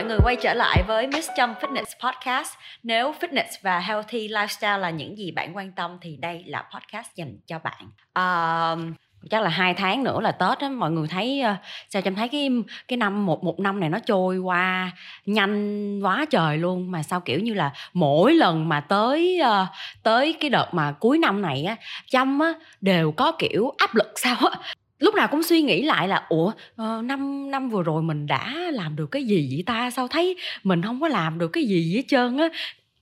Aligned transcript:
mọi 0.00 0.08
người 0.08 0.18
quay 0.22 0.36
trở 0.36 0.54
lại 0.54 0.82
với 0.86 1.06
Miss 1.06 1.30
Trâm 1.36 1.54
Fitness 1.60 1.84
Podcast. 2.04 2.54
Nếu 2.82 3.14
fitness 3.20 3.58
và 3.62 3.78
healthy 3.78 4.28
lifestyle 4.28 4.78
là 4.78 4.90
những 4.90 5.18
gì 5.18 5.30
bạn 5.30 5.56
quan 5.56 5.72
tâm 5.72 5.98
thì 6.00 6.16
đây 6.16 6.44
là 6.46 6.64
podcast 6.74 7.14
dành 7.14 7.38
cho 7.46 7.58
bạn. 7.58 7.90
Um, 8.14 8.94
chắc 9.30 9.42
là 9.42 9.48
hai 9.48 9.74
tháng 9.74 10.04
nữa 10.04 10.20
là 10.20 10.32
tết 10.32 10.58
á 10.58 10.68
mọi 10.68 10.90
người 10.90 11.08
thấy 11.08 11.40
ờ, 11.40 11.54
sao 11.90 12.02
trâm 12.02 12.14
thấy 12.14 12.28
cái 12.28 12.50
cái 12.88 12.96
năm 12.96 13.26
một 13.26 13.44
một 13.44 13.60
năm 13.60 13.80
này 13.80 13.88
nó 13.88 13.98
trôi 13.98 14.38
qua 14.38 14.90
nhanh 15.26 16.00
quá 16.02 16.24
trời 16.30 16.58
luôn 16.58 16.90
mà 16.90 17.02
sao 17.02 17.20
kiểu 17.20 17.40
như 17.40 17.54
là 17.54 17.72
mỗi 17.92 18.34
lần 18.34 18.68
mà 18.68 18.80
tới 18.80 19.40
uh, 19.42 19.68
tới 20.02 20.32
cái 20.40 20.50
đợt 20.50 20.68
mà 20.72 20.92
cuối 20.92 21.18
năm 21.18 21.42
này 21.42 21.64
á 21.64 21.76
trâm 22.06 22.38
á 22.38 22.52
đều 22.80 23.12
có 23.12 23.32
kiểu 23.32 23.72
áp 23.78 23.94
lực 23.94 24.12
sao 24.16 24.36
á 24.36 24.58
lúc 25.00 25.14
nào 25.14 25.28
cũng 25.28 25.42
suy 25.42 25.62
nghĩ 25.62 25.82
lại 25.82 26.08
là 26.08 26.22
ủa 26.28 26.52
ờ, 26.76 27.02
năm 27.04 27.50
năm 27.50 27.70
vừa 27.70 27.82
rồi 27.82 28.02
mình 28.02 28.26
đã 28.26 28.54
làm 28.72 28.96
được 28.96 29.06
cái 29.10 29.24
gì 29.24 29.48
vậy 29.50 29.62
ta? 29.66 29.90
Sao 29.90 30.08
thấy 30.08 30.36
mình 30.62 30.82
không 30.82 31.00
có 31.00 31.08
làm 31.08 31.38
được 31.38 31.48
cái 31.48 31.64
gì 31.64 31.96
hết 31.96 32.02
trơn 32.08 32.38
á? 32.38 32.48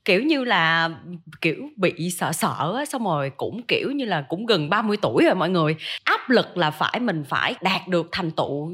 Kiểu 0.05 0.23
như 0.23 0.45
là 0.45 0.91
kiểu 1.41 1.69
bị 1.77 2.11
sợ 2.11 2.33
sợ 2.33 2.75
á 2.77 2.85
xong 2.85 3.05
rồi 3.05 3.31
cũng 3.37 3.63
kiểu 3.63 3.91
như 3.91 4.05
là 4.05 4.25
cũng 4.29 4.47
gần 4.47 4.71
30 4.71 4.97
tuổi 5.03 5.25
rồi 5.25 5.35
mọi 5.35 5.51
người. 5.51 5.77
Áp 6.05 6.31
lực 6.31 6.57
là 6.57 6.71
phải 6.71 7.01
mình 7.01 7.25
phải 7.29 7.55
đạt 7.61 7.89
được 7.89 8.09
thành 8.13 8.31
tựu 8.31 8.73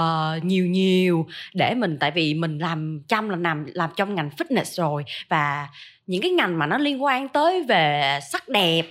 uh, 0.00 0.44
nhiều 0.44 0.66
nhiều 0.66 1.26
để 1.54 1.74
mình 1.74 1.96
tại 2.00 2.10
vì 2.10 2.34
mình 2.34 2.58
làm 2.58 3.00
chăm 3.08 3.28
là 3.28 3.36
làm 3.36 3.66
làm 3.74 3.90
trong 3.96 4.14
ngành 4.14 4.30
fitness 4.38 4.82
rồi 4.82 5.04
và 5.28 5.68
những 6.06 6.22
cái 6.22 6.30
ngành 6.30 6.58
mà 6.58 6.66
nó 6.66 6.78
liên 6.78 7.04
quan 7.04 7.28
tới 7.28 7.62
về 7.62 8.18
sắc 8.32 8.48
đẹp 8.48 8.82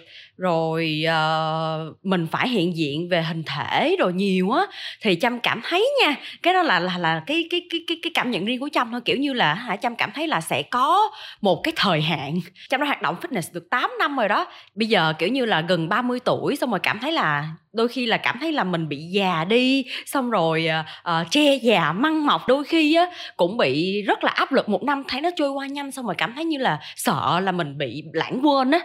rồi 0.43 1.05
uh, 1.07 2.05
mình 2.05 2.27
phải 2.31 2.49
hiện 2.49 2.77
diện 2.77 3.09
về 3.09 3.21
hình 3.21 3.43
thể 3.43 3.95
rồi 3.99 4.13
nhiều 4.13 4.51
á 4.51 4.61
thì 5.01 5.17
trâm 5.21 5.39
cảm 5.39 5.61
thấy 5.63 5.89
nha 6.01 6.15
cái 6.41 6.53
đó 6.53 6.63
là 6.63 6.79
là 6.79 6.97
là 6.97 7.23
cái 7.27 7.47
cái 7.49 7.61
cái 7.69 7.79
cái 7.87 7.97
cái 8.01 8.11
cảm 8.13 8.31
nhận 8.31 8.45
riêng 8.45 8.59
của 8.59 8.69
trâm 8.71 8.91
thôi. 8.91 9.01
Kiểu 9.05 9.17
như 9.17 9.33
là 9.33 9.53
hả 9.53 9.75
trâm 9.75 9.95
cảm 9.95 10.11
thấy 10.11 10.27
là 10.27 10.41
sẽ 10.41 10.61
có 10.61 11.11
một 11.41 11.61
cái 11.63 11.73
thời 11.75 12.01
hạn. 12.01 12.39
Trâm 12.69 12.79
đã 12.79 12.85
hoạt 12.85 13.01
động 13.01 13.15
fitness 13.21 13.53
được 13.53 13.69
8 13.69 13.91
năm 13.99 14.17
rồi 14.17 14.29
đó. 14.29 14.47
Bây 14.75 14.87
giờ 14.87 15.13
kiểu 15.19 15.29
như 15.29 15.45
là 15.45 15.61
gần 15.61 15.89
30 15.89 16.19
tuổi 16.19 16.55
xong 16.55 16.69
rồi 16.69 16.79
cảm 16.79 16.99
thấy 16.99 17.11
là 17.11 17.49
đôi 17.73 17.87
khi 17.87 18.05
là 18.05 18.17
cảm 18.17 18.37
thấy 18.39 18.51
là 18.51 18.63
mình 18.63 18.89
bị 18.89 18.97
già 18.97 19.45
đi 19.45 19.85
xong 20.05 20.29
rồi 20.29 20.67
uh, 21.09 21.31
che 21.31 21.55
già 21.55 21.91
măng 21.91 22.25
mọc 22.25 22.47
đôi 22.47 22.63
khi 22.63 22.95
á 22.95 23.05
cũng 23.37 23.57
bị 23.57 24.01
rất 24.01 24.23
là 24.23 24.31
áp 24.31 24.51
lực. 24.51 24.69
Một 24.69 24.83
năm 24.83 25.03
thấy 25.07 25.21
nó 25.21 25.29
trôi 25.35 25.51
qua 25.51 25.67
nhanh 25.67 25.91
xong 25.91 26.05
rồi 26.05 26.15
cảm 26.17 26.33
thấy 26.35 26.45
như 26.45 26.57
là 26.57 26.79
sợ 26.95 27.39
là 27.39 27.51
mình 27.51 27.77
bị 27.77 28.03
lãng 28.13 28.41
quên 28.43 28.71
á 28.71 28.79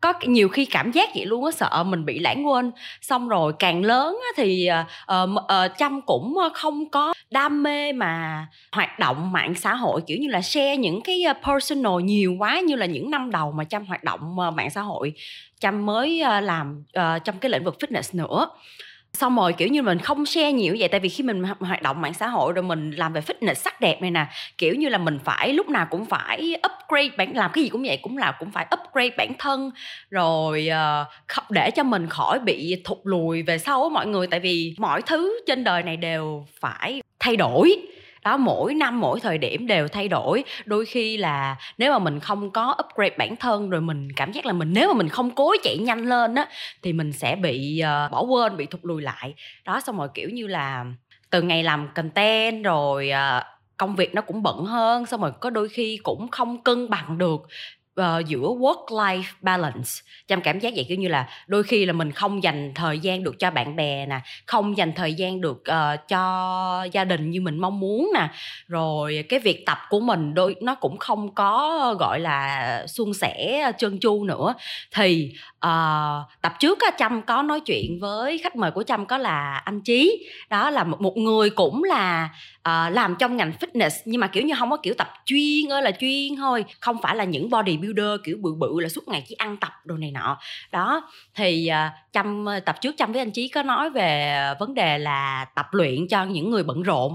có 0.00 0.12
nhiều 0.22 0.48
khi 0.48 0.64
cảm 0.64 0.92
giác 0.92 1.10
vậy 1.14 1.26
luôn 1.26 1.44
á 1.44 1.50
sợ 1.50 1.84
mình 1.86 2.04
bị 2.04 2.18
lãng 2.18 2.46
quên. 2.46 2.70
Xong 3.00 3.28
rồi 3.28 3.52
càng 3.58 3.84
lớn 3.84 4.18
á, 4.22 4.28
thì 4.36 4.68
uh, 5.24 5.30
uh, 5.30 5.72
trâm 5.78 6.00
cũng 6.00 6.38
không 6.54 6.90
có 6.90 7.14
đam 7.30 7.62
mê 7.62 7.92
mà 7.92 8.46
hoạt 8.72 8.98
động 8.98 9.32
mạng 9.32 9.54
xã 9.54 9.74
hội 9.74 10.00
kiểu 10.06 10.18
như 10.20 10.28
là 10.28 10.42
share 10.42 10.76
những 10.76 11.00
cái 11.00 11.22
personal 11.46 12.02
nhiều 12.02 12.36
quá 12.38 12.60
như 12.60 12.76
là 12.76 12.86
những 12.86 13.10
năm 13.10 13.30
đầu 13.30 13.52
mà 13.52 13.64
trâm 13.64 13.86
hoạt 13.86 14.04
động 14.04 14.38
ờ, 14.38 14.50
mạng 14.50 14.70
xã 14.70 14.80
hội 14.80 15.12
trâm 15.60 15.86
mới 15.86 16.20
ờ, 16.20 16.40
làm 16.40 16.84
uh, 16.98 17.24
trong 17.24 17.38
cái 17.38 17.50
lĩnh 17.50 17.64
vực 17.64 17.76
fitness 17.80 18.18
nữa 18.18 18.48
xong 19.12 19.36
rồi 19.36 19.52
kiểu 19.52 19.68
như 19.68 19.82
mình 19.82 19.98
không 19.98 20.26
share 20.26 20.52
nhiều 20.52 20.76
vậy 20.78 20.88
tại 20.88 21.00
vì 21.00 21.08
khi 21.08 21.24
mình 21.24 21.42
hoạt 21.60 21.82
động 21.82 22.00
mạng 22.00 22.14
xã 22.14 22.28
hội 22.28 22.52
rồi 22.52 22.62
mình 22.62 22.90
làm 22.90 23.12
về 23.12 23.20
fitness 23.20 23.54
sắc 23.54 23.80
đẹp 23.80 24.02
này 24.02 24.10
nè 24.10 24.26
kiểu 24.58 24.74
như 24.74 24.88
là 24.88 24.98
mình 24.98 25.18
phải 25.24 25.52
lúc 25.52 25.68
nào 25.68 25.86
cũng 25.90 26.04
phải 26.04 26.54
upgrade 26.72 27.16
bản 27.16 27.36
làm 27.36 27.50
cái 27.54 27.64
gì 27.64 27.70
cũng 27.70 27.82
vậy 27.82 27.98
cũng 28.02 28.18
là 28.18 28.32
cũng 28.38 28.50
phải 28.50 28.66
upgrade 28.80 29.16
bản 29.16 29.32
thân 29.38 29.70
rồi 30.10 30.68
uh, 30.70 31.50
để 31.50 31.70
cho 31.70 31.82
mình 31.82 32.06
khỏi 32.06 32.38
bị 32.38 32.82
thụt 32.84 32.98
lùi 33.04 33.42
về 33.42 33.58
sau 33.58 33.82
á 33.82 33.88
mọi 33.92 34.06
người. 34.06 34.26
Tại 34.26 34.40
vì 34.40 34.74
mọi 34.78 35.02
thứ 35.02 35.40
trên 35.46 35.64
đời 35.64 35.82
này 35.82 35.96
đều 35.96 36.46
phải 36.60 37.02
thay 37.20 37.36
đổi 37.36 37.76
đó 38.24 38.36
mỗi 38.36 38.74
năm 38.74 39.00
mỗi 39.00 39.20
thời 39.20 39.38
điểm 39.38 39.66
đều 39.66 39.88
thay 39.88 40.08
đổi. 40.08 40.44
Đôi 40.64 40.86
khi 40.86 41.16
là 41.16 41.56
nếu 41.78 41.92
mà 41.92 41.98
mình 41.98 42.20
không 42.20 42.50
có 42.50 42.76
upgrade 42.84 43.16
bản 43.18 43.36
thân 43.36 43.70
rồi 43.70 43.80
mình 43.80 44.12
cảm 44.16 44.32
giác 44.32 44.46
là 44.46 44.52
mình 44.52 44.72
nếu 44.72 44.88
mà 44.88 44.94
mình 44.94 45.08
không 45.08 45.30
cố 45.30 45.54
chạy 45.62 45.78
nhanh 45.78 46.08
lên 46.08 46.34
á 46.34 46.48
thì 46.82 46.92
mình 46.92 47.12
sẽ 47.12 47.36
bị 47.36 47.82
uh, 47.82 48.12
bỏ 48.12 48.22
quên 48.22 48.56
bị 48.56 48.66
thụt 48.66 48.80
lùi 48.84 49.02
lại. 49.02 49.34
Đó 49.64 49.80
xong 49.80 49.98
rồi 49.98 50.08
kiểu 50.14 50.28
như 50.28 50.46
là 50.46 50.84
từ 51.30 51.42
ngày 51.42 51.62
làm 51.62 51.88
content 51.94 52.64
rồi 52.64 53.10
uh, 53.12 53.44
công 53.76 53.96
việc 53.96 54.14
nó 54.14 54.22
cũng 54.22 54.42
bận 54.42 54.64
hơn 54.64 55.06
xong 55.06 55.20
rồi 55.20 55.32
có 55.40 55.50
đôi 55.50 55.68
khi 55.68 55.98
cũng 56.02 56.28
không 56.28 56.62
cân 56.62 56.90
bằng 56.90 57.18
được 57.18 57.40
uh, 58.00 58.26
giữa 58.26 58.38
work 58.38 58.86
life 58.86 59.22
balance. 59.40 59.90
Trong 60.28 60.40
cảm 60.40 60.58
giác 60.58 60.72
vậy 60.74 60.86
kiểu 60.88 60.98
như 60.98 61.08
là 61.08 61.28
đôi 61.46 61.62
khi 61.62 61.86
là 61.86 61.92
mình 61.92 62.12
không 62.12 62.42
dành 62.42 62.72
thời 62.74 62.98
gian 62.98 63.24
được 63.24 63.38
cho 63.38 63.50
bạn 63.50 63.76
bè 63.76 64.06
nè 64.06 64.20
không 64.46 64.76
dành 64.76 64.92
thời 64.92 65.14
gian 65.14 65.40
được 65.40 65.62
uh, 65.70 66.08
cho 66.08 66.86
gia 66.92 67.04
đình 67.04 67.30
như 67.30 67.40
mình 67.40 67.58
mong 67.58 67.80
muốn 67.80 68.10
nè. 68.14 68.28
Rồi 68.66 69.24
cái 69.28 69.40
việc 69.40 69.66
tập 69.66 69.78
của 69.88 70.00
mình 70.00 70.34
đôi 70.34 70.56
nó 70.60 70.74
cũng 70.74 70.98
không 70.98 71.34
có 71.34 71.94
gọi 71.98 72.20
là 72.20 72.86
suôn 72.86 73.14
sẻ 73.14 73.60
ờ, 73.64 73.72
trơn 73.78 73.98
chu 74.00 74.24
nữa. 74.24 74.54
Thì 74.94 75.32
uh, 75.66 76.40
tập 76.42 76.52
trước 76.58 76.80
á 76.80 76.90
trâm 76.98 77.22
có 77.22 77.42
nói 77.42 77.60
chuyện 77.60 77.98
với 78.00 78.38
khách 78.38 78.56
mời 78.56 78.70
của 78.70 78.82
trâm 78.82 79.06
có 79.06 79.18
là 79.18 79.62
anh 79.64 79.80
trí. 79.80 80.28
Đó 80.50 80.70
là 80.70 80.84
một 80.84 81.16
người 81.16 81.50
cũng 81.50 81.84
là 81.84 82.28
uh, 82.68 82.92
làm 82.92 83.16
trong 83.18 83.36
ngành 83.36 83.52
fitness 83.60 83.90
nhưng 84.04 84.20
mà 84.20 84.26
kiểu 84.26 84.42
như 84.42 84.54
không 84.58 84.70
có 84.70 84.76
kiểu 84.76 84.94
tập 84.98 85.08
chuyên 85.24 85.72
ơi 85.72 85.82
là 85.82 85.90
chuyên 85.90 86.36
thôi 86.36 86.64
không 86.80 86.96
phải 87.02 87.16
là 87.16 87.24
những 87.24 87.50
body 87.50 87.76
builder 87.76 88.20
kiểu 88.24 88.36
bự 88.40 88.54
bự 88.54 88.80
là 88.80 88.88
suốt 88.88 89.08
ngày 89.08 89.24
chỉ 89.28 89.34
ăn 89.34 89.56
tập 89.56 89.72
đồ 89.84 89.96
này 89.96 90.10
nọ. 90.10 90.38
Đó 90.72 91.10
thì 91.34 91.70
uh, 91.70 92.12
chăm 92.12 92.44
ờ, 92.44 92.60
tập 92.60 92.76
trước 92.80 92.96
chăm 92.96 93.12
với 93.12 93.22
anh 93.22 93.30
trí 93.30 93.48
có 93.48 93.62
nói 93.62 93.90
về 93.90 94.38
vấn 94.60 94.74
đề 94.74 94.98
là 94.98 95.46
tập 95.54 95.66
luyện 95.72 96.08
cho 96.08 96.24
những 96.24 96.50
người 96.50 96.62
bận 96.62 96.82
rộn. 96.82 97.12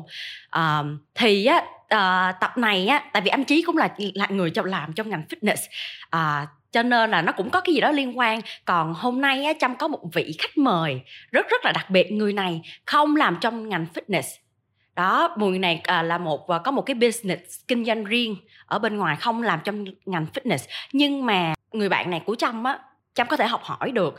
Uh, 0.57 0.85
thì 1.15 1.45
á 1.45 1.57
uh, 1.57 2.35
tập 2.41 2.57
này 2.57 2.87
á 2.87 3.03
tại 3.13 3.21
vì 3.21 3.29
anh 3.29 3.43
trí 3.43 3.61
cũng 3.61 3.77
là 3.77 3.89
là 4.13 4.27
người 4.29 4.49
trong 4.49 4.65
làm 4.65 4.93
trong 4.93 5.09
ngành 5.09 5.23
fitness 5.29 5.67
uh, 6.15 6.47
cho 6.71 6.83
nên 6.83 7.11
là 7.11 7.21
nó 7.21 7.31
cũng 7.31 7.49
có 7.49 7.61
cái 7.61 7.73
gì 7.73 7.81
đó 7.81 7.91
liên 7.91 8.17
quan. 8.17 8.41
Còn 8.65 8.93
hôm 8.93 9.21
nay 9.21 9.45
á 9.45 9.53
trâm 9.59 9.75
có 9.75 9.87
một 9.87 9.99
vị 10.13 10.35
khách 10.39 10.57
mời 10.57 11.01
rất 11.31 11.49
rất 11.49 11.65
là 11.65 11.71
đặc 11.71 11.89
biệt 11.89 12.11
người 12.11 12.33
này 12.33 12.61
không 12.85 13.15
làm 13.15 13.37
trong 13.41 13.69
ngành 13.69 13.85
fitness 13.93 14.42
đó 14.95 15.35
mùi 15.37 15.59
này 15.59 15.81
à, 15.83 16.03
là 16.03 16.17
một 16.17 16.47
và 16.47 16.59
có 16.59 16.71
một 16.71 16.81
cái 16.81 16.95
business 16.95 17.59
kinh 17.67 17.85
doanh 17.85 18.03
riêng 18.03 18.35
ở 18.65 18.79
bên 18.79 18.97
ngoài 18.97 19.15
không 19.15 19.43
làm 19.43 19.59
trong 19.63 19.85
ngành 20.05 20.25
fitness. 20.33 20.67
Nhưng 20.93 21.25
mà 21.25 21.53
người 21.71 21.89
bạn 21.89 22.09
này 22.09 22.21
của 22.25 22.35
trâm 22.35 22.63
á 22.63 22.79
trâm 23.13 23.27
có 23.27 23.37
thể 23.37 23.47
học 23.47 23.61
hỏi 23.63 23.91
được 23.91 24.15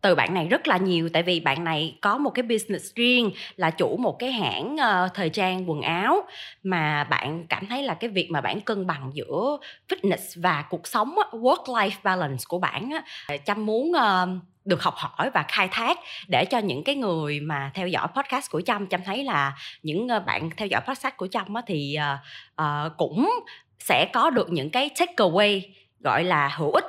từ 0.00 0.14
bạn 0.14 0.34
này 0.34 0.46
rất 0.46 0.68
là 0.68 0.76
nhiều. 0.76 1.08
Tại 1.12 1.22
vì 1.22 1.40
bạn 1.40 1.64
này 1.64 1.98
có 2.02 2.18
một 2.18 2.30
cái 2.30 2.42
business 2.42 2.94
riêng 2.94 3.30
là 3.56 3.70
chủ 3.70 3.96
một 3.96 4.18
cái 4.18 4.32
hãng 4.32 4.74
uh, 4.74 5.14
thời 5.14 5.30
trang 5.30 5.70
quần 5.70 5.82
áo 5.82 6.22
mà 6.62 7.04
bạn 7.04 7.46
cảm 7.48 7.66
thấy 7.66 7.82
là 7.82 7.94
cái 7.94 8.10
việc 8.10 8.28
mà 8.30 8.40
bạn 8.40 8.60
cân 8.60 8.86
bằng 8.86 9.10
giữa 9.14 9.58
fitness 9.88 10.42
và 10.42 10.64
cuộc 10.70 10.86
sống 10.86 11.14
work 11.32 11.64
life 11.64 11.96
balance 12.02 12.44
của 12.48 12.58
bạn 12.58 12.90
á. 12.90 13.36
Chăm 13.36 13.66
muốn 13.66 13.90
uh, 13.90 14.28
được 14.66 14.82
học 14.82 14.94
hỏi 14.96 15.30
và 15.34 15.44
khai 15.48 15.68
thác 15.68 15.98
để 16.28 16.44
cho 16.44 16.58
những 16.58 16.84
cái 16.84 16.94
người 16.94 17.40
mà 17.40 17.70
theo 17.74 17.88
dõi 17.88 18.08
podcast 18.16 18.50
của 18.50 18.60
trâm 18.60 18.86
trâm 18.86 19.00
thấy 19.04 19.24
là 19.24 19.58
những 19.82 20.08
ờ, 20.08 20.20
bạn 20.20 20.50
theo 20.56 20.68
dõi 20.68 20.80
podcast 20.80 21.16
của 21.16 21.26
trâm 21.26 21.46
thì 21.66 21.96
uh, 21.98 22.62
uh, 22.62 22.92
cũng 22.96 23.30
sẽ 23.78 24.10
có 24.12 24.30
được 24.30 24.50
những 24.50 24.70
cái 24.70 24.90
takeaway 24.96 25.60
gọi 26.00 26.24
là 26.24 26.48
hữu 26.48 26.70
ích 26.70 26.84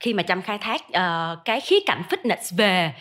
khi 0.00 0.14
mà 0.14 0.22
trâm 0.22 0.42
khai 0.42 0.58
thác 0.58 0.82
uh, 0.88 1.44
cái 1.44 1.60
khía 1.60 1.78
cạnh 1.86 2.02
fitness 2.10 2.56
về 2.56 2.92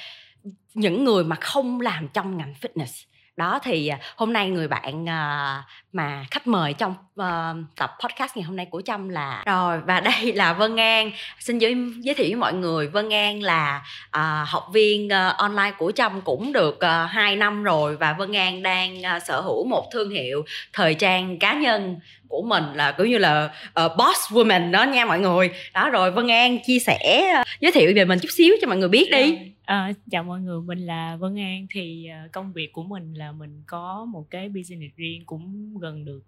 những 0.74 1.04
người 1.04 1.24
mà 1.24 1.36
không 1.36 1.82
làm 1.82 2.08
trong 2.14 2.38
ngành 2.38 2.54
fitness 2.62 3.06
đó 3.38 3.60
thì 3.64 3.88
à, 3.88 4.00
hôm 4.16 4.34
nay 4.34 4.50
người 4.50 4.68
bạn 4.68 5.10
à, 5.10 5.64
mà 5.94 6.26
khách 6.32 6.48
mời 6.48 6.74
trong 6.74 6.96
uh, 7.22 7.66
tập 7.76 7.92
podcast 8.00 8.38
ngày 8.38 8.44
hôm 8.44 8.56
nay 8.56 8.68
của 8.70 8.82
trâm 8.82 9.10
là 9.10 9.44
rồi 9.46 9.80
và 9.88 10.00
đây 10.24 10.34
là 10.34 10.54
vân 10.54 10.76
an. 10.76 11.12
Xin 11.40 11.58
giới, 11.58 11.76
giới 12.00 12.16
thiệu 12.16 12.28
với 12.30 12.36
mọi 12.36 12.54
người 12.54 12.88
vân 12.88 13.10
an 13.10 13.44
là 13.44 13.82
uh, 14.18 14.50
học 14.50 14.68
viên 14.74 15.08
uh, 15.08 15.38
online 15.38 15.72
của 15.78 15.92
trâm 15.92 16.22
cũng 16.22 16.54
được 16.54 16.80
ờ, 16.80 17.04
uh, 17.04 17.10
2 17.12 17.36
năm 17.36 17.64
rồi 17.64 17.96
và 17.96 18.16
vân 18.20 18.36
an 18.36 18.64
đang 18.64 19.00
uh, 19.00 19.24
sở 19.28 19.42
hữu 19.42 19.66
một 19.68 19.92
thương 19.92 20.10
hiệu 20.10 20.46
thời 20.74 20.94
trang 20.94 21.40
cá 21.40 21.54
nhân 21.54 22.00
của 22.28 22.42
mình 22.42 22.64
là 22.74 22.92
cũng 22.92 23.10
như 23.10 23.18
là 23.18 23.50
uh, 23.86 23.92
boss 23.98 24.32
woman 24.32 24.72
đó 24.72 24.84
nha 24.84 25.06
mọi 25.06 25.20
người. 25.20 25.52
Đó 25.74 25.90
rồi 25.90 26.12
vân 26.12 26.28
an 26.28 26.58
chia 26.66 26.80
sẻ 26.80 27.32
uh, 27.42 27.48
giới 27.60 27.72
thiệu 27.72 27.92
về 27.96 28.06
mình 28.06 28.20
chút 28.20 28.30
xíu 28.32 28.56
cho 28.62 28.68
mọi 28.68 28.78
người 28.78 28.90
biết 28.90 29.10
đi. 29.12 29.38
À, 29.66 29.92
chào 30.12 30.24
mọi 30.24 30.42
người, 30.42 30.62
mình 30.62 30.80
là 30.80 31.16
Vân 31.16 31.36
An. 31.36 31.68
Thì 31.70 32.08
ờ, 32.08 32.28
công 32.34 32.54
việc 32.54 32.74
của 32.74 32.84
mình 32.84 33.14
là 33.14 33.32
mình 33.32 33.64
có 33.68 34.06
một 34.06 34.28
cái 34.30 34.50
business 34.50 34.96
riêng 34.96 35.26
cũng 35.26 35.78
gần 35.80 36.06
được 36.06 36.24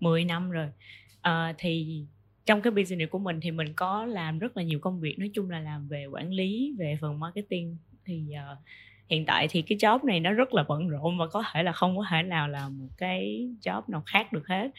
10 0.00 0.24
năm 0.24 0.50
rồi. 0.50 0.68
À, 1.20 1.54
thì 1.58 2.04
trong 2.44 2.62
cái 2.62 2.70
business 2.70 3.10
của 3.10 3.18
mình 3.18 3.40
thì 3.42 3.50
mình 3.50 3.72
có 3.76 4.04
làm 4.04 4.38
rất 4.38 4.56
là 4.56 4.62
nhiều 4.62 4.78
công 4.78 5.00
việc. 5.00 5.18
Nói 5.18 5.30
chung 5.34 5.50
là 5.50 5.60
làm 5.60 5.88
về 5.88 6.06
quản 6.06 6.32
lý, 6.32 6.74
về 6.78 6.98
phần 7.00 7.20
marketing. 7.20 7.76
Thì 8.04 8.24
uh, 8.52 8.58
hiện 9.08 9.26
tại 9.26 9.48
thì 9.50 9.62
cái 9.62 9.78
job 9.78 10.04
này 10.04 10.20
nó 10.20 10.32
rất 10.32 10.54
là 10.54 10.64
bận 10.68 10.88
rộn 10.88 11.18
và 11.18 11.26
có 11.26 11.44
thể 11.52 11.62
là 11.62 11.72
không 11.72 11.96
có 11.96 12.04
thể 12.10 12.22
nào 12.22 12.48
làm 12.48 12.78
một 12.78 12.88
cái 12.98 13.48
job 13.62 13.82
nào 13.88 14.02
khác 14.06 14.32
được 14.32 14.46
hết. 14.48 14.70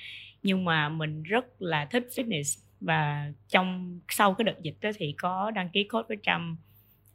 Nhưng 0.43 0.65
mà 0.65 0.89
mình 0.89 1.23
rất 1.23 1.61
là 1.61 1.85
thích 1.85 2.07
fitness 2.15 2.63
và 2.81 3.31
trong 3.47 3.99
sau 4.09 4.33
cái 4.33 4.45
đợt 4.45 4.61
dịch 4.61 4.77
đó 4.81 4.89
thì 4.95 5.15
có 5.17 5.51
đăng 5.51 5.69
ký 5.69 5.83
code 5.83 6.05
với 6.07 6.17
Trump 6.23 6.59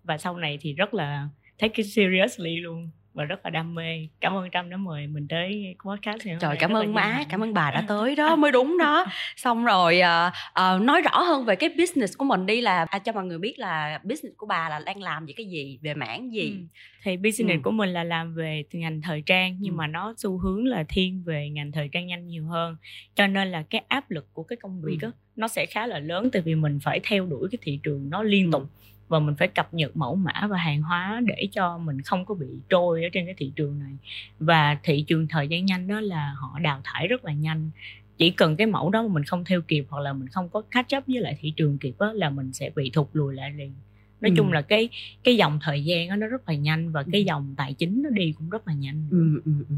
và 0.04 0.18
sau 0.18 0.36
này 0.36 0.58
thì 0.60 0.72
rất 0.72 0.94
là 0.94 1.28
take 1.58 1.74
it 1.76 1.86
seriously 1.86 2.56
luôn 2.56 2.90
và 3.14 3.24
rất 3.24 3.44
là 3.44 3.50
đam 3.50 3.74
mê 3.74 4.08
cảm 4.20 4.34
ơn 4.34 4.50
trâm 4.50 4.70
đã 4.70 4.76
mời 4.76 5.06
mình 5.06 5.28
tới 5.28 5.76
podcast 5.84 6.26
này 6.26 6.36
trời 6.40 6.56
cảm 6.60 6.76
ơn 6.76 6.94
má 6.94 7.24
cảm 7.28 7.42
ơn 7.42 7.54
bà 7.54 7.70
đã 7.70 7.84
tới 7.88 8.16
đó 8.16 8.36
mới 8.36 8.52
đúng 8.52 8.78
đó 8.78 9.06
xong 9.36 9.64
rồi 9.64 10.00
uh, 10.00 10.32
uh, 10.50 10.82
nói 10.82 11.02
rõ 11.02 11.22
hơn 11.22 11.44
về 11.44 11.56
cái 11.56 11.70
business 11.78 12.16
của 12.18 12.24
mình 12.24 12.46
đi 12.46 12.60
là 12.60 12.86
à, 12.90 12.98
cho 12.98 13.12
mọi 13.12 13.24
người 13.24 13.38
biết 13.38 13.58
là 13.58 14.00
business 14.02 14.36
của 14.36 14.46
bà 14.46 14.68
là 14.68 14.80
đang 14.86 15.02
làm 15.02 15.26
gì 15.26 15.32
cái 15.32 15.46
gì 15.46 15.78
về 15.82 15.94
mảng 15.94 16.32
gì 16.32 16.50
ừ. 16.50 16.56
thì 17.02 17.16
business 17.16 17.58
ừ. 17.58 17.62
của 17.64 17.70
mình 17.70 17.90
là 17.90 18.04
làm 18.04 18.34
về 18.34 18.64
ngành 18.72 19.02
thời 19.02 19.22
trang 19.26 19.56
nhưng 19.60 19.72
ừ. 19.72 19.76
mà 19.76 19.86
nó 19.86 20.14
xu 20.16 20.38
hướng 20.38 20.66
là 20.66 20.84
thiên 20.88 21.22
về 21.26 21.48
ngành 21.50 21.72
thời 21.72 21.88
trang 21.92 22.06
nhanh 22.06 22.26
nhiều 22.26 22.46
hơn 22.46 22.76
cho 23.14 23.26
nên 23.26 23.50
là 23.50 23.62
cái 23.70 23.82
áp 23.88 24.10
lực 24.10 24.26
của 24.32 24.42
cái 24.42 24.56
công 24.56 24.82
việc 24.82 24.98
ừ. 25.02 25.06
đó, 25.06 25.12
nó 25.36 25.48
sẽ 25.48 25.66
khá 25.66 25.86
là 25.86 25.98
lớn 25.98 26.30
tại 26.32 26.42
vì 26.42 26.54
mình 26.54 26.78
phải 26.82 27.00
theo 27.02 27.26
đuổi 27.26 27.48
cái 27.52 27.58
thị 27.62 27.80
trường 27.82 28.10
nó 28.10 28.22
liên 28.22 28.50
tục 28.52 28.62
ừ 28.62 28.68
và 29.12 29.18
mình 29.18 29.34
phải 29.34 29.48
cập 29.48 29.74
nhật 29.74 29.96
mẫu 29.96 30.14
mã 30.14 30.46
và 30.50 30.56
hàng 30.56 30.82
hóa 30.82 31.20
để 31.24 31.48
cho 31.52 31.78
mình 31.78 32.02
không 32.02 32.24
có 32.24 32.34
bị 32.34 32.46
trôi 32.68 33.04
ở 33.04 33.08
trên 33.12 33.24
cái 33.26 33.34
thị 33.38 33.52
trường 33.56 33.78
này 33.78 33.92
và 34.38 34.78
thị 34.82 35.04
trường 35.06 35.28
thời 35.28 35.48
gian 35.48 35.66
nhanh 35.66 35.86
đó 35.86 36.00
là 36.00 36.34
họ 36.36 36.58
đào 36.58 36.80
thải 36.84 37.08
rất 37.08 37.24
là 37.24 37.32
nhanh 37.32 37.70
chỉ 38.18 38.30
cần 38.30 38.56
cái 38.56 38.66
mẫu 38.66 38.90
đó 38.90 39.02
mà 39.02 39.08
mình 39.08 39.24
không 39.24 39.44
theo 39.44 39.60
kịp 39.60 39.86
hoặc 39.88 40.00
là 40.00 40.12
mình 40.12 40.28
không 40.28 40.48
có 40.48 40.62
catch 40.70 40.96
up 40.96 41.04
với 41.06 41.20
lại 41.20 41.38
thị 41.40 41.52
trường 41.56 41.78
kịp 41.78 41.94
đó, 41.98 42.12
là 42.12 42.30
mình 42.30 42.52
sẽ 42.52 42.70
bị 42.76 42.90
thụt 42.90 43.06
lùi 43.12 43.34
lại 43.34 43.50
liền 43.50 43.72
nói 44.20 44.30
ừ. 44.30 44.34
chung 44.36 44.52
là 44.52 44.62
cái 44.62 44.88
cái 45.24 45.36
dòng 45.36 45.58
thời 45.62 45.84
gian 45.84 46.08
đó, 46.08 46.16
nó 46.16 46.26
rất 46.26 46.48
là 46.48 46.54
nhanh 46.54 46.92
và 46.92 47.02
cái 47.12 47.20
ừ. 47.20 47.24
dòng 47.24 47.54
tài 47.56 47.74
chính 47.74 48.02
nó 48.02 48.10
đi 48.10 48.34
cũng 48.38 48.50
rất 48.50 48.68
là 48.68 48.74
nhanh 48.74 49.06
ừ, 49.10 49.40
ừ, 49.44 49.52
ừ. 49.68 49.74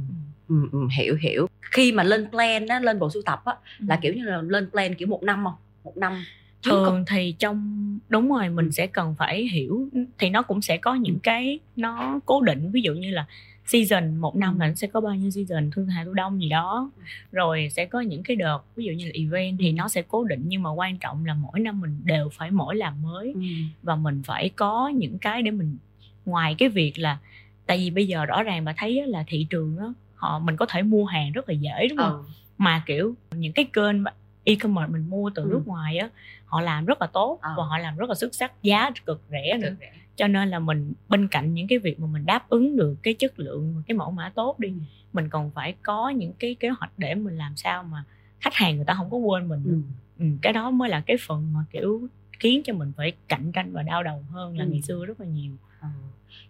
Ừ, 0.49 0.69
ừ, 0.73 0.89
hiểu 0.99 1.17
hiểu 1.17 1.47
khi 1.61 1.93
mà 1.93 2.03
lên 2.03 2.31
plan 2.31 2.67
á 2.67 2.81
lên 2.81 2.99
bộ 2.99 3.11
sưu 3.11 3.23
tập 3.27 3.43
á 3.45 3.55
ừ. 3.79 3.85
là 3.89 3.99
kiểu 4.03 4.15
như 4.15 4.25
là 4.25 4.43
lên 4.43 4.71
plan 4.71 4.95
kiểu 4.95 5.09
một 5.09 5.23
năm 5.23 5.45
không 5.45 5.55
một 5.85 5.97
năm 5.97 6.25
thường 6.65 7.05
thì 7.09 7.35
trong 7.39 7.85
đúng 8.09 8.29
rồi 8.29 8.49
mình 8.49 8.73
sẽ 8.73 8.87
cần 8.87 9.15
phải 9.19 9.49
hiểu 9.49 9.89
thì 10.19 10.31
nó 10.31 10.43
cũng 10.43 10.63
sẽ 10.63 10.77
có 10.77 10.95
những 10.95 11.19
cái 11.23 11.59
nó 11.77 12.21
cố 12.27 12.41
định. 12.41 12.71
Ví 12.71 12.83
dụ 12.83 12.95
như 12.95 13.11
là 13.11 13.27
season 13.67 14.17
một 14.17 14.37
năm 14.37 14.59
là 14.59 14.69
nó 14.69 14.75
sẽ 14.75 14.87
có 14.87 15.01
bao 15.01 15.15
nhiêu 15.15 15.31
season 15.31 15.71
thương 15.71 15.87
hạ 15.87 16.03
thu 16.05 16.15
đông 16.15 16.41
gì 16.41 16.49
đó. 16.49 16.91
Rồi 17.33 17.69
sẽ 17.71 17.85
có 17.87 18.01
những 18.01 18.23
cái 18.23 18.37
đợt 18.37 18.59
ví 18.77 18.85
dụ 18.85 18.93
như 18.93 19.05
là 19.05 19.11
event 19.15 19.59
thì 19.59 19.73
nó 19.73 19.89
sẽ 19.89 20.03
cố 20.09 20.25
định 20.25 20.43
nhưng 20.47 20.63
mà 20.63 20.71
quan 20.71 20.99
trọng 20.99 21.25
là 21.25 21.35
mỗi 21.35 21.61
năm 21.61 21.81
mình 21.81 22.01
đều 22.05 22.29
phải 22.29 22.51
mỗi 22.51 22.77
làm 22.77 23.03
mới. 23.03 23.33
Ừ. 23.35 23.41
và 23.83 23.97
mình 23.97 24.23
phải 24.23 24.49
có 24.49 24.89
những 24.89 25.19
cái 25.19 25.43
để 25.43 25.51
mình 25.51 25.77
ngoài 26.25 26.55
cái 26.59 26.69
việc 26.69 26.99
là 26.99 27.19
tại 27.67 27.79
vì 27.79 27.91
bây 27.91 28.07
giờ 28.07 28.25
rõ 28.25 28.43
ràng 28.43 28.65
bà 28.65 28.75
thấy 28.77 29.07
là 29.07 29.25
thị 29.27 29.47
trường 29.51 29.77
đó 29.77 29.95
họ 30.15 30.39
mình 30.39 30.57
có 30.57 30.67
thể 30.67 30.83
mua 30.83 31.05
hàng 31.05 31.33
rất 31.33 31.49
là 31.49 31.55
dễ 31.55 31.87
đúng 31.89 31.99
không? 31.99 32.13
Ừ. 32.13 32.23
mà 32.59 32.83
kiểu 32.87 33.15
những 33.37 33.53
cái 33.53 33.65
kênh 33.65 33.97
e-commerce 34.45 34.93
mình 34.93 35.11
mua 35.11 35.31
từ 35.35 35.43
ừ. 35.43 35.49
nước 35.51 35.63
ngoài 35.67 35.99
á 35.99 36.09
họ 36.47 36.61
làm 36.61 36.85
rất 36.85 37.01
là 37.01 37.07
tốt 37.07 37.39
à. 37.43 37.55
và 37.57 37.65
họ 37.65 37.79
làm 37.79 37.97
rất 37.97 38.09
là 38.09 38.15
xuất 38.15 38.35
sắc 38.35 38.53
giá 38.63 38.91
cực 39.07 39.23
rẻ 39.31 39.59
nữa 39.61 39.75
rẻ. 39.81 39.93
cho 40.17 40.27
nên 40.27 40.51
là 40.51 40.59
mình 40.59 40.93
bên 41.09 41.29
cạnh 41.29 41.55
những 41.55 41.69
cái 41.69 41.79
việc 41.79 42.01
mà 42.01 42.07
mình 42.07 42.27
đáp 42.27 42.49
ứng 42.49 42.77
được 42.77 42.97
cái 43.03 43.15
chất 43.15 43.39
lượng 43.39 43.83
cái 43.87 43.97
mẫu 43.97 44.11
mã 44.11 44.33
tốt 44.35 44.59
đi 44.59 44.69
ừ. 44.69 44.75
mình 45.13 45.29
còn 45.29 45.51
phải 45.51 45.75
có 45.83 46.09
những 46.09 46.33
cái 46.39 46.57
kế 46.61 46.69
hoạch 46.69 46.93
để 46.97 47.15
mình 47.15 47.39
làm 47.39 47.57
sao 47.57 47.83
mà 47.83 48.05
khách 48.41 48.55
hàng 48.55 48.77
người 48.77 48.85
ta 48.85 48.95
không 48.95 49.11
có 49.11 49.17
quên 49.17 49.49
mình 49.49 49.63
ừ. 49.65 49.81
Ừ, 50.19 50.27
cái 50.43 50.53
đó 50.53 50.71
mới 50.71 50.89
là 50.89 51.01
cái 51.01 51.17
phần 51.27 51.53
mà 51.53 51.61
kiểu 51.71 52.09
khiến 52.39 52.63
cho 52.65 52.73
mình 52.73 52.93
phải 52.97 53.13
cạnh 53.29 53.53
tranh 53.53 53.73
và 53.73 53.83
đau 53.83 54.03
đầu 54.03 54.25
hơn 54.31 54.59
là 54.59 54.65
ừ. 54.65 54.71
ngày 54.71 54.83
xưa 54.83 55.07
rất 55.07 55.21
là 55.21 55.27
nhiều 55.27 55.53
ừ. 55.81 55.89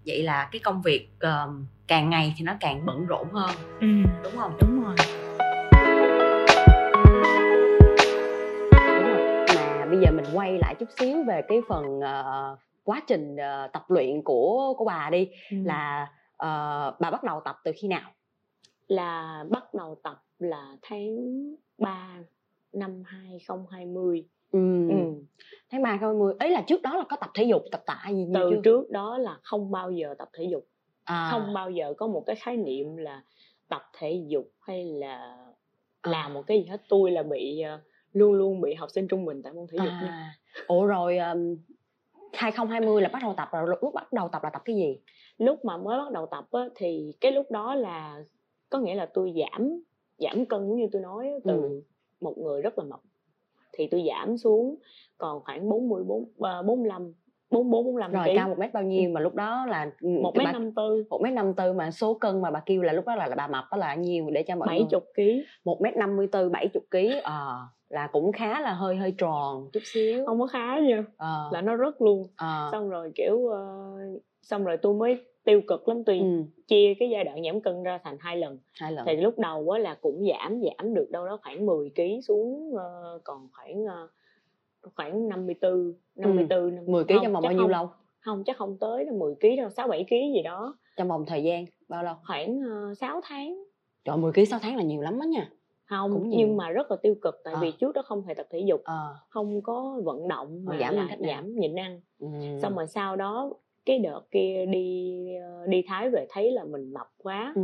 vậy 0.06 0.22
là 0.22 0.48
cái 0.52 0.60
công 0.60 0.82
việc 0.82 1.10
uh, 1.26 1.54
càng 1.86 2.10
ngày 2.10 2.34
thì 2.36 2.44
nó 2.44 2.54
càng 2.60 2.86
bận 2.86 3.06
rộn 3.06 3.28
hơn 3.32 3.50
ừ. 3.80 3.86
đúng 4.24 4.36
không 4.36 4.56
đúng 4.60 4.82
rồi 4.84 4.96
bây 9.94 10.02
giờ 10.02 10.12
mình 10.12 10.24
quay 10.34 10.58
lại 10.58 10.74
chút 10.78 10.88
xíu 10.98 11.22
về 11.22 11.42
cái 11.48 11.60
phần 11.68 11.84
uh, 11.98 12.58
quá 12.84 13.02
trình 13.06 13.34
uh, 13.34 13.72
tập 13.72 13.84
luyện 13.88 14.22
của 14.22 14.74
của 14.78 14.84
bà 14.84 15.10
đi 15.10 15.28
ừ. 15.50 15.56
là 15.64 16.02
uh, 16.32 17.00
bà 17.00 17.10
bắt 17.10 17.24
đầu 17.24 17.40
tập 17.44 17.56
từ 17.64 17.72
khi 17.76 17.88
nào 17.88 18.10
là 18.88 19.44
bắt 19.50 19.74
đầu 19.74 20.00
tập 20.02 20.22
là 20.38 20.76
tháng 20.82 21.16
3 21.78 22.18
năm 22.72 23.02
2020 23.06 24.24
ừ. 24.52 24.88
ừ. 24.88 24.96
tháng 25.70 25.82
3 25.82 25.90
2020 25.90 26.34
ấy 26.38 26.50
là 26.50 26.64
trước 26.66 26.82
đó 26.82 26.96
là 26.96 27.04
có 27.08 27.16
tập 27.16 27.30
thể 27.34 27.44
dục 27.44 27.62
tập 27.72 27.82
tạ 27.86 28.04
gì 28.10 28.26
từ 28.34 28.50
chưa? 28.50 28.60
trước 28.64 28.90
đó 28.90 29.18
là 29.18 29.38
không 29.42 29.70
bao 29.70 29.90
giờ 29.90 30.14
tập 30.18 30.28
thể 30.32 30.44
dục 30.44 30.66
à. 31.04 31.28
không 31.30 31.54
bao 31.54 31.70
giờ 31.70 31.94
có 31.96 32.06
một 32.06 32.22
cái 32.26 32.36
khái 32.36 32.56
niệm 32.56 32.96
là 32.96 33.22
tập 33.68 33.82
thể 33.98 34.22
dục 34.28 34.50
hay 34.60 34.84
là 34.84 35.36
à. 36.02 36.10
làm 36.10 36.34
một 36.34 36.42
cái 36.46 36.58
gì 36.58 36.66
hết 36.66 36.82
tôi 36.88 37.10
là 37.10 37.22
bị 37.22 37.62
uh, 37.74 37.80
luôn 38.14 38.32
luôn 38.32 38.60
bị 38.60 38.74
học 38.74 38.90
sinh 38.90 39.08
trung 39.08 39.24
bình 39.24 39.42
tại 39.42 39.52
môn 39.52 39.66
thể 39.66 39.76
dục 39.78 39.92
à. 39.92 40.00
nha 40.02 40.36
ủa 40.66 40.86
rồi 40.86 41.18
um, 41.18 41.56
2020 42.32 43.02
là 43.02 43.08
bắt 43.08 43.22
đầu 43.22 43.34
tập 43.36 43.48
rồi 43.52 43.68
lúc 43.68 43.94
bắt 43.94 44.12
đầu 44.12 44.28
tập 44.28 44.44
là 44.44 44.50
tập 44.50 44.62
cái 44.64 44.76
gì 44.76 44.98
lúc 45.38 45.64
mà 45.64 45.76
mới 45.76 45.98
bắt 45.98 46.12
đầu 46.12 46.26
tập 46.26 46.46
á, 46.52 46.68
thì 46.74 47.14
cái 47.20 47.32
lúc 47.32 47.50
đó 47.50 47.74
là 47.74 48.24
có 48.70 48.78
nghĩa 48.78 48.94
là 48.94 49.06
tôi 49.14 49.34
giảm 49.36 49.82
giảm 50.18 50.46
cân 50.46 50.68
giống 50.68 50.76
như 50.76 50.88
tôi 50.92 51.02
nói 51.02 51.30
từ 51.44 51.62
ừ. 51.62 51.82
một 52.20 52.38
người 52.38 52.62
rất 52.62 52.78
là 52.78 52.84
mập 52.84 53.00
thì 53.72 53.88
tôi 53.90 54.04
giảm 54.08 54.38
xuống 54.38 54.76
còn 55.18 55.44
khoảng 55.44 55.68
44 55.68 56.28
45 56.66 57.12
bốn 57.50 57.70
bốn 57.70 57.84
bốn 57.84 57.96
rồi 57.96 58.32
cao 58.36 58.48
một 58.48 58.58
mét 58.58 58.72
bao 58.72 58.82
nhiêu 58.82 59.10
mà 59.10 59.20
lúc 59.20 59.34
đó 59.34 59.66
là 59.66 59.90
ừ, 60.00 60.08
một 60.22 60.36
mét 60.36 60.52
năm 60.52 60.74
tư. 60.74 61.04
một 61.10 61.20
mét 61.22 61.32
năm 61.32 61.54
tư 61.54 61.72
mà 61.72 61.90
số 61.90 62.14
cân 62.14 62.42
mà 62.42 62.50
bà 62.50 62.60
kêu 62.66 62.82
là 62.82 62.92
lúc 62.92 63.06
đó 63.06 63.14
là, 63.14 63.26
là 63.26 63.36
bà 63.36 63.46
mập 63.46 63.64
đó 63.70 63.76
là 63.76 63.94
nhiêu 63.94 64.30
để 64.32 64.42
cho 64.42 64.56
mọi 64.56 64.68
bảy 64.68 64.86
chục 64.90 65.04
ký. 65.16 65.44
Một 65.64 65.80
mét 65.80 65.96
năm 65.96 66.16
mươi 66.16 66.26
tư 66.32 66.48
bảy 66.48 66.68
chục 66.68 66.84
ký 66.90 67.20
ờ 67.22 67.58
là 67.88 68.06
cũng 68.06 68.32
khá 68.32 68.60
là 68.60 68.72
hơi 68.72 68.96
hơi 68.96 69.14
tròn 69.18 69.68
chút 69.72 69.80
xíu. 69.84 70.26
Không 70.26 70.40
có 70.40 70.46
khá 70.46 70.78
nha. 70.78 71.04
À. 71.16 71.36
là 71.52 71.60
nó 71.60 71.76
rất 71.76 72.02
luôn. 72.02 72.26
À. 72.36 72.68
xong 72.72 72.90
rồi 72.90 73.12
kiểu 73.14 73.34
uh, 73.34 74.22
xong 74.42 74.64
rồi 74.64 74.76
tôi 74.76 74.94
mới 74.94 75.24
tiêu 75.44 75.60
cực 75.66 75.88
lắm 75.88 76.04
tôi 76.04 76.18
ừ. 76.18 76.42
chia 76.68 76.94
cái 76.98 77.10
giai 77.10 77.24
đoạn 77.24 77.44
giảm 77.44 77.60
cân 77.60 77.82
ra 77.82 77.98
thành 78.04 78.16
hai 78.20 78.36
lần. 78.36 78.58
Hai 78.80 78.92
lần. 78.92 79.06
Thì 79.06 79.16
lúc 79.16 79.38
đầu 79.38 79.70
á 79.70 79.78
là 79.78 79.94
cũng 80.00 80.26
giảm 80.30 80.60
giảm 80.62 80.94
được 80.94 81.10
đâu 81.10 81.26
đó 81.26 81.38
khoảng 81.42 81.66
10 81.66 81.90
kg 81.96 82.20
xuống 82.22 82.70
uh, 82.74 83.24
còn 83.24 83.48
khoảng 83.52 83.84
uh, 83.84 84.10
khoảng 84.94 85.28
54 85.28 85.94
54 86.16 86.58
ừ. 86.58 86.82
10 86.86 87.04
kg 87.04 87.12
trong 87.22 87.32
vòng 87.32 87.42
bao 87.42 87.52
nhiêu 87.52 87.62
không, 87.62 87.70
lâu 87.70 87.90
không 88.20 88.44
chắc 88.44 88.56
không 88.56 88.76
tới 88.80 89.06
10 89.18 89.34
kg 89.34 89.56
đâu 89.56 89.70
6 89.70 89.88
7 89.88 90.04
kg 90.04 90.34
gì 90.34 90.42
đó 90.42 90.78
trong 90.96 91.08
vòng 91.08 91.24
thời 91.26 91.42
gian 91.42 91.64
bao 91.88 92.04
lâu 92.04 92.14
khoảng 92.26 92.60
uh, 92.90 92.98
6 92.98 93.20
tháng 93.24 93.64
trời 94.04 94.16
10 94.16 94.32
kg 94.32 94.44
6 94.44 94.58
tháng 94.62 94.76
là 94.76 94.82
nhiều 94.82 95.00
lắm 95.00 95.18
đó 95.18 95.24
nha 95.24 95.50
không 95.84 96.12
cũng 96.12 96.28
nhưng 96.28 96.56
mà 96.56 96.70
rất 96.70 96.90
là 96.90 96.96
tiêu 97.02 97.14
cực 97.22 97.34
tại 97.44 97.54
à. 97.54 97.60
vì 97.60 97.72
trước 97.72 97.92
đó 97.92 98.02
không 98.02 98.22
hề 98.22 98.34
tập 98.34 98.46
thể 98.50 98.58
dục 98.58 98.80
à. 98.84 99.08
không 99.28 99.62
có 99.62 100.00
vận 100.04 100.28
động 100.28 100.64
mà 100.64 100.78
giảm 100.80 100.94
là 100.94 101.16
giảm 101.28 101.54
nhịn 101.54 101.74
ăn 101.78 102.00
ừ. 102.18 102.28
xong 102.62 102.76
rồi 102.76 102.86
sau 102.86 103.16
đó 103.16 103.52
cái 103.86 103.98
đợt 103.98 104.20
kia 104.30 104.66
đi 104.66 105.20
ờ, 105.42 105.66
đi 105.66 105.84
thái 105.88 106.10
về 106.10 106.26
thấy 106.30 106.52
là 106.52 106.64
mình 106.64 106.92
mập 106.92 107.06
quá 107.16 107.52
ừ. 107.56 107.62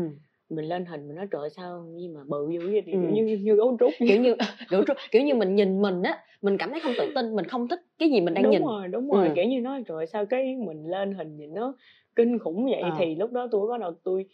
Mình 0.51 0.65
lên 0.65 0.85
hình 0.85 1.09
mình 1.09 1.17
nói 1.17 1.27
trời 1.31 1.51
sao 1.51 1.87
gì 1.97 2.09
mà 2.09 2.21
bự 2.27 2.51
dữ 2.51 2.71
vậy 2.71 2.83
ừ. 2.87 2.99
như 3.13 3.25
như, 3.25 3.37
như 3.37 3.55
gấu 3.55 3.77
trúc 3.81 3.91
kiểu 3.99 4.21
như 4.21 4.35
gấu 4.69 4.85
trúc 4.87 4.97
kiểu 5.11 5.23
như 5.23 5.35
mình 5.35 5.55
nhìn 5.55 5.83
mình 5.83 6.03
á 6.03 6.19
mình 6.43 6.59
cảm 6.59 6.71
thấy 6.71 6.81
không 6.81 6.93
tự 6.99 7.13
tin 7.15 7.37
mình 7.37 7.45
không 7.45 7.69
thích 7.69 7.81
cái 7.99 8.11
gì 8.11 8.21
mình 8.21 8.35
đang 8.35 8.45
đúng 8.45 8.53
nhìn 8.53 8.61
đúng 8.61 8.69
rồi 8.69 8.89
đúng 8.89 9.11
rồi 9.11 9.29
ừ. 9.29 9.33
kiểu 9.37 9.45
như 9.45 9.61
nói 9.61 9.85
trời 9.89 10.07
sao 10.07 10.27
cái 10.27 10.57
mình 10.57 10.87
lên 10.87 11.15
hình 11.15 11.37
nhìn 11.37 11.55
nó 11.55 11.75
kinh 12.17 12.39
khủng 12.39 12.65
vậy 12.65 12.81
à. 12.81 12.97
thì 12.99 13.15
lúc 13.15 13.33
đó 13.33 13.49
tôi 13.51 13.69
bắt 13.71 13.81
đầu 13.81 13.93
tôi 14.05 14.27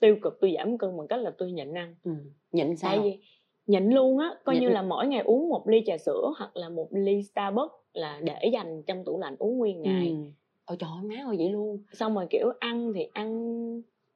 tiêu 0.00 0.16
cực 0.22 0.38
tôi 0.40 0.54
giảm 0.56 0.78
cân 0.78 0.96
bằng 0.96 1.08
cách 1.08 1.20
là 1.20 1.32
tôi 1.38 1.52
nhịn 1.52 1.74
ăn 1.74 1.94
ừ. 2.04 2.12
nhịn 2.52 2.76
sao 2.76 2.96
tại 2.96 3.00
vì 3.04 3.18
nhịn 3.66 3.90
luôn 3.90 4.18
á 4.18 4.34
coi 4.44 4.54
nhịn. 4.54 4.62
như 4.62 4.68
là 4.68 4.82
mỗi 4.82 5.06
ngày 5.06 5.22
uống 5.24 5.48
một 5.48 5.68
ly 5.68 5.82
trà 5.86 5.98
sữa 5.98 6.32
hoặc 6.38 6.56
là 6.56 6.68
một 6.68 6.88
ly 6.90 7.22
starbucks 7.22 7.74
là 7.92 8.20
để 8.22 8.50
dành 8.52 8.82
trong 8.86 9.04
tủ 9.04 9.20
lạnh 9.20 9.36
uống 9.38 9.58
nguyên 9.58 9.82
ngày 9.82 10.08
ừ. 10.08 10.14
ôi 10.64 10.76
trời 10.80 10.90
ơi 10.96 11.04
má 11.08 11.30
ơi 11.30 11.36
vậy 11.38 11.50
luôn 11.50 11.78
xong 11.92 12.14
rồi 12.14 12.26
kiểu 12.30 12.52
ăn 12.60 12.92
thì 12.94 13.06
ăn 13.12 13.52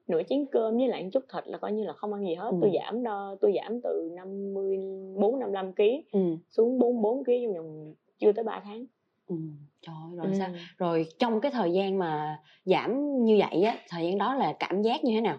nửa 0.08 0.22
chén 0.28 0.46
cơm 0.52 0.76
với 0.76 0.88
lại 0.88 1.02
một 1.02 1.10
chút 1.12 1.24
thịt 1.32 1.46
là 1.46 1.58
coi 1.58 1.72
như 1.72 1.84
là 1.84 1.92
không 1.92 2.12
ăn 2.12 2.26
gì 2.26 2.34
hết 2.34 2.50
ừ. 2.50 2.56
tôi 2.60 2.70
giảm 2.74 3.02
đo 3.02 3.36
tôi 3.40 3.52
giảm 3.56 3.80
từ 3.80 4.10
54 4.14 5.38
55 5.38 5.72
kg 5.72 5.82
ừ. 6.12 6.20
xuống 6.50 6.78
44 6.78 7.24
kg 7.24 7.30
trong 7.44 7.54
vòng 7.54 7.94
chưa 8.18 8.32
tới 8.32 8.44
3 8.44 8.60
tháng 8.64 8.86
ừ. 9.28 9.36
trời 9.80 9.94
rồi 10.16 10.26
ừ. 10.26 10.32
sao 10.38 10.50
rồi 10.78 11.06
trong 11.18 11.40
cái 11.40 11.52
thời 11.52 11.72
gian 11.72 11.98
mà 11.98 12.40
giảm 12.64 13.24
như 13.24 13.38
vậy 13.38 13.62
á 13.62 13.78
thời 13.88 14.04
gian 14.04 14.18
đó 14.18 14.34
là 14.34 14.56
cảm 14.58 14.82
giác 14.82 15.04
như 15.04 15.12
thế 15.14 15.20
nào 15.20 15.38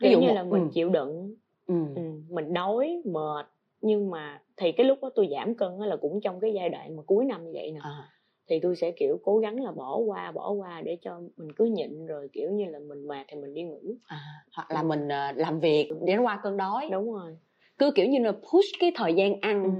ví 0.00 0.10
dụ 0.10 0.20
như 0.20 0.28
một... 0.28 0.34
là 0.34 0.42
mình 0.42 0.62
ừ. 0.62 0.68
chịu 0.72 0.90
đựng 0.90 1.34
ừ. 1.66 1.74
Ừ, 1.96 2.02
mình 2.28 2.54
đói 2.54 3.02
mệt 3.04 3.46
nhưng 3.80 4.10
mà 4.10 4.42
thì 4.56 4.72
cái 4.72 4.86
lúc 4.86 4.98
đó 5.02 5.10
tôi 5.14 5.28
giảm 5.30 5.54
cân 5.54 5.78
là 5.78 5.96
cũng 5.96 6.20
trong 6.20 6.40
cái 6.40 6.52
giai 6.54 6.68
đoạn 6.68 6.96
mà 6.96 7.02
cuối 7.02 7.24
năm 7.24 7.44
như 7.44 7.50
vậy 7.54 7.72
nè 7.72 7.80
à. 7.82 8.08
Thì 8.52 8.60
tôi 8.60 8.76
sẽ 8.76 8.90
kiểu 8.90 9.20
cố 9.24 9.38
gắng 9.38 9.64
là 9.64 9.70
bỏ 9.70 9.96
qua 9.96 10.32
bỏ 10.32 10.50
qua 10.50 10.80
để 10.84 10.98
cho 11.02 11.20
mình 11.36 11.52
cứ 11.52 11.64
nhịn 11.64 12.06
rồi 12.06 12.28
kiểu 12.32 12.50
như 12.50 12.64
là 12.64 12.78
mình 12.78 13.08
mệt 13.08 13.24
thì 13.28 13.36
mình 13.36 13.54
đi 13.54 13.62
ngủ. 13.62 13.80
À, 14.06 14.18
hoặc 14.52 14.70
là 14.70 14.82
mình 14.82 15.06
uh, 15.06 15.36
làm 15.36 15.60
việc 15.60 15.90
để 16.04 16.16
nó 16.16 16.22
qua 16.22 16.40
cơn 16.42 16.56
đói. 16.56 16.88
Đúng 16.90 17.12
rồi. 17.12 17.36
Cứ 17.78 17.90
kiểu 17.94 18.06
như 18.06 18.18
là 18.18 18.32
push 18.32 18.80
cái 18.80 18.92
thời 18.94 19.14
gian 19.14 19.40
ăn 19.40 19.64
ừ. 19.64 19.70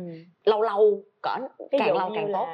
lâu 0.45 0.63
lâu 0.63 1.03
cỡ 1.23 1.37
càng 1.71 1.97
lâu 1.97 2.11
càng 2.15 2.31
tốt. 2.33 2.47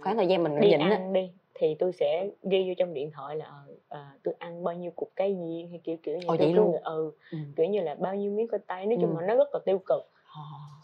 khoảng 0.00 0.16
thời 0.16 0.26
gian 0.26 0.42
mình 0.42 0.60
đi 0.60 0.68
nhịn 0.68 0.80
ăn 0.80 0.90
á. 0.90 1.10
đi 1.12 1.30
thì 1.54 1.74
tôi 1.78 1.92
sẽ 1.92 2.28
ghi 2.42 2.68
vô 2.68 2.74
trong 2.78 2.94
điện 2.94 3.10
thoại 3.10 3.36
là 3.36 3.46
à, 3.88 4.12
tôi 4.24 4.34
ăn 4.38 4.64
bao 4.64 4.74
nhiêu 4.74 4.90
cục 4.96 5.12
cái 5.16 5.34
gì 5.34 5.66
hay 5.70 5.80
kiểu 5.84 5.96
kiểu 6.02 6.16
như 6.16 6.26
Ồ, 6.26 6.36
vậy 6.38 6.52
luôn? 6.52 6.76
ừ, 6.84 7.12
ừ. 7.32 7.38
kiểu 7.56 7.66
như 7.66 7.80
là 7.80 7.94
bao 7.94 8.14
nhiêu 8.14 8.32
miếng 8.32 8.48
khoai 8.48 8.60
tây 8.66 8.86
nói 8.86 8.98
chung 9.00 9.16
ừ. 9.16 9.20
là 9.20 9.26
nó 9.26 9.34
rất 9.34 9.48
là 9.52 9.60
tiêu 9.64 9.78
cực. 9.86 10.02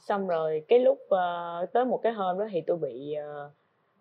Xong 0.07 0.29
rồi 0.29 0.65
cái 0.69 0.79
lúc 0.79 0.99
uh, 1.03 1.73
tới 1.73 1.85
một 1.85 2.01
cái 2.03 2.13
hôm 2.13 2.39
đó 2.39 2.47
thì 2.51 2.61
tôi 2.61 2.77
bị 2.77 3.17
uh, 3.47 3.53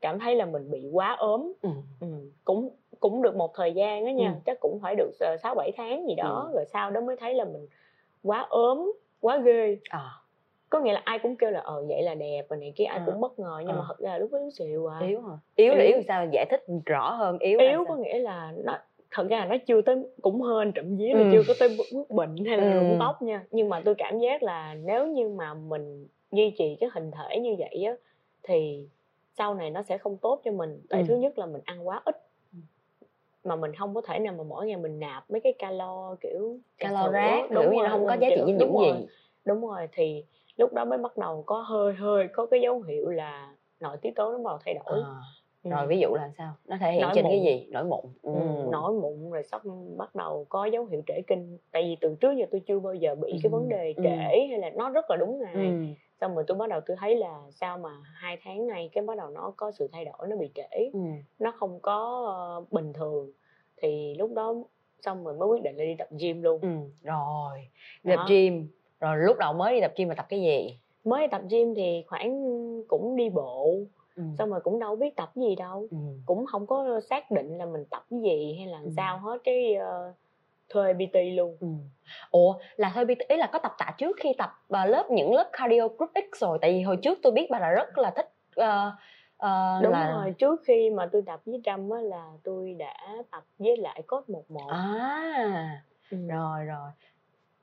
cảm 0.02 0.20
thấy 0.20 0.36
là 0.36 0.46
mình 0.46 0.72
bị 0.72 0.90
quá 0.92 1.16
ốm 1.20 1.54
ừ. 1.62 1.70
Ừ, 2.00 2.08
cũng 2.46 2.70
cũng 3.00 3.22
được 3.22 3.36
một 3.36 3.52
thời 3.56 3.74
gian 3.74 4.06
đó 4.06 4.10
nha 4.10 4.30
ừ. 4.30 4.40
chắc 4.46 4.58
cũng 4.60 4.80
phải 4.82 4.96
được 4.96 5.12
ờ, 5.20 5.38
sáu 5.44 5.56
bảy 5.56 5.72
tháng 5.78 6.08
gì 6.08 6.16
đó 6.16 6.48
ừ. 6.52 6.56
rồi 6.56 6.66
sau 6.74 6.92
đó 6.92 7.02
mới 7.02 7.16
thấy 7.16 7.34
là 7.34 7.46
mình 7.46 7.68
quá 8.24 8.46
ốm 8.50 8.92
quá 9.22 9.38
ghê 9.38 9.78
à. 9.90 10.10
có 10.70 10.80
nghĩa 10.80 10.94
là 10.94 11.02
ai 11.06 11.20
cũng 11.20 11.36
kêu 11.36 11.52
là 11.52 11.60
ờ 11.60 11.86
vậy 11.88 12.04
là 12.04 12.16
đẹp 12.16 12.46
và 12.50 12.56
này 12.56 12.74
kia 12.76 12.84
ai 12.84 13.00
à. 13.00 13.04
cũng 13.06 13.22
bất 13.22 13.40
ngờ 13.40 13.58
nhưng 13.60 13.76
à. 13.76 13.76
mà 13.76 13.84
thật 13.88 14.00
ra 14.00 14.18
lúc 14.18 14.32
đó 14.32 14.40
yếu 14.40 14.50
xìu 14.50 14.88
à 14.88 15.00
yếu 15.00 15.22
hả 15.22 15.38
yếu 15.56 15.74
là 15.74 15.84
yếu, 15.84 15.94
yếu 15.94 16.04
sao 16.08 16.28
giải 16.32 16.46
thích 16.50 16.64
rõ 16.86 17.12
hơn 17.12 17.40
yếu 17.40 17.60
yếu 17.60 17.86
có 17.88 17.96
nghĩa 17.96 18.20
là 18.20 18.54
nó 18.64 18.78
thật 19.12 19.28
ra 19.30 19.40
là 19.40 19.46
nó 19.46 19.56
chưa 19.68 19.82
tới 19.82 19.96
cũng 20.22 20.42
hơn 20.42 20.72
trậm 20.76 20.98
chí 20.98 21.14
là 21.14 21.20
ừ. 21.20 21.30
chưa 21.32 21.42
có 21.48 21.54
tới 21.60 21.78
bước 21.78 22.10
bệnh 22.10 22.46
hay 22.46 22.58
là 22.58 22.74
rụng 22.74 22.90
ừ. 22.90 22.96
tóc 23.00 23.22
nha 23.22 23.44
nhưng 23.52 23.70
mà 23.70 23.82
tôi 23.86 23.96
cảm 23.98 24.20
giác 24.20 24.44
là 24.44 24.76
nếu 24.86 25.08
như 25.08 25.30
mà 25.30 25.54
mình 25.54 26.08
duy 26.32 26.54
trì 26.58 26.78
cái 26.80 26.90
hình 26.94 27.12
thể 27.12 27.40
như 27.40 27.56
vậy 27.60 27.84
á 27.84 27.94
thì 28.44 28.88
sau 29.38 29.54
này 29.54 29.70
nó 29.70 29.82
sẽ 29.82 29.98
không 29.98 30.18
tốt 30.18 30.42
cho 30.44 30.52
mình 30.52 30.82
tại 30.90 31.02
ừ. 31.02 31.06
thứ 31.08 31.16
nhất 31.16 31.38
là 31.40 31.46
mình 31.46 31.62
ăn 31.66 31.88
quá 31.88 32.02
ít 32.06 32.16
mà 33.44 33.56
mình 33.56 33.76
không 33.76 33.96
có 33.96 34.02
thể 34.02 34.20
nào 34.20 34.34
mà 34.38 34.44
mỗi 34.44 34.68
ngày 34.68 34.78
mình 34.78 35.00
nạp 35.00 35.32
mấy 35.32 35.42
cái 35.42 35.54
calo 35.54 36.16
kiểu 36.22 36.58
calo 36.78 37.10
rác 37.10 37.52
đúng 37.52 37.76
như 37.76 37.84
nó 37.84 37.90
không 37.90 38.06
có 38.06 38.14
giá 38.14 38.30
trị 38.30 38.42
dinh 38.46 38.60
dưỡng 38.60 38.78
gì 38.80 39.08
đúng 39.46 39.68
rồi 39.68 39.88
thì 39.92 40.24
lúc 40.58 40.74
đó 40.74 40.86
mới 40.86 40.98
bắt 40.98 41.18
đầu 41.18 41.44
có 41.46 41.62
hơi 41.62 41.94
hơi 41.94 42.28
có 42.28 42.46
cái 42.46 42.62
dấu 42.62 42.82
hiệu 42.82 43.10
là 43.10 43.56
nội 43.80 43.98
tiết 44.02 44.16
tố 44.16 44.32
nó 44.32 44.38
bắt 44.38 44.50
đầu 44.52 44.60
thay 44.66 44.74
đổi 44.74 45.02
à 45.02 45.22
rồi 45.70 45.82
ừ. 45.82 45.88
ví 45.88 46.00
dụ 46.00 46.08
là 46.16 46.32
sao 46.38 46.54
nó 46.68 46.78
thể 46.80 46.92
hiện 46.92 47.02
nổi 47.02 47.12
trên 47.16 47.24
mụn. 47.24 47.32
cái 47.32 47.42
gì 47.42 47.68
nổi 47.72 47.84
mụn 47.84 48.06
ừ. 48.22 48.34
Ừ, 48.34 48.70
nổi 48.72 48.94
mụn 48.94 49.32
rồi 49.32 49.44
sắp 49.44 49.62
bắt 49.98 50.16
đầu 50.16 50.46
có 50.50 50.66
dấu 50.66 50.86
hiệu 50.86 51.02
trễ 51.08 51.22
kinh 51.28 51.58
tại 51.72 51.84
vì 51.84 51.98
từ 52.02 52.16
trước 52.20 52.32
giờ 52.38 52.46
tôi 52.52 52.62
chưa 52.68 52.80
bao 52.80 52.94
giờ 52.94 53.16
bị 53.16 53.32
ừ. 53.32 53.38
cái 53.44 53.50
vấn 53.50 53.70
đề 53.70 53.94
trễ 53.98 54.10
ừ. 54.10 54.48
hay 54.50 54.60
là 54.60 54.70
nó 54.70 54.90
rất 54.90 55.06
là 55.10 55.16
đúng 55.16 55.40
ngày 55.40 55.54
ừ. 55.54 55.72
Xong 56.22 56.36
rồi 56.36 56.44
tôi 56.48 56.58
bắt 56.58 56.70
đầu 56.70 56.82
tôi 56.86 56.98
thấy 57.00 57.16
là 57.16 57.42
sao 57.52 57.78
mà 57.78 57.90
hai 58.04 58.38
tháng 58.44 58.68
nay 58.68 58.90
cái 58.94 59.04
bắt 59.04 59.18
đầu 59.18 59.30
nó 59.30 59.54
có 59.58 59.72
sự 59.72 59.88
thay 59.92 60.06
đổi 60.06 60.28
nó 60.28 60.36
bị 60.36 60.50
trễ 60.56 60.90
ừ. 60.94 61.00
nó 61.40 61.52
không 61.52 61.80
có 61.80 62.60
uh, 62.62 62.72
bình 62.72 62.94
thường 62.94 63.32
thì 63.78 64.16
lúc 64.16 64.34
đó 64.34 64.56
xong 65.02 65.24
rồi 65.24 65.38
mới 65.38 65.48
quyết 65.48 65.64
định 65.64 65.78
là 65.78 65.84
đi 65.84 65.96
tập 65.98 66.08
gym 66.20 66.42
luôn 66.42 66.62
ừ. 66.62 66.68
rồi 67.04 67.68
đi 68.04 68.14
tập 68.16 68.26
gym 68.30 68.68
rồi 69.00 69.18
lúc 69.18 69.38
đầu 69.40 69.54
mới 69.54 69.74
đi 69.74 69.82
tập 69.82 69.94
gym 69.96 70.08
mà 70.08 70.16
tập 70.16 70.26
cái 70.30 70.42
gì 70.42 70.80
mới 71.04 71.22
đi 71.22 71.28
tập 71.32 71.42
gym 71.50 71.76
thì 71.76 72.04
khoảng 72.08 72.32
cũng 72.88 73.16
đi 73.16 73.30
bộ 73.30 73.80
ừ. 74.16 74.24
xong 74.38 74.50
rồi 74.50 74.60
cũng 74.64 74.80
đâu 74.80 74.96
biết 74.96 75.16
tập 75.16 75.32
gì 75.36 75.56
đâu 75.56 75.88
ừ. 75.92 75.98
cũng 76.26 76.46
không 76.46 76.68
có 76.68 77.00
xác 77.10 77.32
định 77.32 77.58
là 77.58 77.66
mình 77.66 77.86
tập 77.86 78.06
cái 78.10 78.20
gì 78.20 78.56
hay 78.58 78.68
là 78.68 78.80
ừ. 78.80 78.90
sao 78.96 79.18
hết 79.18 79.38
cái 79.44 79.78
uh, 79.78 80.16
thuê 80.70 80.94
PT 80.94 81.16
luôn 81.36 81.58
ừ. 81.60 81.68
ủa 82.32 82.60
là 82.76 82.92
thuê 82.96 83.06
PT 83.06 83.28
ý 83.28 83.38
là 83.38 83.48
có 83.48 83.60
tập 83.60 83.72
tạ 83.78 83.92
trước 83.98 84.18
khi 84.20 84.34
tập 84.38 84.50
uh, 84.68 84.90
lớp 84.90 85.06
những 85.12 85.34
lớp 85.34 85.50
cardio 85.54 85.88
group 85.88 86.12
X 86.16 86.42
rồi 86.42 86.58
tại 86.62 86.72
vì 86.74 86.82
hồi 86.82 86.98
trước 87.02 87.20
tôi 87.24 87.32
biết 87.32 87.48
bà 87.50 87.60
là 87.60 87.70
rất 87.70 87.98
là 87.98 88.12
thích 88.16 88.30
uh, 88.60 88.94
Uh, 89.46 89.84
đúng 89.84 89.92
là... 89.92 90.12
rồi 90.12 90.34
trước 90.38 90.62
khi 90.66 90.90
mà 90.90 91.10
tôi 91.12 91.24
tập 91.26 91.42
với 91.46 91.62
trâm 91.64 91.90
á 91.90 92.02
là 92.02 92.26
tôi 92.44 92.74
đã 92.74 92.94
tập 93.32 93.44
với 93.60 93.78
lại 93.78 94.02
cốt 94.08 94.30
một 94.30 94.52
một 94.52 94.68
à 94.70 95.82
ừ. 96.12 96.18
rồi 96.28 96.66
rồi 96.66 96.90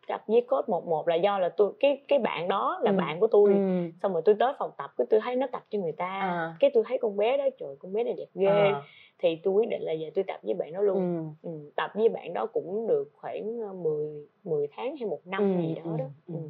tập 0.09 0.25
với 0.27 0.41
coach 0.41 0.69
một 0.69 0.87
một 0.87 1.09
là 1.09 1.15
do 1.15 1.39
là 1.39 1.49
tôi 1.49 1.73
cái 1.81 2.03
cái 2.09 2.19
bạn 2.19 2.49
đó 2.49 2.79
là 2.83 2.91
ừ. 2.91 2.97
bạn 2.97 3.21
của 3.21 3.27
tôi 3.27 3.53
ừ. 3.53 3.91
xong 4.03 4.13
rồi 4.13 4.23
tôi 4.25 4.35
tới 4.39 4.53
phòng 4.59 4.71
tập 4.79 4.91
cái 4.97 5.07
tôi 5.11 5.21
thấy 5.21 5.37
nó 5.37 5.47
tập 5.53 5.63
cho 5.71 5.79
người 5.79 5.93
ta 5.93 6.21
à. 6.21 6.57
cái 6.61 6.71
tôi 6.75 6.85
thấy 6.87 6.99
con 6.99 7.17
bé 7.17 7.37
đó 7.37 7.45
trời 7.59 7.77
con 7.79 7.93
bé 7.93 8.05
này 8.05 8.15
đẹp 8.17 8.29
ghê 8.35 8.49
à. 8.49 8.83
thì 9.19 9.37
tôi 9.43 9.55
quyết 9.55 9.69
định 9.69 9.83
là 9.83 9.93
về 10.01 10.11
tôi 10.15 10.25
tập 10.25 10.41
với 10.43 10.55
bạn 10.55 10.73
đó 10.73 10.81
luôn 10.81 11.35
ừ. 11.43 11.49
Ừ. 11.51 11.71
tập 11.77 11.91
với 11.95 12.09
bạn 12.09 12.35
đó 12.35 12.47
cũng 12.47 12.87
được 12.87 13.11
khoảng 13.17 13.59
10 13.59 13.67
ờ, 13.67 13.73
10 14.45 14.69
tháng 14.77 14.97
hay 14.97 15.09
một 15.09 15.21
năm 15.25 15.57
ừ. 15.57 15.61
gì 15.63 15.75
đó 15.75 15.83
ừ. 15.85 15.97
đó 15.99 16.05
ừ. 16.29 16.35
Ừ. 16.35 16.41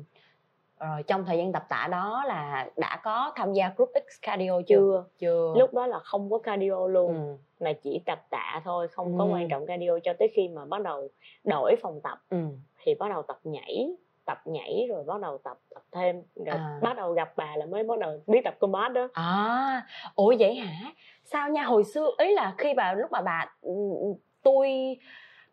rồi 0.80 1.02
trong 1.02 1.24
thời 1.24 1.38
gian 1.38 1.52
tập 1.52 1.62
tạ 1.68 1.88
đó 1.90 2.24
là 2.26 2.70
đã 2.76 3.00
có 3.04 3.32
tham 3.36 3.52
gia 3.52 3.72
group 3.76 3.90
X 3.94 4.22
cardio 4.22 4.60
chưa 4.60 4.64
chưa, 4.66 5.04
chưa. 5.18 5.54
lúc 5.58 5.74
đó 5.74 5.86
là 5.86 5.98
không 5.98 6.30
có 6.30 6.38
cardio 6.38 6.86
luôn 6.86 7.14
ừ. 7.14 7.36
mà 7.64 7.72
chỉ 7.72 8.00
tập 8.06 8.26
tạ 8.30 8.60
thôi 8.64 8.88
không 8.88 9.06
ừ. 9.06 9.14
có 9.18 9.24
quan 9.24 9.48
trọng 9.48 9.66
cardio 9.66 9.98
cho 10.04 10.12
tới 10.18 10.28
khi 10.34 10.48
mà 10.48 10.64
bắt 10.64 10.82
đầu 10.82 11.08
đổi 11.44 11.76
phòng 11.82 12.00
tập 12.00 12.18
ừ 12.30 12.46
thì 12.84 12.94
bắt 12.94 13.08
đầu 13.10 13.22
tập 13.22 13.38
nhảy 13.44 13.88
tập 14.24 14.38
nhảy 14.44 14.86
rồi 14.88 15.04
bắt 15.04 15.20
đầu 15.20 15.38
tập 15.44 15.58
tập 15.74 15.82
thêm. 15.92 16.22
Rồi 16.46 16.56
à. 16.56 16.78
bắt 16.82 16.96
đầu 16.96 17.12
gặp 17.12 17.32
bà 17.36 17.56
là 17.56 17.66
mới 17.66 17.82
bắt 17.82 17.98
đầu 17.98 18.22
biết 18.26 18.40
tập 18.44 18.54
combat 18.60 18.92
đó. 18.92 19.08
À 19.12 19.86
ủa 20.14 20.34
vậy 20.38 20.54
hả? 20.54 20.92
Sao 21.24 21.48
nha? 21.48 21.62
Hồi 21.62 21.84
xưa 21.84 22.10
ý 22.18 22.34
là 22.34 22.54
khi 22.58 22.74
bà 22.74 22.94
lúc 22.94 23.12
mà 23.12 23.20
bà 23.20 23.46
ừ, 23.60 23.70
ừ, 24.00 24.06
tôi 24.42 24.98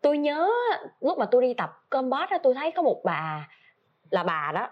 tôi 0.00 0.18
nhớ 0.18 0.50
lúc 1.00 1.18
mà 1.18 1.26
tôi 1.30 1.42
đi 1.42 1.54
tập 1.54 1.70
combat 1.90 2.30
đó 2.30 2.38
tôi 2.42 2.54
thấy 2.54 2.70
có 2.70 2.82
một 2.82 3.00
bà 3.04 3.48
là 4.10 4.22
bà 4.22 4.52
đó 4.54 4.68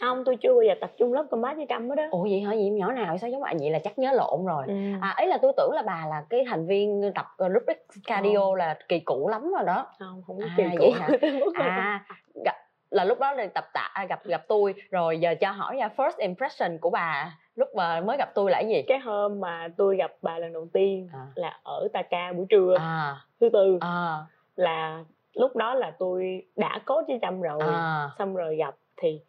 không 0.00 0.24
tôi 0.24 0.36
chưa 0.36 0.54
bao 0.54 0.62
giờ 0.62 0.74
tập 0.80 0.90
trung 0.98 1.12
lớp 1.12 1.26
combat 1.30 1.56
với 1.56 1.66
trâm 1.68 1.94
đó 1.94 2.02
ủa 2.10 2.22
vậy 2.22 2.40
hả 2.40 2.50
vậy 2.50 2.70
nhỏ 2.70 2.92
nào 2.92 3.18
sao 3.18 3.30
giống 3.30 3.40
bạn 3.40 3.56
vậy 3.58 3.70
là 3.70 3.78
chắc 3.78 3.98
nhớ 3.98 4.12
lộn 4.12 4.46
rồi 4.46 4.64
ừ. 4.66 4.74
à 5.00 5.10
ấy 5.10 5.26
là 5.26 5.38
tôi 5.42 5.52
tưởng 5.56 5.70
là 5.72 5.82
bà 5.82 6.06
là 6.10 6.24
cái 6.30 6.44
thành 6.48 6.66
viên 6.66 7.12
tập 7.14 7.26
rubric 7.38 7.86
cardio 8.06 8.38
không. 8.38 8.54
là 8.54 8.78
kỳ 8.88 9.00
cũ 9.00 9.28
lắm 9.28 9.52
rồi 9.56 9.64
đó 9.66 9.86
không 9.98 10.22
không 10.26 10.38
có 10.38 10.44
à, 10.46 10.54
kỳ 10.56 10.64
cũ 10.78 10.90
hả 10.90 11.08
à 11.54 12.04
gặp, 12.44 12.56
là 12.90 13.04
lúc 13.04 13.18
đó 13.18 13.32
là 13.32 13.46
tập 13.46 13.64
tạ 13.72 13.90
à, 13.94 14.04
gặp 14.04 14.24
gặp 14.24 14.42
tôi 14.48 14.74
rồi 14.90 15.20
giờ 15.20 15.34
cho 15.40 15.50
hỏi 15.50 15.76
nha 15.76 15.90
first 15.96 16.18
impression 16.18 16.78
của 16.78 16.90
bà 16.90 17.36
lúc 17.56 17.68
mà 17.74 18.00
mới 18.00 18.16
gặp 18.16 18.30
tôi 18.34 18.50
là 18.50 18.58
cái 18.62 18.68
gì 18.68 18.82
cái 18.88 18.98
hôm 18.98 19.40
mà 19.40 19.68
tôi 19.76 19.96
gặp 19.96 20.12
bà 20.22 20.38
lần 20.38 20.52
đầu 20.52 20.68
tiên 20.72 21.08
à. 21.12 21.26
là 21.34 21.60
ở 21.62 21.88
Taka 21.92 22.32
buổi 22.32 22.46
trưa 22.48 22.76
à. 22.78 23.16
thứ 23.40 23.48
tư 23.52 23.78
à. 23.80 24.18
là 24.56 25.04
lúc 25.34 25.56
đó 25.56 25.74
là 25.74 25.92
tôi 25.98 26.42
đã 26.56 26.80
cốt 26.84 27.04
với 27.08 27.18
trâm 27.22 27.40
rồi 27.40 27.60
à. 27.60 28.10
xong 28.18 28.34
rồi 28.34 28.56
gặp 28.56 28.74
thì 28.96 29.20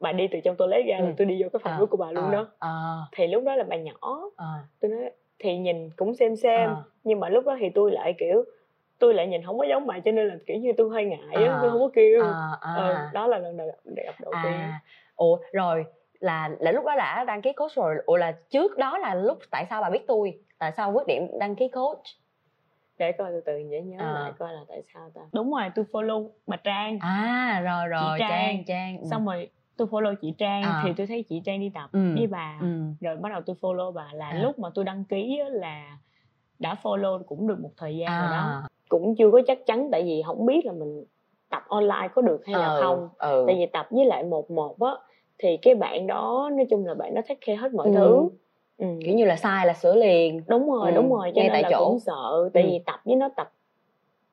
bà 0.00 0.12
đi 0.12 0.28
từ 0.28 0.40
trong 0.44 0.56
toilet 0.56 0.86
ra 0.86 0.98
ừ. 0.98 1.04
là 1.04 1.12
tôi 1.16 1.26
đi 1.26 1.42
vô 1.42 1.48
cái 1.52 1.60
phòng 1.62 1.72
à, 1.72 1.86
của 1.90 1.96
bà 1.96 2.12
luôn 2.12 2.24
à, 2.24 2.30
đó 2.30 2.46
à. 2.58 2.96
thì 3.12 3.26
lúc 3.26 3.44
đó 3.44 3.54
là 3.54 3.64
bà 3.64 3.76
nhỏ 3.76 4.20
à. 4.36 4.46
tôi 4.80 4.90
nói 4.90 5.10
thì 5.38 5.58
nhìn 5.58 5.90
cũng 5.96 6.14
xem 6.14 6.36
xem 6.36 6.70
à. 6.70 6.76
nhưng 7.04 7.20
mà 7.20 7.28
lúc 7.28 7.44
đó 7.44 7.56
thì 7.60 7.70
tôi 7.74 7.92
lại 7.92 8.14
kiểu 8.18 8.44
tôi 8.98 9.14
lại 9.14 9.26
nhìn 9.26 9.42
không 9.46 9.58
có 9.58 9.66
giống 9.68 9.86
bà 9.86 9.98
cho 10.04 10.12
nên 10.12 10.28
là 10.28 10.36
kiểu 10.46 10.56
như 10.56 10.72
tôi 10.76 10.90
hơi 10.90 11.04
ngại 11.04 11.44
à. 11.46 11.58
tôi 11.62 11.70
không 11.70 11.80
có 11.80 11.90
kêu 11.94 12.22
à, 12.24 12.58
à. 12.60 12.74
Ừ, 12.74 12.94
đó 13.14 13.26
là 13.26 13.38
lần 13.38 13.56
đầu 13.56 13.66
gặp 13.96 14.14
đầu 14.20 14.32
à. 14.32 14.40
tiên 14.44 14.60
ủa 15.16 15.38
rồi 15.52 15.84
là 16.20 16.50
là 16.58 16.72
lúc 16.72 16.84
đó 16.84 16.94
đã 16.96 17.24
đăng 17.24 17.42
ký 17.42 17.52
coach 17.52 17.72
rồi 17.72 17.94
ủa 18.06 18.16
là 18.16 18.32
trước 18.50 18.78
đó 18.78 18.98
là 18.98 19.14
lúc 19.14 19.38
tại 19.50 19.66
sao 19.70 19.82
bà 19.82 19.90
biết 19.90 20.06
tôi 20.06 20.38
tại 20.58 20.72
sao 20.72 20.92
quyết 20.92 21.06
định 21.06 21.38
đăng 21.38 21.54
ký 21.54 21.68
coach 21.68 22.02
để 22.98 23.12
coi 23.12 23.30
từ 23.32 23.40
từ 23.40 23.58
nhớ 23.58 23.78
nhớ 23.78 23.98
à. 23.98 24.12
lại 24.12 24.32
coi 24.38 24.52
là 24.52 24.60
tại 24.68 24.82
sao 24.94 25.10
ta 25.14 25.20
đúng 25.32 25.52
rồi 25.52 25.70
tôi 25.74 25.84
follow 25.92 26.28
bà 26.46 26.56
trang 26.56 26.98
à 27.00 27.60
rồi 27.64 27.88
rồi 27.88 28.18
trang 28.18 28.28
trang, 28.28 28.64
trang. 28.66 29.10
xong 29.10 29.26
rồi 29.26 29.50
tôi 29.76 29.88
follow 29.88 30.14
chị 30.14 30.34
Trang 30.38 30.62
à. 30.62 30.82
thì 30.84 30.92
tôi 30.96 31.06
thấy 31.06 31.24
chị 31.28 31.42
Trang 31.44 31.60
đi 31.60 31.70
tập 31.74 31.90
ừ. 31.92 32.14
với 32.16 32.26
bà 32.26 32.58
ừ. 32.60 32.66
rồi 33.00 33.16
bắt 33.16 33.32
đầu 33.32 33.40
tôi 33.46 33.56
follow 33.60 33.92
bà 33.92 34.10
là 34.12 34.28
à. 34.28 34.40
lúc 34.42 34.58
mà 34.58 34.68
tôi 34.74 34.84
đăng 34.84 35.04
ký 35.04 35.40
là 35.50 35.98
đã 36.58 36.76
follow 36.82 37.22
cũng 37.22 37.46
được 37.46 37.60
một 37.60 37.70
thời 37.76 37.96
gian 37.96 38.08
à. 38.10 38.20
rồi 38.20 38.30
đó 38.30 38.42
à. 38.42 38.62
cũng 38.88 39.14
chưa 39.16 39.30
có 39.30 39.40
chắc 39.46 39.66
chắn 39.66 39.88
tại 39.92 40.02
vì 40.02 40.22
không 40.26 40.46
biết 40.46 40.66
là 40.66 40.72
mình 40.72 41.04
tập 41.50 41.62
online 41.68 42.08
có 42.14 42.22
được 42.22 42.46
hay 42.46 42.54
là 42.54 42.66
ừ. 42.66 42.80
không 42.82 43.08
ừ. 43.18 43.44
tại 43.46 43.56
vì 43.58 43.66
tập 43.66 43.86
với 43.90 44.04
lại 44.04 44.24
một 44.24 44.50
một 44.50 44.82
á 44.82 44.90
thì 45.38 45.56
cái 45.56 45.74
bạn 45.74 46.06
đó 46.06 46.50
nói 46.52 46.66
chung 46.70 46.86
là 46.86 46.94
bạn 46.94 47.14
đó 47.14 47.20
take 47.28 47.40
care 47.46 47.56
hết 47.56 47.74
mọi 47.74 47.86
ừ. 47.86 47.92
thứ 47.94 48.28
ừ. 48.78 48.86
kiểu 49.04 49.14
như 49.14 49.24
là 49.24 49.36
sai 49.36 49.66
là 49.66 49.72
sửa 49.72 49.94
liền 49.94 50.42
đúng 50.48 50.70
rồi 50.70 50.90
ừ. 50.90 50.94
đúng 50.94 51.12
rồi 51.12 51.32
cho 51.34 51.40
Ngay 51.40 51.48
nên 51.48 51.52
tại 51.52 51.62
là 51.62 51.68
chỗ. 51.72 51.84
cũng 51.88 51.98
sợ 51.98 52.50
tại 52.54 52.62
ừ. 52.62 52.68
vì 52.70 52.78
tập 52.86 53.00
với 53.04 53.16
nó 53.16 53.28
tập 53.36 53.52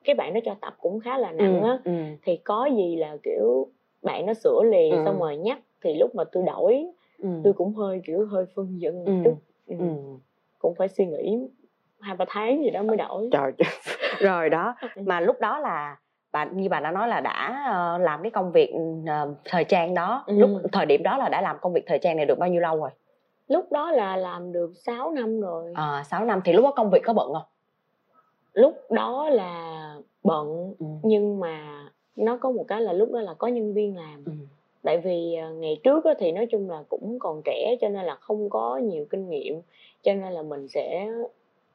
cái 0.04 0.16
bạn 0.16 0.34
đó 0.34 0.40
cho 0.46 0.56
tập 0.62 0.74
cũng 0.82 1.00
khá 1.00 1.18
là 1.18 1.32
nặng 1.32 1.62
ừ. 1.62 1.68
á 1.68 1.80
ừ. 1.84 1.92
thì 2.24 2.38
có 2.38 2.70
gì 2.78 2.96
là 2.96 3.18
kiểu 3.24 3.68
bạn 4.03 4.25
nó 4.25 4.33
sửa 4.33 4.63
liền 4.63 4.91
ừ. 4.91 5.01
xong 5.05 5.19
rồi 5.19 5.38
nhắc 5.38 5.60
thì 5.81 5.93
lúc 5.93 6.15
mà 6.15 6.24
tôi 6.31 6.43
đổi 6.43 6.86
ừ. 7.22 7.29
tôi 7.43 7.53
cũng 7.53 7.74
hơi 7.74 8.01
kiểu 8.05 8.25
hơi 8.25 8.45
phân 8.55 8.81
dân 8.81 9.05
ừ. 9.05 9.13
chút 9.24 9.36
ừ. 9.67 9.75
Ừ. 9.79 9.86
cũng 10.60 10.75
phải 10.75 10.88
suy 10.88 11.05
nghĩ 11.05 11.39
hai 12.00 12.15
ba 12.15 12.25
tháng 12.27 12.63
gì 12.63 12.69
đó 12.69 12.83
mới 12.83 12.98
đổi 12.98 13.29
trời 13.31 13.51
rồi 14.19 14.50
đó 14.50 14.75
mà 14.95 15.19
lúc 15.19 15.39
đó 15.39 15.60
là 15.60 15.98
bà 16.31 16.45
như 16.45 16.69
bà 16.69 16.79
đã 16.79 16.91
nói 16.91 17.07
là 17.07 17.22
đã 17.22 17.65
uh, 17.95 18.01
làm 18.01 18.22
cái 18.22 18.31
công 18.31 18.51
việc 18.51 18.74
uh, 18.74 19.38
thời 19.45 19.63
trang 19.63 19.93
đó 19.93 20.24
ừ. 20.27 20.33
lúc 20.38 20.50
thời 20.72 20.86
điểm 20.86 21.03
đó 21.03 21.17
là 21.17 21.29
đã 21.29 21.41
làm 21.41 21.57
công 21.62 21.74
việc 21.74 21.83
thời 21.88 22.00
trang 22.00 22.17
này 22.17 22.25
được 22.25 22.39
bao 22.39 22.50
nhiêu 22.50 22.62
lâu 22.62 22.77
rồi 22.77 22.89
lúc 23.48 23.72
đó 23.72 23.91
là 23.91 24.15
làm 24.15 24.51
được 24.51 24.72
6 24.75 25.12
năm 25.12 25.41
rồi 25.41 25.72
à 25.75 26.03
6 26.03 26.25
năm 26.25 26.41
thì 26.45 26.53
lúc 26.53 26.63
đó 26.63 26.74
công 26.75 26.89
việc 26.89 27.01
có 27.03 27.13
bận 27.13 27.33
không 27.33 27.43
lúc 28.53 28.77
đó 28.89 29.29
là 29.29 29.95
bận 30.24 30.74
ừ. 30.79 30.86
nhưng 31.03 31.39
mà 31.39 31.83
nó 32.15 32.38
có 32.38 32.51
một 32.51 32.65
cái 32.67 32.82
là 32.82 32.93
lúc 32.93 33.12
đó 33.12 33.22
là 33.22 33.34
có 33.34 33.48
nhân 33.48 33.74
viên 33.74 33.98
làm 33.98 34.24
ừ. 34.25 34.32
tại 34.84 34.98
vì 34.98 35.36
à, 35.36 35.50
ngày 35.50 35.79
trước 35.84 36.03
thì 36.20 36.32
nói 36.32 36.48
chung 36.51 36.70
là 36.70 36.84
cũng 36.89 37.20
còn 37.20 37.41
trẻ 37.46 37.75
cho 37.82 37.89
nên 37.89 38.05
là 38.05 38.15
không 38.15 38.50
có 38.50 38.77
nhiều 38.77 39.05
kinh 39.10 39.29
nghiệm 39.29 39.62
cho 40.01 40.13
nên 40.13 40.34
là 40.34 40.41
mình 40.41 40.67
sẽ 40.67 41.10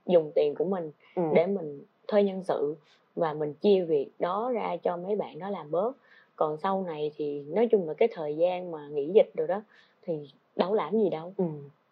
dùng 0.07 0.33
tiền 0.35 0.55
của 0.55 0.65
mình 0.65 0.91
ừ. 1.17 1.23
để 1.35 1.47
mình 1.47 1.83
thuê 2.09 2.23
nhân 2.23 2.43
sự 2.43 2.77
và 3.17 3.35
mình 3.35 3.55
chia 3.55 3.85
việc 3.85 4.09
đó 4.19 4.51
ra 4.55 4.77
cho 4.83 4.97
mấy 4.97 5.17
bạn 5.17 5.39
đó 5.39 5.51
làm 5.51 5.71
bớt 5.71 5.97
còn 6.37 6.57
sau 6.57 6.83
này 6.83 7.11
thì 7.17 7.43
nói 7.43 7.69
chung 7.71 7.89
là 7.89 7.95
cái 7.95 8.09
thời 8.13 8.37
gian 8.37 8.71
mà 8.71 8.89
nghỉ 8.89 9.11
dịch 9.15 9.31
rồi 9.37 9.49
đó 9.49 9.63
thì 10.03 10.29
đâu 10.57 10.75
làm 10.75 10.93
gì 10.93 11.09
đâu 11.09 11.33
ừ. 11.37 11.45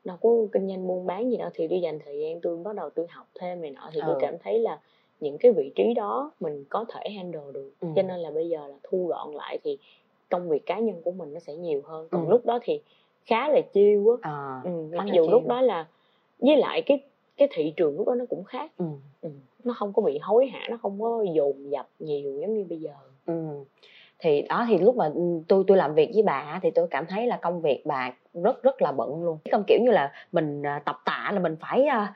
đâu 0.05 0.17
có 0.23 0.31
kinh 0.53 0.69
doanh 0.69 0.87
buôn 0.87 1.07
bán 1.07 1.31
gì 1.31 1.37
đâu 1.37 1.51
thì 1.55 1.69
đi 1.69 1.81
dành 1.81 1.99
thời 2.05 2.19
gian 2.19 2.41
tôi 2.41 2.57
bắt 2.57 2.75
đầu 2.77 2.91
tôi 2.91 3.07
học 3.11 3.27
thêm 3.35 3.63
này 3.63 3.71
nọ 3.71 3.91
thì 3.93 4.01
ừ. 4.01 4.05
tôi 4.07 4.17
cảm 4.21 4.35
thấy 4.45 4.59
là 4.59 4.81
những 5.21 5.39
cái 5.39 5.53
vị 5.53 5.73
trí 5.75 5.95
đó 5.95 6.31
mình 6.41 6.65
có 6.69 6.85
thể 6.89 7.11
handle 7.11 7.53
được 7.55 7.71
ừ. 7.81 7.89
cho 7.97 8.03
nên 8.03 8.21
là 8.21 8.31
bây 8.31 8.49
giờ 8.49 8.67
là 8.69 8.77
thu 8.83 9.07
gọn 9.07 9.35
lại 9.35 9.59
thì 9.65 9.79
công 10.31 10.49
việc 10.49 10.67
cá 10.67 10.79
nhân 10.79 11.03
của 11.05 11.11
mình 11.11 11.35
nó 11.35 11.41
sẽ 11.41 11.55
nhiều 11.55 11.83
hơn 11.85 12.09
còn 12.11 12.27
ừ. 12.27 12.31
lúc 12.31 12.47
đó 12.47 12.59
thì 12.63 12.81
khá 13.27 13.49
là 13.49 13.61
chiêu 13.61 14.19
á 14.23 14.31
à, 14.31 14.61
ừ, 14.65 14.71
mặc 14.97 15.07
dù 15.13 15.31
lúc 15.31 15.47
đó 15.47 15.61
là 15.61 15.87
với 16.39 16.57
lại 16.57 16.83
cái 16.83 17.01
cái 17.37 17.49
thị 17.53 17.73
trường 17.77 17.97
lúc 17.97 18.07
đó 18.07 18.15
nó 18.15 18.25
cũng 18.31 18.45
khác 18.45 18.71
ừ. 18.79 18.85
Ừ. 19.21 19.31
nó 19.65 19.75
không 19.77 19.93
có 19.93 20.03
bị 20.03 20.19
hối 20.19 20.47
hả 20.47 20.67
nó 20.71 20.77
không 20.83 21.01
có 21.01 21.25
dồn 21.35 21.71
dập 21.71 21.89
nhiều 21.99 22.39
giống 22.41 22.55
như 22.55 22.65
bây 22.69 22.79
giờ 22.79 22.93
ừ. 23.27 23.65
thì 24.19 24.43
đó 24.43 24.65
thì 24.69 24.79
lúc 24.79 24.97
mà 24.97 25.11
tôi 25.49 25.65
tôi 25.67 25.77
làm 25.77 25.95
việc 25.95 26.11
với 26.15 26.23
bà 26.23 26.61
thì 26.63 26.71
tôi 26.71 26.87
cảm 26.91 27.07
thấy 27.07 27.27
là 27.27 27.37
công 27.37 27.61
việc 27.61 27.83
bà 27.85 28.13
rất 28.35 28.63
rất 28.63 28.83
là 28.83 28.93
bận 28.93 29.25
luôn 29.25 29.39
không 29.53 29.65
kiểu 29.67 29.79
như 29.83 29.91
là 29.91 30.13
mình 30.33 30.63
à, 30.63 30.83
tập 30.85 30.97
tạ 31.05 31.31
là 31.35 31.41
mình 31.41 31.57
phải 31.61 31.87
uh, 31.87 32.09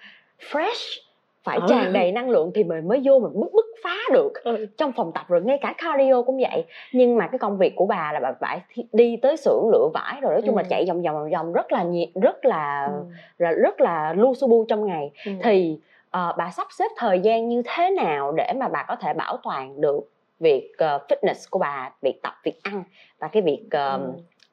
fresh 0.52 1.00
phải 1.44 1.59
ừ. 1.59 1.66
tràn 1.68 1.92
đầy 1.92 2.12
năng 2.12 2.30
lượng 2.30 2.50
thì 2.54 2.64
mình 2.64 2.88
mới 2.88 3.00
vô 3.04 3.18
mình 3.18 3.40
bứt 3.40 3.52
bứt 3.52 3.66
phá 3.85 3.97
được 4.12 4.32
ừ. 4.44 4.66
trong 4.78 4.92
phòng 4.92 5.12
tập 5.14 5.25
rồi 5.28 5.42
ngay 5.42 5.59
cả 5.61 5.75
cardio 5.78 6.23
cũng 6.23 6.38
vậy 6.40 6.64
nhưng 6.92 7.16
mà 7.16 7.26
cái 7.26 7.38
công 7.38 7.59
việc 7.59 7.73
của 7.76 7.87
bà 7.87 8.12
là 8.12 8.20
bà 8.20 8.32
phải 8.40 8.61
đi 8.92 9.16
tới 9.23 9.37
xưởng 9.37 9.68
lựa 9.73 9.88
vải 9.94 10.20
rồi 10.20 10.32
nói 10.32 10.42
chung 10.47 10.56
ừ. 10.56 10.62
là 10.62 10.68
chạy 10.70 10.85
vòng 10.88 11.02
vòng 11.02 11.14
vòng 11.14 11.30
vòng 11.30 11.52
rất 11.52 11.73
là 11.73 11.82
nhiệt 11.82 12.09
rất 12.23 12.44
là 12.44 12.87
ừ. 12.87 13.02
là 13.38 13.50
rất 13.50 13.80
là 13.80 14.12
lu 14.12 14.35
su 14.35 14.49
bu 14.49 14.64
trong 14.68 14.87
ngày 14.87 15.11
ừ. 15.26 15.32
thì 15.42 15.78
uh, 16.06 16.37
bà 16.37 16.50
sắp 16.50 16.66
xếp 16.78 16.88
thời 16.97 17.20
gian 17.20 17.49
như 17.49 17.62
thế 17.64 17.90
nào 17.90 18.32
để 18.32 18.52
mà 18.56 18.68
bà 18.68 18.85
có 18.88 18.97
thể 18.97 19.14
bảo 19.14 19.37
toàn 19.42 19.80
được 19.80 20.00
việc 20.40 20.73
uh, 20.73 21.02
fitness 21.09 21.49
của 21.50 21.59
bà 21.59 21.90
việc 22.02 22.23
tập 22.23 22.35
việc 22.44 22.62
ăn 22.62 22.85
và 23.18 23.28
cái 23.28 23.42
việc 23.42 23.62
uh, 23.66 24.00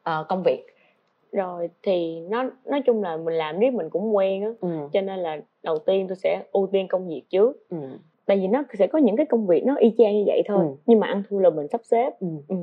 ừ. 0.04 0.20
uh, 0.22 0.28
công 0.28 0.44
việc 0.44 0.66
rồi 1.32 1.70
thì 1.84 2.20
nó 2.20 2.50
nói 2.66 2.82
chung 2.86 3.04
là 3.04 3.18
mình 3.18 3.36
làm 3.36 3.60
riết 3.60 3.74
mình 3.74 3.90
cũng 3.90 4.16
quen 4.16 4.44
á 4.44 4.50
ừ. 4.62 4.70
cho 4.94 5.02
nên 5.02 5.20
là 5.20 5.42
đầu 5.64 5.78
tiên 5.80 6.08
tôi 6.08 6.16
sẽ 6.16 6.44
ưu 6.52 6.68
tiên 6.68 6.88
công 6.88 7.08
việc 7.08 7.24
trước 7.30 7.70
ừ. 7.70 7.78
tại 8.26 8.38
vì 8.38 8.48
nó 8.48 8.64
sẽ 8.80 8.88
có 8.88 9.00
những 9.00 9.16
cái 9.16 9.26
công 9.26 9.48
việc 9.48 9.66
nó 9.66 9.76
y 9.76 9.94
chang 9.98 10.18
như 10.18 10.24
vậy 10.28 10.42
thôi 10.48 10.66
ừ. 10.66 10.76
nhưng 10.86 11.00
mà 11.00 11.08
ăn 11.08 11.24
thua 11.30 11.40
là 11.40 11.50
mình 11.50 11.68
sắp 11.68 11.82
xếp 11.84 12.20
ừ. 12.20 12.28
Ừ. 12.48 12.56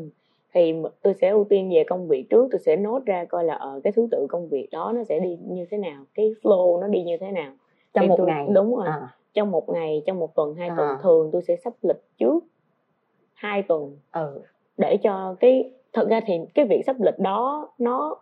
thì 0.55 0.75
tôi 1.03 1.15
sẽ 1.15 1.29
ưu 1.29 1.45
tiên 1.45 1.71
về 1.75 1.85
công 1.85 2.09
việc 2.09 2.27
trước 2.31 2.49
tôi 2.51 2.59
sẽ 2.59 2.77
nốt 2.77 3.03
ra 3.07 3.25
coi 3.25 3.45
là 3.45 3.55
ở 3.55 3.71
ờ, 3.71 3.81
cái 3.85 3.93
thứ 3.93 4.09
tự 4.11 4.27
công 4.29 4.49
việc 4.49 4.69
đó 4.73 4.93
nó 4.95 5.05
sẽ 5.05 5.19
đi 5.19 5.39
như 5.49 5.67
thế 5.71 5.79
nào 5.79 6.05
cái 6.15 6.35
flow 6.43 6.81
nó 6.81 6.87
đi 6.89 7.03
như 7.03 7.17
thế 7.17 7.31
nào 7.31 7.53
trong 7.95 8.03
thì 8.03 8.09
một 8.09 8.17
tôi, 8.19 8.27
ngày 8.27 8.47
đúng 8.55 8.77
rồi 8.77 8.87
à. 8.87 9.17
trong 9.35 9.51
một 9.51 9.69
ngày 9.69 10.03
trong 10.07 10.19
một 10.19 10.35
tuần 10.35 10.55
hai 10.55 10.69
à. 10.69 10.75
tuần 10.77 10.89
thường 11.03 11.31
tôi 11.33 11.43
sẽ 11.43 11.57
sắp 11.57 11.73
lịch 11.83 12.03
trước 12.19 12.45
hai 13.35 13.63
tuần 13.63 13.99
ừ. 14.13 14.41
để 14.77 14.97
cho 14.97 15.37
cái 15.41 15.71
thật 15.93 16.09
ra 16.09 16.21
thì 16.27 16.35
cái 16.55 16.65
việc 16.65 16.83
sắp 16.87 16.97
lịch 17.01 17.19
đó 17.19 17.69
nó 17.79 18.17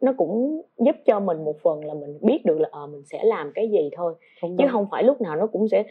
nó 0.00 0.12
cũng 0.16 0.62
giúp 0.78 0.96
cho 1.06 1.20
mình 1.20 1.44
một 1.44 1.56
phần 1.62 1.84
là 1.84 1.94
mình 1.94 2.18
biết 2.22 2.44
được 2.44 2.60
là 2.60 2.68
ờ 2.72 2.84
à, 2.84 2.86
mình 2.86 3.02
sẽ 3.04 3.24
làm 3.24 3.52
cái 3.54 3.70
gì 3.70 3.90
thôi. 3.92 4.14
Không 4.40 4.56
chứ 4.56 4.64
không 4.70 4.86
phải 4.90 5.02
lúc 5.02 5.20
nào 5.20 5.36
nó 5.36 5.46
cũng 5.46 5.68
sẽ 5.68 5.84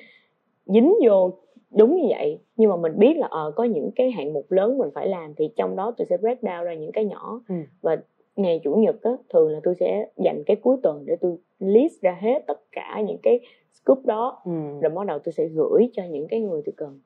dính 0.66 0.94
vô 1.06 1.32
đúng 1.72 1.96
như 1.96 2.08
vậy. 2.10 2.40
Nhưng 2.56 2.70
mà 2.70 2.76
mình 2.76 2.94
biết 2.98 3.18
là 3.18 3.28
ờ 3.32 3.50
à, 3.50 3.52
có 3.56 3.64
những 3.64 3.90
cái 3.96 4.12
hạng 4.12 4.34
mục 4.34 4.52
lớn 4.52 4.78
mình 4.78 4.90
phải 4.96 5.08
làm 5.08 5.34
thì 5.36 5.50
trong 5.56 5.76
đó 5.76 5.94
tôi 5.98 6.06
sẽ 6.06 6.18
break 6.18 6.42
down 6.42 6.64
ra 6.64 6.74
những 6.74 6.92
cái 6.92 7.06
nhỏ. 7.06 7.42
Ừ. 7.50 7.56
và 7.82 7.98
ngày 8.36 8.60
chủ 8.64 8.76
nhật 8.76 9.02
á 9.02 9.12
thường 9.34 9.50
là 9.50 9.60
tôi 9.64 9.76
sẽ 9.76 10.08
dành 10.18 10.44
cái 10.46 10.56
cuối 10.56 10.78
tuần 10.84 11.04
để 11.06 11.16
tôi 11.22 11.38
list 11.60 12.02
ra 12.02 12.18
hết 12.22 12.44
tất 12.48 12.60
cả 12.72 13.02
những 13.08 13.18
cái 13.24 13.40
scoop 13.74 14.06
đó. 14.06 14.42
Ừ. 14.46 14.52
rồi 14.82 14.90
bắt 14.90 15.06
đầu 15.08 15.20
tôi 15.20 15.34
sẽ 15.34 15.48
gửi 15.48 15.90
cho 15.94 16.04
những 16.04 16.28
cái 16.28 16.42
người 16.42 16.62
tôi 16.66 16.74
cần. 16.78 17.00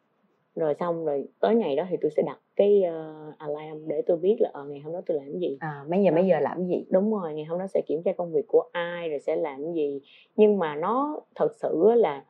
Rồi 0.56 0.74
xong 0.80 1.06
rồi 1.06 1.28
tới 1.40 1.56
ngày 1.56 1.76
đó 1.76 1.84
thì 1.90 1.98
tôi 2.02 2.12
sẽ 2.12 2.24
đặt 2.26 2.40
cái 2.62 2.84
uh, 2.88 3.38
alarm 3.38 3.88
để 3.88 4.02
tôi 4.02 4.18
biết 4.18 4.36
là 4.40 4.50
ờ, 4.54 4.64
ngày 4.64 4.80
hôm 4.80 4.94
đó 4.94 5.02
tôi 5.06 5.18
làm 5.18 5.40
gì. 5.40 5.58
À 5.60 5.84
mấy 5.90 6.04
giờ 6.04 6.12
đó. 6.12 6.16
mấy 6.16 6.28
giờ 6.28 6.40
làm 6.40 6.58
cái 6.58 6.68
gì? 6.68 6.86
Đúng 6.90 7.14
rồi 7.14 7.34
ngày 7.34 7.46
hôm 7.46 7.60
đó 7.60 7.68
sẽ 7.68 7.82
kiểm 7.88 8.02
tra 8.04 8.12
công 8.14 8.32
việc 8.32 8.48
của 8.48 8.64
ai 8.72 9.10
rồi 9.10 9.20
sẽ 9.20 9.36
làm 9.36 9.64
cái 9.64 9.74
gì. 9.74 10.02
Nhưng 10.36 10.60
mà 10.60 10.76
nó 10.76 11.20
thật 11.36 11.56
sự 11.56 11.92
là 11.96 12.24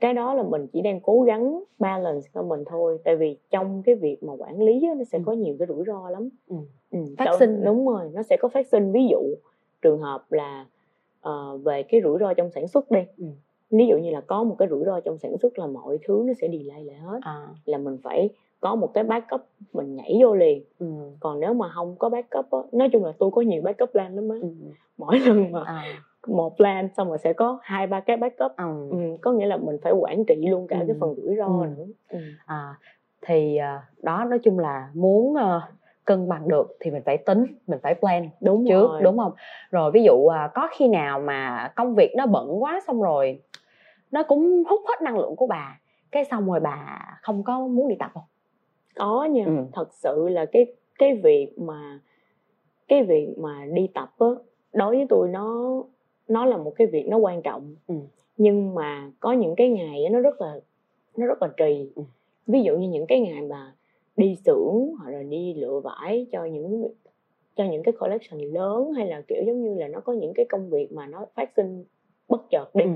cái 0.00 0.14
đó 0.14 0.34
là 0.34 0.42
mình 0.42 0.66
chỉ 0.66 0.80
đang 0.80 1.00
cố 1.00 1.22
gắng 1.22 1.62
balance 1.78 2.28
cho 2.34 2.42
mình 2.42 2.64
thôi. 2.66 2.98
Tại 3.04 3.16
vì 3.16 3.36
trong 3.50 3.82
cái 3.82 3.94
việc 3.94 4.22
mà 4.22 4.32
quản 4.38 4.62
lý 4.62 4.80
đó, 4.80 4.94
nó 4.96 5.04
sẽ 5.04 5.18
ừ. 5.18 5.22
có 5.26 5.32
nhiều 5.32 5.56
cái 5.58 5.68
rủi 5.68 5.84
ro 5.86 6.10
lắm. 6.10 6.28
Ừ. 6.48 6.56
Ừ, 6.90 6.98
phát 7.18 7.36
sinh. 7.38 7.64
đúng 7.64 7.88
rồi 7.88 8.10
nó 8.12 8.22
sẽ 8.22 8.36
có 8.36 8.48
phát 8.48 8.66
sinh. 8.66 8.92
Ví 8.92 9.06
dụ 9.10 9.18
trường 9.82 9.98
hợp 9.98 10.32
là 10.32 10.66
uh, 11.28 11.64
về 11.64 11.82
cái 11.82 12.00
rủi 12.04 12.18
ro 12.18 12.34
trong 12.34 12.50
sản 12.50 12.68
xuất 12.68 12.90
đi. 12.90 13.00
Ừ. 13.18 13.26
Ví 13.70 13.86
dụ 13.86 13.98
như 13.98 14.10
là 14.10 14.20
có 14.20 14.44
một 14.44 14.54
cái 14.58 14.68
rủi 14.68 14.84
ro 14.84 15.00
trong 15.00 15.18
sản 15.18 15.38
xuất 15.38 15.58
là 15.58 15.66
mọi 15.66 15.98
thứ 16.06 16.24
nó 16.26 16.32
sẽ 16.40 16.48
delay 16.48 16.84
lại 16.84 16.96
hết. 16.96 17.18
À. 17.22 17.48
là 17.64 17.78
mình 17.78 17.98
phải 18.02 18.28
có 18.62 18.74
một 18.74 18.90
cái 18.94 19.04
backup 19.04 19.40
mình 19.72 19.96
nhảy 19.96 20.18
vô 20.22 20.34
liền 20.34 20.64
ừ. 20.78 20.86
còn 21.20 21.40
nếu 21.40 21.54
mà 21.54 21.68
không 21.68 21.96
có 21.98 22.08
backup 22.08 22.50
á 22.50 22.58
nói 22.72 22.88
chung 22.92 23.04
là 23.04 23.12
tôi 23.18 23.30
có 23.30 23.42
nhiều 23.42 23.62
backup 23.62 23.90
plan 23.90 24.14
lắm 24.14 24.28
á 24.28 24.36
ừ. 24.42 24.48
mỗi 24.98 25.18
lần 25.18 25.52
mà 25.52 25.64
à. 25.66 25.84
một 26.26 26.56
plan 26.56 26.88
xong 26.96 27.08
rồi 27.08 27.18
sẽ 27.18 27.32
có 27.32 27.58
hai 27.62 27.86
ba 27.86 28.00
cái 28.00 28.16
backup 28.16 28.56
ừ. 28.56 28.88
Ừ, 28.90 29.16
có 29.20 29.32
nghĩa 29.32 29.46
là 29.46 29.56
mình 29.56 29.78
phải 29.82 29.92
quản 29.92 30.24
trị 30.24 30.46
luôn 30.48 30.66
cả 30.66 30.78
ừ. 30.78 30.84
cái 30.86 30.96
phần 31.00 31.14
rủi 31.14 31.36
ro 31.36 31.46
ừ. 31.46 31.66
nữa 31.76 31.84
ừ. 32.08 32.18
à, 32.46 32.74
thì 33.22 33.58
uh, 33.58 34.04
đó 34.04 34.24
nói 34.24 34.38
chung 34.38 34.58
là 34.58 34.90
muốn 34.94 35.32
uh, 35.32 35.62
cân 36.04 36.28
bằng 36.28 36.48
được 36.48 36.76
thì 36.80 36.90
mình 36.90 37.02
phải 37.06 37.18
tính 37.18 37.46
mình 37.66 37.78
phải 37.82 37.94
plan 37.94 38.28
đúng 38.40 38.64
trước 38.68 38.88
rồi. 38.90 39.02
đúng 39.02 39.18
không 39.18 39.32
rồi 39.70 39.90
ví 39.94 40.02
dụ 40.02 40.14
uh, 40.14 40.34
có 40.54 40.68
khi 40.72 40.88
nào 40.88 41.20
mà 41.20 41.72
công 41.76 41.94
việc 41.94 42.14
nó 42.16 42.26
bận 42.26 42.62
quá 42.62 42.80
xong 42.86 43.02
rồi 43.02 43.40
nó 44.10 44.22
cũng 44.22 44.64
hút 44.68 44.80
hết 44.88 45.02
năng 45.02 45.18
lượng 45.18 45.36
của 45.36 45.46
bà 45.46 45.78
cái 46.12 46.24
xong 46.24 46.50
rồi 46.50 46.60
bà 46.60 46.98
không 47.22 47.42
có 47.42 47.60
muốn 47.60 47.88
đi 47.88 47.96
tập 47.98 48.10
không 48.14 48.22
có 48.94 49.24
nha 49.24 49.44
ừ. 49.44 49.52
thật 49.72 49.92
sự 49.92 50.28
là 50.28 50.44
cái 50.44 50.66
cái 50.98 51.14
việc 51.14 51.58
mà 51.58 52.00
cái 52.88 53.02
việc 53.02 53.28
mà 53.38 53.66
đi 53.72 53.88
tập 53.94 54.14
á 54.18 54.26
đối 54.72 54.96
với 54.96 55.06
tôi 55.08 55.28
nó 55.28 55.82
nó 56.28 56.44
là 56.44 56.56
một 56.56 56.72
cái 56.76 56.86
việc 56.86 57.06
nó 57.08 57.16
quan 57.16 57.42
trọng 57.42 57.74
ừ. 57.86 57.94
nhưng 58.36 58.74
mà 58.74 59.10
có 59.20 59.32
những 59.32 59.56
cái 59.56 59.68
ngày 59.68 60.08
nó 60.10 60.20
rất 60.20 60.40
là 60.40 60.60
nó 61.16 61.26
rất 61.26 61.42
là 61.42 61.48
trì 61.56 61.90
ừ. 61.94 62.02
ví 62.46 62.62
dụ 62.62 62.76
như 62.76 62.88
những 62.88 63.06
cái 63.06 63.20
ngày 63.20 63.42
mà 63.42 63.74
đi 64.16 64.36
xưởng 64.44 64.94
hoặc 64.98 65.10
là 65.10 65.22
đi 65.22 65.54
lựa 65.54 65.80
vải 65.80 66.26
cho 66.32 66.44
những 66.44 66.88
cho 67.56 67.64
những 67.64 67.82
cái 67.82 67.94
collection 68.00 68.40
lớn 68.40 68.92
hay 68.92 69.06
là 69.06 69.22
kiểu 69.28 69.42
giống 69.46 69.62
như 69.62 69.74
là 69.74 69.88
nó 69.88 70.00
có 70.00 70.12
những 70.12 70.32
cái 70.34 70.46
công 70.48 70.70
việc 70.70 70.92
mà 70.92 71.06
nó 71.06 71.26
phát 71.34 71.50
sinh 71.56 71.84
bất 72.28 72.50
chợt 72.50 72.74
đi 72.74 72.84
ừ 72.84 72.90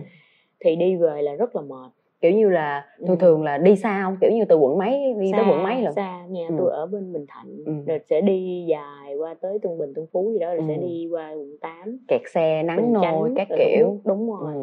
thì 0.61 0.76
đi 0.76 0.96
về 0.96 1.22
là 1.22 1.35
rất 1.35 1.56
là 1.56 1.62
mệt 1.62 1.92
kiểu 2.20 2.33
như 2.33 2.48
là 2.48 2.87
thường 2.98 3.18
ừ. 3.18 3.20
thường 3.20 3.44
là 3.44 3.59
đi 3.59 3.76
xa 3.76 4.02
không 4.02 4.16
kiểu 4.20 4.31
như 4.31 4.44
từ 4.44 4.57
quận 4.57 4.79
mấy 4.79 5.14
đi 5.20 5.31
xa, 5.33 5.38
tới 5.38 5.46
quận 5.50 5.62
mấy 5.62 5.83
lần 5.83 5.94
xa 5.94 6.26
nhà 6.29 6.46
ừ. 6.48 6.55
tôi 6.59 6.70
ở 6.70 6.87
bên 6.87 7.12
bình 7.12 7.26
thạnh 7.29 7.64
ừ. 7.66 7.72
rồi 7.87 8.00
sẽ 8.11 8.20
đi 8.20 8.66
dài 8.68 9.16
qua 9.18 9.35
tới 9.40 9.59
tân 9.62 9.79
bình 9.79 9.94
tân 9.94 10.07
phú 10.12 10.31
gì 10.33 10.38
đó 10.38 10.46
rồi 10.46 10.59
ừ. 10.59 10.64
sẽ 10.68 10.76
đi 10.76 11.09
qua 11.11 11.31
quận 11.31 11.57
8 11.61 11.98
kẹt 12.09 12.20
xe 12.35 12.62
nắng 12.62 12.92
nôi 12.92 13.33
các 13.37 13.48
kiểu 13.59 13.87
đúng, 13.87 14.00
đúng 14.05 14.31
rồi 14.31 14.55
ừ. 14.55 14.61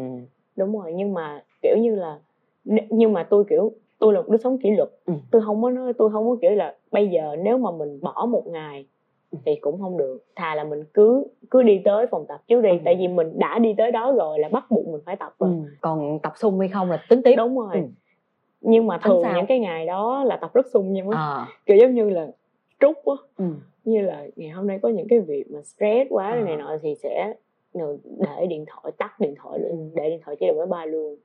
đúng 0.56 0.80
rồi 0.80 0.94
nhưng 0.94 1.14
mà 1.14 1.44
kiểu 1.62 1.78
như 1.82 1.96
là 1.96 2.20
nhưng 2.90 3.14
mà 3.14 3.24
tôi 3.24 3.44
kiểu 3.50 3.72
tôi 4.00 4.14
là 4.14 4.22
một 4.22 4.30
đứa 4.30 4.38
sống 4.38 4.58
kỷ 4.58 4.72
luật 4.72 4.90
ừ. 5.06 5.14
tôi 5.32 5.42
không 5.42 5.62
có 5.62 5.70
nói 5.70 5.94
tôi 5.94 6.10
không 6.12 6.30
có 6.30 6.38
kiểu 6.42 6.52
là 6.52 6.76
bây 6.92 7.08
giờ 7.08 7.36
nếu 7.44 7.58
mà 7.58 7.72
mình 7.72 8.00
bỏ 8.02 8.28
một 8.30 8.48
ngày 8.48 8.86
thì 9.46 9.56
cũng 9.56 9.82
không 9.82 9.98
được 9.98 10.26
thà 10.36 10.56
là 10.56 10.64
mình 10.64 10.84
cứ 10.94 11.26
cứ 11.52 11.64
đi 11.64 11.82
tới 11.86 12.08
phòng 12.12 12.26
tập 12.28 12.42
trước 12.48 12.62
đi 12.62 12.70
ừ. 12.70 12.78
tại 12.86 12.96
vì 12.96 13.08
mình 13.08 13.40
đã 13.40 13.60
đi 13.60 13.74
tới 13.78 13.92
đó 13.92 14.12
rồi 14.12 14.40
là 14.40 14.50
bắt 14.50 14.66
buộc 14.70 14.88
mình 14.88 15.02
phải 15.06 15.16
tập 15.16 15.36
rồi 15.40 15.50
ừ. 15.50 15.56
còn 15.82 16.20
tập 16.20 16.34
sung 16.36 16.60
hay 16.60 16.70
không 16.70 16.92
là 16.92 17.04
tính 17.10 17.22
tiếp 17.24 17.36
đúng 17.36 17.60
rồi 17.60 17.74
ừ. 17.74 17.82
nhưng 18.62 18.88
mà 18.88 19.00
thường 19.04 19.24
những 19.36 19.46
cái 19.46 19.60
ngày 19.60 19.86
đó 19.86 20.24
là 20.24 20.38
tập 20.38 20.54
rất 20.54 20.68
sung 20.74 20.94
nhưng 20.94 21.08
mà 21.08 21.18
à. 21.18 21.48
kiểu 21.66 21.78
giống 21.78 21.96
như 21.96 22.10
là 22.10 22.28
trút 22.80 22.96
á 23.06 23.14
ừ. 23.38 23.46
như 23.84 24.02
là 24.02 24.28
ngày 24.36 24.50
hôm 24.50 24.68
nay 24.68 24.80
có 24.82 24.90
những 24.90 25.08
cái 25.08 25.20
việc 25.20 25.52
mà 25.52 25.62
stress 25.62 26.10
quá 26.10 26.30
à. 26.32 26.42
này 26.42 26.56
nọ 26.56 26.78
thì 26.82 26.96
sẽ 26.96 27.34
để 28.18 28.46
điện 28.50 28.66
thoại 28.68 28.94
tắt 28.98 29.20
điện 29.20 29.36
thoại 29.38 29.60
ừ. 29.60 29.76
để 29.94 30.10
điện 30.10 30.20
thoại 30.26 30.38
chế 30.40 30.48
độ 30.48 30.54
máy 30.58 30.68
bay 30.68 30.88
luôn 30.88 31.16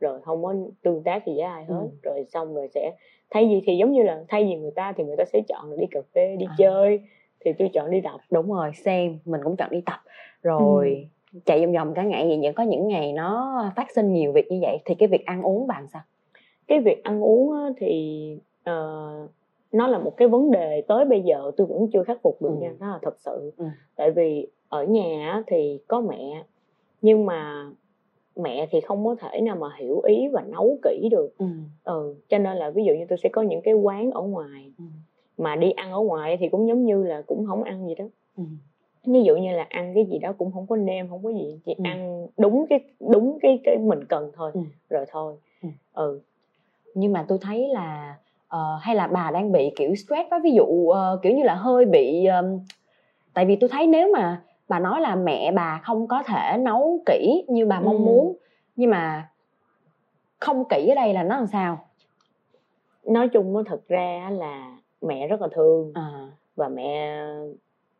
rồi 0.00 0.20
không 0.24 0.42
có 0.42 0.54
tương 0.82 1.02
tác 1.02 1.26
gì 1.26 1.32
với 1.34 1.42
ai 1.42 1.64
hết 1.64 1.80
ừ. 1.80 1.88
rồi 2.02 2.24
xong 2.28 2.54
rồi 2.54 2.68
sẽ 2.68 2.92
thay 3.30 3.46
vì 3.48 3.62
thì 3.66 3.76
giống 3.76 3.92
như 3.92 4.02
là 4.02 4.24
thay 4.28 4.44
vì 4.44 4.56
người 4.56 4.70
ta 4.70 4.92
thì 4.96 5.04
người 5.04 5.16
ta 5.16 5.24
sẽ 5.24 5.40
chọn 5.48 5.70
là 5.70 5.76
đi 5.76 5.86
cà 5.90 6.00
phê 6.14 6.36
đi 6.36 6.46
à. 6.48 6.54
chơi 6.58 7.00
thì 7.40 7.52
tôi 7.58 7.70
chọn 7.72 7.90
đi 7.90 8.00
tập 8.00 8.20
đúng 8.30 8.52
rồi 8.52 8.70
xem 8.74 9.18
mình 9.24 9.40
cũng 9.44 9.56
chọn 9.56 9.70
đi 9.70 9.80
tập 9.80 10.00
rồi 10.42 11.08
ừ. 11.32 11.38
chạy 11.44 11.60
vòng 11.60 11.72
vòng 11.74 11.94
cả 11.94 12.02
ngày 12.02 12.28
vậy 12.28 12.36
nhưng 12.36 12.54
có 12.54 12.62
những 12.62 12.88
ngày 12.88 13.12
nó 13.12 13.62
phát 13.76 13.90
sinh 13.94 14.12
nhiều 14.12 14.32
việc 14.32 14.52
như 14.52 14.58
vậy 14.62 14.78
thì 14.84 14.94
cái 14.94 15.08
việc 15.08 15.26
ăn 15.26 15.42
uống 15.42 15.66
bạn 15.66 15.86
sao 15.92 16.02
cái 16.66 16.80
việc 16.80 17.04
ăn 17.04 17.24
uống 17.24 17.72
thì 17.76 18.38
uh, 18.70 19.30
nó 19.72 19.86
là 19.86 19.98
một 19.98 20.16
cái 20.16 20.28
vấn 20.28 20.50
đề 20.50 20.82
tới 20.88 21.04
bây 21.04 21.22
giờ 21.22 21.50
tôi 21.56 21.66
vẫn 21.66 21.88
chưa 21.92 22.02
khắc 22.02 22.22
phục 22.22 22.42
được 22.42 22.50
ừ. 22.50 22.60
nha 22.60 22.72
đó 22.80 22.86
là 22.86 22.98
thật 23.02 23.14
sự 23.18 23.52
ừ. 23.56 23.64
tại 23.96 24.10
vì 24.10 24.46
ở 24.68 24.84
nhà 24.84 25.42
thì 25.46 25.78
có 25.88 26.00
mẹ 26.00 26.44
nhưng 27.02 27.26
mà 27.26 27.70
mẹ 28.36 28.68
thì 28.70 28.80
không 28.80 29.04
có 29.06 29.14
thể 29.14 29.40
nào 29.40 29.56
mà 29.56 29.68
hiểu 29.78 30.00
ý 30.00 30.28
và 30.28 30.42
nấu 30.42 30.78
kỹ 30.82 31.08
được 31.10 31.38
ừ. 31.38 31.46
ừ 31.84 32.14
cho 32.28 32.38
nên 32.38 32.56
là 32.56 32.70
ví 32.70 32.84
dụ 32.84 32.94
như 32.94 33.04
tôi 33.08 33.18
sẽ 33.22 33.28
có 33.28 33.42
những 33.42 33.60
cái 33.62 33.74
quán 33.74 34.10
ở 34.10 34.22
ngoài 34.22 34.72
ừ 34.78 34.84
mà 35.38 35.56
đi 35.56 35.70
ăn 35.70 35.92
ở 35.92 36.00
ngoài 36.00 36.36
thì 36.40 36.48
cũng 36.48 36.68
giống 36.68 36.84
như 36.84 37.04
là 37.04 37.22
cũng 37.26 37.46
không 37.46 37.62
ăn 37.62 37.88
gì 37.88 37.94
đó 37.94 38.04
ừ. 38.36 38.42
ví 39.04 39.22
dụ 39.22 39.36
như 39.36 39.50
là 39.52 39.66
ăn 39.68 39.94
cái 39.94 40.04
gì 40.04 40.18
đó 40.18 40.32
cũng 40.38 40.52
không 40.52 40.66
có 40.66 40.76
nêm 40.76 41.08
không 41.08 41.24
có 41.24 41.30
gì 41.30 41.60
chỉ 41.64 41.74
ừ. 41.74 41.82
ăn 41.84 42.26
đúng 42.38 42.66
cái 42.70 42.80
đúng 43.00 43.38
cái 43.42 43.60
cái 43.64 43.78
mình 43.78 44.04
cần 44.08 44.30
thôi 44.34 44.50
ừ. 44.54 44.60
rồi 44.90 45.04
thôi 45.10 45.34
ừ. 45.62 45.68
ừ 45.92 46.20
nhưng 46.94 47.12
mà 47.12 47.24
tôi 47.28 47.38
thấy 47.40 47.68
là 47.68 48.16
uh, 48.46 48.82
hay 48.82 48.94
là 48.94 49.06
bà 49.06 49.30
đang 49.30 49.52
bị 49.52 49.72
kiểu 49.76 49.94
stress 49.94 50.30
đó 50.30 50.38
ví 50.44 50.50
dụ 50.52 50.64
uh, 50.64 50.96
kiểu 51.22 51.36
như 51.36 51.42
là 51.42 51.54
hơi 51.54 51.84
bị 51.84 52.26
um, 52.26 52.60
tại 53.34 53.44
vì 53.44 53.56
tôi 53.56 53.68
thấy 53.68 53.86
nếu 53.86 54.12
mà 54.12 54.42
bà 54.68 54.78
nói 54.78 55.00
là 55.00 55.16
mẹ 55.16 55.52
bà 55.52 55.80
không 55.84 56.06
có 56.06 56.22
thể 56.22 56.56
nấu 56.58 57.00
kỹ 57.06 57.44
như 57.48 57.66
bà 57.66 57.80
mong 57.80 57.96
ừ. 57.96 58.04
muốn 58.04 58.36
nhưng 58.76 58.90
mà 58.90 59.28
không 60.40 60.64
kỹ 60.68 60.88
ở 60.88 60.94
đây 60.94 61.14
là 61.14 61.22
nó 61.22 61.36
làm 61.36 61.46
sao 61.46 61.78
nói 63.04 63.28
chung 63.28 63.64
thật 63.66 63.88
ra 63.88 64.30
là 64.32 64.76
mẹ 65.02 65.26
rất 65.26 65.40
là 65.40 65.48
thương 65.52 65.92
à. 65.94 66.30
và 66.56 66.68
mẹ 66.68 67.22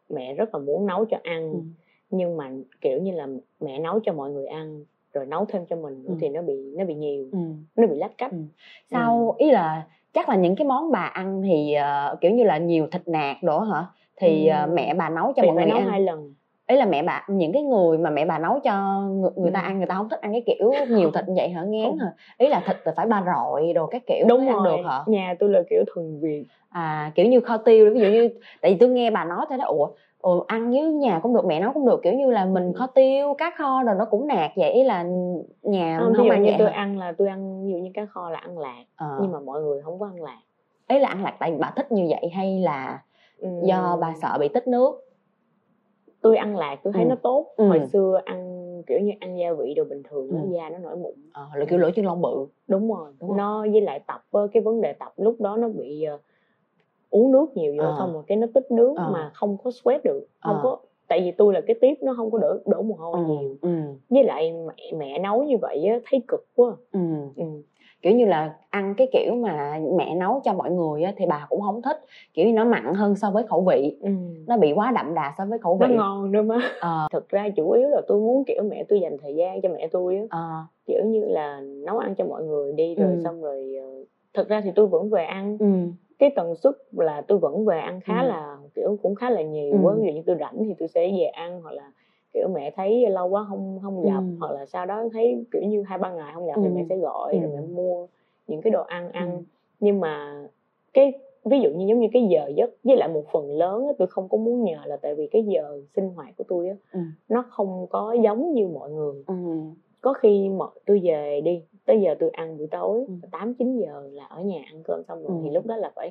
mẹ 0.08 0.34
rất 0.34 0.54
là 0.54 0.60
muốn 0.60 0.86
nấu 0.86 1.04
cho 1.04 1.16
ăn 1.22 1.52
ừ. 1.52 1.58
nhưng 2.10 2.36
mà 2.36 2.50
kiểu 2.80 3.02
như 3.02 3.12
là 3.12 3.28
mẹ 3.60 3.78
nấu 3.78 4.00
cho 4.00 4.12
mọi 4.12 4.30
người 4.30 4.46
ăn 4.46 4.84
rồi 5.12 5.26
nấu 5.26 5.44
thêm 5.44 5.66
cho 5.66 5.76
mình 5.76 6.04
ừ. 6.06 6.14
thì 6.20 6.28
nó 6.28 6.42
bị 6.42 6.74
nó 6.76 6.84
bị 6.84 6.94
nhiều 6.94 7.28
ừ. 7.32 7.38
nó 7.76 7.86
bị 7.86 7.96
lách 7.96 8.18
cách 8.18 8.30
ừ. 8.30 8.38
sau 8.90 9.34
ừ. 9.38 9.44
ý 9.44 9.50
là 9.50 9.86
chắc 10.12 10.28
là 10.28 10.36
những 10.36 10.56
cái 10.56 10.66
món 10.66 10.90
bà 10.90 11.00
ăn 11.00 11.42
thì 11.42 11.76
uh, 12.12 12.20
kiểu 12.20 12.30
như 12.30 12.44
là 12.44 12.58
nhiều 12.58 12.86
thịt 12.92 13.08
nạc 13.08 13.42
đó 13.42 13.60
hả 13.60 13.86
thì 14.16 14.48
ừ. 14.48 14.54
uh, 14.64 14.70
mẹ 14.72 14.94
bà 14.94 15.10
nấu 15.10 15.32
cho 15.36 15.42
thì 15.42 15.48
mọi 15.48 15.54
người 15.54 15.66
nấu 15.66 15.78
ăn 15.78 15.88
hai 15.88 16.00
lần 16.00 16.34
ấy 16.66 16.78
là 16.78 16.84
mẹ 16.84 17.02
bà 17.02 17.24
những 17.28 17.52
cái 17.52 17.62
người 17.62 17.98
mà 17.98 18.10
mẹ 18.10 18.24
bà 18.24 18.38
nấu 18.38 18.60
cho 18.60 19.00
người, 19.00 19.30
người 19.36 19.50
ta 19.50 19.60
ăn 19.60 19.78
người 19.78 19.86
ta 19.86 19.94
không 19.94 20.08
thích 20.08 20.20
ăn 20.20 20.32
cái 20.32 20.42
kiểu 20.46 20.72
nhiều 20.88 21.10
thịt 21.10 21.28
như 21.28 21.34
vậy 21.36 21.48
hả? 21.48 21.62
Ngán 21.62 21.98
hả? 21.98 22.12
Ý 22.38 22.48
là 22.48 22.62
thịt 22.66 22.76
là 22.84 22.92
phải 22.96 23.06
ba 23.06 23.22
rọi 23.26 23.72
đồ 23.72 23.86
các 23.86 24.02
kiểu 24.06 24.26
đúng 24.28 24.46
rồi 24.46 24.64
được 24.64 24.88
hả? 24.88 25.02
Nhà 25.06 25.34
tôi 25.38 25.50
là 25.50 25.62
kiểu 25.70 25.84
thuần 25.94 26.20
việt. 26.20 26.44
À 26.68 27.12
kiểu 27.14 27.26
như 27.26 27.40
kho 27.40 27.56
tiêu 27.56 27.90
ví 27.94 28.00
dụ 28.00 28.06
như 28.06 28.28
tại 28.60 28.72
vì 28.72 28.78
tôi 28.80 28.88
nghe 28.88 29.10
bà 29.10 29.24
nói 29.24 29.46
thế 29.50 29.56
đó 29.56 29.64
ủa 29.64 29.88
ừ, 30.22 30.40
ăn 30.46 30.70
với 30.70 30.82
nhà 30.82 31.20
cũng 31.22 31.34
được 31.34 31.44
mẹ 31.44 31.60
nấu 31.60 31.72
cũng 31.72 31.86
được 31.86 32.00
kiểu 32.02 32.12
như 32.12 32.30
là 32.30 32.44
mình 32.44 32.72
kho 32.72 32.86
tiêu 32.86 33.34
cá 33.38 33.52
kho 33.58 33.82
rồi 33.82 33.94
nó 33.98 34.04
cũng 34.04 34.26
nạt 34.26 34.50
vậy 34.56 34.84
là 34.84 35.02
nhà 35.62 35.98
không, 36.00 36.14
không 36.16 36.30
ăn 36.30 36.42
như 36.42 36.52
tôi 36.58 36.70
hả? 36.70 36.76
ăn 36.76 36.98
là 36.98 37.12
tôi 37.18 37.28
ăn 37.28 37.64
ví 37.66 37.72
dụ 37.72 37.78
như 37.78 37.90
cá 37.94 38.06
kho 38.06 38.30
là 38.30 38.38
ăn 38.38 38.58
lạc 38.58 38.84
à. 38.96 39.18
nhưng 39.20 39.32
mà 39.32 39.40
mọi 39.40 39.62
người 39.62 39.82
không 39.82 39.98
có 39.98 40.06
ăn 40.06 40.22
lạc. 40.22 40.40
Ấy 40.86 41.00
là 41.00 41.08
ăn 41.08 41.24
lạc 41.24 41.34
tại 41.38 41.52
vì 41.52 41.58
bà 41.58 41.72
thích 41.76 41.92
như 41.92 42.06
vậy 42.10 42.30
hay 42.34 42.60
là 42.60 43.02
ừ. 43.38 43.48
do 43.64 43.98
bà 44.00 44.14
sợ 44.22 44.36
bị 44.40 44.48
tích 44.48 44.68
nước 44.68 45.05
tôi 46.26 46.36
ăn 46.36 46.56
lạc 46.56 46.76
tôi 46.82 46.92
thấy 46.92 47.04
ừ. 47.04 47.08
nó 47.08 47.14
tốt 47.14 47.46
ừ. 47.56 47.68
hồi 47.68 47.80
xưa 47.92 48.20
ăn 48.24 48.62
kiểu 48.86 48.98
như 49.00 49.12
ăn 49.20 49.38
gia 49.38 49.52
vị 49.52 49.74
đồ 49.74 49.84
bình 49.84 50.02
thường 50.10 50.28
ừ. 50.28 50.34
nó 50.34 50.56
da 50.56 50.70
nó 50.70 50.78
nổi 50.78 50.96
mụn 50.96 51.12
à, 51.32 51.42
là 51.54 51.64
kiểu 51.64 51.78
lỗ 51.78 51.90
chân 51.90 52.04
lông 52.04 52.22
bự 52.22 52.46
đúng 52.68 52.94
rồi 52.94 53.12
đúng 53.20 53.36
nó 53.36 53.62
rồi. 53.62 53.72
với 53.72 53.80
lại 53.80 54.00
tập 54.06 54.22
cái 54.52 54.62
vấn 54.62 54.80
đề 54.80 54.92
tập 54.92 55.12
lúc 55.16 55.40
đó 55.40 55.56
nó 55.56 55.68
bị 55.68 56.06
uh, 56.14 56.20
uống 57.10 57.32
nước 57.32 57.46
nhiều 57.56 57.74
vô 57.78 57.84
à. 57.84 57.94
xong 57.98 58.12
rồi 58.12 58.22
cái 58.26 58.36
nó 58.36 58.46
tích 58.54 58.70
nước 58.70 58.94
à. 58.96 59.08
mà 59.12 59.30
không 59.34 59.56
có 59.64 59.70
sweat 59.70 59.98
được 60.04 60.26
không 60.40 60.56
à. 60.56 60.60
có 60.62 60.78
tại 61.08 61.20
vì 61.20 61.30
tôi 61.30 61.54
là 61.54 61.60
cái 61.60 61.76
tiếp 61.80 61.94
nó 62.02 62.14
không 62.16 62.30
có 62.30 62.38
đổ 62.38 62.56
đổ 62.66 62.82
mồ 62.82 62.94
hôi 62.94 63.24
ừ. 63.28 63.34
nhiều 63.34 63.56
ừ. 63.62 63.68
với 64.10 64.24
lại 64.24 64.52
mẹ 64.52 64.92
mẹ 64.98 65.18
nấu 65.18 65.42
như 65.42 65.56
vậy 65.62 65.84
á 65.84 65.98
thấy 66.10 66.22
cực 66.28 66.46
quá 66.54 66.72
ừ. 66.92 67.00
Ừ 67.36 67.44
kiểu 68.06 68.16
như 68.16 68.24
là 68.24 68.54
ăn 68.70 68.94
cái 68.96 69.08
kiểu 69.12 69.34
mà 69.34 69.80
mẹ 69.96 70.14
nấu 70.14 70.40
cho 70.44 70.52
mọi 70.52 70.70
người 70.70 71.02
á, 71.02 71.12
thì 71.16 71.26
bà 71.26 71.46
cũng 71.48 71.60
không 71.60 71.82
thích 71.82 72.04
kiểu 72.34 72.46
như 72.46 72.52
nó 72.52 72.64
mặn 72.64 72.94
hơn 72.94 73.16
so 73.16 73.30
với 73.30 73.44
khẩu 73.48 73.60
vị 73.60 73.96
ừ. 74.00 74.10
nó 74.46 74.56
bị 74.56 74.72
quá 74.72 74.92
đậm 74.94 75.14
đà 75.14 75.34
so 75.38 75.44
với 75.44 75.58
khẩu 75.58 75.76
vị 75.76 75.86
nó 75.88 75.94
ngon 75.94 76.32
nữa 76.32 76.42
mà 76.42 76.58
à. 76.80 77.08
thực 77.12 77.28
ra 77.28 77.48
chủ 77.56 77.70
yếu 77.70 77.88
là 77.88 78.00
tôi 78.08 78.20
muốn 78.20 78.44
kiểu 78.44 78.62
mẹ 78.70 78.84
tôi 78.88 79.00
dành 79.00 79.16
thời 79.22 79.34
gian 79.34 79.62
cho 79.62 79.68
mẹ 79.68 79.88
tôi 79.92 80.16
á 80.16 80.22
à. 80.30 80.64
kiểu 80.86 81.04
như 81.04 81.24
là 81.24 81.60
nấu 81.60 81.98
ăn 81.98 82.14
cho 82.14 82.24
mọi 82.24 82.44
người 82.44 82.72
đi 82.72 82.94
rồi 82.94 83.12
ừ. 83.12 83.20
xong 83.24 83.42
rồi 83.42 83.76
ờ, 83.80 84.04
thực 84.34 84.48
ra 84.48 84.60
thì 84.60 84.70
tôi 84.74 84.86
vẫn 84.86 85.10
về 85.10 85.24
ăn 85.24 85.56
ừ. 85.60 85.66
cái 86.18 86.30
tần 86.36 86.54
suất 86.54 86.74
là 86.92 87.22
tôi 87.28 87.38
vẫn 87.38 87.64
về 87.64 87.78
ăn 87.78 88.00
khá 88.00 88.22
ừ. 88.22 88.28
là 88.28 88.56
kiểu 88.74 88.98
cũng 89.02 89.14
khá 89.14 89.30
là 89.30 89.42
nhiều 89.42 89.72
ừ. 89.72 89.94
ví 89.96 90.06
dụ 90.06 90.12
như 90.12 90.22
tôi 90.26 90.36
rảnh 90.40 90.64
thì 90.64 90.74
tôi 90.78 90.88
sẽ 90.88 91.08
về 91.18 91.24
ăn 91.24 91.60
hoặc 91.62 91.74
là 91.74 91.90
kiểu 92.36 92.48
mẹ 92.48 92.70
thấy 92.70 93.10
lâu 93.10 93.28
quá 93.28 93.44
không 93.48 93.78
không 93.82 94.02
gặp 94.02 94.18
ừ. 94.18 94.36
hoặc 94.40 94.52
là 94.52 94.66
sau 94.66 94.86
đó 94.86 95.04
thấy 95.12 95.44
kiểu 95.52 95.62
như 95.62 95.82
hai 95.82 95.98
ba 95.98 96.12
ngày 96.12 96.32
không 96.34 96.46
gặp 96.46 96.56
ừ. 96.56 96.62
thì 96.64 96.68
mẹ 96.68 96.84
sẽ 96.88 96.96
gọi 96.96 97.32
ừ. 97.32 97.40
rồi 97.40 97.50
mẹ 97.54 97.60
mua 97.60 98.06
những 98.46 98.62
cái 98.62 98.70
đồ 98.70 98.82
ăn 98.82 99.12
ăn 99.12 99.30
ừ. 99.32 99.38
nhưng 99.80 100.00
mà 100.00 100.44
cái 100.92 101.12
ví 101.44 101.60
dụ 101.60 101.70
như 101.70 101.86
giống 101.88 102.00
như 102.00 102.08
cái 102.12 102.26
giờ 102.30 102.48
giấc 102.56 102.70
với 102.84 102.96
lại 102.96 103.08
một 103.08 103.24
phần 103.32 103.50
lớn 103.50 103.86
á, 103.86 103.92
tôi 103.98 104.08
không 104.08 104.28
có 104.28 104.38
muốn 104.38 104.64
nhờ 104.64 104.78
là 104.84 104.96
tại 104.96 105.14
vì 105.14 105.26
cái 105.26 105.42
giờ 105.42 105.80
sinh 105.96 106.08
hoạt 106.08 106.36
của 106.36 106.44
tôi 106.48 106.68
á 106.68 106.74
ừ. 106.92 107.00
nó 107.28 107.44
không 107.50 107.86
có 107.90 108.12
giống 108.12 108.52
như 108.54 108.68
mọi 108.68 108.90
người 108.90 109.24
ừ. 109.26 109.34
có 110.00 110.12
khi 110.12 110.48
mọi 110.48 110.70
tôi 110.86 111.00
về 111.04 111.40
đi 111.40 111.62
tới 111.86 112.00
giờ 112.00 112.14
tôi 112.18 112.30
ăn 112.30 112.58
buổi 112.58 112.66
tối 112.66 113.04
ừ. 113.08 113.14
tám 113.32 113.54
chín 113.54 113.78
giờ 113.78 114.08
là 114.12 114.24
ở 114.24 114.40
nhà 114.40 114.62
ăn 114.66 114.82
cơm 114.82 115.02
xong 115.08 115.22
rồi 115.22 115.28
ừ. 115.28 115.40
thì 115.44 115.50
lúc 115.50 115.66
đó 115.66 115.76
là 115.76 115.92
phải 115.94 116.10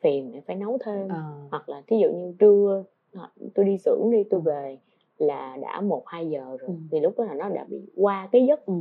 phiền 0.00 0.30
mẹ 0.32 0.40
phải 0.46 0.56
nấu 0.56 0.78
thêm 0.84 1.08
à. 1.08 1.22
hoặc 1.50 1.68
là 1.68 1.82
thí 1.86 1.96
dụ 1.98 2.08
như 2.12 2.34
trưa 2.38 2.84
tôi 3.54 3.64
đi 3.64 3.78
xưởng 3.78 4.10
đi 4.10 4.24
tôi 4.30 4.40
ừ. 4.44 4.50
về 4.50 4.78
là 5.20 5.56
đã 5.62 5.80
một 5.80 6.02
hai 6.06 6.30
giờ 6.30 6.44
rồi 6.44 6.58
ừ. 6.66 6.74
thì 6.90 7.00
lúc 7.00 7.18
đó 7.18 7.24
là 7.24 7.34
nó 7.34 7.48
đã 7.48 7.64
bị 7.68 7.80
qua 7.96 8.28
cái 8.32 8.46
giấc 8.46 8.66
ừ. 8.66 8.74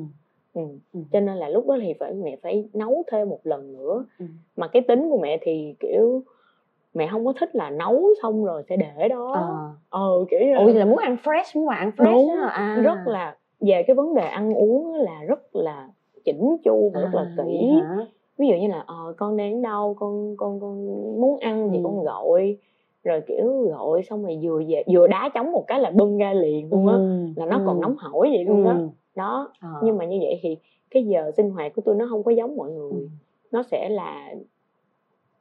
Ừ. 0.54 0.62
Ừ. 0.94 1.00
cho 1.12 1.20
nên 1.20 1.38
là 1.38 1.50
lúc 1.50 1.68
đó 1.68 1.78
thì 1.82 1.94
phải 2.00 2.14
mẹ 2.14 2.38
phải 2.42 2.70
nấu 2.74 3.04
thêm 3.12 3.30
một 3.30 3.40
lần 3.44 3.74
nữa 3.74 4.06
ừ. 4.20 4.26
mà 4.56 4.68
cái 4.68 4.82
tính 4.82 5.10
của 5.10 5.18
mẹ 5.18 5.38
thì 5.42 5.76
kiểu 5.80 6.24
mẹ 6.94 7.08
không 7.12 7.26
có 7.26 7.34
thích 7.40 7.56
là 7.56 7.70
nấu 7.70 8.10
xong 8.22 8.46
rồi 8.46 8.64
sẽ 8.70 8.78
để 8.78 9.08
đó 9.10 9.32
ờ 9.34 9.70
ờ 9.90 10.26
kiểu 10.32 10.40
như 10.40 10.54
là... 10.54 10.60
ủa 10.60 10.74
là 10.74 10.86
muốn 10.86 10.98
ăn 10.98 11.18
fresh 11.24 11.60
muốn 11.60 11.70
ăn 11.70 11.92
fresh 11.98 12.12
Đúng, 12.12 12.38
đó. 12.38 12.48
À. 12.48 12.82
rất 12.84 12.98
là 13.06 13.36
về 13.60 13.84
cái 13.88 13.96
vấn 13.96 14.14
đề 14.14 14.28
ăn 14.28 14.54
uống 14.54 14.96
là 14.96 15.24
rất 15.28 15.56
là 15.56 15.90
chỉnh 16.26 16.58
chu 16.64 16.92
và 16.94 17.00
à, 17.00 17.04
rất 17.04 17.10
là 17.14 17.22
à, 17.22 17.34
kỹ 17.38 17.82
ví 18.38 18.48
dụ 18.48 18.56
như 18.56 18.68
là 18.68 18.84
ờ 18.88 19.14
con 19.18 19.38
đang 19.38 19.62
đâu 19.62 19.96
con 20.00 20.36
con 20.38 20.60
con 20.60 20.86
muốn 21.22 21.40
ăn 21.40 21.70
thì 21.72 21.78
ừ. 21.78 21.82
con 21.84 22.04
gọi 22.04 22.58
rồi 23.04 23.22
kiểu 23.28 23.68
gọi 23.70 24.04
xong 24.04 24.24
rồi 24.24 24.40
vừa 24.42 24.62
về 24.68 24.84
vừa 24.94 25.08
đá 25.08 25.30
chống 25.34 25.52
một 25.52 25.64
cái 25.68 25.80
là 25.80 25.92
bưng 25.92 26.18
ra 26.18 26.34
liền 26.34 26.70
luôn 26.72 26.88
á 26.88 26.94
ừ. 26.94 27.28
là 27.36 27.46
nó 27.46 27.58
ừ. 27.58 27.64
còn 27.66 27.82
nóng 27.82 27.96
hổi 27.98 28.30
vậy 28.30 28.46
luôn 28.46 28.64
đó 28.64 28.72
ừ. 28.72 28.88
đó 29.16 29.54
à. 29.60 29.70
nhưng 29.84 29.98
mà 29.98 30.06
như 30.06 30.18
vậy 30.22 30.40
thì 30.42 30.58
cái 30.92 31.04
giờ 31.04 31.32
sinh 31.38 31.50
hoạt 31.50 31.76
của 31.76 31.82
tôi 31.86 31.96
nó 31.96 32.08
không 32.10 32.24
có 32.24 32.32
giống 32.32 32.56
mọi 32.56 32.72
người 32.72 32.92
ừ. 32.92 33.08
nó 33.52 33.64
sẽ 33.64 33.90
là 33.90 34.36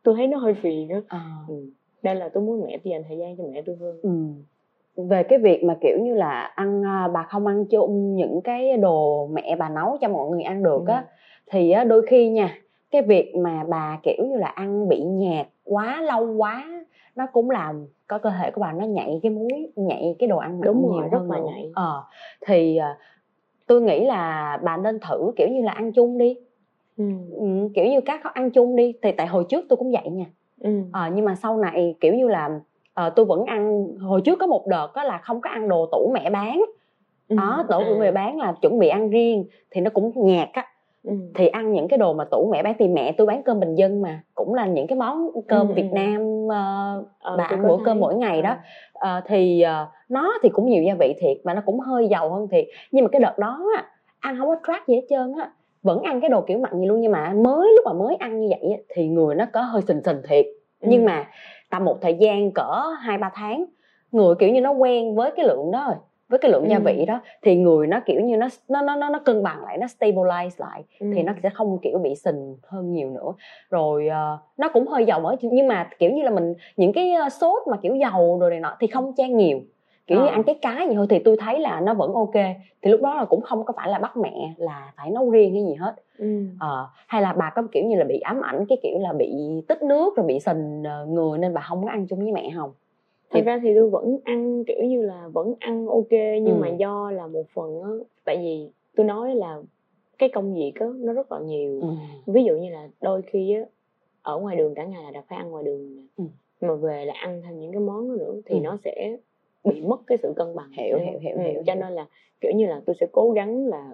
tôi 0.03 0.15
thấy 0.15 0.27
nó 0.27 0.39
hơi 0.39 0.55
phiền 0.55 0.89
á 0.89 1.01
à. 1.09 1.21
ừ. 1.49 1.55
nên 2.03 2.17
là 2.17 2.29
tôi 2.29 2.43
muốn 2.43 2.61
mẹ 2.67 2.79
tôi 2.85 2.91
dành 2.91 3.03
thời 3.09 3.19
gian 3.19 3.37
cho 3.37 3.45
mẹ 3.53 3.63
tôi 3.67 3.77
hơn 3.77 3.99
ừ. 4.03 5.05
về 5.05 5.23
cái 5.23 5.39
việc 5.39 5.65
mà 5.65 5.77
kiểu 5.81 5.99
như 6.03 6.15
là 6.15 6.43
ăn 6.43 6.83
à, 6.85 7.09
bà 7.09 7.23
không 7.23 7.47
ăn 7.47 7.65
chung 7.65 8.15
những 8.15 8.41
cái 8.45 8.77
đồ 8.77 9.27
mẹ 9.27 9.57
bà 9.59 9.69
nấu 9.69 9.97
cho 10.01 10.09
mọi 10.09 10.31
người 10.31 10.43
ăn 10.43 10.63
được 10.63 10.83
ừ. 10.87 10.93
á 10.93 11.05
thì 11.51 11.75
đôi 11.89 12.07
khi 12.07 12.29
nha 12.29 12.59
cái 12.91 13.03
việc 13.03 13.37
mà 13.37 13.65
bà 13.69 13.99
kiểu 14.03 14.27
như 14.27 14.37
là 14.37 14.47
ăn 14.47 14.89
bị 14.89 15.01
nhạt 15.01 15.47
quá 15.65 16.01
lâu 16.01 16.37
quá 16.37 16.78
nó 17.19 17.27
cũng 17.33 17.51
làm 17.51 17.87
có 18.07 18.19
cơ 18.19 18.31
thể 18.31 18.51
của 18.51 18.61
bà 18.61 18.73
nó 18.73 18.87
nhạy 18.87 19.21
cái 19.23 19.31
muối 19.31 19.71
nhạy 19.77 20.17
cái 20.19 20.29
đồ 20.29 20.37
ăn 20.37 20.61
đúng 20.61 20.83
nhiều 20.83 21.01
rồi, 21.01 21.09
rất 21.13 21.23
là 21.29 21.39
nhạy 21.39 21.71
ờ 21.75 22.05
thì 22.47 22.79
uh, 22.81 22.99
tôi 23.67 23.83
nghĩ 23.83 24.05
là 24.05 24.59
bà 24.63 24.77
nên 24.77 24.99
thử 25.01 25.33
kiểu 25.37 25.49
như 25.49 25.63
là 25.63 25.73
ăn 25.73 25.93
chung 25.93 26.19
đi 26.19 26.37
ừ. 26.97 27.05
Ừ, 27.31 27.47
kiểu 27.75 27.85
như 27.85 28.01
các 28.01 28.35
ăn 28.35 28.51
chung 28.51 28.77
đi 28.77 28.93
thì 29.03 29.13
tại 29.13 29.27
hồi 29.27 29.45
trước 29.49 29.65
tôi 29.69 29.77
cũng 29.77 29.93
vậy 29.93 30.11
nha 30.11 30.25
ừ. 30.61 30.71
à, 30.93 31.11
nhưng 31.15 31.25
mà 31.25 31.35
sau 31.35 31.57
này 31.57 31.95
kiểu 32.01 32.15
như 32.15 32.29
là 32.29 32.61
uh, 33.07 33.13
tôi 33.17 33.27
vẫn 33.27 33.45
ăn 33.45 33.89
hồi 34.01 34.21
trước 34.21 34.39
có 34.39 34.47
một 34.47 34.67
đợt 34.67 34.89
đó 34.95 35.03
là 35.03 35.19
không 35.19 35.41
có 35.41 35.51
ăn 35.51 35.69
đồ 35.69 35.87
tủ 35.93 36.11
mẹ 36.15 36.31
bán 36.31 36.65
ừ. 37.29 37.37
đó 37.37 37.65
tủ 37.69 37.79
của 37.89 37.97
mẹ 38.01 38.13
bán 38.13 38.39
là 38.39 38.55
chuẩn 38.63 38.79
bị 38.79 38.89
ăn 38.89 39.11
riêng 39.11 39.45
thì 39.71 39.81
nó 39.81 39.91
cũng 39.91 40.13
nhạt 40.15 40.49
á 40.53 40.67
Ừ. 41.05 41.13
thì 41.35 41.47
ăn 41.47 41.73
những 41.73 41.89
cái 41.89 41.99
đồ 41.99 42.13
mà 42.13 42.25
tủ 42.25 42.49
mẹ 42.53 42.63
bán 42.63 42.75
thì 42.79 42.89
mẹ 42.89 43.13
tôi 43.13 43.27
bán 43.27 43.43
cơm 43.43 43.61
bình 43.61 43.75
dân 43.75 44.03
mà 44.03 44.23
cũng 44.35 44.55
là 44.55 44.67
những 44.67 44.87
cái 44.87 44.99
món 44.99 45.31
cơm 45.49 45.69
ừ. 45.69 45.75
Việt 45.75 45.93
Nam 45.93 46.47
uh, 46.47 47.09
ờ, 47.21 47.37
bà 47.37 47.45
ăn 47.45 47.63
bữa 47.63 47.77
thấy. 47.77 47.85
cơm 47.85 48.01
mỗi 48.01 48.15
ngày 48.15 48.43
đó 48.43 48.57
uh, 48.99 49.25
thì 49.27 49.65
uh, 49.65 49.89
nó 50.09 50.39
thì 50.43 50.49
cũng 50.49 50.71
nhiều 50.71 50.83
gia 50.83 50.95
vị 50.95 51.15
thiệt 51.21 51.37
mà 51.45 51.55
nó 51.55 51.63
cũng 51.67 51.81
hơi 51.81 52.09
giàu 52.09 52.31
hơn 52.35 52.49
thiệt 52.49 52.65
nhưng 52.93 53.05
mà 53.05 53.09
cái 53.13 53.21
đợt 53.21 53.39
đó 53.39 53.67
á, 53.77 53.85
ăn 54.21 54.37
không 54.39 54.49
có 54.49 54.57
track 54.67 54.89
gì 54.89 54.95
hết 54.95 55.07
trơn 55.09 55.33
á 55.39 55.51
vẫn 55.83 56.03
ăn 56.03 56.21
cái 56.21 56.31
đồ 56.31 56.41
kiểu 56.41 56.59
mặn 56.59 56.81
gì 56.81 56.87
luôn 56.87 57.01
nhưng 57.01 57.13
mà 57.13 57.33
mới 57.37 57.73
lúc 57.77 57.85
mà 57.85 57.93
mới 57.93 58.17
ăn 58.17 58.41
như 58.41 58.49
vậy 58.51 58.71
á, 58.71 58.79
thì 58.89 59.09
người 59.09 59.35
nó 59.35 59.45
có 59.53 59.63
hơi 59.63 59.83
sình 59.83 60.01
sình 60.05 60.23
thiệt 60.29 60.47
ừ. 60.81 60.89
nhưng 60.91 61.05
mà 61.05 61.27
tầm 61.71 61.85
một 61.85 61.99
thời 62.01 62.15
gian 62.15 62.51
cỡ 62.53 62.83
hai 63.01 63.19
ba 63.19 63.31
tháng 63.35 63.65
người 64.13 64.35
kiểu 64.35 64.49
như 64.49 64.61
nó 64.61 64.73
quen 64.73 65.15
với 65.15 65.31
cái 65.37 65.47
lượng 65.47 65.71
đó 65.71 65.85
rồi 65.87 65.97
với 66.29 66.39
cái 66.39 66.51
lượng 66.51 66.65
ừ. 66.65 66.69
gia 66.71 66.79
vị 66.79 67.05
đó 67.07 67.21
thì 67.43 67.57
người 67.57 67.87
nó 67.87 68.01
kiểu 68.07 68.21
như 68.21 68.37
nó 68.37 68.49
nó 68.69 68.97
nó 68.97 69.09
nó 69.09 69.19
cân 69.19 69.43
bằng 69.43 69.65
lại 69.65 69.79
nó 69.79 69.87
stabilize 69.87 70.51
lại 70.57 70.85
ừ. 71.01 71.07
thì 71.15 71.23
nó 71.23 71.33
sẽ 71.43 71.51
không 71.51 71.79
kiểu 71.83 71.99
bị 71.99 72.15
sình 72.15 72.57
hơn 72.63 72.93
nhiều 72.93 73.11
nữa 73.11 73.33
rồi 73.71 74.09
uh, 74.09 74.41
nó 74.59 74.69
cũng 74.69 74.87
hơi 74.87 75.05
dầu 75.05 75.21
mỡ 75.21 75.37
nhưng 75.41 75.69
mà 75.69 75.91
kiểu 75.99 76.11
như 76.11 76.23
là 76.23 76.31
mình 76.31 76.55
những 76.77 76.93
cái 76.93 77.15
uh, 77.27 77.33
sốt 77.33 77.63
mà 77.67 77.77
kiểu 77.83 77.95
dầu 77.95 78.39
rồi 78.41 78.51
này 78.51 78.61
nọ 78.61 78.77
thì 78.81 78.87
không 78.87 79.13
chan 79.17 79.37
nhiều 79.37 79.61
kiểu 80.07 80.19
à. 80.19 80.23
như 80.23 80.27
ờ. 80.27 80.33
ăn 80.33 80.43
cái 80.43 80.59
cá 80.63 80.87
gì 80.89 80.95
thôi 80.95 81.07
thì 81.11 81.19
tôi 81.19 81.37
thấy 81.41 81.59
là 81.59 81.81
nó 81.81 81.95
vẫn 81.95 82.15
ok 82.15 82.35
thì 82.83 82.91
lúc 82.91 83.03
đó 83.03 83.15
là 83.15 83.25
cũng 83.25 83.41
không 83.41 83.65
có 83.65 83.73
phải 83.77 83.89
là 83.89 83.99
bắt 83.99 84.17
mẹ 84.17 84.55
là 84.57 84.93
phải 84.97 85.11
nấu 85.11 85.31
riêng 85.31 85.53
hay 85.55 85.65
gì 85.65 85.75
hết 85.75 85.95
ừ. 86.19 86.45
à, 86.61 86.69
hay 87.07 87.23
là 87.23 87.33
bà 87.33 87.51
có 87.51 87.63
kiểu 87.73 87.85
như 87.85 87.97
là 87.97 88.05
bị 88.05 88.21
ám 88.21 88.41
ảnh 88.41 88.67
cái 88.69 88.79
kiểu 88.83 88.99
là 88.99 89.13
bị 89.13 89.33
tích 89.69 89.83
nước 89.83 90.17
rồi 90.17 90.27
bị 90.27 90.41
sình 90.41 90.83
người 91.07 91.39
nên 91.39 91.55
bà 91.55 91.61
không 91.61 91.85
có 91.85 91.91
ăn 91.91 92.07
chung 92.07 92.19
với 92.19 92.33
mẹ 92.33 92.51
không 92.57 92.73
thật 93.31 93.41
ra 93.45 93.61
thì 93.63 93.75
tôi 93.75 93.91
vẫn 93.91 94.19
ăn 94.25 94.65
kiểu 94.65 94.85
như 94.85 95.03
là 95.03 95.29
vẫn 95.33 95.55
ăn 95.59 95.87
ok 95.87 96.11
nhưng 96.11 96.55
ừ. 96.57 96.61
mà 96.61 96.69
do 96.69 97.11
là 97.11 97.27
một 97.27 97.49
phần 97.55 97.83
á 97.83 97.91
tại 98.25 98.37
vì 98.37 98.69
tôi 98.97 99.07
nói 99.07 99.35
là 99.35 99.63
cái 100.19 100.29
công 100.29 100.55
việc 100.55 100.73
á 100.75 100.87
nó 100.97 101.13
rất 101.13 101.33
là 101.33 101.41
nhiều 101.41 101.81
ừ. 101.81 101.89
ví 102.27 102.45
dụ 102.45 102.57
như 102.57 102.71
là 102.71 102.89
đôi 103.01 103.23
khi 103.23 103.55
á 103.55 103.63
ở 104.23 104.39
ngoài 104.39 104.57
đường 104.57 104.75
cả 104.75 104.85
ngày 104.85 105.03
là 105.03 105.11
đã 105.11 105.23
phải 105.29 105.39
ăn 105.39 105.51
ngoài 105.51 105.65
đường 105.65 106.07
ừ. 106.17 106.25
mà 106.61 106.75
về 106.75 107.05
là 107.05 107.15
ăn 107.15 107.43
thêm 107.45 107.61
những 107.61 107.73
cái 107.73 107.81
món 107.81 108.09
đó 108.09 108.15
nữa 108.15 108.35
thì 108.47 108.55
ừ. 108.55 108.61
nó 108.61 108.77
sẽ 108.85 109.17
bị 109.65 109.81
mất 109.81 110.01
cái 110.07 110.19
sự 110.23 110.33
cân 110.37 110.55
bằng 110.55 110.71
hiểu 110.71 110.99
hiểu 110.99 111.19
hiểu, 111.19 111.37
ừ. 111.37 111.43
hiểu 111.43 111.63
cho 111.67 111.75
nên 111.75 111.93
là 111.93 112.07
kiểu 112.41 112.53
như 112.55 112.67
là 112.67 112.81
tôi 112.87 112.97
sẽ 113.01 113.07
cố 113.13 113.31
gắng 113.31 113.67
là 113.67 113.91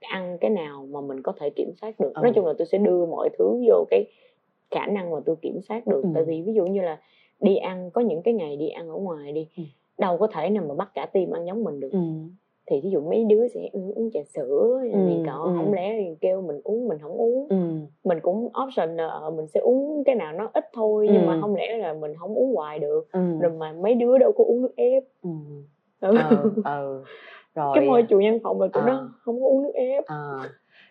ăn 0.00 0.38
cái 0.40 0.50
nào 0.50 0.86
mà 0.90 1.00
mình 1.00 1.22
có 1.22 1.32
thể 1.40 1.50
kiểm 1.50 1.72
soát 1.80 2.00
được 2.00 2.12
ừ. 2.14 2.20
nói 2.22 2.32
chung 2.34 2.46
là 2.46 2.52
tôi 2.58 2.66
sẽ 2.66 2.78
đưa 2.78 3.06
mọi 3.06 3.28
thứ 3.38 3.64
vô 3.68 3.84
cái 3.90 4.04
khả 4.70 4.86
năng 4.86 5.10
mà 5.10 5.18
tôi 5.24 5.36
kiểm 5.42 5.60
soát 5.68 5.86
được 5.86 6.02
ừ. 6.02 6.08
tại 6.14 6.24
vì 6.24 6.42
ví 6.42 6.54
dụ 6.54 6.66
như 6.66 6.80
là 6.80 6.98
đi 7.42 7.56
ăn 7.56 7.90
có 7.90 8.00
những 8.00 8.22
cái 8.22 8.34
ngày 8.34 8.56
đi 8.56 8.68
ăn 8.68 8.88
ở 8.88 8.96
ngoài 8.96 9.32
đi 9.32 9.48
ừ. 9.56 9.62
đâu 9.98 10.18
có 10.18 10.26
thể 10.26 10.50
nào 10.50 10.64
mà 10.68 10.74
bắt 10.74 10.90
cả 10.94 11.06
tim 11.12 11.30
ăn 11.30 11.46
giống 11.46 11.64
mình 11.64 11.80
được 11.80 11.92
ừ. 11.92 11.98
thì 12.66 12.80
ví 12.80 12.90
dụ 12.90 13.00
mấy 13.00 13.24
đứa 13.24 13.48
sẽ 13.48 13.68
uống, 13.72 13.94
uống 13.94 14.10
trà 14.10 14.20
sữa 14.34 14.80
ừ. 14.92 14.96
này 14.96 15.22
cọ 15.26 15.42
ừ. 15.44 15.52
không 15.56 15.72
lẽ 15.72 16.14
kêu 16.20 16.42
mình 16.42 16.60
uống 16.64 16.88
mình 16.88 16.98
không 17.02 17.12
uống 17.12 17.46
ừ. 17.48 17.56
mình 18.04 18.18
cũng 18.22 18.48
option 18.62 18.96
là 18.96 19.06
ờ, 19.06 19.30
mình 19.30 19.46
sẽ 19.46 19.60
uống 19.60 20.04
cái 20.04 20.14
nào 20.14 20.32
nó 20.32 20.50
ít 20.54 20.64
thôi 20.72 21.08
ừ. 21.08 21.14
nhưng 21.14 21.26
mà 21.26 21.38
không 21.40 21.54
lẽ 21.54 21.76
là 21.76 21.92
mình 21.92 22.12
không 22.18 22.34
uống 22.34 22.54
hoài 22.54 22.78
được 22.78 23.12
ừ. 23.12 23.20
rồi 23.40 23.52
mà 23.52 23.72
mấy 23.72 23.94
đứa 23.94 24.18
đâu 24.18 24.32
có 24.32 24.44
uống 24.44 24.62
nước 24.62 24.76
ép 24.76 25.02
ừ. 25.22 25.30
ừ. 26.00 26.16
ừ. 26.30 26.50
ừ. 26.64 27.04
rồi 27.54 27.72
cái 27.74 27.86
môi 27.86 28.02
trường 28.02 28.20
văn 28.24 28.38
phòng 28.42 28.60
là 28.60 28.68
tụi 28.72 28.82
à. 28.82 28.86
nó 28.86 29.10
không 29.22 29.40
có 29.40 29.46
uống 29.46 29.62
nước 29.62 29.72
ép 29.74 30.04
à. 30.06 30.34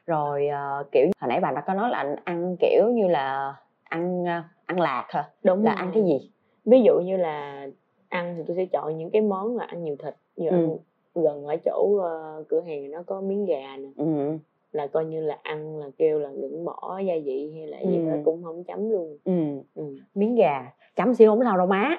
rồi 0.06 0.48
uh, 0.82 0.92
kiểu 0.92 1.08
hồi 1.20 1.30
nãy 1.30 1.40
bạn 1.40 1.56
đã 1.56 1.62
có 1.68 1.74
nói 1.74 1.90
là 1.90 1.98
anh 1.98 2.16
ăn 2.24 2.56
kiểu 2.60 2.90
như 2.94 3.08
là 3.08 3.56
ăn 3.84 4.24
uh, 4.24 4.46
ăn 4.66 4.80
lạc 4.80 5.06
hả 5.10 5.30
đúng 5.44 5.64
là 5.64 5.72
rồi. 5.72 5.80
ăn 5.80 5.92
cái 5.94 6.04
gì 6.04 6.32
ví 6.66 6.82
dụ 6.82 7.00
như 7.00 7.18
là 7.18 7.68
ăn 8.10 8.36
thì 8.38 8.44
tôi 8.48 8.58
sẽ 8.58 8.66
chọn 8.66 8.98
những 8.98 9.10
cái 9.10 9.22
món 9.22 9.58
là 9.58 9.64
ăn 9.64 9.84
nhiều 9.84 9.96
thịt 9.96 10.16
như 10.36 10.50
ừ. 10.50 10.56
ăn 10.56 10.78
gần 11.16 11.46
ở 11.46 11.56
chỗ 11.66 11.82
uh, 11.84 12.48
cửa 12.48 12.62
hàng 12.62 12.92
nó 12.92 13.04
có 13.04 13.22
miếng 13.22 13.46
gà 13.46 13.78
nè 13.78 13.90
ừ. 13.98 14.38
là 14.72 14.88
coi 14.88 15.06
như 15.06 15.22
là 15.22 15.38
ăn 15.44 15.78
là 15.78 15.90
kêu 15.98 16.20
là 16.20 16.30
đừng 16.42 16.66
bỏ 16.66 17.00
gia 17.08 17.14
vị 17.26 17.52
hay 17.56 17.68
là 17.68 17.78
ừ. 17.78 17.90
gì 17.90 18.06
đó 18.06 18.16
cũng 18.26 18.44
không 18.44 18.64
chấm 18.64 18.90
luôn 18.90 19.18
ừ. 19.24 19.62
Ừ. 19.76 19.96
miếng 20.16 20.36
gà 20.36 20.72
chấm 20.96 21.14
xíu 21.14 21.32
không 21.32 21.44
sao 21.44 21.58
đâu 21.58 21.68
má 21.68 21.98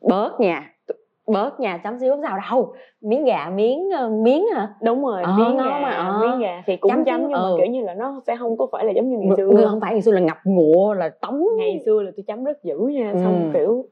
bớt 0.00 0.40
nha 0.40 0.74
bớt 1.32 1.60
nhà 1.60 1.80
chấm 1.84 1.98
xíu 1.98 2.16
sao 2.22 2.38
đâu 2.50 2.74
miếng 3.00 3.24
gà 3.24 3.50
miếng 3.54 3.88
uh, 4.06 4.12
miếng 4.12 4.46
hả 4.54 4.68
đúng 4.82 5.04
rồi 5.04 5.22
ờ, 5.22 5.32
miếng 5.38 5.56
gà 5.56 5.80
mà, 5.82 5.90
ờ. 5.90 6.18
miếng 6.20 6.40
gà 6.40 6.62
thì 6.66 6.76
cũng 6.76 6.90
chấm, 6.90 7.04
chấm 7.04 7.20
nhưng 7.20 7.32
ừ. 7.32 7.56
mà 7.56 7.62
kiểu 7.62 7.72
như 7.72 7.82
là 7.82 7.94
nó 7.94 8.20
sẽ 8.26 8.36
không 8.36 8.56
có 8.56 8.66
phải 8.72 8.84
là 8.84 8.92
giống 8.92 9.10
như 9.10 9.18
ngày 9.18 9.36
xưa 9.36 9.66
không 9.70 9.80
phải 9.80 9.92
ngày 9.92 10.02
xưa 10.02 10.12
là 10.12 10.20
ngập 10.20 10.38
ngụa 10.44 10.94
là 10.94 11.08
tống 11.08 11.44
ngày 11.58 11.80
xưa 11.84 12.02
là 12.02 12.10
tôi 12.16 12.24
chấm 12.26 12.44
rất 12.44 12.64
dữ 12.64 12.78
nha 12.78 13.10
ừ. 13.12 13.18
xong 13.24 13.50
kiểu 13.54 13.84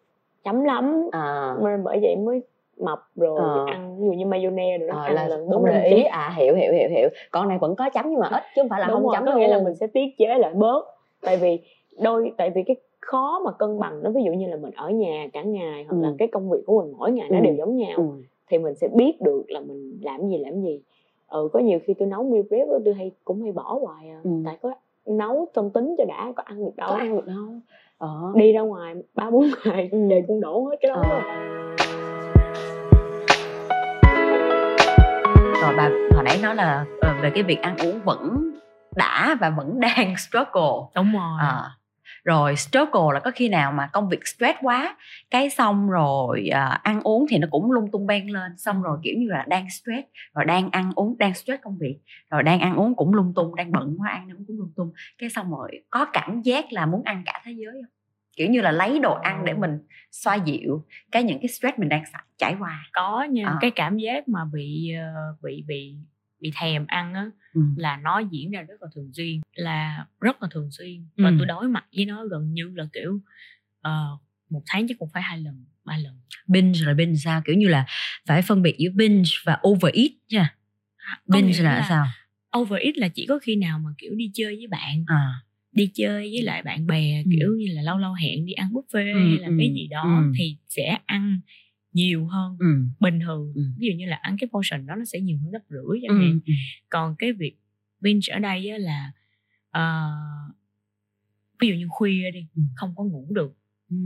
chấm 0.44 0.64
lắm 0.64 1.08
à. 1.12 1.54
mà 1.62 1.78
bởi 1.84 1.98
vậy 2.02 2.16
mới 2.16 2.42
mập 2.78 2.98
rồi 3.16 3.40
à. 3.66 3.72
ăn 3.72 3.96
ví 4.00 4.06
dụ 4.06 4.12
như 4.12 4.26
mayonnaise 4.26 4.78
rồi 4.78 4.88
đó 4.88 5.00
ăn 5.00 5.14
là 5.14 5.28
lần 5.28 5.48
không 5.52 5.64
để 5.66 5.84
ý 5.84 6.02
à 6.02 6.34
hiểu 6.36 6.54
hiểu 6.54 6.72
hiểu 6.72 6.88
hiểu 6.90 7.08
con 7.30 7.48
này 7.48 7.58
vẫn 7.58 7.74
có 7.76 7.90
chấm 7.90 8.10
nhưng 8.10 8.20
mà 8.20 8.28
ít 8.28 8.42
chứ 8.56 8.62
không 8.62 8.68
phải 8.68 8.80
là 8.80 8.86
Đúng 8.86 8.94
không 8.94 9.02
rồi, 9.02 9.14
chấm 9.14 9.26
có 9.26 9.34
nghĩa 9.34 9.48
là 9.48 9.58
mình 9.58 9.74
sẽ 9.74 9.86
tiết 9.86 10.06
chế 10.18 10.38
lại 10.38 10.52
bớt 10.54 10.84
tại 11.22 11.36
vì 11.36 11.58
đôi 12.02 12.32
tại 12.36 12.50
vì 12.50 12.62
cái 12.62 12.76
khó 13.08 13.40
mà 13.44 13.50
cân 13.50 13.80
bằng 13.80 14.02
nó 14.02 14.10
ví 14.10 14.22
dụ 14.22 14.32
như 14.32 14.46
là 14.46 14.56
mình 14.56 14.70
ở 14.76 14.90
nhà 14.90 15.28
cả 15.32 15.42
ngày 15.42 15.84
hoặc 15.88 15.96
ừ. 15.96 16.02
là 16.02 16.12
cái 16.18 16.28
công 16.28 16.50
việc 16.50 16.58
của 16.66 16.82
mình 16.82 16.92
mỗi 16.98 17.12
ngày 17.12 17.28
nó 17.30 17.38
ừ. 17.38 17.42
đều 17.42 17.54
giống 17.54 17.76
nhau 17.76 17.96
ừ. 17.96 18.04
thì 18.50 18.58
mình 18.58 18.74
sẽ 18.74 18.88
biết 18.88 19.20
được 19.20 19.44
là 19.48 19.60
mình 19.60 19.98
làm 20.02 20.28
gì 20.28 20.38
làm 20.38 20.60
gì 20.62 20.80
ừ 21.28 21.48
có 21.52 21.60
nhiều 21.60 21.78
khi 21.84 21.94
tôi 21.94 22.08
nấu 22.08 22.22
meal 22.22 22.42
prep 22.48 22.68
tôi 22.84 22.94
hay 22.94 23.10
cũng 23.24 23.42
hay 23.42 23.52
bỏ 23.52 23.78
hoài 23.82 24.08
à 24.08 24.20
ừ. 24.24 24.30
tại 24.44 24.58
có 24.62 24.74
nấu 25.06 25.46
trong 25.54 25.70
tính 25.70 25.94
cho 25.98 26.04
đã 26.04 26.32
có 26.36 26.42
ăn 26.46 26.64
được 26.64 26.76
đâu 26.76 26.88
có 26.88 26.96
ăn 26.96 27.16
được 27.16 27.26
đâu 27.26 27.60
ờ. 27.98 28.32
đi 28.34 28.52
ra 28.52 28.60
ngoài 28.60 28.94
ba 29.14 29.30
bốn 29.30 29.44
ngày 29.64 29.88
ừ. 29.92 30.08
về 30.08 30.24
cũng 30.28 30.40
đổ 30.40 30.64
hết 30.64 30.76
cái 30.80 30.90
đó 30.90 31.02
ờ. 31.02 31.20
rồi 35.62 35.74
bà 35.76 35.90
hồi 36.14 36.24
nãy 36.24 36.38
nói 36.42 36.54
là 36.54 36.86
ờ, 37.00 37.14
về 37.22 37.30
cái 37.34 37.42
việc 37.42 37.58
ăn 37.62 37.76
uống 37.78 38.00
vẫn 38.04 38.50
đã 38.96 39.36
và 39.40 39.50
vẫn 39.50 39.80
đang 39.80 40.14
struggle 40.28 40.88
đúng 40.94 41.12
rồi 41.12 41.38
à, 41.40 41.70
rồi 42.24 42.56
struggle 42.56 43.14
là 43.14 43.20
có 43.20 43.30
khi 43.34 43.48
nào 43.48 43.72
mà 43.72 43.86
công 43.92 44.08
việc 44.08 44.26
stress 44.26 44.58
quá 44.62 44.96
cái 45.30 45.50
xong 45.50 45.90
rồi 45.90 46.50
uh, 46.50 46.82
ăn 46.82 47.00
uống 47.02 47.26
thì 47.28 47.38
nó 47.38 47.48
cũng 47.50 47.72
lung 47.72 47.90
tung 47.92 48.06
beng 48.06 48.30
lên 48.30 48.52
xong 48.56 48.82
rồi 48.82 48.98
kiểu 49.02 49.14
như 49.18 49.26
là 49.28 49.44
đang 49.48 49.70
stress 49.70 50.08
rồi 50.34 50.44
đang 50.44 50.70
ăn 50.70 50.92
uống 50.94 51.18
đang 51.18 51.34
stress 51.34 51.62
công 51.62 51.78
việc 51.78 51.98
rồi 52.30 52.42
đang 52.42 52.60
ăn 52.60 52.76
uống 52.76 52.94
cũng 52.96 53.14
lung 53.14 53.32
tung 53.36 53.54
đang 53.54 53.72
bận 53.72 53.96
quá 53.98 54.10
ăn 54.10 54.30
uống 54.30 54.44
cũng 54.46 54.58
lung 54.58 54.72
tung. 54.76 54.92
Cái 55.18 55.30
xong 55.30 55.50
rồi 55.50 55.70
có 55.90 56.06
cảm 56.12 56.42
giác 56.42 56.72
là 56.72 56.86
muốn 56.86 57.02
ăn 57.04 57.22
cả 57.26 57.42
thế 57.44 57.52
giới 57.52 57.72
không? 57.72 57.92
Kiểu 58.36 58.50
như 58.50 58.60
là 58.60 58.70
lấy 58.70 58.98
đồ 58.98 59.14
ăn 59.14 59.44
để 59.44 59.54
mình 59.54 59.78
xoa 60.10 60.34
dịu 60.34 60.84
cái 61.12 61.22
những 61.22 61.38
cái 61.38 61.48
stress 61.48 61.78
mình 61.78 61.88
đang 61.88 62.04
trải 62.38 62.56
qua. 62.60 62.84
Có 62.92 63.24
nha 63.30 63.44
à. 63.46 63.58
cái 63.60 63.70
cảm 63.70 63.98
giác 63.98 64.28
mà 64.28 64.40
bị 64.52 64.92
ờ, 64.98 65.36
bị 65.42 65.64
bị 65.66 65.96
bị 66.40 66.52
thèm 66.60 66.86
ăn 66.86 67.14
á 67.14 67.30
ừ. 67.54 67.60
là 67.76 67.96
nó 67.96 68.18
diễn 68.18 68.50
ra 68.50 68.62
rất 68.62 68.82
là 68.82 68.88
thường 68.94 69.10
xuyên 69.12 69.40
là 69.54 70.06
rất 70.20 70.42
là 70.42 70.48
thường 70.52 70.70
xuyên 70.70 71.06
và 71.16 71.28
ừ. 71.28 71.34
tôi 71.38 71.46
đối 71.46 71.68
mặt 71.68 71.84
với 71.96 72.04
nó 72.04 72.26
gần 72.26 72.52
như 72.54 72.72
là 72.74 72.88
kiểu 72.92 73.20
uh, 73.88 74.20
một 74.50 74.62
tháng 74.66 74.88
chắc 74.88 74.98
cũng 74.98 75.08
phải 75.14 75.22
hai 75.22 75.38
lần 75.38 75.64
ba 75.84 75.98
lần 75.98 76.20
binge 76.48 76.80
là 76.80 76.94
binge 76.94 77.16
sao 77.16 77.42
kiểu 77.44 77.56
như 77.56 77.68
là 77.68 77.86
phải 78.26 78.42
phân 78.42 78.62
biệt 78.62 78.74
giữa 78.78 78.90
binge 78.94 79.30
và 79.44 79.58
overeat 79.68 80.10
nha 80.30 80.54
binge 81.26 81.62
là, 81.62 81.78
là 81.78 81.86
sao 81.88 82.06
overeat 82.58 82.98
là 82.98 83.08
chỉ 83.08 83.26
có 83.26 83.38
khi 83.38 83.56
nào 83.56 83.78
mà 83.78 83.90
kiểu 83.98 84.14
đi 84.14 84.30
chơi 84.34 84.56
với 84.56 84.66
bạn 84.66 85.04
à 85.06 85.40
đi 85.72 85.90
chơi 85.94 86.30
với 86.32 86.42
lại 86.42 86.62
bạn 86.62 86.86
bè 86.86 87.22
ừ. 87.24 87.30
kiểu 87.32 87.48
như 87.58 87.66
là 87.68 87.82
lâu 87.82 87.98
lâu 87.98 88.12
hẹn 88.12 88.46
đi 88.46 88.52
ăn 88.52 88.68
buffet 88.72 89.14
ừ, 89.14 89.18
hay 89.18 89.38
là 89.38 89.48
ừ, 89.48 89.54
cái 89.58 89.72
gì 89.74 89.88
đó 89.90 90.02
ừ. 90.02 90.32
thì 90.38 90.56
sẽ 90.68 90.98
ăn 91.06 91.40
nhiều 91.92 92.26
hơn 92.26 92.56
ừ. 92.58 92.66
bình 93.00 93.20
thường 93.20 93.52
ừ. 93.54 93.62
ví 93.78 93.86
dụ 93.86 93.96
như 93.98 94.06
là 94.06 94.16
ăn 94.16 94.36
cái 94.40 94.48
portion 94.52 94.86
đó 94.86 94.94
nó 94.94 95.04
sẽ 95.04 95.20
nhiều 95.20 95.38
hơn 95.42 95.50
gấp 95.50 95.62
rưỡi 95.68 96.00
chẳng 96.02 96.18
hạn 96.18 96.40
ừ. 96.46 96.52
còn 96.88 97.16
cái 97.18 97.32
việc 97.32 97.56
binge 98.00 98.32
ở 98.32 98.38
đây 98.38 98.68
á 98.68 98.78
là 98.78 99.12
uh, 99.78 100.54
ví 101.60 101.68
dụ 101.68 101.74
như 101.74 101.86
khuya 101.88 102.30
đi 102.30 102.46
ừ. 102.56 102.62
không 102.76 102.94
có 102.96 103.04
ngủ 103.04 103.26
được 103.30 103.54
Ừ. 103.90 103.96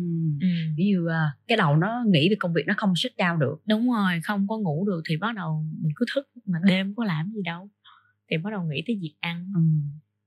Ừ. 0.40 0.48
ví 0.76 0.84
dụ 0.92 1.04
uh, 1.04 1.46
cái 1.48 1.56
đầu 1.56 1.76
nó 1.76 2.04
nghĩ 2.06 2.28
về 2.28 2.36
công 2.40 2.52
việc 2.52 2.62
nó 2.66 2.74
không 2.76 2.96
shut 2.96 3.12
down 3.16 3.38
được 3.38 3.62
đúng 3.68 3.92
rồi 3.92 4.20
không 4.24 4.46
có 4.48 4.58
ngủ 4.58 4.86
được 4.86 5.02
thì 5.08 5.16
bắt 5.16 5.34
đầu 5.36 5.64
mình 5.80 5.92
cứ 5.96 6.06
thức 6.14 6.28
mà 6.46 6.58
đêm 6.64 6.94
có 6.94 7.04
làm 7.04 7.32
gì 7.32 7.42
đâu 7.44 7.70
thì 8.30 8.36
bắt 8.36 8.50
đầu 8.50 8.62
nghĩ 8.64 8.82
tới 8.86 8.98
việc 9.00 9.14
ăn 9.20 9.52
ừ. 9.54 9.60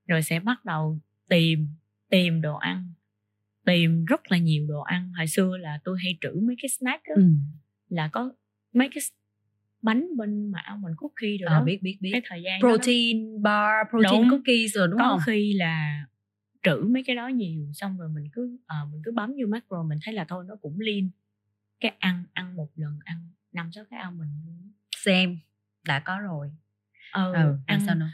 rồi 0.07 0.21
sẽ 0.21 0.39
bắt 0.39 0.65
đầu 0.65 0.99
tìm 1.29 1.67
tìm 2.09 2.41
đồ 2.41 2.55
ăn 2.55 2.93
tìm 3.65 4.05
rất 4.05 4.31
là 4.31 4.37
nhiều 4.37 4.65
đồ 4.69 4.81
ăn. 4.81 5.11
Hồi 5.17 5.27
xưa 5.27 5.57
là 5.57 5.79
tôi 5.83 5.97
hay 6.03 6.17
trữ 6.21 6.39
mấy 6.47 6.55
cái 6.61 6.69
snack 6.69 7.03
đó, 7.09 7.15
ừ. 7.15 7.23
là 7.89 8.07
có 8.07 8.31
mấy 8.73 8.89
cái 8.95 9.01
bánh 9.81 10.17
bên 10.17 10.51
mà 10.51 10.59
almond 10.59 10.95
cookie 10.97 11.37
rồi 11.37 11.47
à, 11.47 11.59
đó. 11.59 11.63
biết 11.63 11.81
biết 11.81 11.97
biết. 12.01 12.09
Cái 12.11 12.21
thời 12.25 12.43
gian 12.43 12.59
protein 12.59 13.33
đó, 13.33 13.39
bar 13.41 13.87
protein 13.89 14.21
đúng, 14.21 14.29
cookies 14.29 14.75
rồi 14.75 14.87
đúng 14.87 14.99
có 14.99 15.05
không? 15.09 15.17
có 15.17 15.23
khi 15.25 15.53
là 15.53 16.05
trữ 16.63 16.87
mấy 16.89 17.03
cái 17.03 17.15
đó 17.15 17.27
nhiều 17.27 17.71
xong 17.73 17.97
rồi 17.97 18.09
mình 18.09 18.29
cứ 18.33 18.57
uh, 18.83 18.91
mình 18.91 19.01
cứ 19.05 19.11
bấm 19.11 19.29
vô 19.29 19.47
macro 19.47 19.83
mình 19.83 19.99
thấy 20.05 20.13
là 20.13 20.25
thôi 20.29 20.45
nó 20.47 20.55
cũng 20.55 20.79
lean. 20.79 21.09
Cái 21.79 21.93
ăn 21.99 22.23
ăn 22.33 22.55
một 22.55 22.69
lần 22.75 22.99
ăn 23.03 23.29
năm 23.51 23.71
sáu 23.71 23.85
cái 23.89 23.99
almond 23.99 24.29
luôn 24.45 24.71
xem 24.97 25.39
đã 25.87 25.99
có 25.99 26.19
rồi. 26.19 26.51
Ừ, 27.13 27.33
ừ 27.33 27.57
ăn 27.67 27.79
sao 27.85 27.95
nữa 27.95 28.09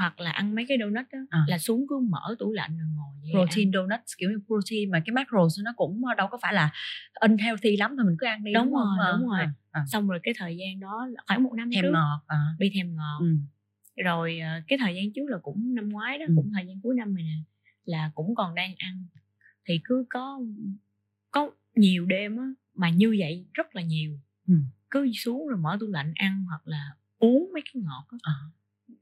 hoặc 0.00 0.20
là 0.20 0.30
ăn 0.30 0.54
mấy 0.54 0.64
cái 0.68 0.78
donut 0.80 1.06
đó 1.12 1.18
à. 1.30 1.44
là 1.48 1.58
xuống 1.58 1.86
cứ 1.88 1.98
mở 1.98 2.34
tủ 2.38 2.52
lạnh 2.52 2.78
rồi 2.78 2.88
ngồi 2.96 3.14
vậy 3.22 3.30
protein 3.32 3.68
ăn. 3.68 3.72
donuts 3.72 4.12
kiểu 4.18 4.30
như 4.30 4.38
protein 4.46 4.90
mà 4.90 5.00
cái 5.06 5.12
macros 5.12 5.60
nó 5.64 5.72
cũng 5.76 6.04
ờ, 6.04 6.14
đâu 6.14 6.28
có 6.30 6.38
phải 6.42 6.54
là 6.54 6.70
unhealthy 7.20 7.76
lắm 7.76 7.94
thôi 7.96 8.06
mình 8.06 8.16
cứ 8.18 8.26
ăn 8.26 8.44
đi 8.44 8.52
đúng, 8.52 8.64
đúng 8.64 8.74
rồi 8.74 8.84
không? 8.96 9.20
đúng 9.20 9.30
à, 9.30 9.38
rồi 9.38 9.46
à. 9.70 9.84
xong 9.86 10.08
rồi 10.08 10.20
cái 10.22 10.34
thời 10.38 10.56
gian 10.56 10.80
đó 10.80 11.08
khoảng 11.26 11.42
một 11.42 11.52
năm 11.56 11.70
thèm 11.70 11.82
trước 11.82 11.90
ngọt 11.92 12.20
à. 12.26 12.38
bị 12.58 12.70
thèm 12.74 12.96
ngọt 12.96 13.18
ừ. 13.20 13.36
rồi 14.04 14.38
ờ, 14.38 14.48
cái 14.68 14.78
thời 14.78 14.94
gian 14.94 15.12
trước 15.12 15.24
là 15.28 15.38
cũng 15.42 15.74
năm 15.74 15.88
ngoái 15.88 16.18
đó 16.18 16.24
ừ. 16.28 16.32
cũng 16.36 16.50
thời 16.54 16.66
gian 16.66 16.80
cuối 16.80 16.94
năm 16.94 17.14
này 17.14 17.24
nè 17.24 17.38
là 17.84 18.10
cũng 18.14 18.34
còn 18.34 18.54
đang 18.54 18.74
ăn 18.78 19.04
thì 19.68 19.80
cứ 19.84 20.04
có 20.10 20.40
có 21.30 21.50
nhiều 21.74 22.06
đêm 22.06 22.36
á 22.36 22.44
mà 22.74 22.90
như 22.90 23.16
vậy 23.18 23.46
rất 23.54 23.76
là 23.76 23.82
nhiều 23.82 24.18
ừ. 24.48 24.54
cứ 24.90 25.12
xuống 25.12 25.48
rồi 25.48 25.58
mở 25.58 25.76
tủ 25.80 25.86
lạnh 25.86 26.12
ăn 26.14 26.44
hoặc 26.48 26.68
là 26.68 26.90
uống 27.18 27.50
mấy 27.52 27.62
cái 27.64 27.82
ngọt 27.82 28.06
á 28.10 28.18
à 28.22 28.34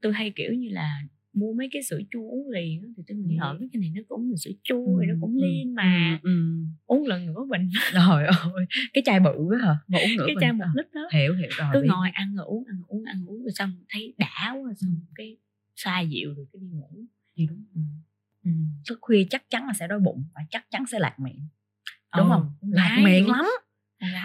tôi 0.05 0.13
hay 0.13 0.33
kiểu 0.37 0.53
như 0.53 0.69
là 0.69 1.03
mua 1.33 1.53
mấy 1.53 1.69
cái 1.73 1.83
sữa 1.83 2.01
chua 2.11 2.29
uống 2.31 2.51
liền 2.51 2.95
thì 2.97 3.03
tôi 3.07 3.17
nghĩ 3.17 3.37
ừ. 3.37 3.57
mấy 3.61 3.69
cái 3.73 3.81
này 3.81 3.93
nó 3.95 4.03
cũng 4.09 4.31
là 4.31 4.37
sữa 4.37 4.51
chua 4.63 4.99
ừ, 4.99 5.05
nó 5.09 5.15
cũng 5.21 5.37
liên 5.37 5.75
mà 5.75 6.19
ừ, 6.23 6.29
ừ. 6.31 6.65
uống 6.87 7.07
lần 7.07 7.27
nữa 7.27 7.47
bình 7.51 7.71
rồi 7.93 8.25
ơi 8.25 8.67
cái 8.93 9.03
chai 9.07 9.21
bự 9.21 9.35
á 9.61 9.67
hả 9.67 9.77
mà 9.89 9.99
uống 9.99 10.17
nữa 10.17 10.25
cái 10.27 10.37
chai 10.41 10.53
một 10.53 10.65
lít 10.75 10.87
đó 10.95 11.09
hiểu 11.13 11.35
hiểu 11.35 11.49
rồi 11.59 11.83
biết. 11.83 11.89
ngồi 11.89 12.11
ăn 12.11 12.35
rồi 12.37 12.47
uống 12.47 12.65
ăn 12.65 12.77
rồi 12.77 12.87
uống 12.89 13.05
ăn 13.05 13.25
rồi 13.25 13.37
uống 13.37 13.43
rồi 13.43 13.53
xong 13.55 13.73
thấy 13.89 14.15
đã 14.19 14.55
quá 14.63 14.73
xong 14.77 14.91
ừ. 14.91 15.13
cái 15.15 15.37
xoa 15.77 16.01
dịu 16.01 16.35
được 16.35 16.45
cái 16.53 16.61
đi 16.61 16.67
ngủ 16.67 16.91
thì 17.37 17.47
đúng 17.47 17.65
ừ. 17.75 17.81
Ừ. 18.45 18.51
thức 18.89 18.99
khuya 19.01 19.25
chắc 19.31 19.51
chắn 19.51 19.67
là 19.67 19.73
sẽ 19.73 19.89
đói 19.89 20.01
bụng 20.01 20.25
và 20.35 20.43
chắc 20.51 20.71
chắn 20.71 20.85
sẽ 20.87 20.99
lạc 20.99 21.21
miệng 21.21 21.49
đúng 22.17 22.27
ừ, 22.27 22.33
không 22.33 22.53
lạc 22.61 23.01
miệng 23.05 23.31
lắm 23.31 23.47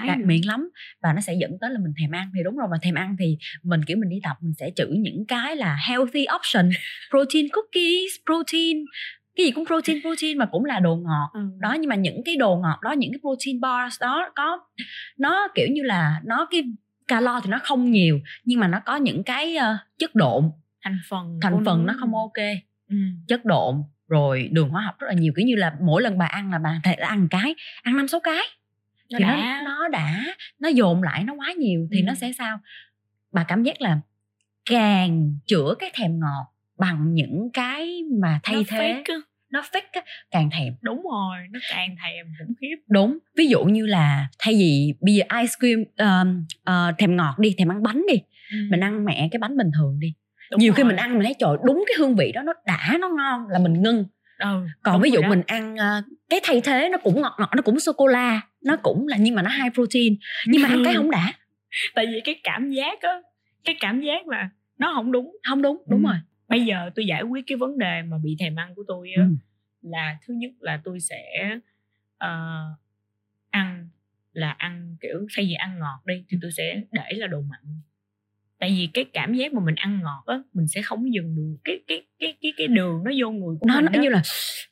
gạt 0.08 0.18
miệng 0.26 0.48
lắm. 0.48 0.70
Và 1.04 1.13
nó 1.13 1.22
sẽ 1.22 1.34
dẫn 1.34 1.52
tới 1.62 1.70
là 1.70 1.80
mình 1.80 1.94
thèm 2.00 2.12
ăn 2.12 2.32
thì 2.36 2.44
đúng 2.44 2.58
rồi 2.58 2.68
mà 2.72 2.78
thèm 2.82 2.96
ăn 2.96 3.15
thì 3.20 3.38
mình 3.63 3.86
kiểu 3.86 3.98
mình 3.98 4.10
đi 4.10 4.20
tập 4.24 4.38
mình 4.42 4.54
sẽ 4.60 4.72
trữ 4.76 4.88
những 4.88 5.26
cái 5.28 5.56
là 5.56 5.78
healthy 5.88 6.26
option. 6.36 6.70
Protein 7.10 7.48
cookies 7.54 8.12
protein 8.26 8.86
cái 9.39 9.46
gì 9.46 9.52
cũng 9.52 9.65
protein 9.65 10.02
protein 10.02 10.38
mà 10.38 10.46
cũng 10.46 10.65
là 10.65 10.80
đồ 10.80 10.96
ngọt. 10.96 11.30
Ừ. 11.34 11.39
đó 11.60 11.74
nhưng 11.80 11.89
mà 11.89 11.96
những 11.96 12.22
cái 12.26 12.36
đồ 12.36 12.58
ngọt 12.58 12.80
đó 12.82 12.92
những 12.92 13.12
cái 13.12 13.20
protein 13.22 13.62
bars 13.62 14.02
đó 14.02 14.30
có 14.36 14.60
nó 15.18 15.48
kiểu 15.56 15.68
như 15.72 15.82
là 15.84 16.22
nó 16.26 16.48
cái 16.52 16.63
calo 17.08 17.39
thì 17.44 17.50
nó 17.50 17.60
không 17.63 17.92
nhiều 17.92 18.20
nhưng 18.46 18.60
mà 18.60 18.68
nó 18.68 18.80
có 18.86 18.96
những 18.96 19.24
cái 19.24 19.58
uh, 19.58 19.80
chất 19.98 20.15
độn. 20.15 20.52
Thành 20.84 21.00
phần 21.10 21.39
thành 21.42 21.65
phần 21.65 21.86
nó. 21.86 21.94
không 22.00 22.15
ok. 22.15 22.46
Ừ. 22.89 22.96
chất 23.28 23.46
độn 23.46 23.76
rồi 24.08 24.50
đường 24.52 24.70
hóa 24.70 24.82
học 24.82 24.96
rất 25.00 25.08
là 25.08 25.13
nhiều. 25.13 25.34
Kiểu 25.36 25.46
như 25.46 25.56
là 25.56 25.74
mỗi 25.82 26.02
lần 26.02 26.18
bà 26.18 26.26
ăn 26.26 26.52
là 26.52 26.58
bà 26.58 26.82
thể 26.84 26.94
ăn 26.94 27.28
cái 27.32 27.56
ăn 27.84 27.98
năm 27.98 28.08
sáu 28.08 28.20
cái 28.20 28.44
nó 29.12 29.17
thì 29.19 29.24
đã. 29.24 29.62
nó 29.65 29.72
nó 29.72 29.88
đã 29.88 30.24
nó 30.60 30.69
dồn 30.69 31.04
lại 31.04 31.24
nó 31.24 31.34
quá 31.34 31.54
nhiều 31.58 31.88
thì 31.91 32.00
ừ. 32.00 32.04
nó 32.06 32.13
sẽ 32.13 32.32
sao 32.38 32.60
bà 33.32 33.43
cảm 33.43 33.63
giác 33.63 33.82
là 33.82 34.00
càng 34.69 35.34
chữa 35.48 35.76
cái 35.80 35.91
thèm 35.93 36.19
ngọt 36.19 36.54
bằng 36.80 37.13
những 37.13 37.50
cái 37.54 38.04
mà 38.22 38.39
thay 38.43 38.56
nó 38.56 38.62
thế 38.67 39.04
fake. 39.06 39.22
nó 39.50 39.62
fake 39.62 40.02
càng 40.32 40.50
thèm 40.50 40.74
đúng 40.82 41.04
rồi 41.12 41.38
nó 41.52 41.60
càng 41.72 41.95
thèm 42.04 42.26
khủng 42.39 42.56
khiếp 42.62 42.76
đúng 42.89 43.17
ví 43.38 43.48
dụ 43.48 43.63
như 43.63 43.86
là 43.86 44.28
thay 44.39 44.54
vì 44.54 44.93
bây 45.02 45.13
giờ 45.13 45.24
ice 45.41 45.54
cream 45.60 45.82
uh, 45.82 46.28
uh, 46.69 46.98
thèm 46.98 47.15
ngọt 47.15 47.39
đi 47.39 47.56
thèm 47.58 47.72
ăn 47.72 47.84
bánh 47.84 48.04
đi 48.12 48.22
ừ. 48.52 48.58
mình 48.69 48.80
ăn 48.80 49.06
mẹ 49.06 49.28
cái 49.32 49.39
bánh 49.39 49.58
bình 49.58 49.72
thường 49.78 50.00
đi 50.00 50.13
đúng 50.52 50.60
nhiều 50.60 50.72
rồi. 50.72 50.78
khi 50.78 50.84
mình 50.84 50.95
ăn 50.95 51.13
mình 51.13 51.24
thấy 51.24 51.36
trời 51.39 51.58
đúng 51.65 51.84
cái 51.88 51.95
hương 52.00 52.15
vị 52.15 52.32
đó 52.32 52.41
nó 52.41 52.54
đã 52.65 52.98
nó 53.00 53.10
ngon 53.10 53.48
là 53.48 53.60
mình 53.60 53.82
ngưng 53.82 54.06
ừ, 54.39 54.67
còn 54.84 55.02
ví 55.02 55.12
dụ 55.12 55.22
mình 55.22 55.41
ăn 55.48 55.74
uh, 55.74 56.06
cái 56.30 56.39
thay 56.43 56.62
thế 56.62 56.89
nó 56.89 56.98
cũng 56.98 57.22
ngọt 57.22 57.36
ngọt 57.39 57.50
nó 57.56 57.62
cũng 57.62 57.80
sô 57.80 57.93
cô 57.93 58.08
la 58.08 58.41
nó 58.62 58.76
cũng 58.76 59.08
là 59.08 59.17
nhưng 59.19 59.36
mà 59.36 59.41
nó 59.41 59.50
high 59.50 59.74
protein 59.74 60.17
nhưng 60.48 60.62
mà 60.62 60.69
ăn 60.69 60.82
cái 60.86 60.95
không 60.95 61.12
đã. 61.12 61.34
Tại 61.95 62.06
vì 62.06 62.22
cái 62.24 62.39
cảm 62.43 62.69
giác 62.69 63.02
á 63.02 63.22
cái 63.63 63.76
cảm 63.80 64.02
giác 64.02 64.28
là 64.28 64.50
nó 64.78 64.91
không 64.95 65.12
đúng. 65.12 65.38
Không 65.50 65.62
đúng 65.62 65.84
đúng 65.88 66.04
ừ. 66.06 66.10
rồi. 66.10 66.17
Bây 66.48 66.65
giờ 66.65 66.89
tôi 66.95 67.06
giải 67.06 67.24
quyết 67.24 67.43
cái 67.48 67.58
vấn 67.58 67.78
đề 67.78 68.02
mà 68.02 68.17
bị 68.24 68.36
thèm 68.39 68.56
ăn 68.56 68.76
của 68.76 68.84
tôi 68.88 69.12
á 69.17 69.24
ừ. 69.24 69.30
là 69.82 70.17
thứ 70.28 70.34
nhất 70.34 70.52
là 70.60 70.82
tôi 70.84 71.00
sẽ 71.00 71.50
uh, 72.26 72.80
ăn 73.50 73.89
là 74.34 74.52
ăn 74.58 74.95
kiểu 75.02 75.28
thay 75.36 75.45
vì 75.45 75.54
ăn 75.54 75.80
ngọt 75.80 76.00
đi 76.06 76.24
thì 76.30 76.38
tôi 76.41 76.52
sẽ 76.52 76.82
để 76.91 77.12
là 77.12 77.28
đồ 77.28 77.41
mặn. 77.41 77.60
Tại 78.60 78.69
vì 78.69 78.89
cái 78.93 79.06
cảm 79.13 79.34
giác 79.34 79.54
mà 79.54 79.62
mình 79.65 79.76
ăn 79.76 80.00
ngọt 80.04 80.24
á 80.28 80.41
mình 80.54 80.67
sẽ 80.67 80.82
không 80.82 81.13
dừng 81.13 81.36
được 81.36 81.58
cái 81.63 81.80
cái 81.88 82.04
cái 82.19 82.34
cái 82.41 82.54
cái 82.58 82.67
đường 82.67 83.04
nó 83.06 83.12
vô 83.19 83.32
người 83.32 83.56
của 83.60 83.67
nó, 83.67 83.76
mình 83.76 83.86
nó 83.86 83.91
đó. 83.91 84.02
như 84.02 84.10
là 84.10 84.22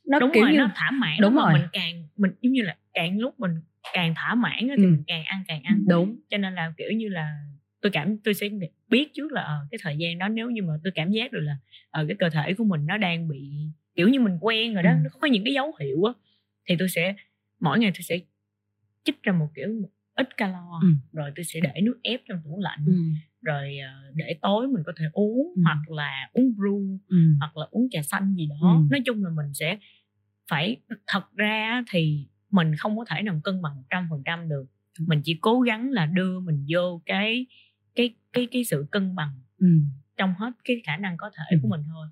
nó 0.07 0.19
đúng 0.19 0.31
kiểu 0.33 0.43
rồi 0.43 0.51
như... 0.51 0.57
nó 0.57 0.71
thỏa 0.75 0.91
mãn 0.91 1.17
đúng 1.21 1.35
rồi. 1.35 1.53
mình 1.53 1.67
càng 1.73 2.07
mình 2.17 2.31
giống 2.41 2.53
như 2.53 2.61
là 2.61 2.75
càng 2.93 3.19
lúc 3.19 3.39
mình 3.39 3.51
càng 3.93 4.15
thỏa 4.15 4.35
mãn 4.35 4.59
thì 4.59 4.83
ừ. 4.83 4.89
mình 4.89 5.03
càng 5.07 5.23
ăn 5.23 5.43
càng 5.47 5.63
ăn 5.63 5.83
đúng 5.87 6.19
cho 6.29 6.37
nên 6.37 6.55
là 6.55 6.73
kiểu 6.77 6.91
như 6.91 7.09
là 7.09 7.37
tôi 7.81 7.91
cảm 7.91 8.17
tôi 8.17 8.33
sẽ 8.33 8.49
biết 8.89 9.13
trước 9.13 9.31
là 9.31 9.41
uh, 9.41 9.71
cái 9.71 9.79
thời 9.81 9.97
gian 9.97 10.17
đó 10.17 10.27
nếu 10.27 10.49
như 10.49 10.63
mà 10.63 10.73
tôi 10.83 10.91
cảm 10.95 11.11
giác 11.11 11.31
được 11.31 11.41
là 11.41 11.57
ở 11.89 12.03
uh, 12.03 12.07
cái 12.07 12.15
cơ 12.19 12.29
thể 12.29 12.53
của 12.53 12.63
mình 12.63 12.85
nó 12.85 12.97
đang 12.97 13.27
bị 13.27 13.51
kiểu 13.95 14.07
như 14.07 14.19
mình 14.19 14.37
quen 14.41 14.73
rồi 14.73 14.83
đó 14.83 14.91
ừ. 14.91 14.97
nó 15.03 15.09
có 15.21 15.27
những 15.27 15.43
cái 15.43 15.53
dấu 15.53 15.73
hiệu 15.79 16.03
á 16.03 16.13
thì 16.69 16.75
tôi 16.79 16.89
sẽ 16.89 17.15
mỗi 17.59 17.79
ngày 17.79 17.91
tôi 17.95 18.01
sẽ 18.01 18.19
chích 19.03 19.23
ra 19.23 19.33
một 19.33 19.47
kiểu 19.55 19.67
một 19.81 19.89
ít 20.15 20.37
calo 20.37 20.79
ừ. 20.81 20.87
rồi 21.13 21.31
tôi 21.35 21.43
sẽ 21.45 21.59
để 21.59 21.81
nước 21.81 21.99
ép 22.03 22.21
trong 22.27 22.41
tủ 22.43 22.59
lạnh 22.59 22.83
ừ. 22.85 22.93
rồi 23.41 23.77
uh, 24.09 24.15
để 24.15 24.35
tối 24.41 24.67
mình 24.67 24.83
có 24.85 24.93
thể 24.97 25.05
uống 25.13 25.53
ừ. 25.55 25.61
hoặc 25.63 25.89
là 25.89 26.29
uống 26.33 26.53
brew 26.57 26.97
ừ. 27.07 27.17
hoặc 27.39 27.57
là 27.57 27.65
uống 27.71 27.87
trà 27.91 28.01
xanh 28.01 28.35
gì 28.35 28.47
đó 28.47 28.71
ừ. 28.71 28.87
nói 28.91 29.01
chung 29.05 29.23
là 29.23 29.29
mình 29.29 29.53
sẽ 29.53 29.77
phải 30.49 30.77
thật 31.07 31.23
ra 31.35 31.83
thì 31.91 32.27
mình 32.51 32.75
không 32.75 32.97
có 32.97 33.05
thể 33.05 33.21
nào 33.21 33.39
cân 33.43 33.61
bằng 33.61 33.83
trăm 33.89 34.07
phần 34.09 34.21
trăm 34.25 34.49
được 34.49 34.65
mình 34.99 35.21
chỉ 35.23 35.37
cố 35.41 35.61
gắng 35.61 35.89
là 35.91 36.05
đưa 36.05 36.39
mình 36.39 36.65
vô 36.69 37.01
cái 37.05 37.45
cái 37.95 38.15
cái 38.33 38.47
cái 38.51 38.63
sự 38.63 38.85
cân 38.91 39.15
bằng 39.15 39.31
ừ. 39.59 39.67
trong 40.17 40.33
hết 40.39 40.51
cái 40.63 40.81
khả 40.85 40.97
năng 40.97 41.17
có 41.17 41.29
thể 41.37 41.43
ừ. 41.49 41.57
của 41.61 41.67
mình 41.67 41.81
thôi 41.87 42.07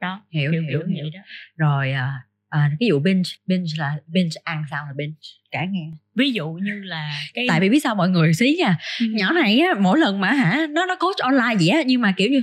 đó 0.00 0.22
hiểu 0.30 0.52
kiểu, 0.52 0.62
hiểu, 0.62 0.70
kiểu 0.70 0.86
hiểu. 0.86 1.04
vậy 1.04 1.10
đó 1.14 1.20
rồi 1.56 1.92
à, 1.92 2.12
à, 2.48 2.70
cái 2.80 2.88
vụ 2.92 2.98
binge 2.98 3.30
binge 3.46 3.70
là 3.78 3.96
binge 4.06 4.40
ăn 4.44 4.64
sao 4.70 4.86
là 4.86 4.92
binge 4.96 5.16
cả 5.50 5.64
nghe 5.70 5.90
ví 6.14 6.32
dụ 6.32 6.48
như 6.48 6.82
là 6.82 7.20
cái 7.34 7.46
tại 7.48 7.60
vì 7.60 7.68
biết 7.68 7.80
sao 7.84 7.94
mọi 7.94 8.08
người 8.08 8.34
xí 8.34 8.56
nha 8.58 8.78
ừ. 9.00 9.06
nhỏ 9.10 9.32
này 9.32 9.58
á 9.58 9.74
mỗi 9.80 9.98
lần 9.98 10.20
mà 10.20 10.32
hả 10.32 10.66
nó 10.70 10.86
nó 10.86 10.96
coach 10.96 11.18
online 11.18 11.54
vậy 11.58 11.68
á 11.68 11.82
nhưng 11.86 12.00
mà 12.00 12.12
kiểu 12.16 12.30
như 12.30 12.42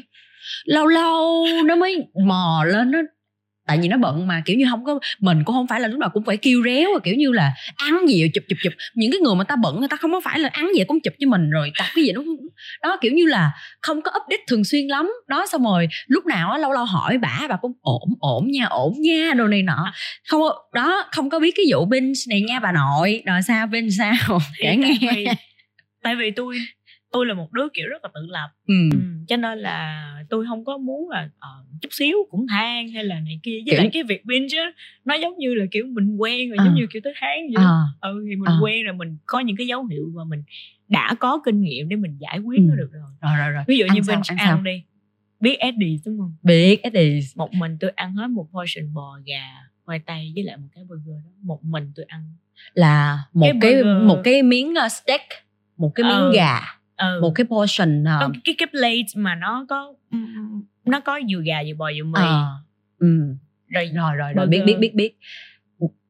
lâu 0.66 0.88
lâu 0.88 1.46
nó 1.66 1.76
mới 1.76 2.08
mò 2.26 2.64
lên 2.68 2.92
nó 2.92 3.00
tại 3.68 3.80
vì 3.82 3.88
nó 3.88 3.98
bận 3.98 4.28
mà 4.28 4.42
kiểu 4.46 4.58
như 4.58 4.66
không 4.70 4.86
có 4.86 5.00
mình 5.20 5.44
cũng 5.44 5.56
không 5.56 5.68
phải 5.68 5.80
là 5.80 5.88
lúc 5.88 6.00
nào 6.00 6.10
cũng 6.14 6.26
phải 6.26 6.38
kêu 6.38 6.64
réo 6.66 6.90
kiểu 7.04 7.16
như 7.16 7.32
là 7.32 7.54
ăn 7.76 8.08
gì 8.08 8.30
chụp 8.34 8.44
chụp 8.50 8.58
chụp. 8.64 8.74
Những 8.96 9.12
cái 9.12 9.20
người 9.20 9.36
mà 9.36 9.44
ta 9.44 9.56
bận 9.56 9.80
người 9.80 9.88
ta 9.88 9.98
không 9.98 10.12
có 10.12 10.22
phải 10.24 10.40
là 10.40 10.50
ăn 10.52 10.70
gì 10.76 10.84
cũng 10.88 11.00
chụp 11.00 11.14
cho 11.20 11.28
mình 11.28 11.50
rồi 11.50 11.72
tập 11.78 11.86
cái 11.96 12.04
gì 12.04 12.12
nó 12.12 12.22
đó 12.84 12.98
kiểu 13.02 13.12
như 13.12 13.26
là 13.26 13.52
không 13.82 14.02
có 14.02 14.12
update 14.12 14.44
thường 14.48 14.64
xuyên 14.64 14.88
lắm. 14.88 15.12
Đó 15.28 15.46
xong 15.52 15.64
rồi 15.64 15.88
lúc 16.08 16.26
nào 16.26 16.52
á 16.52 16.58
lâu 16.58 16.72
lâu 16.72 16.86
hỏi 16.86 17.18
bả 17.18 17.42
bà 17.50 17.56
cũng 17.62 17.74
ổn 17.82 18.10
ổn 18.20 18.52
nha 18.52 18.66
ổn 18.66 18.94
nha 19.00 19.34
đồ 19.36 19.48
này 19.48 19.64
nọ. 19.64 19.94
Không 20.30 20.42
đó 20.74 21.06
không 21.12 21.30
có 21.30 21.40
biết 21.40 21.54
cái 21.56 21.66
vụ 21.70 21.86
binh 21.86 22.14
này 22.30 22.42
nha 22.42 22.60
bà 22.60 22.72
nội. 22.72 23.24
Rồi 23.26 23.42
sao 23.42 23.68
bên 23.68 23.92
sao? 23.92 24.40
Kể 24.60 24.76
nghe. 24.76 25.24
tại 26.04 26.16
vì 26.16 26.32
tôi 26.32 26.58
tôi 27.16 27.26
là 27.26 27.34
một 27.34 27.52
đứa 27.52 27.68
kiểu 27.74 27.88
rất 27.88 28.04
là 28.04 28.10
tự 28.14 28.22
lập 28.30 28.50
ừ. 28.68 28.74
Ừ, 28.92 29.00
cho 29.28 29.38
nên 29.38 29.60
là 29.60 30.12
tôi 30.30 30.46
không 30.48 30.66
có 30.66 30.78
muốn 30.78 31.10
là 31.10 31.30
uh, 31.36 31.82
chút 31.82 31.90
xíu 31.92 32.18
cũng 32.30 32.48
than 32.48 32.90
hay 32.90 33.04
là 33.04 33.20
này 33.20 33.40
kia 33.44 33.58
với 33.66 33.72
kiểu... 33.72 33.78
lại 33.78 33.90
cái 33.94 34.04
việc 34.04 34.26
binge 34.26 34.48
chứ 34.52 34.58
nó 35.06 35.16
giống 35.16 35.38
như 35.38 35.54
là 35.54 35.66
kiểu 35.72 35.86
mình 35.88 36.18
quen 36.18 36.50
rồi 36.50 36.58
à. 36.60 36.66
giống 36.66 36.76
như 36.76 36.88
kiểu 36.94 37.02
tới 37.04 37.14
tháng 37.20 37.40
vậy 37.56 37.66
à. 37.66 37.80
ừ 38.02 38.26
thì 38.30 38.36
mình 38.36 38.50
à. 38.50 38.60
quen 38.62 38.84
rồi 38.86 38.94
mình 38.94 39.18
có 39.26 39.40
những 39.40 39.56
cái 39.56 39.68
dấu 39.68 39.86
hiệu 39.86 40.12
mà 40.16 40.24
mình 40.24 40.44
đã 40.88 41.16
có 41.20 41.42
kinh 41.46 41.62
nghiệm 41.62 41.90
để 41.90 41.96
mình 41.96 42.18
giải 42.20 42.40
quyết 42.40 42.58
ừ. 42.58 42.64
nó 42.70 42.76
được 42.76 42.90
rồi 42.92 43.02
rồi 43.22 43.38
rồi 43.38 43.52
rồi 43.52 43.64
ví 43.68 43.78
dụ 43.78 43.86
ăn 43.86 43.96
như 43.96 44.02
sao, 44.08 44.16
binge 44.16 44.44
ăn, 44.44 44.50
ăn 44.50 44.64
đi 44.64 44.84
biết 45.40 45.60
Eddie 45.60 45.98
đúng 46.06 46.18
không 46.18 46.36
biết 46.44 46.84
Eddie 46.84 47.20
một 47.36 47.54
mình 47.54 47.78
tôi 47.80 47.92
ăn 47.96 48.14
hết 48.14 48.28
một 48.28 48.48
portion 48.52 48.94
bò 48.94 49.20
gà 49.26 49.46
khoai 49.86 50.00
tây 50.00 50.32
với 50.36 50.44
lại 50.44 50.58
một 50.58 50.68
cái 50.76 50.84
burger 50.84 51.16
đó 51.26 51.32
một 51.42 51.64
mình 51.64 51.92
tôi 51.96 52.06
ăn 52.10 52.22
là 52.74 53.24
một 53.34 53.48
cái, 53.62 53.74
cái 53.74 53.84
một 53.84 54.22
cái 54.24 54.44
miếng 54.44 54.74
uh, 54.86 54.92
steak 54.92 55.22
một 55.78 55.92
cái 55.96 56.04
miếng 56.04 56.20
ừ. 56.20 56.32
gà 56.36 56.60
ừ. 56.98 57.20
một 57.22 57.32
cái 57.36 57.46
portion 57.46 58.04
uh, 58.04 58.32
cái 58.44 58.56
cái 58.58 58.68
plate 58.72 59.12
mà 59.16 59.36
nó 59.36 59.66
có 59.70 59.94
nó 60.86 61.00
có 61.00 61.20
vừa 61.30 61.42
gà 61.46 61.64
vừa 61.68 61.74
bò 61.78 61.92
vừa 61.98 62.04
mì. 62.04 62.20
À, 62.20 62.46
ừ. 63.00 63.08
rồi 63.68 63.92
rồi 63.96 64.16
rồi, 64.16 64.34
rồi. 64.34 64.48
Biết 64.48 64.62
biết 64.66 64.76
biết 64.80 64.96
biết. 64.96 65.18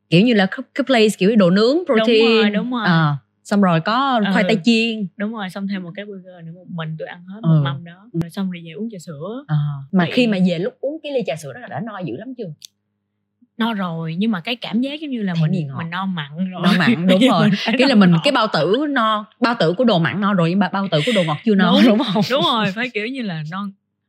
Kiểu 0.10 0.21
như 0.21 0.34
là 0.34 0.45
cái 0.45 0.84
place 0.86 1.15
kiểu 1.17 1.36
đồ 1.36 1.50
nướng 1.50 1.78
protein. 1.86 2.26
đúng 2.26 2.41
rồi 2.41 2.50
đúng 2.50 2.71
rồi. 2.71 2.86
À, 2.86 3.17
xong 3.43 3.62
rồi 3.62 3.82
có 3.82 4.21
khoai 4.32 4.43
ừ. 4.43 4.48
tây 4.48 4.58
chiên. 4.63 5.08
Đúng 5.17 5.34
rồi 5.34 5.50
xong 5.50 5.67
thêm 5.67 5.84
một 5.84 5.91
cái 5.95 6.06
burger 6.06 6.45
nữa 6.45 6.52
một 6.56 6.65
mình 6.69 6.95
tôi 7.00 7.08
ăn 7.08 7.26
hết 7.26 7.39
một 7.41 7.50
ừ. 7.50 7.62
mâm 7.63 7.84
đó. 7.84 8.10
Rồi 8.13 8.30
xong 8.30 8.52
rồi 8.52 8.63
về 8.65 8.71
uống 8.71 8.89
trà 8.91 8.98
sữa. 9.00 9.43
À, 9.48 9.56
mà 9.91 10.04
Vậy... 10.04 10.12
khi 10.13 10.28
mà 10.28 10.38
về 10.48 10.60
lúc 10.60 10.74
uống 10.80 10.98
cái 11.04 11.12
ly 11.12 11.19
trà 11.26 11.36
sữa 11.36 11.54
đó 11.54 11.60
là 11.60 11.67
đã 11.67 11.82
no 11.86 12.00
dữ 12.00 12.15
lắm 12.17 12.34
chưa 12.38 12.54
no 13.57 13.73
rồi 13.73 14.15
nhưng 14.17 14.31
mà 14.31 14.39
cái 14.39 14.55
cảm 14.55 14.81
giác 14.81 14.99
giống 15.01 15.11
như 15.11 15.21
là 15.21 15.33
mình 15.41 15.51
mình 15.77 15.89
no 15.89 16.05
mặn 16.05 16.51
rồi. 16.51 16.61
No 16.63 16.73
mặn 16.79 17.07
đúng 17.07 17.21
rồi. 17.29 17.49
cái 17.65 17.89
là 17.89 17.95
mình 17.95 18.11
ngọt. 18.11 18.21
cái 18.23 18.31
bao 18.31 18.47
tử 18.53 18.85
no 18.89 19.25
bao 19.39 19.55
tử 19.59 19.73
của 19.77 19.83
đồ 19.83 19.99
mặn 19.99 20.21
no 20.21 20.33
rồi 20.33 20.49
nhưng 20.49 20.59
mà 20.59 20.69
bao 20.69 20.87
tử 20.91 21.01
của 21.05 21.11
đồ 21.15 21.23
ngọt 21.23 21.37
chưa 21.45 21.55
no 21.55 21.71
đúng, 21.71 21.81
đúng 21.87 21.99
không? 21.99 22.23
đúng 22.31 22.43
rồi 22.43 22.71
phải 22.71 22.89
kiểu 22.89 23.07
như 23.07 23.21
là 23.21 23.43
no 23.51 23.67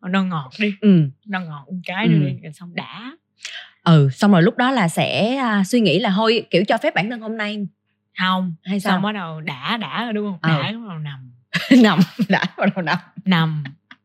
no 0.08 0.22
ngọt 0.22 0.50
đi. 0.58 0.74
Ừ. 0.80 1.02
no 1.26 1.40
ngọt 1.40 1.64
một 1.66 1.78
cái 1.86 2.06
ừ. 2.06 2.12
đi 2.12 2.48
xong 2.52 2.74
đã. 2.74 3.12
Ừ 3.84 4.08
xong 4.12 4.32
rồi 4.32 4.42
lúc 4.42 4.56
đó 4.56 4.70
là 4.70 4.88
sẽ 4.88 5.40
uh, 5.60 5.66
suy 5.66 5.80
nghĩ 5.80 5.98
là 5.98 6.12
thôi 6.16 6.46
kiểu 6.50 6.64
cho 6.68 6.78
phép 6.78 6.94
bản 6.94 7.10
thân 7.10 7.20
hôm 7.20 7.36
nay 7.36 7.66
không 8.18 8.54
hay 8.64 8.80
sao? 8.80 8.92
xong 8.92 9.02
bắt 9.02 9.12
đầu 9.12 9.40
đã 9.40 9.76
đã 9.76 10.04
rồi 10.04 10.12
đúng 10.12 10.26
không? 10.26 10.38
Đã 10.42 10.68
ừ. 10.68 10.78
bắt 10.78 10.88
đầu 10.88 10.98
nằm. 10.98 11.32
Nằm 11.82 11.98
đã 12.28 12.44
bắt 12.58 12.76
đầu 12.76 12.82
nằm. 12.84 12.98
Nằm 13.24 13.64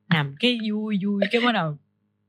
nằm 0.09 0.35
cái 0.39 0.59
vui 0.69 0.99
vui 1.03 1.21
cái 1.31 1.41
bắt 1.41 1.51
đầu 1.51 1.77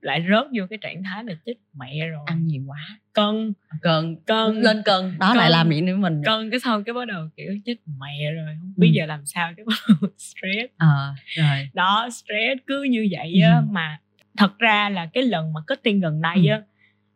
lại 0.01 0.25
rớt 0.31 0.47
vô 0.59 0.67
cái 0.71 0.79
trạng 0.83 1.03
thái 1.03 1.25
là 1.25 1.35
chết 1.47 1.55
mẹ 1.75 2.09
rồi. 2.09 2.23
Ăn 2.27 2.47
nhiều 2.47 2.63
quá 2.67 2.99
cân 3.13 3.53
cân 3.83 4.17
cân 4.27 4.61
lên 4.61 4.83
cân 4.85 5.19
đó 5.19 5.29
cân, 5.29 5.37
lại 5.37 5.51
làm 5.51 5.71
gì 5.71 5.81
nữa 5.81 5.97
mình. 5.97 6.23
Cân 6.25 6.51
cái 6.51 6.61
sau 6.61 6.83
cái 6.83 6.95
bắt 6.95 7.09
đầu 7.09 7.29
kiểu 7.37 7.53
chết 7.65 7.75
mẹ 8.01 8.33
rồi 8.33 8.57
không 8.61 8.73
biết 8.77 8.89
ừ. 8.89 8.93
giờ 8.97 9.07
làm 9.07 9.27
sao 9.27 9.53
cái 9.57 9.65
bắt 9.65 9.79
đầu 9.89 10.11
stress. 10.19 10.73
Ờ 10.77 10.87
à, 10.87 11.15
rồi. 11.37 11.69
Đó 11.75 12.09
stress 12.13 12.63
cứ 12.67 12.83
như 12.83 13.09
vậy 13.11 13.41
á 13.41 13.57
ừ. 13.57 13.65
mà 13.71 13.99
thật 14.37 14.59
ra 14.59 14.89
là 14.89 15.07
cái 15.07 15.23
lần 15.23 15.53
mà 15.53 15.61
kết 15.67 15.83
tiên 15.83 16.01
gần 16.01 16.21
đây 16.23 16.47
ừ. 16.47 16.51
á 16.51 16.63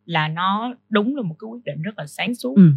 là 0.05 0.27
nó 0.27 0.73
đúng 0.89 1.15
là 1.15 1.21
một 1.21 1.35
cái 1.39 1.47
quyết 1.47 1.65
định 1.65 1.81
rất 1.81 1.97
là 1.97 2.07
sáng 2.07 2.35
suốt. 2.35 2.55
Ừ. 2.55 2.71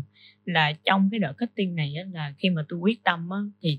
là 0.45 0.73
trong 0.85 1.09
cái 1.11 1.21
đợt 1.21 1.33
kết 1.33 1.51
tiên 1.55 1.77
này 1.77 1.95
á 1.97 2.05
là 2.13 2.33
khi 2.39 2.51
mà 2.51 2.63
tôi 2.69 2.79
quyết 2.79 3.05
tâm 3.05 3.31
á 3.31 3.39
thì 3.63 3.79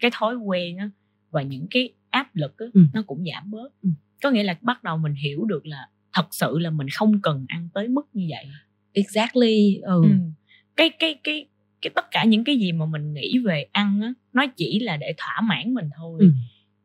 cái 0.00 0.10
thói 0.14 0.36
quen 0.36 0.76
á 0.76 0.90
và 1.30 1.42
những 1.42 1.66
cái 1.70 1.88
áp 2.10 2.36
lực 2.36 2.58
á, 2.58 2.66
ừ. 2.74 2.80
nó 2.94 3.02
cũng 3.02 3.24
giảm 3.34 3.50
bớt. 3.50 3.68
Ừ. 3.82 3.88
Có 4.22 4.30
nghĩa 4.30 4.42
là 4.42 4.56
bắt 4.60 4.84
đầu 4.84 4.96
mình 4.96 5.14
hiểu 5.14 5.44
được 5.44 5.66
là 5.66 5.88
thật 6.12 6.26
sự 6.30 6.58
là 6.58 6.70
mình 6.70 6.88
không 6.88 7.20
cần 7.22 7.44
ăn 7.48 7.68
tới 7.74 7.88
mức 7.88 8.06
như 8.12 8.26
vậy 8.30 8.44
exactly 8.94 9.80
ừ. 9.82 10.02
ừ. 10.02 10.08
cái 10.76 10.90
cái 10.90 11.14
cái 11.24 11.46
cái 11.82 11.90
tất 11.94 12.10
cả 12.10 12.24
những 12.24 12.44
cái 12.44 12.56
gì 12.56 12.72
mà 12.72 12.86
mình 12.86 13.14
nghĩ 13.14 13.38
về 13.38 13.66
ăn 13.72 14.00
á 14.02 14.12
nó 14.32 14.46
chỉ 14.56 14.80
là 14.80 14.96
để 14.96 15.14
thỏa 15.18 15.40
mãn 15.40 15.74
mình 15.74 15.90
thôi 15.96 16.18
ừ. 16.20 16.30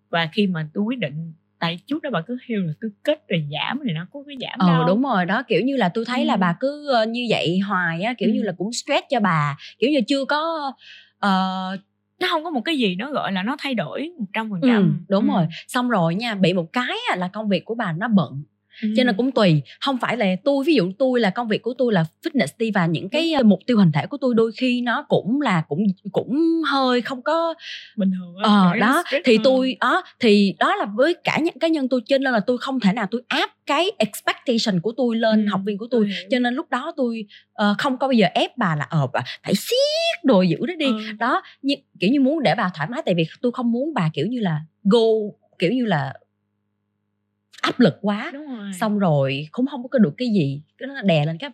và 0.10 0.30
khi 0.34 0.48
mà 0.48 0.70
tôi 0.74 0.84
quyết 0.84 1.00
định 1.00 1.34
tại 1.60 1.80
trước 1.86 2.04
đó 2.04 2.10
bà 2.14 2.22
cứ 2.22 2.38
kêu 2.48 2.62
là 2.62 2.74
cứ 2.82 2.92
kết 3.04 3.28
rồi 3.28 3.44
giảm 3.52 3.80
thì 3.86 3.94
nó 3.94 4.08
có 4.14 4.24
cái 4.28 4.36
giảm 4.42 4.60
ờ, 4.60 4.68
đâu 4.68 4.88
đúng 4.88 5.04
rồi 5.04 5.26
đó 5.26 5.44
kiểu 5.48 5.62
như 5.62 5.76
là 5.76 5.90
tôi 5.90 6.06
thấy 6.06 6.22
ừ. 6.22 6.26
là 6.26 6.38
bà 6.38 6.56
cứ 6.60 6.92
uh, 7.04 7.10
như 7.10 7.26
vậy 7.30 7.60
hoài 7.60 8.02
á 8.02 8.14
kiểu 8.18 8.30
ừ. 8.30 8.34
như 8.34 8.44
là 8.44 8.52
cũng 8.58 8.74
stress 8.74 9.06
cho 9.10 9.20
bà 9.20 9.58
kiểu 9.80 9.90
như 9.90 10.02
chưa 10.08 10.26
có 10.26 10.72
uh, 11.18 11.80
nó 12.20 12.28
không 12.30 12.44
có 12.44 12.50
một 12.50 12.62
cái 12.62 12.78
gì 12.78 12.96
nó 12.96 13.12
gọi 13.12 13.32
là 13.32 13.44
nó 13.44 13.56
thay 13.60 13.74
đổi 13.74 14.12
một 14.20 14.26
trăm 14.34 14.50
phần 14.50 14.60
trăm 14.64 14.84
ừ, 14.84 15.06
đúng 15.10 15.30
ừ. 15.30 15.36
rồi 15.36 15.48
xong 15.68 15.90
rồi 15.90 16.16
nha 16.16 16.36
bị 16.36 16.54
một 16.54 16.74
cái 16.74 16.98
là 17.18 17.28
công 17.28 17.50
việc 17.50 17.66
của 17.66 17.76
bà 17.76 17.92
nó 17.92 18.08
bận 18.08 18.44
Ừ. 18.82 18.90
cho 18.98 19.04
nên 19.04 19.16
cũng 19.18 19.32
tùy 19.32 19.62
không 19.80 19.98
phải 19.98 20.18
là 20.18 20.26
tôi 20.44 20.64
ví 20.68 20.76
dụ 20.76 20.92
tôi 20.98 21.20
là 21.20 21.30
công 21.30 21.48
việc 21.48 21.62
của 21.62 21.74
tôi 21.78 21.94
là 21.94 22.06
fitness 22.24 22.48
đi 22.58 22.72
và 22.72 22.86
những 22.86 23.10
cái 23.10 23.34
ừ. 23.34 23.44
mục 23.44 23.60
tiêu 23.68 23.78
hình 23.78 23.92
thể 23.92 24.08
của 24.08 24.18
tôi 24.18 24.36
đôi 24.36 24.52
khi 24.58 24.82
nó 24.82 25.06
cũng 25.10 25.42
là 25.42 25.64
cũng 25.68 25.80
cũng 26.12 26.62
hơi 26.72 27.02
không 27.02 27.22
có 27.22 27.54
bình 27.98 28.12
thường 28.12 28.36
ờ 28.44 28.76
đó 28.80 29.04
thì 29.26 29.36
hơn. 29.36 29.44
tôi 29.44 29.78
đó 29.80 30.04
thì 30.20 30.56
đó 30.60 30.76
là 30.76 30.86
với 30.96 31.16
cả 31.24 31.40
những 31.40 31.60
cá 31.60 31.68
nhân 31.68 31.88
tôi 31.88 32.02
cho 32.06 32.18
nên 32.18 32.34
là 32.34 32.40
tôi 32.40 32.58
không 32.58 32.80
thể 32.80 32.94
nào 32.94 33.08
tôi 33.12 33.22
áp 33.28 33.50
cái 33.66 33.92
expectation 33.98 34.82
của 34.82 34.94
tôi 34.98 35.16
lên 35.16 35.46
ừ. 35.46 35.50
học 35.50 35.62
viên 35.66 35.78
của 35.78 35.88
tôi 35.92 36.06
ừ. 36.06 36.28
cho 36.32 36.40
nên 36.40 36.54
lúc 36.54 36.70
đó 36.70 36.94
tôi 36.98 37.26
uh, 37.52 37.78
không 37.78 37.98
có 37.98 38.08
bao 38.08 38.14
giờ 38.14 38.28
ép 38.34 38.58
bà 38.58 38.76
là 38.76 38.88
ờ 38.90 39.08
bà 39.14 39.22
phải 39.44 39.54
siết 39.56 40.24
đồ 40.24 40.42
giữ 40.42 40.58
đó 40.66 40.74
đi 40.78 40.86
ừ. 40.86 41.00
đó 41.20 41.42
như, 41.62 41.76
kiểu 42.00 42.10
như 42.10 42.20
muốn 42.20 42.44
để 42.44 42.56
bà 42.56 42.72
thoải 42.76 42.90
mái 42.92 43.02
tại 43.06 43.16
vì 43.16 43.28
tôi 43.42 43.52
không 43.52 43.72
muốn 43.72 43.94
bà 43.94 44.10
kiểu 44.14 44.28
như 44.28 44.40
là 44.40 44.62
go 44.84 45.00
kiểu 45.60 45.72
như 45.72 45.86
là 45.86 46.14
áp 47.70 47.80
lực 47.80 47.98
quá 48.02 48.32
rồi. 48.34 48.72
xong 48.80 49.00
rồi 49.00 49.48
cũng 49.52 49.66
không 49.68 49.90
có 49.90 50.00
được 50.00 50.14
cái 50.18 50.28
gì 50.28 50.62
nó 50.80 51.02
đè 51.02 51.26
lên 51.26 51.38
cái 51.38 51.50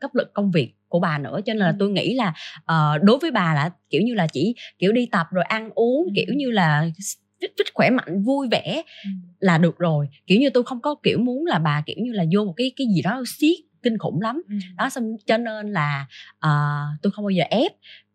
cấp 0.00 0.14
lực 0.14 0.34
công 0.34 0.50
việc 0.50 0.74
của 0.88 1.00
bà 1.00 1.18
nữa 1.18 1.40
cho 1.46 1.54
nên 1.54 1.58
là 1.58 1.70
ừ. 1.70 1.76
tôi 1.78 1.90
nghĩ 1.90 2.14
là 2.14 2.34
uh, 2.58 3.02
đối 3.02 3.18
với 3.18 3.30
bà 3.30 3.54
là 3.54 3.70
kiểu 3.90 4.02
như 4.02 4.14
là 4.14 4.26
chỉ 4.32 4.54
kiểu 4.78 4.92
đi 4.92 5.06
tập 5.06 5.26
rồi 5.30 5.44
ăn 5.44 5.70
uống 5.74 6.04
ừ. 6.04 6.12
kiểu 6.14 6.34
như 6.36 6.50
là 6.50 6.90
phích 7.40 7.52
phích 7.58 7.74
khỏe 7.74 7.90
mạnh 7.90 8.22
vui 8.22 8.48
vẻ 8.50 8.82
ừ. 9.04 9.10
là 9.40 9.58
được 9.58 9.78
rồi 9.78 10.08
kiểu 10.26 10.40
như 10.40 10.50
tôi 10.50 10.62
không 10.62 10.80
có 10.80 10.94
kiểu 11.02 11.18
muốn 11.18 11.46
là 11.46 11.58
bà 11.58 11.82
kiểu 11.86 11.96
như 11.98 12.12
là 12.12 12.24
vô 12.34 12.44
một 12.44 12.54
cái 12.56 12.72
cái 12.76 12.86
gì 12.94 13.02
đó 13.02 13.22
siết 13.26 13.58
kinh 13.82 13.98
khủng 13.98 14.20
lắm 14.20 14.42
ừ. 14.48 14.54
đó 14.76 14.90
xong 14.90 15.16
cho 15.26 15.36
nên 15.36 15.72
là 15.72 16.06
uh, 16.36 17.02
tôi 17.02 17.10
không 17.10 17.24
bao 17.24 17.30
giờ 17.30 17.44
ép 17.50 17.72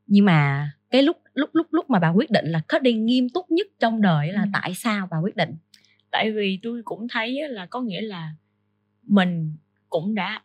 nhưng 0.07 0.25
mà 0.25 0.71
cái 0.89 1.03
lúc 1.03 1.17
lúc 1.33 1.49
lúc 1.53 1.67
lúc 1.71 1.89
mà 1.89 1.99
bà 1.99 2.09
quyết 2.09 2.31
định 2.31 2.45
là 2.45 2.61
có 2.67 2.79
đi 2.79 2.93
nghiêm 2.93 3.29
túc 3.29 3.51
nhất 3.51 3.67
trong 3.79 4.01
đời 4.01 4.31
là 4.31 4.41
ừ. 4.41 4.49
tại 4.53 4.73
sao 4.75 5.07
bà 5.11 5.17
quyết 5.17 5.35
định 5.35 5.55
tại 6.13 6.31
vì 6.31 6.59
tôi 6.63 6.81
cũng 6.85 7.07
thấy 7.07 7.49
là 7.49 7.65
có 7.65 7.81
nghĩa 7.81 8.01
là 8.01 8.33
mình 9.07 9.55
cũng 9.89 10.15
đã 10.15 10.41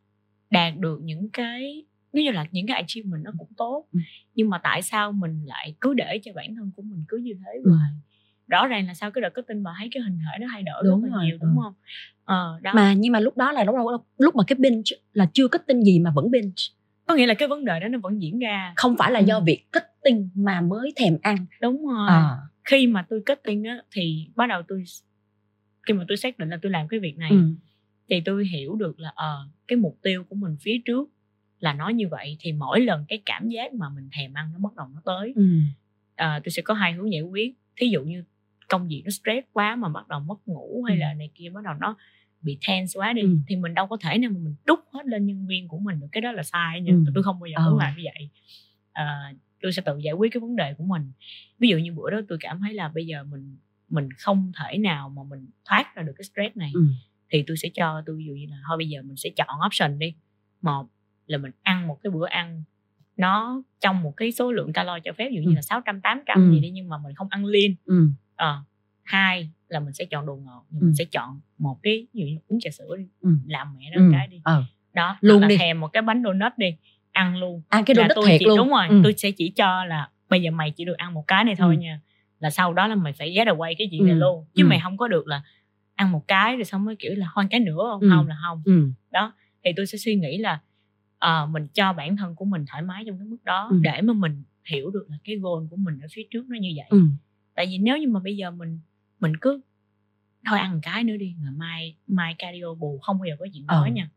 đạt 0.50 0.76
được 0.78 1.00
những 1.02 1.28
cái 1.32 1.84
ví 2.12 2.22
như 2.22 2.30
là 2.30 2.44
những 2.50 2.66
cái 2.66 2.76
achievement 2.76 3.24
nó 3.24 3.30
cũng 3.38 3.48
tốt 3.56 3.86
ừ. 3.92 3.98
nhưng 4.34 4.50
mà 4.50 4.58
tại 4.62 4.82
sao 4.82 5.12
mình 5.12 5.44
lại 5.44 5.74
cứ 5.80 5.94
để 5.94 6.20
cho 6.22 6.32
bản 6.34 6.54
thân 6.54 6.70
của 6.76 6.82
mình 6.82 7.04
cứ 7.08 7.16
như 7.16 7.32
thế 7.34 7.60
ừ. 7.64 7.70
hoài 7.70 7.90
rõ 8.46 8.66
ràng 8.66 8.86
là 8.86 8.94
sao 8.94 9.10
cái 9.10 9.22
đợt 9.22 9.30
có 9.34 9.42
tin 9.42 9.62
bà 9.62 9.70
thấy 9.78 9.88
cái 9.92 10.02
hình 10.02 10.18
thể 10.18 10.38
nó 10.40 10.46
thay 10.52 10.62
đổi 10.62 10.82
đúng 10.84 11.02
rất 11.02 11.08
là 11.10 11.16
rồi. 11.16 11.24
nhiều 11.26 11.38
đúng 11.40 11.56
ừ. 11.56 11.62
không 11.62 11.74
ờ, 12.24 12.58
đó. 12.62 12.72
mà 12.74 12.92
nhưng 12.92 13.12
mà 13.12 13.20
lúc 13.20 13.36
đó 13.36 13.52
là 13.52 13.64
lúc 13.64 13.74
đó, 13.74 13.98
lúc 14.18 14.36
mà 14.36 14.44
cái 14.46 14.56
binge 14.58 14.96
là 15.12 15.28
chưa 15.32 15.48
có 15.48 15.58
tin 15.58 15.82
gì 15.82 15.98
mà 15.98 16.10
vẫn 16.14 16.30
binge 16.30 16.62
có 17.06 17.14
nghĩa 17.14 17.26
là 17.26 17.34
cái 17.34 17.48
vấn 17.48 17.64
đề 17.64 17.80
đó 17.80 17.88
nó 17.88 17.98
vẫn 18.02 18.22
diễn 18.22 18.38
ra 18.38 18.72
không 18.76 18.96
phải 18.96 19.12
là 19.12 19.18
ừ. 19.20 19.24
do 19.24 19.40
việc 19.40 19.72
kết 19.72 19.92
tinh 20.04 20.28
mà 20.34 20.60
mới 20.60 20.92
thèm 20.96 21.18
ăn 21.22 21.46
đúng 21.60 21.86
rồi 21.86 22.08
à. 22.08 22.36
khi 22.64 22.86
mà 22.86 23.06
tôi 23.08 23.22
kết 23.26 23.40
tinh 23.44 23.64
á 23.64 23.78
thì 23.92 24.28
bắt 24.36 24.46
đầu 24.46 24.62
tôi 24.68 24.84
khi 25.88 25.94
mà 25.94 26.04
tôi 26.08 26.16
xác 26.16 26.38
định 26.38 26.48
là 26.48 26.58
tôi 26.62 26.72
làm 26.72 26.88
cái 26.88 27.00
việc 27.00 27.16
này 27.16 27.30
ừ. 27.30 27.52
thì 28.08 28.20
tôi 28.24 28.46
hiểu 28.46 28.74
được 28.74 29.00
là 29.00 29.12
ờ 29.14 29.44
uh, 29.46 29.52
cái 29.68 29.76
mục 29.76 29.98
tiêu 30.02 30.24
của 30.24 30.36
mình 30.36 30.56
phía 30.60 30.78
trước 30.84 31.08
là 31.60 31.72
nói 31.72 31.94
như 31.94 32.08
vậy 32.08 32.36
thì 32.40 32.52
mỗi 32.52 32.80
lần 32.80 33.04
cái 33.08 33.22
cảm 33.26 33.48
giác 33.48 33.74
mà 33.74 33.88
mình 33.88 34.08
thèm 34.12 34.34
ăn 34.34 34.52
nó 34.52 34.58
bắt 34.58 34.76
đầu 34.76 34.86
nó 34.94 35.00
tới 35.04 35.32
ừ. 35.36 35.42
à, 36.14 36.40
tôi 36.44 36.50
sẽ 36.50 36.62
có 36.62 36.74
hai 36.74 36.92
hướng 36.92 37.12
giải 37.12 37.22
quyết 37.22 37.54
thí 37.76 37.88
dụ 37.88 38.04
như 38.04 38.24
công 38.68 38.88
việc 38.88 39.02
nó 39.04 39.10
stress 39.10 39.46
quá 39.52 39.76
mà 39.76 39.88
bắt 39.88 40.08
đầu 40.08 40.20
mất 40.20 40.48
ngủ 40.48 40.82
hay 40.88 40.96
ừ. 40.96 41.00
là 41.00 41.14
này 41.14 41.30
kia 41.34 41.50
bắt 41.50 41.64
đầu 41.64 41.74
nó 41.80 41.96
bị 42.40 42.58
tense 42.68 42.98
quá 42.98 43.12
đi 43.12 43.22
ừ. 43.22 43.36
thì 43.48 43.56
mình 43.56 43.74
đâu 43.74 43.86
có 43.86 43.96
thể 44.00 44.18
nào 44.18 44.30
mà 44.30 44.38
mình 44.38 44.54
trút 44.66 44.78
hết 44.92 45.06
lên 45.06 45.26
nhân 45.26 45.46
viên 45.46 45.68
của 45.68 45.78
mình 45.78 46.00
được 46.00 46.06
cái 46.12 46.20
đó 46.20 46.32
là 46.32 46.42
sai 46.42 46.80
nha 46.80 46.92
ừ. 46.92 47.12
tôi 47.14 47.22
không 47.22 47.40
bao 47.40 47.46
giờ 47.46 47.70
muốn 47.70 47.78
ừ. 47.78 47.82
làm 47.82 47.96
như 47.96 48.02
vậy 48.04 48.28
à, 48.92 49.32
tôi 49.62 49.72
sẽ 49.72 49.82
tự 49.82 49.98
giải 49.98 50.14
quyết 50.14 50.32
cái 50.32 50.40
vấn 50.40 50.56
đề 50.56 50.74
của 50.74 50.84
mình 50.84 51.12
ví 51.58 51.68
dụ 51.68 51.78
như 51.78 51.92
bữa 51.92 52.10
đó 52.10 52.20
tôi 52.28 52.38
cảm 52.40 52.60
thấy 52.60 52.74
là 52.74 52.88
bây 52.88 53.06
giờ 53.06 53.24
mình 53.24 53.56
mình 53.88 54.08
không 54.18 54.52
thể 54.56 54.78
nào 54.78 55.08
mà 55.08 55.22
mình 55.22 55.46
thoát 55.64 55.94
ra 55.94 56.02
được 56.02 56.12
cái 56.18 56.24
stress 56.24 56.56
này 56.56 56.70
ừ. 56.74 56.86
thì 57.30 57.44
tôi 57.46 57.56
sẽ 57.56 57.68
cho 57.74 58.02
tôi 58.06 58.16
ví 58.16 58.24
dụ 58.24 58.32
như 58.32 58.46
là 58.50 58.56
thôi 58.68 58.76
bây 58.76 58.88
giờ 58.88 59.02
mình 59.02 59.16
sẽ 59.16 59.30
chọn 59.36 59.48
option 59.66 59.98
đi 59.98 60.14
một 60.62 60.86
là 61.26 61.38
mình 61.38 61.52
ăn 61.62 61.86
một 61.86 61.98
cái 62.02 62.10
bữa 62.10 62.26
ăn 62.26 62.62
nó 63.16 63.62
trong 63.80 64.02
một 64.02 64.16
cái 64.16 64.32
số 64.32 64.52
lượng 64.52 64.72
calo 64.72 64.98
cho 65.04 65.12
phép 65.12 65.28
ví 65.30 65.36
dụ 65.36 65.42
như 65.42 65.50
ừ. 65.50 65.54
là 65.54 65.62
600 65.62 66.00
800 66.00 66.36
ừ. 66.36 66.52
gì 66.52 66.60
đi 66.60 66.70
nhưng 66.70 66.88
mà 66.88 66.98
mình 66.98 67.14
không 67.14 67.28
ăn 67.30 67.44
liên 67.44 67.74
ừ. 67.84 68.08
à, 68.36 68.56
hai 69.02 69.50
là 69.68 69.80
mình 69.80 69.92
sẽ 69.92 70.04
chọn 70.04 70.26
đồ 70.26 70.36
ngọt 70.36 70.64
ừ. 70.72 70.78
mình 70.80 70.94
sẽ 70.94 71.04
chọn 71.04 71.40
một 71.58 71.78
cái 71.82 72.06
ví 72.12 72.20
dụ 72.20 72.26
như 72.26 72.38
uống 72.48 72.60
trà 72.60 72.70
sữa 72.70 72.96
đi 72.96 73.04
ừ. 73.20 73.30
làm 73.46 73.74
mẹ 73.78 73.90
đó 73.96 74.02
ừ. 74.02 74.10
cái 74.12 74.28
đi 74.28 74.40
ừ. 74.44 74.62
đó 74.92 75.18
luôn 75.20 75.48
đi. 75.48 75.56
thèm 75.56 75.80
một 75.80 75.88
cái 75.88 76.02
bánh 76.02 76.22
donut 76.24 76.52
đi 76.56 76.76
ăn 77.12 77.36
luôn 77.36 77.62
ăn 77.68 77.84
cái 77.84 77.94
donut 77.94 78.26
thiệt 78.26 78.40
chỉ, 78.40 78.46
luôn 78.46 78.56
đúng 78.58 78.68
rồi 78.68 78.86
ừ. 78.88 79.00
tôi 79.02 79.14
sẽ 79.16 79.30
chỉ 79.30 79.50
cho 79.50 79.84
là 79.84 80.10
bây 80.28 80.42
giờ 80.42 80.50
mày 80.50 80.70
chỉ 80.70 80.84
được 80.84 80.96
ăn 80.96 81.14
một 81.14 81.24
cái 81.26 81.44
này 81.44 81.54
thôi 81.56 81.76
ừ. 81.76 81.80
nha 81.80 82.00
là 82.40 82.50
sau 82.50 82.74
đó 82.74 82.86
là 82.86 82.94
mày 82.94 83.12
phải 83.12 83.30
ghé 83.30 83.44
đầu 83.44 83.56
quay 83.56 83.74
cái 83.78 83.88
chuyện 83.90 84.00
ừ. 84.00 84.06
này 84.06 84.14
luôn 84.14 84.44
chứ 84.54 84.62
ừ. 84.62 84.66
mày 84.68 84.80
không 84.82 84.96
có 84.96 85.08
được 85.08 85.26
là 85.26 85.42
ăn 85.94 86.12
một 86.12 86.28
cái 86.28 86.56
rồi 86.56 86.64
xong 86.64 86.84
mới 86.84 86.96
kiểu 86.96 87.14
là 87.16 87.26
hoan 87.32 87.48
cái 87.48 87.60
nữa 87.60 87.88
không 87.92 88.00
ừ. 88.00 88.08
không 88.10 88.28
là 88.28 88.36
không 88.42 88.62
ừ. 88.64 88.90
đó 89.10 89.32
thì 89.64 89.70
tôi 89.76 89.86
sẽ 89.86 89.98
suy 89.98 90.14
nghĩ 90.14 90.38
là 90.38 90.60
uh, 91.26 91.50
mình 91.50 91.66
cho 91.74 91.92
bản 91.92 92.16
thân 92.16 92.34
của 92.34 92.44
mình 92.44 92.64
thoải 92.66 92.82
mái 92.82 93.04
trong 93.06 93.18
cái 93.18 93.26
mức 93.26 93.44
đó 93.44 93.68
ừ. 93.70 93.78
để 93.82 94.02
mà 94.02 94.12
mình 94.12 94.42
hiểu 94.70 94.90
được 94.90 95.06
là 95.08 95.16
cái 95.24 95.36
goal 95.36 95.66
của 95.70 95.76
mình 95.76 95.98
ở 96.00 96.06
phía 96.12 96.22
trước 96.30 96.46
nó 96.48 96.56
như 96.60 96.72
vậy 96.76 96.86
ừ. 96.88 97.02
tại 97.54 97.66
vì 97.66 97.78
nếu 97.78 97.98
như 97.98 98.08
mà 98.08 98.20
bây 98.20 98.36
giờ 98.36 98.50
mình 98.50 98.80
mình 99.20 99.36
cứ 99.36 99.60
thôi 100.46 100.58
ăn 100.58 100.80
cái 100.82 101.04
nữa 101.04 101.16
đi 101.16 101.34
ngày 101.42 101.52
mai 101.52 101.96
mai 102.06 102.34
cardio 102.38 102.74
bù 102.74 102.98
không 102.98 103.18
bao 103.18 103.26
giờ 103.26 103.36
có 103.38 103.46
chuyện 103.52 103.66
đó 103.66 103.84
ừ. 103.86 103.92
nha 103.92 104.10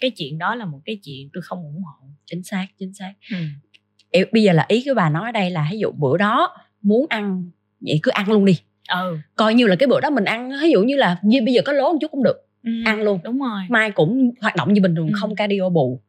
cái 0.00 0.10
chuyện 0.10 0.38
đó 0.38 0.54
là 0.54 0.64
một 0.64 0.80
cái 0.84 0.96
chuyện 1.04 1.28
tôi 1.32 1.42
không 1.42 1.62
ủng 1.62 1.82
hộ 1.82 2.08
chính 2.26 2.42
xác 2.42 2.66
chính 2.78 2.94
xác 2.94 3.14
ừ. 3.30 4.24
bây 4.32 4.42
giờ 4.42 4.52
là 4.52 4.64
ý 4.68 4.84
của 4.86 4.94
bà 4.94 5.10
nói 5.10 5.28
ở 5.28 5.32
đây 5.32 5.50
là 5.50 5.68
ví 5.70 5.78
dụ 5.78 5.92
bữa 5.92 6.16
đó 6.16 6.56
muốn 6.82 7.06
ăn 7.08 7.50
vậy 7.80 8.00
cứ 8.02 8.10
ăn 8.10 8.30
luôn 8.30 8.44
đi 8.44 8.60
ừ. 8.88 9.18
coi 9.36 9.54
như 9.54 9.66
là 9.66 9.76
cái 9.76 9.86
bữa 9.86 10.00
đó 10.00 10.10
mình 10.10 10.24
ăn 10.24 10.50
ví 10.62 10.70
dụ 10.70 10.82
như 10.82 10.96
là 10.96 11.18
như 11.22 11.42
bây 11.44 11.54
giờ 11.54 11.62
có 11.64 11.72
lố 11.72 11.92
một 11.92 11.98
chút 12.00 12.10
cũng 12.10 12.22
được 12.22 12.46
ừ, 12.62 12.70
ăn 12.84 13.02
luôn 13.02 13.20
đúng 13.24 13.40
rồi 13.40 13.62
mai 13.68 13.90
cũng 13.90 14.30
hoạt 14.40 14.56
động 14.56 14.72
như 14.72 14.82
bình 14.82 14.94
thường 14.94 15.06
ừ. 15.06 15.12
không 15.14 15.36
cardio 15.36 15.68
bù 15.68 16.00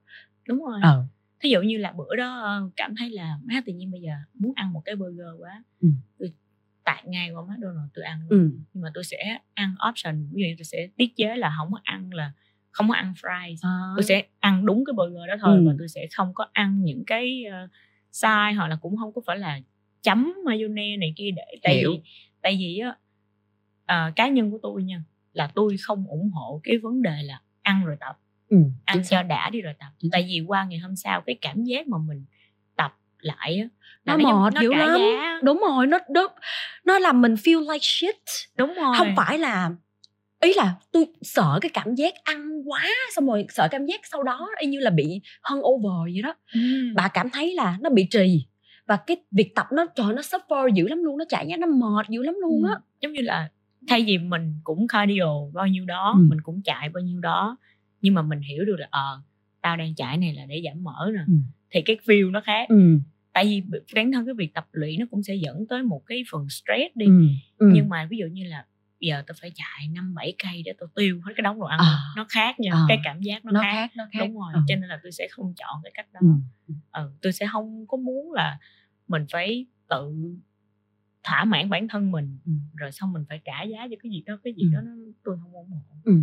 đúng 0.48 0.66
rồi 0.66 0.80
ờ. 0.84 1.04
thí 1.40 1.50
dụ 1.50 1.62
như 1.62 1.78
là 1.78 1.92
bữa 1.92 2.16
đó 2.16 2.42
ờ, 2.42 2.70
cảm 2.76 2.96
thấy 2.96 3.10
là 3.10 3.38
má 3.44 3.62
tự 3.66 3.74
nhiên 3.74 3.92
bây 3.92 4.02
giờ 4.02 4.14
muốn 4.34 4.52
ăn 4.56 4.74
một 4.74 4.82
cái 4.86 4.96
burger 4.96 5.28
quá 5.40 5.64
ừ. 5.82 5.88
tôi 6.20 6.34
tại 6.84 7.04
ngay 7.06 7.30
qua 7.32 7.44
McDonald's 7.44 7.88
tôi 7.94 8.06
ăn 8.06 8.20
ừ. 8.30 8.52
nhưng 8.74 8.84
mà 8.84 8.90
tôi 8.94 9.04
sẽ 9.04 9.38
ăn 9.54 9.76
option 9.90 10.28
ví 10.34 10.44
dụ 10.44 10.56
tôi 10.58 10.66
sẽ 10.66 10.88
tiết 10.98 11.16
chế 11.16 11.36
là 11.36 11.54
không 11.58 11.72
có 11.72 11.80
ăn 11.84 12.14
là 12.14 12.32
không 12.72 12.90
có 12.90 12.96
ăn 12.96 13.14
fries 13.22 13.56
à. 13.62 13.94
tôi 13.96 14.04
sẽ 14.04 14.24
ăn 14.40 14.66
đúng 14.66 14.84
cái 14.86 14.94
burger 14.94 15.28
đó 15.28 15.36
thôi 15.42 15.58
ừ. 15.58 15.64
và 15.68 15.74
tôi 15.80 15.88
sẽ 15.88 16.08
không 16.16 16.34
có 16.34 16.48
ăn 16.54 16.84
những 16.84 17.04
cái 17.08 17.44
uh, 17.48 17.70
sai 18.12 18.54
hoặc 18.54 18.68
là 18.68 18.76
cũng 18.76 18.98
không 18.98 19.14
có 19.14 19.22
phải 19.26 19.38
là 19.38 19.60
chấm 20.02 20.34
mayonnaise 20.46 20.98
này 20.98 21.14
kia 21.18 21.32
để 21.36 21.60
tại 21.64 21.76
Hiểu. 21.76 21.92
vì 21.92 22.02
tại 22.42 22.58
vì 22.60 22.80
á 22.80 22.96
uh, 23.82 24.16
cá 24.16 24.28
nhân 24.28 24.52
của 24.52 24.60
tôi 24.64 24.84
nha 24.84 25.04
là 25.34 25.52
tôi 25.56 25.76
không 25.82 26.08
ủng 26.08 26.30
hộ 26.34 26.62
cái 26.64 26.78
vấn 26.78 27.02
đề 27.02 27.24
là 27.24 27.42
ăn 27.62 27.86
rồi 27.86 27.96
tập. 28.00 28.18
Ừ, 28.50 28.58
ăn 28.86 29.02
cho 29.10 29.24
đã 29.24 29.50
đi 29.50 29.62
rồi 29.62 29.74
tập. 29.80 29.88
Chính 30.00 30.12
tại 30.12 30.26
vì 30.30 30.40
qua 30.48 30.66
ngày 30.66 30.80
hôm 30.80 30.96
sau 30.96 31.22
cái 31.22 31.38
cảm 31.42 31.64
giác 31.64 31.88
mà 31.88 31.98
mình 32.08 32.26
tập 32.76 32.98
lại 33.20 33.58
á 33.58 33.68
nó, 34.06 34.18
nó 34.18 34.50
mệt 34.50 34.62
dữ 34.62 34.74
lắm. 34.74 35.00
giá. 35.00 35.40
đúng 35.44 35.64
rồi 35.68 35.88
nó 35.88 36.00
nó 36.10 36.28
nó 36.86 37.00
làm 37.00 37.22
mình 37.22 37.34
feel 37.34 37.72
like 37.72 37.82
shit. 37.82 38.16
Đúng 38.58 38.74
rồi. 38.74 38.96
Không 38.98 39.14
phải 39.18 39.40
là 39.40 39.72
ý 40.42 40.54
là 40.54 40.76
tôi 40.92 41.06
sợ 41.22 41.60
cái 41.62 41.70
cảm 41.74 41.96
giác 41.96 42.14
ăn 42.24 42.70
quá 42.70 42.88
xong 43.16 43.28
rồi 43.28 43.46
sợ 43.50 43.68
cảm 43.72 43.86
giác 43.86 44.02
sau 44.12 44.24
đó 44.24 44.50
y 44.60 44.68
như 44.68 44.80
là 44.80 44.90
bị 44.90 45.22
over 45.60 46.14
vậy 46.14 46.22
đó. 46.24 46.36
Ừ. 46.54 46.60
bà 46.96 47.08
cảm 47.08 47.30
thấy 47.30 47.54
là 47.54 47.78
nó 47.82 47.90
bị 47.90 48.08
trì 48.12 48.46
và 48.88 48.98
cái 49.08 49.18
việc 49.32 49.56
tập 49.56 49.66
nó 49.72 49.86
trời 49.96 50.14
nó 50.14 50.22
suffer 50.22 50.68
dữ 50.68 50.88
lắm 50.88 51.04
luôn 51.04 51.18
nó 51.18 51.26
chạy 51.30 51.46
nhá 51.46 51.58
nó 51.58 51.68
mệt 51.68 52.06
dữ 52.10 52.24
lắm 52.24 52.36
luôn 52.42 52.64
á 52.64 52.74
ừ. 52.74 52.80
giống 53.02 53.14
như 53.14 53.22
là 53.22 53.50
thay 53.88 54.04
vì 54.08 54.18
mình 54.18 54.54
cũng 54.64 54.88
cardio 54.88 55.50
bao 55.54 55.68
nhiêu 55.68 55.86
đó 55.86 56.14
ừ. 56.18 56.26
mình 56.30 56.42
cũng 56.42 56.62
chạy 56.62 56.90
bao 56.90 57.04
nhiêu 57.04 57.20
đó 57.20 57.58
nhưng 58.02 58.14
mà 58.14 58.22
mình 58.22 58.40
hiểu 58.40 58.66
được 58.66 58.76
là 58.80 58.88
ờ 58.92 59.16
à, 59.16 59.22
tao 59.62 59.78
đang 59.78 59.96
chạy 59.96 60.18
này 60.18 60.34
là 60.34 60.46
để 60.46 60.62
giảm 60.66 60.84
mỡ 60.84 61.12
nè 61.14 61.24
ừ. 61.28 61.34
thì 61.72 61.82
cái 61.82 61.98
feel 62.06 62.32
nó 62.32 62.42
khác 62.42 62.70
ừ. 62.70 62.98
tại 63.34 63.46
vì 63.46 63.64
bản 63.96 64.12
thân 64.12 64.26
cái 64.26 64.34
việc 64.34 64.54
tập 64.54 64.68
luyện 64.72 65.00
nó 65.00 65.06
cũng 65.12 65.24
sẽ 65.24 65.36
dẫn 65.36 65.68
tới 65.70 65.84
một 65.84 66.02
cái 66.06 66.24
phần 66.32 66.50
stress 66.50 66.96
đi 66.96 67.06
ừ. 67.06 67.28
Ừ. 67.58 67.72
nhưng 67.74 67.90
mà 67.90 68.08
ví 68.10 68.18
dụ 68.18 68.26
như 68.26 68.44
là 68.44 68.66
giờ 69.02 69.24
tao 69.28 69.36
phải 69.42 69.52
chạy 69.56 69.88
năm 69.88 70.14
bảy 70.14 70.34
cây 70.44 70.62
để 70.66 70.74
tao 70.80 70.90
tiêu 70.96 71.22
hết 71.26 71.34
cái 71.38 71.42
đống 71.42 71.60
đồ 71.60 71.66
ăn 71.66 71.80
à. 71.80 71.98
nó 72.16 72.26
khác 72.30 72.60
nha 72.60 72.72
à. 72.74 72.86
cái 72.88 73.00
cảm 73.04 73.22
giác 73.22 73.46
nó, 73.46 73.52
nó 73.52 73.62
khác. 73.62 73.72
khác 73.74 73.92
nó 73.96 74.04
khác 74.12 74.20
đúng 74.20 74.40
rồi 74.40 74.52
ừ. 74.54 74.62
cho 74.68 74.76
nên 74.76 74.90
là 74.90 75.00
tôi 75.04 75.12
sẽ 75.12 75.28
không 75.32 75.54
chọn 75.58 75.82
cái 75.84 75.92
cách 75.96 76.08
đó 76.14 76.20
ừ. 76.22 76.74
ừ 76.92 77.12
tôi 77.22 77.34
sẽ 77.34 77.48
không 77.52 77.88
có 77.88 77.98
muốn 77.98 78.32
là 78.32 78.60
mình 79.08 79.26
phải 79.32 79.66
tự 79.90 80.14
thỏa 81.24 81.46
mãn 81.46 81.70
bản 81.70 81.88
thân 81.88 82.12
mình 82.12 82.40
ừ. 82.46 82.52
rồi 82.76 82.92
xong 82.92 83.14
mình 83.14 83.24
phải 83.30 83.42
trả 83.46 83.64
giá 83.64 83.88
cho 83.90 83.96
cái 84.04 84.12
gì 84.12 84.24
đó 84.26 84.38
cái 84.44 84.54
gì 84.54 84.64
ừ. 84.64 84.70
đó 84.74 84.82
nó 84.82 84.92
tôi 85.24 85.38
không 85.42 85.54
ủng 85.54 85.70
hộ 85.70 85.82
ừ. 86.04 86.12
ừ 86.12 86.22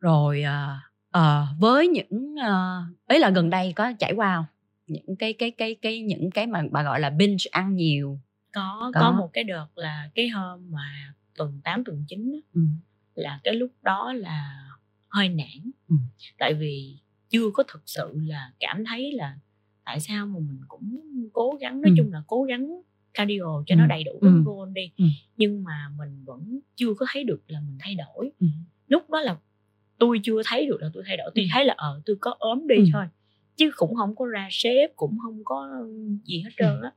rồi 0.00 0.42
à, 0.42 0.80
à, 1.10 1.46
với 1.58 1.88
những 1.88 2.34
à, 2.42 2.80
ấy 3.06 3.18
là 3.18 3.30
gần 3.30 3.50
đây 3.50 3.72
có 3.76 3.92
trải 3.98 4.12
qua 4.12 4.36
không 4.36 4.44
những 4.86 5.16
cái 5.18 5.32
cái 5.32 5.50
cái 5.50 5.76
cái 5.82 6.00
những 6.00 6.30
cái 6.30 6.46
mà 6.46 6.62
bà 6.70 6.82
gọi 6.82 7.00
là 7.00 7.10
binge 7.10 7.44
ăn 7.50 7.74
nhiều 7.74 8.20
có 8.52 8.90
có, 8.94 9.00
có 9.00 9.12
một 9.12 9.30
cái 9.32 9.44
đợt 9.44 9.66
là 9.74 10.10
cái 10.14 10.28
hôm 10.28 10.70
mà 10.70 11.14
tuần 11.36 11.60
8 11.64 11.84
tuần 11.84 12.04
9 12.08 12.40
ừ. 12.54 12.60
là 13.14 13.40
cái 13.44 13.54
lúc 13.54 13.70
đó 13.82 14.12
là 14.12 14.68
hơi 15.08 15.28
nản 15.28 15.70
ừ. 15.88 15.96
tại 16.38 16.54
vì 16.54 16.96
chưa 17.28 17.50
có 17.54 17.62
thực 17.68 17.82
sự 17.86 18.12
là 18.14 18.52
cảm 18.60 18.84
thấy 18.84 19.12
là 19.12 19.38
tại 19.84 20.00
sao 20.00 20.26
mà 20.26 20.38
mình 20.38 20.60
cũng 20.68 21.00
cố 21.32 21.58
gắng 21.60 21.80
nói 21.80 21.90
ừ. 21.90 21.94
chung 21.96 22.12
là 22.12 22.22
cố 22.26 22.42
gắng 22.42 22.82
cardio 23.14 23.62
cho 23.66 23.74
ừ. 23.74 23.78
nó 23.78 23.86
đầy 23.86 24.04
đủ 24.04 24.12
ừ. 24.20 24.44
đi 24.74 24.90
ừ. 24.96 25.04
nhưng 25.36 25.64
mà 25.64 25.88
mình 25.98 26.24
vẫn 26.24 26.60
chưa 26.76 26.94
có 26.94 27.06
thấy 27.12 27.24
được 27.24 27.42
là 27.48 27.60
mình 27.60 27.78
thay 27.80 27.94
đổi 27.94 28.30
ừ. 28.40 28.46
lúc 28.88 29.10
đó 29.10 29.20
là 29.20 29.38
tôi 29.98 30.20
chưa 30.22 30.42
thấy 30.46 30.66
được 30.66 30.82
là 30.82 30.90
tôi 30.94 31.02
thay 31.06 31.16
đổi 31.16 31.30
tôi 31.34 31.44
ừ. 31.44 31.48
thấy 31.52 31.64
là 31.64 31.74
ờ 31.76 32.00
tôi 32.06 32.16
có 32.20 32.34
ốm 32.38 32.66
đi 32.66 32.76
ừ. 32.76 32.84
thôi 32.92 33.04
chứ 33.56 33.70
cũng 33.76 33.94
không 33.94 34.16
có 34.16 34.26
ra 34.26 34.48
sếp 34.50 34.96
cũng 34.96 35.18
không 35.22 35.40
có 35.44 35.86
gì 36.24 36.42
hết 36.42 36.50
trơn 36.56 36.80
á 36.82 36.92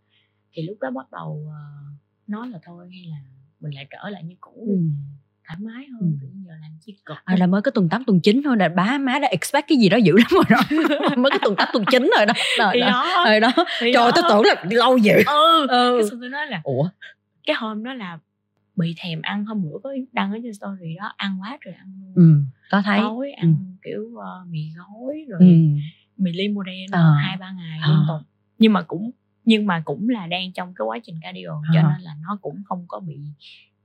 thì 0.52 0.62
lúc 0.62 0.78
đó 0.82 0.90
bắt 0.92 1.12
đầu 1.12 1.48
uh, 1.48 2.30
nói 2.30 2.50
là 2.50 2.60
thôi 2.64 2.90
hay 2.92 3.06
là 3.06 3.18
mình 3.60 3.76
lại 3.76 3.88
trở 3.90 4.10
lại 4.10 4.24
như 4.24 4.36
cũ 4.42 4.66
ừ. 4.68 4.78
thoải 5.48 5.58
mái 5.60 5.86
hơn 5.86 6.18
ừ. 6.22 6.28
giờ 6.48 6.54
làm 6.62 6.72
chi 6.82 6.96
cực 7.06 7.18
à, 7.26 7.36
là 7.40 7.48
mới 7.48 7.62
có 7.62 7.72
tuần 7.72 7.90
8 7.90 8.04
tuần 8.04 8.20
9 8.20 8.42
thôi 8.44 8.58
là 8.58 8.70
bá 8.70 8.98
má 8.98 9.20
đã 9.20 9.28
expect 9.28 9.68
cái 9.68 9.78
gì 9.78 9.90
đó 9.90 9.98
dữ 9.98 10.18
lắm 10.18 10.28
rồi 10.30 10.44
đó 10.50 10.62
mới 11.18 11.32
có 11.32 11.38
tuần 11.42 11.56
8 11.56 11.68
tuần 11.74 11.84
9 11.92 12.10
rồi 12.18 12.26
đó 12.26 12.34
rồi 12.60 12.72
thì 12.74 12.80
đó. 12.80 13.24
Rồi 13.26 13.40
đó. 13.40 13.52
Thì 13.80 13.92
trời 13.94 14.12
tôi 14.16 14.24
tưởng 14.30 14.44
là 14.46 14.64
lâu 14.70 14.98
dữ 14.98 15.14
ừ, 15.26 15.68
ừ. 15.68 15.98
cái 16.02 16.18
tôi 16.22 16.30
nói 16.30 16.48
là 16.48 16.62
ủa 16.64 16.90
cái 17.46 17.56
hôm 17.60 17.84
đó 17.84 17.94
là 17.94 18.20
bị 18.76 18.96
thèm 18.98 19.22
ăn 19.22 19.46
hôm 19.46 19.62
bữa 19.62 19.78
có 19.84 19.94
đăng 20.12 20.32
ở 20.32 20.38
trên 20.44 20.54
story 20.54 20.96
đó 20.98 21.14
ăn 21.18 21.38
quá 21.42 21.58
trời 21.66 21.74
ăn 21.74 21.88
luôn 22.02 22.14
ừ, 22.16 22.44
có 22.72 22.82
thấy 22.82 23.00
tối 23.00 23.32
ăn 23.32 23.56
ừ. 23.58 23.80
kiểu 23.84 24.02
uh, 24.02 24.48
mì 24.48 24.60
gói 24.78 25.26
rồi 25.30 25.40
ừ. 25.40 25.46
mì 26.18 26.32
limo 26.32 26.64
đen 26.64 26.86
ờ. 26.92 27.14
hai 27.14 27.38
ba 27.38 27.52
ngày 27.52 27.80
liên 27.88 27.98
tục 28.08 28.28
nhưng 28.60 28.74
mà 28.74 28.82
cũng 28.82 29.12
nhưng 29.46 29.66
mà 29.66 29.82
cũng 29.86 30.10
là 30.10 30.28
đang 30.28 30.54
trong 30.54 30.74
cái 30.74 30.86
quá 30.86 31.00
trình 31.04 31.16
cardio 31.22 31.62
à. 31.64 31.70
cho 31.74 31.82
nên 31.82 32.02
là 32.02 32.16
nó 32.22 32.38
cũng 32.42 32.64
không 32.66 32.86
có 32.88 33.00
bị 33.00 33.18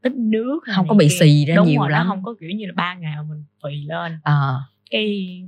tích 0.03 0.13
nước 0.13 0.61
không 0.75 0.89
có 0.89 0.95
bị 0.95 1.09
kia. 1.09 1.17
xì 1.21 1.45
ra 1.45 1.55
Đúng 1.55 1.67
nhiều 1.67 1.81
rồi, 1.81 1.91
lắm 1.91 2.07
nó 2.07 2.15
không 2.15 2.23
có 2.25 2.35
kiểu 2.41 2.51
như 2.51 2.67
là 2.67 2.73
ba 2.77 2.95
ngày 2.95 3.17
mà 3.17 3.23
mình 3.23 3.45
phì 3.65 3.85
lên 3.85 4.19
à. 4.25 4.55
cái 4.91 5.43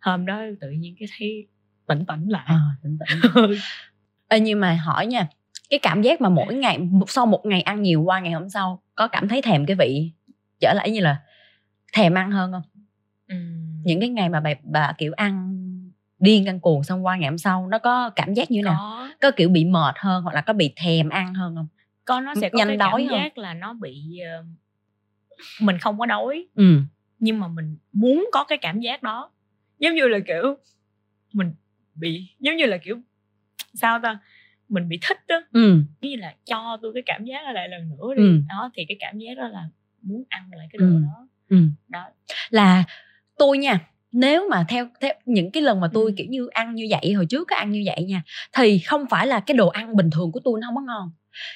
hôm 0.00 0.26
đó 0.26 0.42
tự 0.60 0.70
nhiên 0.70 0.94
cái 0.98 1.08
thấy 1.18 1.46
tỉnh 1.86 2.04
tỉnh 2.06 2.28
lại 2.28 2.44
à, 2.46 2.60
tỉnh 2.82 2.98
tỉnh 2.98 3.40
Ê, 4.28 4.40
nhưng 4.40 4.60
mà 4.60 4.74
hỏi 4.84 5.06
nha 5.06 5.28
cái 5.70 5.78
cảm 5.78 6.02
giác 6.02 6.20
mà 6.20 6.28
mỗi 6.28 6.54
ngày 6.54 6.78
sau 7.08 7.26
một 7.26 7.46
ngày 7.46 7.62
ăn 7.62 7.82
nhiều 7.82 8.02
qua 8.02 8.20
ngày 8.20 8.32
hôm 8.32 8.48
sau 8.48 8.82
có 8.94 9.08
cảm 9.08 9.28
thấy 9.28 9.42
thèm 9.42 9.66
cái 9.66 9.76
vị 9.76 10.12
trở 10.60 10.72
lại 10.74 10.90
như 10.90 11.00
là 11.00 11.20
thèm 11.92 12.14
ăn 12.14 12.30
hơn 12.30 12.52
không 12.52 12.62
ừ. 13.28 13.36
những 13.84 14.00
cái 14.00 14.08
ngày 14.08 14.28
mà 14.28 14.40
bà, 14.40 14.50
bà 14.62 14.92
kiểu 14.98 15.12
ăn 15.16 15.61
điên 16.22 16.48
ăn 16.48 16.60
cuồng 16.60 16.82
xong 16.82 17.06
qua 17.06 17.16
ngày 17.16 17.30
hôm 17.30 17.38
sau 17.38 17.68
nó 17.68 17.78
có 17.78 18.10
cảm 18.10 18.34
giác 18.34 18.50
như 18.50 18.58
thế 18.58 18.62
nào? 18.62 19.08
Có. 19.20 19.30
Kiểu 19.30 19.48
bị 19.48 19.64
mệt 19.64 19.94
hơn 19.98 20.22
hoặc 20.22 20.34
là 20.34 20.40
có 20.40 20.52
bị 20.52 20.72
thèm 20.76 21.08
ăn 21.08 21.34
hơn 21.34 21.56
không? 21.56 21.66
Có 22.04 22.20
nó 22.20 22.34
sẽ 22.34 22.48
có 22.48 22.58
nhanh 22.58 22.68
cái 22.68 22.76
đói 22.76 23.06
cảm 23.10 23.18
giác 23.18 23.38
là 23.38 23.54
nó 23.54 23.72
bị 23.72 24.20
uh, 24.40 24.46
mình 25.60 25.78
không 25.78 25.98
có 25.98 26.06
đói. 26.06 26.46
Ừ. 26.54 26.78
nhưng 27.18 27.40
mà 27.40 27.48
mình 27.48 27.76
muốn 27.92 28.28
có 28.32 28.44
cái 28.44 28.58
cảm 28.58 28.80
giác 28.80 29.02
đó. 29.02 29.30
Giống 29.78 29.94
như 29.94 30.08
là 30.08 30.18
kiểu 30.26 30.56
mình 31.32 31.54
bị 31.94 32.26
giống 32.40 32.56
như 32.56 32.66
là 32.66 32.76
kiểu 32.76 33.00
sao 33.74 33.98
ta? 34.02 34.18
Mình 34.68 34.88
bị 34.88 34.98
thích 35.08 35.18
đó 35.28 35.40
ừ. 35.52 35.82
như 36.00 36.16
là 36.16 36.34
cho 36.44 36.78
tôi 36.82 36.92
cái 36.94 37.02
cảm 37.06 37.24
giác 37.24 37.54
lại 37.54 37.68
lần 37.68 37.88
nữa 37.88 38.14
đi. 38.16 38.22
Ừ. 38.22 38.40
đó 38.48 38.70
thì 38.74 38.84
cái 38.88 38.96
cảm 39.00 39.18
giác 39.18 39.36
đó 39.36 39.48
là 39.48 39.68
muốn 40.02 40.24
ăn 40.28 40.50
lại 40.56 40.68
cái 40.72 40.78
đồ 40.78 40.86
ừ. 40.86 41.02
đó. 41.02 41.28
Ừ. 41.48 41.56
đó. 41.88 42.04
Là 42.50 42.84
tôi 43.38 43.58
nha 43.58 43.91
nếu 44.12 44.48
mà 44.50 44.64
theo 44.68 44.88
theo 45.00 45.12
những 45.24 45.50
cái 45.50 45.62
lần 45.62 45.80
mà 45.80 45.88
tôi 45.92 46.04
ừ. 46.04 46.14
kiểu 46.16 46.26
như 46.30 46.46
ăn 46.46 46.74
như 46.74 46.86
vậy 46.90 47.12
hồi 47.12 47.26
trước 47.26 47.48
có 47.50 47.56
ăn 47.56 47.70
như 47.70 47.82
vậy 47.86 48.04
nha 48.04 48.22
thì 48.56 48.78
không 48.78 49.04
phải 49.10 49.26
là 49.26 49.40
cái 49.40 49.56
đồ 49.56 49.68
ăn 49.68 49.96
bình 49.96 50.10
thường 50.10 50.32
của 50.32 50.40
tôi 50.44 50.60
nó 50.60 50.66
không 50.68 50.76
có 50.76 50.82
ngon 50.82 51.10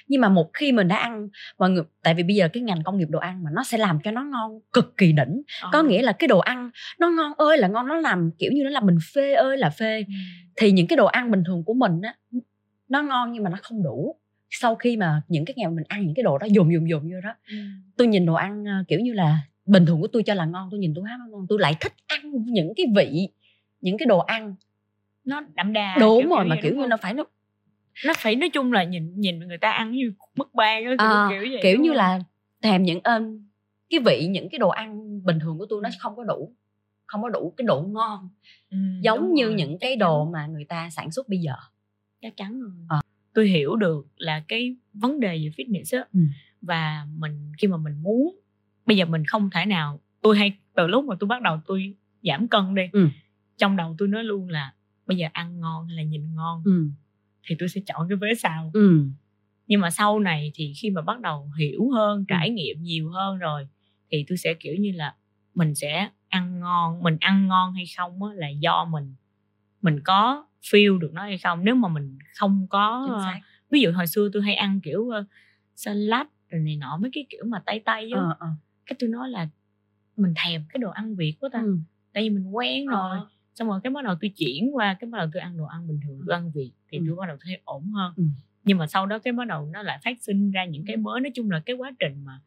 nhưng 0.09 0.21
mà 0.21 0.29
một 0.29 0.51
khi 0.55 0.73
mình 0.73 0.89
đã 0.89 0.97
ăn 0.97 1.29
mọi 1.59 1.71
người 1.71 1.83
tại 2.03 2.15
vì 2.15 2.23
bây 2.23 2.37
giờ 2.37 2.49
cái 2.53 2.63
ngành 2.63 2.83
công 2.83 2.99
nghiệp 2.99 3.09
đồ 3.11 3.19
ăn 3.19 3.45
mà 3.45 3.51
nó 3.55 3.65
sẽ 3.65 3.79
làm 3.79 3.99
cho 4.05 4.11
nó 4.11 4.25
ngon 4.25 4.61
cực 4.73 4.97
kỳ 4.97 5.13
đỉnh 5.13 5.43
ờ. 5.63 5.69
có 5.73 5.83
nghĩa 5.83 6.03
là 6.03 6.13
cái 6.13 6.29
đồ 6.29 6.39
ăn 6.39 6.71
nó 7.01 7.11
ngon 7.11 7.33
ơi 7.37 7.59
là 7.59 7.69
ngon 7.69 7.87
nó 7.87 7.95
làm 7.95 8.31
kiểu 8.39 8.51
như 8.53 8.65
nó 8.65 8.71
làm 8.71 8.87
mình 8.87 8.99
phê 9.15 9.35
ơi 9.35 9.57
là 9.57 9.71
phê 9.71 9.99
ừ. 9.99 10.13
thì 10.57 10.73
những 10.73 10.87
cái 10.87 10.97
đồ 10.97 11.07
ăn 11.07 11.31
bình 11.31 11.45
thường 11.47 11.65
của 11.65 11.75
mình 11.75 12.01
á 12.03 12.15
nó 12.89 13.03
ngon 13.03 13.33
nhưng 13.33 13.43
mà 13.43 13.51
nó 13.51 13.57
không 13.63 13.83
đủ 13.83 14.17
sau 14.51 14.75
khi 14.75 14.97
mà 14.97 15.23
những 15.29 15.45
cái 15.45 15.55
ngày 15.57 15.67
mà 15.67 15.73
mình 15.75 15.85
ăn 15.89 16.07
những 16.07 16.15
cái 16.15 16.23
đồ 16.23 16.39
đó 16.39 16.47
dùng 16.51 16.73
dùng 16.73 16.89
dùng 16.91 17.03
vô 17.03 17.21
đó 17.25 17.35
ừ. 17.51 17.57
tôi 17.97 18.07
nhìn 18.07 18.27
đồ 18.27 18.35
ăn 18.35 18.65
ờ, 18.65 18.85
kiểu 18.89 19.01
như 19.01 19.13
là 19.13 19.39
bình 19.67 19.87
thường 19.87 20.01
của 20.01 20.07
tôi 20.07 20.23
cho 20.23 20.35
là 20.35 20.45
ngon 20.45 20.69
tôi 20.71 20.81
nhìn 20.81 20.95
tôi 20.95 21.05
hát 21.09 21.17
ngon 21.31 21.47
tôi 21.49 21.59
lại 21.61 21.75
thích 21.81 21.93
ăn 22.07 22.33
những 22.45 22.73
cái 22.77 22.87
vị 22.97 23.29
những 23.81 23.99
cái 23.99 24.07
đồ 24.07 24.19
ăn 24.19 24.55
nó 25.25 25.43
đậm 25.55 25.73
đà 25.73 25.97
đúng 26.01 26.19
kiểu 26.21 26.29
rồi 26.29 26.45
kiểu 26.45 26.49
mà 26.49 26.57
kiểu 26.63 26.77
như 26.77 26.87
nó 26.87 26.97
phải 26.97 27.15
nó 27.15 27.25
nó 28.05 28.13
phải 28.17 28.37
nói 28.37 28.49
chung 28.49 28.73
là 28.73 28.85
nhìn 28.85 29.21
nhìn 29.21 29.39
người 29.39 29.59
ta 29.59 29.71
ăn 29.71 29.93
như 29.93 30.13
mất 30.37 30.55
ban 30.55 30.85
á 30.85 30.95
à, 30.99 31.27
kiểu, 31.31 31.41
vậy 31.51 31.61
kiểu 31.63 31.81
như 31.81 31.91
không? 31.91 31.97
là 31.97 32.21
thèm 32.63 32.83
những 32.83 33.01
um, 33.03 33.47
cái 33.91 34.01
vị 34.07 34.27
những 34.31 34.49
cái 34.49 34.59
đồ 34.59 34.69
ăn 34.69 35.21
bình 35.25 35.39
thường 35.41 35.59
của 35.59 35.67
tôi 35.71 35.83
nó 35.83 35.89
không 36.01 36.17
có 36.17 36.25
đủ 36.25 36.53
không 37.07 37.23
có 37.23 37.29
đủ 37.29 37.55
cái 37.57 37.65
độ 37.67 37.83
ngon 37.83 38.29
ừ, 38.71 38.77
giống 39.01 39.35
như 39.35 39.45
rồi. 39.45 39.55
những 39.55 39.79
cái 39.79 39.97
đồ 39.97 40.25
mà 40.25 40.47
người 40.47 40.65
ta 40.65 40.91
sản 40.91 41.11
xuất 41.11 41.29
bây 41.29 41.39
giờ 41.39 41.53
chắc 42.21 42.37
chắn 42.37 42.61
rồi 42.61 42.71
à. 42.89 43.01
tôi 43.35 43.47
hiểu 43.47 43.77
được 43.77 44.07
là 44.17 44.45
cái 44.49 44.77
vấn 44.93 45.21
đề 45.21 45.29
về 45.29 45.51
fitness 45.57 45.99
á 45.99 46.07
ừ. 46.13 46.21
và 46.63 47.07
mình 47.17 47.53
khi 47.59 47.69
mà 47.69 47.77
mình 47.77 48.03
muốn 48.03 48.37
bây 48.87 48.97
giờ 48.97 49.05
mình 49.05 49.25
không 49.25 49.51
thể 49.51 49.67
nào 49.67 50.01
tôi 50.23 50.39
hay 50.39 50.53
từ 50.75 50.87
lúc 50.87 51.05
mà 51.05 51.15
tôi 51.21 51.29
bắt 51.29 51.43
đầu 51.43 51.61
tôi 51.67 51.95
giảm 52.23 52.49
cân 52.49 52.75
đi 52.75 52.83
ừ. 52.93 53.09
trong 53.57 53.77
đầu 53.77 53.95
tôi 53.99 54.09
nói 54.09 54.25
luôn 54.25 54.49
là 54.49 54.73
bây 55.07 55.17
giờ 55.17 55.29
ăn 55.33 55.61
ngon 55.61 55.87
hay 55.87 55.97
là 55.97 56.03
nhìn 56.03 56.35
ngon 56.35 56.63
ừ. 56.65 56.89
thì 57.47 57.57
tôi 57.59 57.69
sẽ 57.69 57.81
chọn 57.87 58.09
cái 58.09 58.17
vế 58.17 58.35
sau 58.35 58.71
ừ. 58.75 59.05
nhưng 59.67 59.81
mà 59.81 59.91
sau 59.91 60.21
này 60.21 60.53
thì 60.55 60.73
khi 60.83 60.91
mà 60.91 61.03
bắt 61.03 61.21
đầu 61.21 61.51
hiểu 61.59 61.91
hơn 61.91 62.19
ừ. 62.19 62.25
trải 62.29 62.51
nghiệm 62.51 62.83
nhiều 62.83 63.11
hơn 63.11 63.39
rồi 63.39 63.69
thì 64.11 64.25
tôi 64.29 64.39
sẽ 64.39 64.55
kiểu 64.55 64.75
như 64.79 64.93
là 64.93 65.15
mình 65.55 65.75
sẽ 65.75 66.09
ăn 66.29 66.61
ngon 66.61 67.03
mình 67.03 67.17
ăn 67.21 67.49
ngon 67.49 67.73
hay 67.73 67.85
không 67.97 68.23
á 68.23 68.31
là 68.35 68.49
do 68.49 68.85
mình 68.85 69.15
mình 69.83 70.01
có 70.05 70.47
feel 70.63 70.99
được 70.99 71.11
nó 71.13 71.23
hay 71.23 71.39
không 71.39 71.65
nếu 71.65 71.75
mà 71.75 71.89
mình 71.89 72.19
không 72.35 72.67
có 72.71 73.09
uh, 73.17 73.43
ví 73.71 73.81
dụ 73.81 73.93
hồi 73.93 74.07
xưa 74.07 74.29
tôi 74.33 74.43
hay 74.43 74.55
ăn 74.55 74.81
kiểu 74.81 75.01
uh, 75.01 75.27
salad 75.77 76.27
rồi 76.51 76.61
này 76.61 76.77
nọ 76.77 76.99
mấy 77.03 77.11
cái 77.15 77.27
kiểu 77.31 77.45
mà 77.47 77.63
tay 77.67 77.81
tay 77.81 78.11
á 78.11 78.21
uh, 78.21 78.31
uh 78.31 78.66
cái 78.87 78.97
tôi 78.99 79.11
nói 79.11 79.31
là 79.31 79.49
mình 80.17 80.35
thèm 80.45 80.65
cái 80.69 80.79
đồ 80.79 80.91
ăn 80.91 81.17
việt 81.17 81.35
quá 81.41 81.49
ta 81.53 81.61
ừ. 81.61 81.79
tại 82.13 82.23
vì 82.23 82.31
mình 82.31 82.57
quen 82.57 82.87
rồi 82.87 83.19
ờ. 83.19 83.29
xong 83.55 83.69
rồi 83.69 83.81
cái 83.85 83.91
bắt 83.91 84.05
đầu 84.05 84.15
tôi 84.21 84.31
chuyển 84.37 84.77
qua 84.77 84.97
cái 85.01 85.11
bắt 85.11 85.19
đầu 85.19 85.29
tôi 85.33 85.43
ăn 85.43 85.57
đồ 85.57 85.65
ăn 85.65 85.89
bình 85.89 86.01
thường 86.05 86.21
tôi 86.27 86.35
ăn 86.35 86.51
việt 86.51 86.71
thì 86.89 86.99
ừ. 86.99 87.05
tôi 87.07 87.17
bắt 87.17 87.27
đầu 87.29 87.37
thấy 87.41 87.61
ổn 87.65 87.91
hơn 87.91 88.13
ừ. 88.17 88.25
nhưng 88.65 88.79
mà 88.79 88.87
sau 88.87 89.07
đó 89.07 89.19
cái 89.19 89.33
bắt 89.33 89.47
đầu 89.47 89.69
nó 89.73 89.83
lại 89.83 89.99
phát 90.05 90.23
sinh 90.23 90.51
ra 90.51 90.65
những 90.65 90.85
cái 90.87 90.97
mới 90.97 91.21
nói 91.21 91.31
chung 91.35 91.51
là 91.51 91.63
cái 91.67 91.77
quá 91.77 91.93
trình 91.99 92.25
mà 92.25 92.41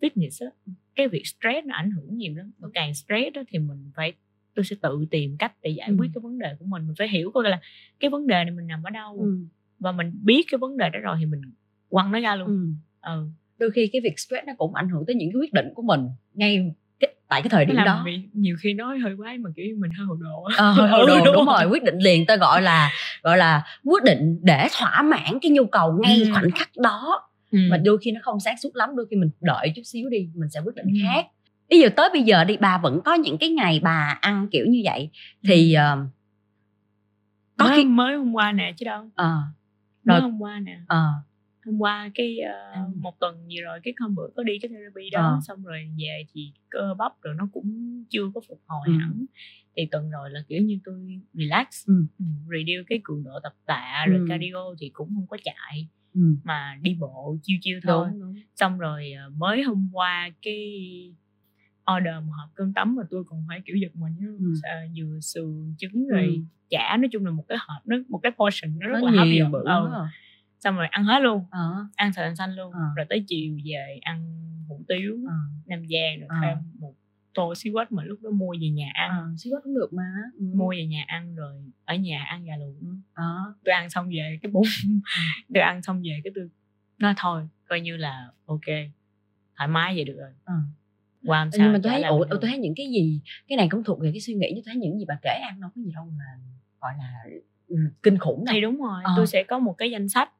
fitness 0.00 0.46
á 0.46 0.72
cái 0.94 1.08
việc 1.08 1.22
stress 1.26 1.66
nó 1.66 1.74
ảnh 1.74 1.90
hưởng 1.90 2.16
nhiều 2.16 2.34
lắm 2.34 2.50
và 2.58 2.68
càng 2.74 2.94
stress 2.94 3.34
đó 3.34 3.42
thì 3.48 3.58
mình 3.58 3.90
phải 3.94 4.12
tôi 4.54 4.64
sẽ 4.64 4.76
tự 4.82 5.06
tìm 5.10 5.36
cách 5.38 5.52
để 5.62 5.70
giải 5.70 5.90
quyết 5.98 6.08
ừ. 6.08 6.10
cái 6.14 6.20
vấn 6.20 6.38
đề 6.38 6.54
của 6.58 6.64
mình 6.66 6.86
mình 6.86 6.94
phải 6.98 7.08
hiểu 7.08 7.30
coi 7.30 7.44
là 7.44 7.60
cái 8.00 8.10
vấn 8.10 8.26
đề 8.26 8.44
này 8.44 8.50
mình 8.50 8.66
nằm 8.66 8.82
ở 8.82 8.90
đâu 8.90 9.18
ừ. 9.18 9.38
và 9.78 9.92
mình 9.92 10.12
biết 10.22 10.46
cái 10.50 10.58
vấn 10.58 10.76
đề 10.76 10.90
đó 10.90 10.98
rồi 11.02 11.16
thì 11.20 11.26
mình 11.26 11.40
quăng 11.88 12.12
nó 12.12 12.20
ra 12.20 12.36
luôn 12.36 12.48
ừ. 12.48 12.68
ừ 13.00 13.28
đôi 13.58 13.70
khi 13.70 13.90
cái 13.92 14.00
việc 14.00 14.18
stress 14.18 14.46
nó 14.46 14.52
cũng 14.58 14.74
ảnh 14.74 14.88
hưởng 14.88 15.06
tới 15.06 15.16
những 15.16 15.30
cái 15.32 15.40
quyết 15.40 15.52
định 15.52 15.66
của 15.74 15.82
mình 15.82 16.00
ngay 16.34 16.72
cái, 17.00 17.14
tại 17.28 17.42
cái 17.42 17.48
thời 17.48 17.64
điểm 17.64 17.76
đó. 17.84 18.02
bị, 18.04 18.20
nhiều 18.32 18.56
khi 18.60 18.74
nói 18.74 18.98
hơi 18.98 19.14
quá 19.14 19.34
mà 19.40 19.50
kiểu 19.56 19.66
mình 19.78 19.90
hơi 19.98 20.06
hồ 20.06 20.14
đồ 20.14 20.42
à, 20.56 20.70
hơi 20.70 20.88
hồ 20.88 20.98
đồ 21.06 21.24
đúng, 21.24 21.34
đúng 21.34 21.46
rồi. 21.46 21.64
quyết 21.70 21.82
định 21.84 21.98
liền 21.98 22.26
ta 22.26 22.36
gọi 22.36 22.62
là 22.62 22.90
gọi 23.22 23.38
là 23.38 23.62
quyết 23.84 24.04
định 24.04 24.38
để 24.42 24.68
thỏa 24.78 25.02
mãn 25.02 25.38
cái 25.42 25.50
nhu 25.50 25.66
cầu 25.66 25.98
ngay 26.02 26.20
ừ. 26.20 26.28
khoảnh 26.32 26.50
khắc 26.50 26.70
đó. 26.76 27.28
Ừ. 27.52 27.58
mà 27.70 27.76
đôi 27.76 27.98
khi 28.02 28.10
nó 28.10 28.20
không 28.22 28.40
sáng 28.40 28.56
suốt 28.58 28.76
lắm 28.76 28.90
đôi 28.96 29.06
khi 29.10 29.16
mình 29.16 29.30
đợi 29.40 29.72
chút 29.76 29.82
xíu 29.84 30.08
đi 30.08 30.28
mình 30.34 30.50
sẽ 30.50 30.60
quyết 30.60 30.74
định 30.74 30.86
ừ. 30.86 30.98
khác. 31.02 31.26
Bây 31.70 31.78
giờ 31.78 31.88
tới 31.96 32.08
bây 32.12 32.22
giờ 32.22 32.44
đi 32.44 32.56
bà 32.56 32.78
vẫn 32.78 33.00
có 33.04 33.14
những 33.14 33.38
cái 33.38 33.48
ngày 33.48 33.80
bà 33.82 34.18
ăn 34.20 34.48
kiểu 34.50 34.66
như 34.66 34.80
vậy 34.84 35.10
thì 35.48 35.76
uh, 35.76 36.08
có 37.56 37.66
mới, 37.66 37.76
khi 37.76 37.84
mới 37.84 38.16
hôm 38.16 38.32
qua 38.32 38.52
nè 38.52 38.72
chứ 38.76 38.84
đâu. 38.84 39.10
À, 39.14 39.36
rồi, 40.04 40.20
mới 40.20 40.20
hôm 40.20 40.42
qua 40.42 40.60
nè. 40.60 40.78
À, 40.88 41.06
hôm 41.66 41.78
qua 41.78 42.10
cái 42.14 42.38
uh, 42.40 42.86
ừ. 42.86 43.00
một 43.00 43.20
tuần 43.20 43.48
gì 43.48 43.60
rồi 43.60 43.80
cái 43.82 43.94
hôm 44.00 44.14
bữa 44.14 44.28
có 44.36 44.42
đi 44.42 44.58
cái 44.58 44.68
therapy 44.68 45.10
đó 45.10 45.20
à. 45.20 45.40
xong 45.46 45.64
rồi 45.64 45.88
về 45.98 46.24
thì 46.34 46.52
cơ 46.70 46.94
bắp 46.98 47.12
rồi 47.22 47.34
nó 47.38 47.48
cũng 47.52 48.04
chưa 48.10 48.30
có 48.34 48.40
phục 48.48 48.60
hồi 48.66 48.86
ừ. 48.86 48.92
hẳn 49.00 49.24
thì 49.76 49.86
tuần 49.86 50.10
rồi 50.10 50.30
là 50.30 50.40
kiểu 50.48 50.62
như 50.62 50.78
tôi 50.84 51.20
relax 51.32 51.86
ừ. 51.86 52.04
ừ 52.18 52.24
reduce 52.50 52.84
cái 52.88 53.00
cường 53.04 53.24
độ 53.24 53.30
tập 53.42 53.54
tạ 53.66 54.04
rồi 54.08 54.18
ừ. 54.18 54.26
cardio 54.28 54.74
thì 54.80 54.88
cũng 54.88 55.14
không 55.14 55.26
có 55.26 55.36
chạy 55.44 55.88
ừ. 56.14 56.20
mà 56.44 56.78
đi 56.82 56.96
bộ 57.00 57.36
chiêu 57.42 57.58
chiêu 57.60 57.80
thôi 57.82 58.08
đúng, 58.10 58.20
đúng. 58.20 58.34
xong 58.54 58.78
rồi 58.78 59.12
uh, 59.28 59.36
mới 59.36 59.62
hôm 59.62 59.88
qua 59.92 60.30
cái 60.42 60.72
order 61.96 62.14
một 62.26 62.32
hộp 62.40 62.50
cơm 62.54 62.72
tấm 62.72 62.94
mà 62.96 63.02
tôi 63.10 63.24
còn 63.24 63.44
phải 63.48 63.60
kiểu 63.64 63.76
giật 63.76 63.96
mình 63.96 64.12
ừ. 64.20 64.52
uh, 64.52 64.90
vừa 64.96 65.20
sườn 65.20 65.74
trứng 65.78 66.08
rồi 66.08 66.24
ừ. 66.24 66.42
chả 66.70 66.96
nói 66.96 67.08
chung 67.12 67.24
là 67.24 67.30
một 67.30 67.44
cái 67.48 67.58
hộp 67.60 67.86
nó 67.86 67.96
một 68.08 68.18
cái 68.18 68.32
portion 68.38 68.78
nó 68.78 68.88
rất 68.88 68.98
nó 69.02 69.10
là 69.10 69.24
hấp 69.24 69.28
dẫn 69.38 69.52
ừ 69.52 70.06
xong 70.64 70.76
rồi 70.76 70.86
ăn 70.86 71.04
hết 71.04 71.20
luôn 71.22 71.44
à. 71.50 71.60
ăn 71.96 72.12
sợi 72.12 72.26
đằng 72.26 72.36
xanh 72.36 72.54
luôn 72.54 72.72
à. 72.72 72.86
rồi 72.96 73.06
tới 73.08 73.24
chiều 73.26 73.56
về 73.64 73.98
ăn 74.02 74.40
hủ 74.68 74.84
tiếu 74.88 75.18
à. 75.28 75.36
nam 75.66 75.78
giang 75.78 76.20
rồi 76.20 76.28
à. 76.28 76.40
thêm 76.42 76.58
một 76.78 76.94
tô 77.34 77.54
xí 77.54 77.70
quết 77.70 77.92
mà 77.92 78.04
lúc 78.04 78.18
đó 78.22 78.30
mua 78.30 78.54
về 78.60 78.68
nhà 78.68 78.90
ăn 78.94 79.10
à, 79.10 79.24
xí 79.38 79.50
quết 79.50 79.62
cũng 79.64 79.74
được 79.74 79.92
mà 79.92 80.02
ừ. 80.38 80.44
mua 80.54 80.70
về 80.70 80.86
nhà 80.86 81.04
ăn 81.06 81.34
rồi 81.34 81.54
ở 81.84 81.94
nhà 81.94 82.24
ăn 82.24 82.44
gà 82.44 82.56
luộc 82.56 82.74
à. 83.14 83.24
tôi 83.64 83.74
ăn 83.74 83.90
xong 83.90 84.08
về 84.08 84.38
cái 84.42 84.52
bún 84.52 84.62
tôi 85.54 85.62
ăn 85.62 85.82
xong 85.82 86.02
về 86.02 86.20
cái 86.24 86.32
tôi 86.34 86.48
nói 86.98 87.14
thôi 87.16 87.48
coi 87.68 87.80
như 87.80 87.96
là 87.96 88.28
ok 88.46 88.66
thoải 89.56 89.68
mái 89.68 89.94
vậy 89.94 90.04
được 90.04 90.16
rồi 90.18 90.30
à. 90.44 90.54
qua 91.26 91.48
sao 91.52 91.64
nhưng 91.64 91.72
mà 91.72 91.78
tôi 91.82 91.92
thấy 91.92 92.02
ủa, 92.02 92.24
tôi 92.30 92.40
thấy 92.42 92.58
những 92.58 92.74
cái 92.76 92.86
gì 92.86 93.20
cái 93.48 93.56
này 93.56 93.68
cũng 93.70 93.84
thuộc 93.84 94.00
về 94.00 94.10
cái 94.12 94.20
suy 94.20 94.34
nghĩ 94.34 94.52
tôi 94.54 94.62
thấy 94.66 94.76
những 94.76 94.98
gì 94.98 95.04
bà 95.08 95.18
kể 95.22 95.40
ăn 95.42 95.60
đâu 95.60 95.70
có 95.74 95.82
gì 95.82 95.92
đâu 95.94 96.04
mà 96.18 96.24
gọi 96.80 96.92
là 96.98 97.24
ừ, 97.68 97.76
kinh 98.02 98.18
khủng 98.18 98.44
này 98.44 98.54
thì 98.54 98.60
đúng 98.60 98.82
rồi 98.82 99.02
à. 99.04 99.12
tôi 99.16 99.26
sẽ 99.26 99.42
có 99.42 99.58
một 99.58 99.72
cái 99.78 99.90
danh 99.90 100.08
sách 100.08 100.30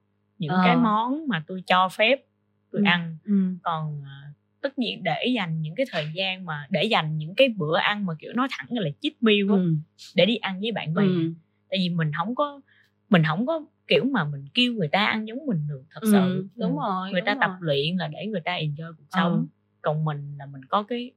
những 0.44 0.52
ờ. 0.52 0.62
cái 0.64 0.76
món 0.76 1.28
mà 1.28 1.44
tôi 1.46 1.62
cho 1.66 1.88
phép 1.88 2.24
tôi 2.72 2.82
ừ. 2.84 2.88
ăn 2.88 3.16
ừ. 3.24 3.34
còn 3.62 4.00
uh, 4.00 4.36
tất 4.60 4.78
nhiên 4.78 5.02
để 5.02 5.26
dành 5.34 5.62
những 5.62 5.74
cái 5.74 5.86
thời 5.90 6.06
gian 6.14 6.44
mà 6.44 6.66
để 6.70 6.84
dành 6.84 7.18
những 7.18 7.34
cái 7.34 7.48
bữa 7.48 7.76
ăn 7.78 8.06
mà 8.06 8.14
kiểu 8.18 8.32
nói 8.32 8.48
thẳng 8.50 8.68
là 8.70 8.90
cheat 9.00 9.12
meal 9.20 9.48
ừ. 9.48 9.74
để 10.14 10.26
đi 10.26 10.36
ăn 10.36 10.60
với 10.60 10.72
bạn 10.72 10.94
bè 10.94 11.04
ừ. 11.04 11.32
tại 11.70 11.78
vì 11.78 11.88
mình 11.88 12.10
không 12.18 12.34
có 12.34 12.60
mình 13.08 13.22
không 13.28 13.46
có 13.46 13.64
kiểu 13.86 14.04
mà 14.04 14.24
mình 14.24 14.44
kêu 14.54 14.72
người 14.72 14.88
ta 14.88 15.06
ăn 15.06 15.28
giống 15.28 15.46
mình 15.46 15.66
được 15.68 15.82
thật 15.90 16.00
ừ. 16.02 16.08
sự 16.12 16.48
đúng 16.56 16.76
rồi 16.76 17.10
người 17.12 17.20
đúng 17.20 17.26
ta 17.26 17.34
rồi. 17.34 17.40
tập 17.40 17.50
luyện 17.60 17.96
là 17.96 18.08
để 18.08 18.26
người 18.26 18.40
ta 18.40 18.52
enjoy 18.52 18.92
cuộc 18.92 19.06
sống 19.10 19.32
ừ. 19.32 19.46
còn 19.82 20.04
mình 20.04 20.34
là 20.38 20.46
mình 20.46 20.64
có 20.64 20.82
cái 20.82 21.10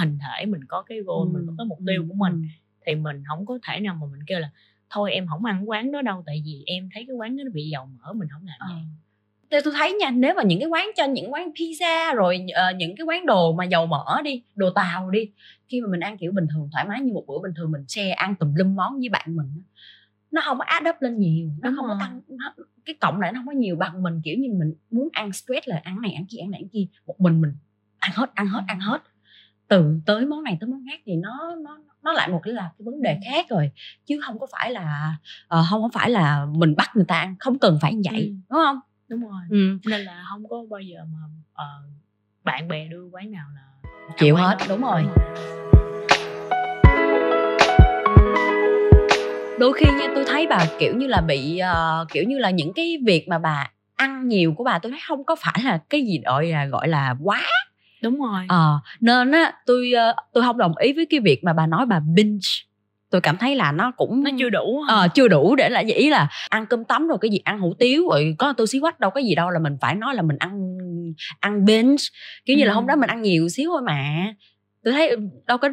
hình 0.00 0.18
thể 0.18 0.46
mình 0.46 0.64
có 0.68 0.82
cái 0.82 0.98
goal 1.00 1.28
ừ. 1.28 1.30
mình 1.32 1.46
có 1.46 1.54
cái 1.58 1.66
mục 1.66 1.78
tiêu 1.86 2.04
của 2.08 2.14
mình 2.14 2.32
ừ. 2.32 2.48
thì 2.86 2.94
mình 2.94 3.22
không 3.28 3.46
có 3.46 3.58
thể 3.62 3.80
nào 3.80 3.94
mà 3.94 4.06
mình 4.12 4.20
kêu 4.26 4.40
là 4.40 4.50
thôi 4.94 5.12
em 5.12 5.26
không 5.26 5.44
ăn 5.44 5.70
quán 5.70 5.92
đó 5.92 6.02
đâu 6.02 6.22
tại 6.26 6.42
vì 6.44 6.62
em 6.66 6.88
thấy 6.94 7.04
cái 7.06 7.16
quán 7.16 7.36
đó 7.36 7.42
nó 7.44 7.50
bị 7.54 7.68
dầu 7.68 7.88
mỡ 7.98 8.12
mình 8.12 8.28
không 8.32 8.42
làm 8.46 8.84
vậy 9.50 9.58
ờ. 9.58 9.60
tôi 9.64 9.72
thấy 9.76 9.92
nha 9.92 10.10
nếu 10.10 10.34
mà 10.34 10.42
những 10.42 10.60
cái 10.60 10.68
quán 10.68 10.90
cho 10.96 11.04
những 11.04 11.32
quán 11.32 11.50
pizza 11.54 12.14
rồi 12.14 12.46
uh, 12.70 12.76
những 12.76 12.96
cái 12.96 13.04
quán 13.04 13.26
đồ 13.26 13.52
mà 13.52 13.64
dầu 13.64 13.86
mỡ 13.86 14.22
đi 14.24 14.42
đồ 14.54 14.70
tàu 14.70 15.10
đi 15.10 15.30
khi 15.68 15.80
mà 15.80 15.88
mình 15.88 16.00
ăn 16.00 16.18
kiểu 16.18 16.32
bình 16.32 16.46
thường 16.54 16.68
thoải 16.72 16.84
mái 16.88 17.00
như 17.00 17.12
một 17.12 17.24
bữa 17.26 17.38
bình 17.42 17.52
thường 17.56 17.72
mình 17.72 17.84
share 17.88 18.10
ăn 18.10 18.34
tùm 18.34 18.54
lum 18.54 18.74
món 18.74 18.98
với 18.98 19.08
bạn 19.08 19.36
mình 19.36 19.62
nó 20.30 20.40
không 20.44 20.58
có 20.58 20.64
add 20.64 20.88
up 20.88 20.96
lên 21.00 21.18
nhiều 21.18 21.50
nó 21.62 21.70
Đúng 21.70 21.76
không 21.76 21.86
rồi. 21.86 21.96
có 21.98 22.04
tăng 22.04 22.20
nó, 22.28 22.54
cái 22.84 22.94
cộng 23.00 23.20
lại 23.20 23.32
nó 23.32 23.40
không 23.40 23.46
có 23.46 23.52
nhiều 23.52 23.76
bằng 23.76 24.02
mình 24.02 24.20
kiểu 24.24 24.38
như 24.38 24.48
mình 24.52 24.74
muốn 24.90 25.08
ăn 25.12 25.32
stress 25.32 25.68
là 25.68 25.80
ăn 25.84 26.00
này 26.00 26.12
ăn 26.12 26.26
kia 26.28 26.38
ăn 26.38 26.50
này 26.50 26.60
ăn 26.60 26.68
kia 26.68 26.86
một 27.06 27.20
mình 27.20 27.40
mình 27.40 27.52
ăn 27.98 28.10
hết 28.14 28.30
ăn 28.34 28.46
hết 28.46 28.60
ăn 28.66 28.80
hết 28.80 29.02
từ 29.68 30.00
tới 30.06 30.26
món 30.26 30.42
này 30.42 30.56
tới 30.60 30.68
món 30.68 30.84
khác 30.90 31.00
thì 31.04 31.16
nó 31.16 31.56
nó 31.64 31.78
nó 32.04 32.12
lại 32.12 32.28
một 32.28 32.40
cái 32.42 32.54
là 32.54 32.62
cái 32.62 32.84
vấn 32.84 33.02
đề 33.02 33.18
khác 33.24 33.46
rồi 33.48 33.70
chứ 34.06 34.20
không 34.26 34.38
có 34.38 34.46
phải 34.52 34.70
là 34.70 35.16
uh, 35.58 35.64
không 35.70 35.82
có 35.82 35.88
phải 35.92 36.10
là 36.10 36.46
mình 36.54 36.76
bắt 36.76 36.90
người 36.96 37.04
ta 37.08 37.18
ăn 37.18 37.36
không 37.38 37.58
cần 37.58 37.78
phải 37.82 37.94
như 37.94 38.02
vậy 38.10 38.20
ừ. 38.20 38.34
đúng 38.50 38.60
không? 38.64 38.80
Đúng 39.08 39.20
rồi. 39.20 39.42
Ừ. 39.50 39.78
nên 39.86 40.00
là 40.00 40.24
không 40.28 40.48
có 40.48 40.64
bao 40.70 40.80
giờ 40.80 40.98
mà 41.12 41.18
uh, 41.52 41.90
bạn 42.44 42.68
bè 42.68 42.88
đưa 42.88 43.04
quán 43.12 43.30
nào 43.30 43.46
là 43.54 43.90
chịu 44.18 44.36
hết 44.36 44.56
đúng 44.68 44.80
rồi. 44.80 45.02
Đôi 49.58 49.72
khi 49.72 49.86
như 49.86 50.14
tôi 50.14 50.24
thấy 50.26 50.46
bà 50.46 50.66
kiểu 50.78 50.96
như 50.96 51.06
là 51.06 51.20
bị 51.20 51.60
uh, 51.62 52.08
kiểu 52.12 52.24
như 52.24 52.38
là 52.38 52.50
những 52.50 52.72
cái 52.72 52.96
việc 53.06 53.28
mà 53.28 53.38
bà 53.38 53.70
ăn 53.96 54.28
nhiều 54.28 54.54
của 54.56 54.64
bà 54.64 54.78
tôi 54.78 54.92
thấy 54.92 55.00
không 55.08 55.24
có 55.24 55.36
phải 55.36 55.62
là 55.64 55.78
cái 55.90 56.02
gì 56.02 56.20
gọi 56.24 56.46
là 56.46 56.66
gọi 56.66 56.88
là 56.88 57.16
quá 57.22 57.42
đúng 58.04 58.20
rồi. 58.20 58.44
Ờ 58.48 58.80
nên 59.00 59.32
á 59.32 59.52
tôi 59.66 59.92
uh, 60.10 60.16
tôi 60.32 60.44
không 60.44 60.58
đồng 60.58 60.76
ý 60.76 60.92
với 60.92 61.06
cái 61.06 61.20
việc 61.20 61.44
mà 61.44 61.52
bà 61.52 61.66
nói 61.66 61.86
bà 61.86 62.00
binge. 62.14 62.48
Tôi 63.10 63.20
cảm 63.20 63.36
thấy 63.36 63.56
là 63.56 63.72
nó 63.72 63.92
cũng 63.96 64.22
nó 64.22 64.30
chưa 64.38 64.50
đủ 64.50 64.82
ờ 64.88 65.08
chưa 65.14 65.28
đủ 65.28 65.56
để 65.56 65.68
là 65.68 65.82
ý 65.86 66.10
là 66.10 66.28
ăn 66.48 66.66
cơm 66.66 66.84
tấm 66.84 67.08
rồi 67.08 67.18
cái 67.20 67.30
gì 67.30 67.38
ăn 67.44 67.60
hủ 67.60 67.74
tiếu 67.78 68.08
rồi 68.10 68.34
có 68.38 68.52
tô 68.52 68.66
xí 68.66 68.80
quách 68.80 69.00
đâu 69.00 69.10
cái 69.10 69.24
gì 69.24 69.34
đâu 69.34 69.50
là 69.50 69.58
mình 69.58 69.76
phải 69.80 69.94
nói 69.94 70.14
là 70.14 70.22
mình 70.22 70.36
ăn 70.38 70.78
ăn 71.40 71.64
binge. 71.64 72.04
Kiểu 72.44 72.56
như 72.56 72.64
ừ. 72.64 72.66
là 72.66 72.74
hôm 72.74 72.86
đó 72.86 72.96
mình 72.96 73.10
ăn 73.10 73.22
nhiều 73.22 73.48
xíu 73.48 73.70
thôi 73.70 73.82
mà. 73.86 74.26
Tôi 74.84 74.94
thấy 74.94 75.16
đâu 75.46 75.58
có 75.58 75.68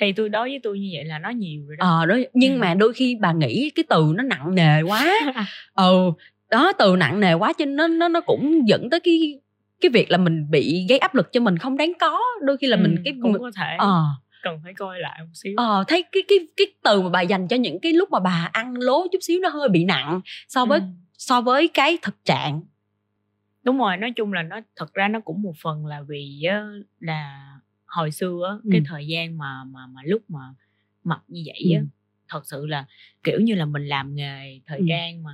thì 0.00 0.12
tôi 0.12 0.28
đối 0.28 0.48
với 0.48 0.60
tôi 0.62 0.78
như 0.78 0.90
vậy 0.94 1.04
là 1.04 1.18
nó 1.18 1.30
nhiều 1.30 1.62
rồi 1.66 1.76
đó. 1.76 1.86
Ờ 1.86 2.06
đó 2.06 2.16
nhưng 2.32 2.54
ừ. 2.54 2.58
mà 2.58 2.74
đôi 2.74 2.92
khi 2.92 3.16
bà 3.20 3.32
nghĩ 3.32 3.70
cái 3.74 3.84
từ 3.88 4.12
nó 4.14 4.22
nặng 4.22 4.54
nề 4.54 4.82
quá. 4.82 5.14
Ừ 5.74 6.12
đó 6.50 6.72
từ 6.78 6.96
nặng 6.96 7.20
nề 7.20 7.32
quá 7.32 7.52
cho 7.58 7.64
nên 7.64 7.76
nó 7.76 7.86
nó 7.88 8.08
nó 8.08 8.20
cũng 8.20 8.68
dẫn 8.68 8.90
tới 8.90 9.00
cái 9.00 9.40
cái 9.80 9.90
việc 9.90 10.10
là 10.10 10.18
mình 10.18 10.50
bị 10.50 10.86
gây 10.88 10.98
áp 10.98 11.14
lực 11.14 11.32
cho 11.32 11.40
mình 11.40 11.58
không 11.58 11.76
đáng 11.76 11.92
có 12.00 12.20
đôi 12.42 12.56
khi 12.56 12.66
là 12.66 12.76
ừ, 12.76 12.80
mình 12.82 12.96
cái 13.04 13.14
cũng 13.22 13.38
có 13.38 13.50
thể 13.56 13.76
ờ 13.78 14.04
cần 14.42 14.60
phải 14.64 14.74
coi 14.74 15.00
lại 15.00 15.20
một 15.20 15.30
xíu 15.34 15.54
ờ 15.56 15.84
thấy 15.88 16.04
cái 16.12 16.22
cái 16.28 16.38
cái 16.56 16.66
từ 16.82 17.02
mà 17.02 17.08
bà 17.08 17.20
dành 17.20 17.48
cho 17.48 17.56
những 17.56 17.80
cái 17.80 17.92
lúc 17.92 18.10
mà 18.10 18.20
bà 18.20 18.50
ăn 18.52 18.74
lố 18.78 19.06
chút 19.12 19.18
xíu 19.22 19.40
nó 19.40 19.48
hơi 19.48 19.68
bị 19.68 19.84
nặng 19.84 20.20
so 20.48 20.64
với 20.64 20.80
ừ. 20.80 20.84
so 21.18 21.40
với 21.40 21.68
cái 21.68 21.98
thực 22.02 22.24
trạng 22.24 22.62
đúng 23.62 23.78
rồi 23.78 23.96
nói 23.96 24.12
chung 24.16 24.32
là 24.32 24.42
nó 24.42 24.60
thật 24.76 24.94
ra 24.94 25.08
nó 25.08 25.20
cũng 25.20 25.42
một 25.42 25.54
phần 25.62 25.86
là 25.86 26.02
vì 26.08 26.42
là 27.00 27.52
hồi 27.86 28.10
xưa 28.10 28.40
á 28.48 28.54
ừ. 28.64 28.68
cái 28.72 28.82
thời 28.86 29.06
gian 29.06 29.38
mà 29.38 29.64
mà 29.64 29.86
mà 29.86 30.00
lúc 30.04 30.22
mà 30.28 30.40
mập 31.04 31.22
như 31.28 31.42
vậy 31.46 31.74
á 31.74 31.80
ừ. 31.80 31.86
thật 32.28 32.46
sự 32.46 32.66
là 32.66 32.84
kiểu 33.22 33.40
như 33.40 33.54
là 33.54 33.64
mình 33.64 33.86
làm 33.86 34.14
nghề 34.14 34.60
thời 34.66 34.78
ừ. 34.78 34.84
trang 34.88 35.22
mà 35.22 35.30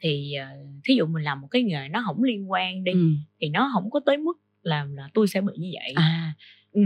thì 0.00 0.34
uh, 0.42 0.66
thí 0.84 0.94
dụ 0.94 1.06
mình 1.06 1.22
làm 1.22 1.40
một 1.40 1.48
cái 1.50 1.62
nghề 1.62 1.88
nó 1.88 2.02
không 2.06 2.22
liên 2.22 2.50
quan 2.50 2.84
đi 2.84 2.92
ừ. 2.92 3.10
thì 3.40 3.48
nó 3.48 3.70
không 3.72 3.90
có 3.90 4.00
tới 4.06 4.16
mức 4.16 4.40
làm 4.62 4.96
là 4.96 5.08
tôi 5.14 5.28
sẽ 5.28 5.40
bị 5.40 5.52
như 5.56 5.70
vậy 5.74 5.92
à 5.96 6.34
ừ. 6.72 6.82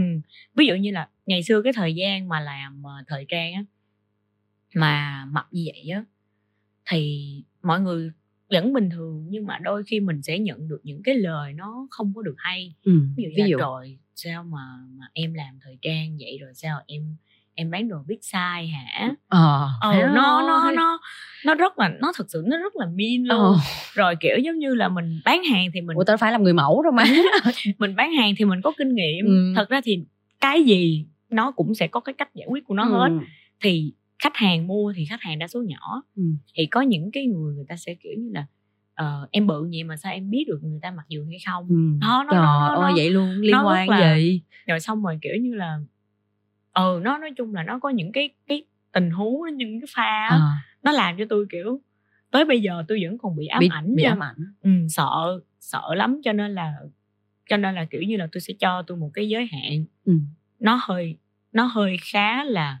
ví 0.55 0.65
dụ 0.65 0.75
như 0.75 0.91
là 0.91 1.09
ngày 1.25 1.43
xưa 1.43 1.61
cái 1.61 1.73
thời 1.73 1.95
gian 1.95 2.29
mà 2.29 2.39
làm 2.39 2.83
uh, 2.85 3.07
thời 3.07 3.25
trang 3.29 3.53
á 3.53 3.63
mà 4.75 5.25
mập 5.25 5.45
như 5.51 5.63
vậy 5.65 5.89
á 5.89 6.03
thì 6.89 7.27
mọi 7.61 7.81
người 7.81 8.11
vẫn 8.49 8.73
bình 8.73 8.89
thường 8.89 9.25
nhưng 9.29 9.45
mà 9.45 9.59
đôi 9.59 9.83
khi 9.83 9.99
mình 9.99 10.21
sẽ 10.21 10.39
nhận 10.39 10.67
được 10.67 10.79
những 10.83 11.03
cái 11.03 11.15
lời 11.15 11.53
nó 11.53 11.87
không 11.91 12.13
có 12.15 12.21
được 12.21 12.35
hay 12.37 12.73
ừ, 12.83 13.01
ví 13.17 13.23
dụ, 13.23 13.29
ví 13.43 13.49
dụ. 13.49 13.57
rồi 13.57 13.97
sao 14.15 14.43
mà 14.43 14.59
mà 14.89 15.05
em 15.13 15.33
làm 15.33 15.59
thời 15.61 15.77
trang 15.81 16.17
vậy 16.19 16.37
rồi 16.41 16.53
sao 16.53 16.81
em 16.87 17.15
em 17.55 17.71
bán 17.71 17.89
đồ 17.89 17.97
biết 18.07 18.17
sai 18.21 18.67
hả 18.67 19.11
ờ 19.27 19.69
ờ 19.81 19.93
nó 20.07 20.47
nó 20.47 20.71
nó 20.71 20.99
nó 21.45 21.55
rất 21.55 21.79
là 21.79 21.89
nó 22.01 22.11
thực 22.17 22.29
sự 22.29 22.43
nó 22.47 22.57
rất 22.57 22.75
là 22.75 22.85
mean 22.85 23.23
luôn 23.23 23.39
ờ. 23.39 23.55
rồi 23.93 24.15
kiểu 24.19 24.37
giống 24.37 24.59
như 24.59 24.75
là 24.75 24.89
mình 24.89 25.21
bán 25.25 25.43
hàng 25.43 25.67
thì 25.73 25.81
mình 25.81 25.97
ủa 25.97 26.03
tao 26.03 26.17
phải 26.17 26.31
làm 26.31 26.43
người 26.43 26.53
mẫu 26.53 26.83
đâu 26.83 26.91
mà 26.91 27.03
mình 27.77 27.95
bán 27.95 28.13
hàng 28.13 28.33
thì 28.37 28.45
mình 28.45 28.61
có 28.61 28.71
kinh 28.77 28.95
nghiệm 28.95 29.25
ừ. 29.25 29.53
thật 29.55 29.69
ra 29.69 29.81
thì 29.83 30.03
cái 30.41 30.63
gì 30.63 31.05
nó 31.29 31.51
cũng 31.51 31.75
sẽ 31.75 31.87
có 31.87 31.99
cái 31.99 32.13
cách 32.17 32.29
giải 32.33 32.47
quyết 32.49 32.65
của 32.65 32.73
nó 32.73 32.83
ừ. 32.83 32.91
hết 32.91 33.25
thì 33.61 33.93
khách 34.19 34.35
hàng 34.35 34.67
mua 34.67 34.93
thì 34.95 35.05
khách 35.05 35.21
hàng 35.21 35.39
đa 35.39 35.47
số 35.47 35.61
nhỏ 35.61 36.01
ừ. 36.15 36.23
thì 36.55 36.65
có 36.65 36.81
những 36.81 37.11
cái 37.11 37.25
người 37.25 37.55
người 37.55 37.65
ta 37.67 37.75
sẽ 37.75 37.93
kiểu 37.93 38.13
như 38.17 38.31
là 38.33 38.45
uh, 39.01 39.31
em 39.31 39.47
bự 39.47 39.69
gì 39.69 39.83
mà 39.83 39.97
sao 39.97 40.13
em 40.13 40.29
biết 40.29 40.43
được 40.47 40.59
người 40.63 40.79
ta 40.81 40.91
mặc 40.91 41.05
dù 41.09 41.25
hay 41.29 41.39
không 41.45 41.67
ừ. 41.69 41.75
đó 42.01 42.23
nó, 42.25 42.31
Trời 42.31 42.41
nó, 42.41 42.75
nó, 42.75 42.81
ơi, 42.81 42.93
vậy 42.95 43.09
luôn 43.09 43.29
liên 43.29 43.55
quan 43.65 43.89
là, 43.89 44.15
gì 44.15 44.41
rồi 44.67 44.79
xong 44.79 45.03
rồi 45.03 45.19
kiểu 45.21 45.35
như 45.41 45.55
là 45.55 45.77
ừ 46.73 46.99
nó 47.03 47.17
nói 47.17 47.31
chung 47.37 47.53
là 47.55 47.63
nó 47.63 47.79
có 47.79 47.89
những 47.89 48.11
cái 48.11 48.29
cái 48.47 48.63
tình 48.91 49.11
huống 49.11 49.57
những 49.57 49.81
cái 49.81 49.87
pha 49.95 50.27
à. 50.29 50.39
nó 50.83 50.91
làm 50.91 51.17
cho 51.17 51.25
tôi 51.29 51.45
kiểu 51.49 51.81
tới 52.31 52.45
bây 52.45 52.61
giờ 52.61 52.83
tôi 52.87 52.99
vẫn 53.03 53.17
còn 53.17 53.35
bị 53.35 53.47
ám 53.47 53.59
bị, 53.59 53.69
ảnh 53.71 53.95
bị 53.95 54.03
ám 54.03 54.23
ảnh 54.23 54.53
ừ, 54.61 54.69
sợ 54.89 55.39
sợ 55.59 55.95
lắm 55.95 56.21
cho 56.23 56.33
nên 56.33 56.55
là 56.55 56.73
cho 57.49 57.57
nên 57.57 57.75
là 57.75 57.85
kiểu 57.85 58.01
như 58.01 58.17
là 58.17 58.27
tôi 58.31 58.41
sẽ 58.41 58.53
cho 58.59 58.83
tôi 58.87 58.97
một 58.97 59.09
cái 59.13 59.29
giới 59.29 59.45
hạn 59.45 59.85
ừ. 60.05 60.13
nó 60.59 60.79
hơi 60.81 61.17
nó 61.51 61.63
hơi 61.65 61.97
khá 62.11 62.43
là 62.43 62.79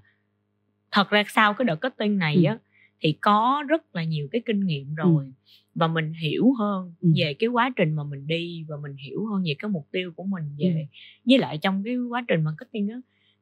thật 0.91 1.09
ra 1.09 1.23
sau 1.27 1.53
cái 1.53 1.65
đợt 1.65 1.75
cutting 1.75 2.17
này 2.17 2.35
ừ. 2.35 2.43
á 2.45 2.57
thì 3.01 3.11
có 3.21 3.63
rất 3.67 3.95
là 3.95 4.03
nhiều 4.03 4.27
cái 4.31 4.41
kinh 4.45 4.65
nghiệm 4.65 4.87
ừ. 4.87 4.93
rồi 4.95 5.25
ừ. 5.25 5.31
và 5.75 5.87
mình 5.87 6.13
hiểu 6.13 6.53
hơn 6.59 6.93
ừ. 7.01 7.09
về 7.15 7.33
cái 7.33 7.47
quá 7.47 7.71
trình 7.75 7.93
mà 7.93 8.03
mình 8.03 8.27
đi 8.27 8.65
và 8.67 8.77
mình 8.81 8.95
hiểu 8.95 9.25
hơn 9.25 9.43
về 9.45 9.55
cái 9.59 9.69
mục 9.69 9.87
tiêu 9.91 10.11
của 10.15 10.23
mình 10.23 10.43
về 10.57 10.87
ừ. 10.89 10.97
với 11.25 11.37
lại 11.37 11.57
trong 11.57 11.83
cái 11.83 11.95
quá 11.97 12.25
trình 12.27 12.43
marketing 12.43 12.89
á 12.89 12.97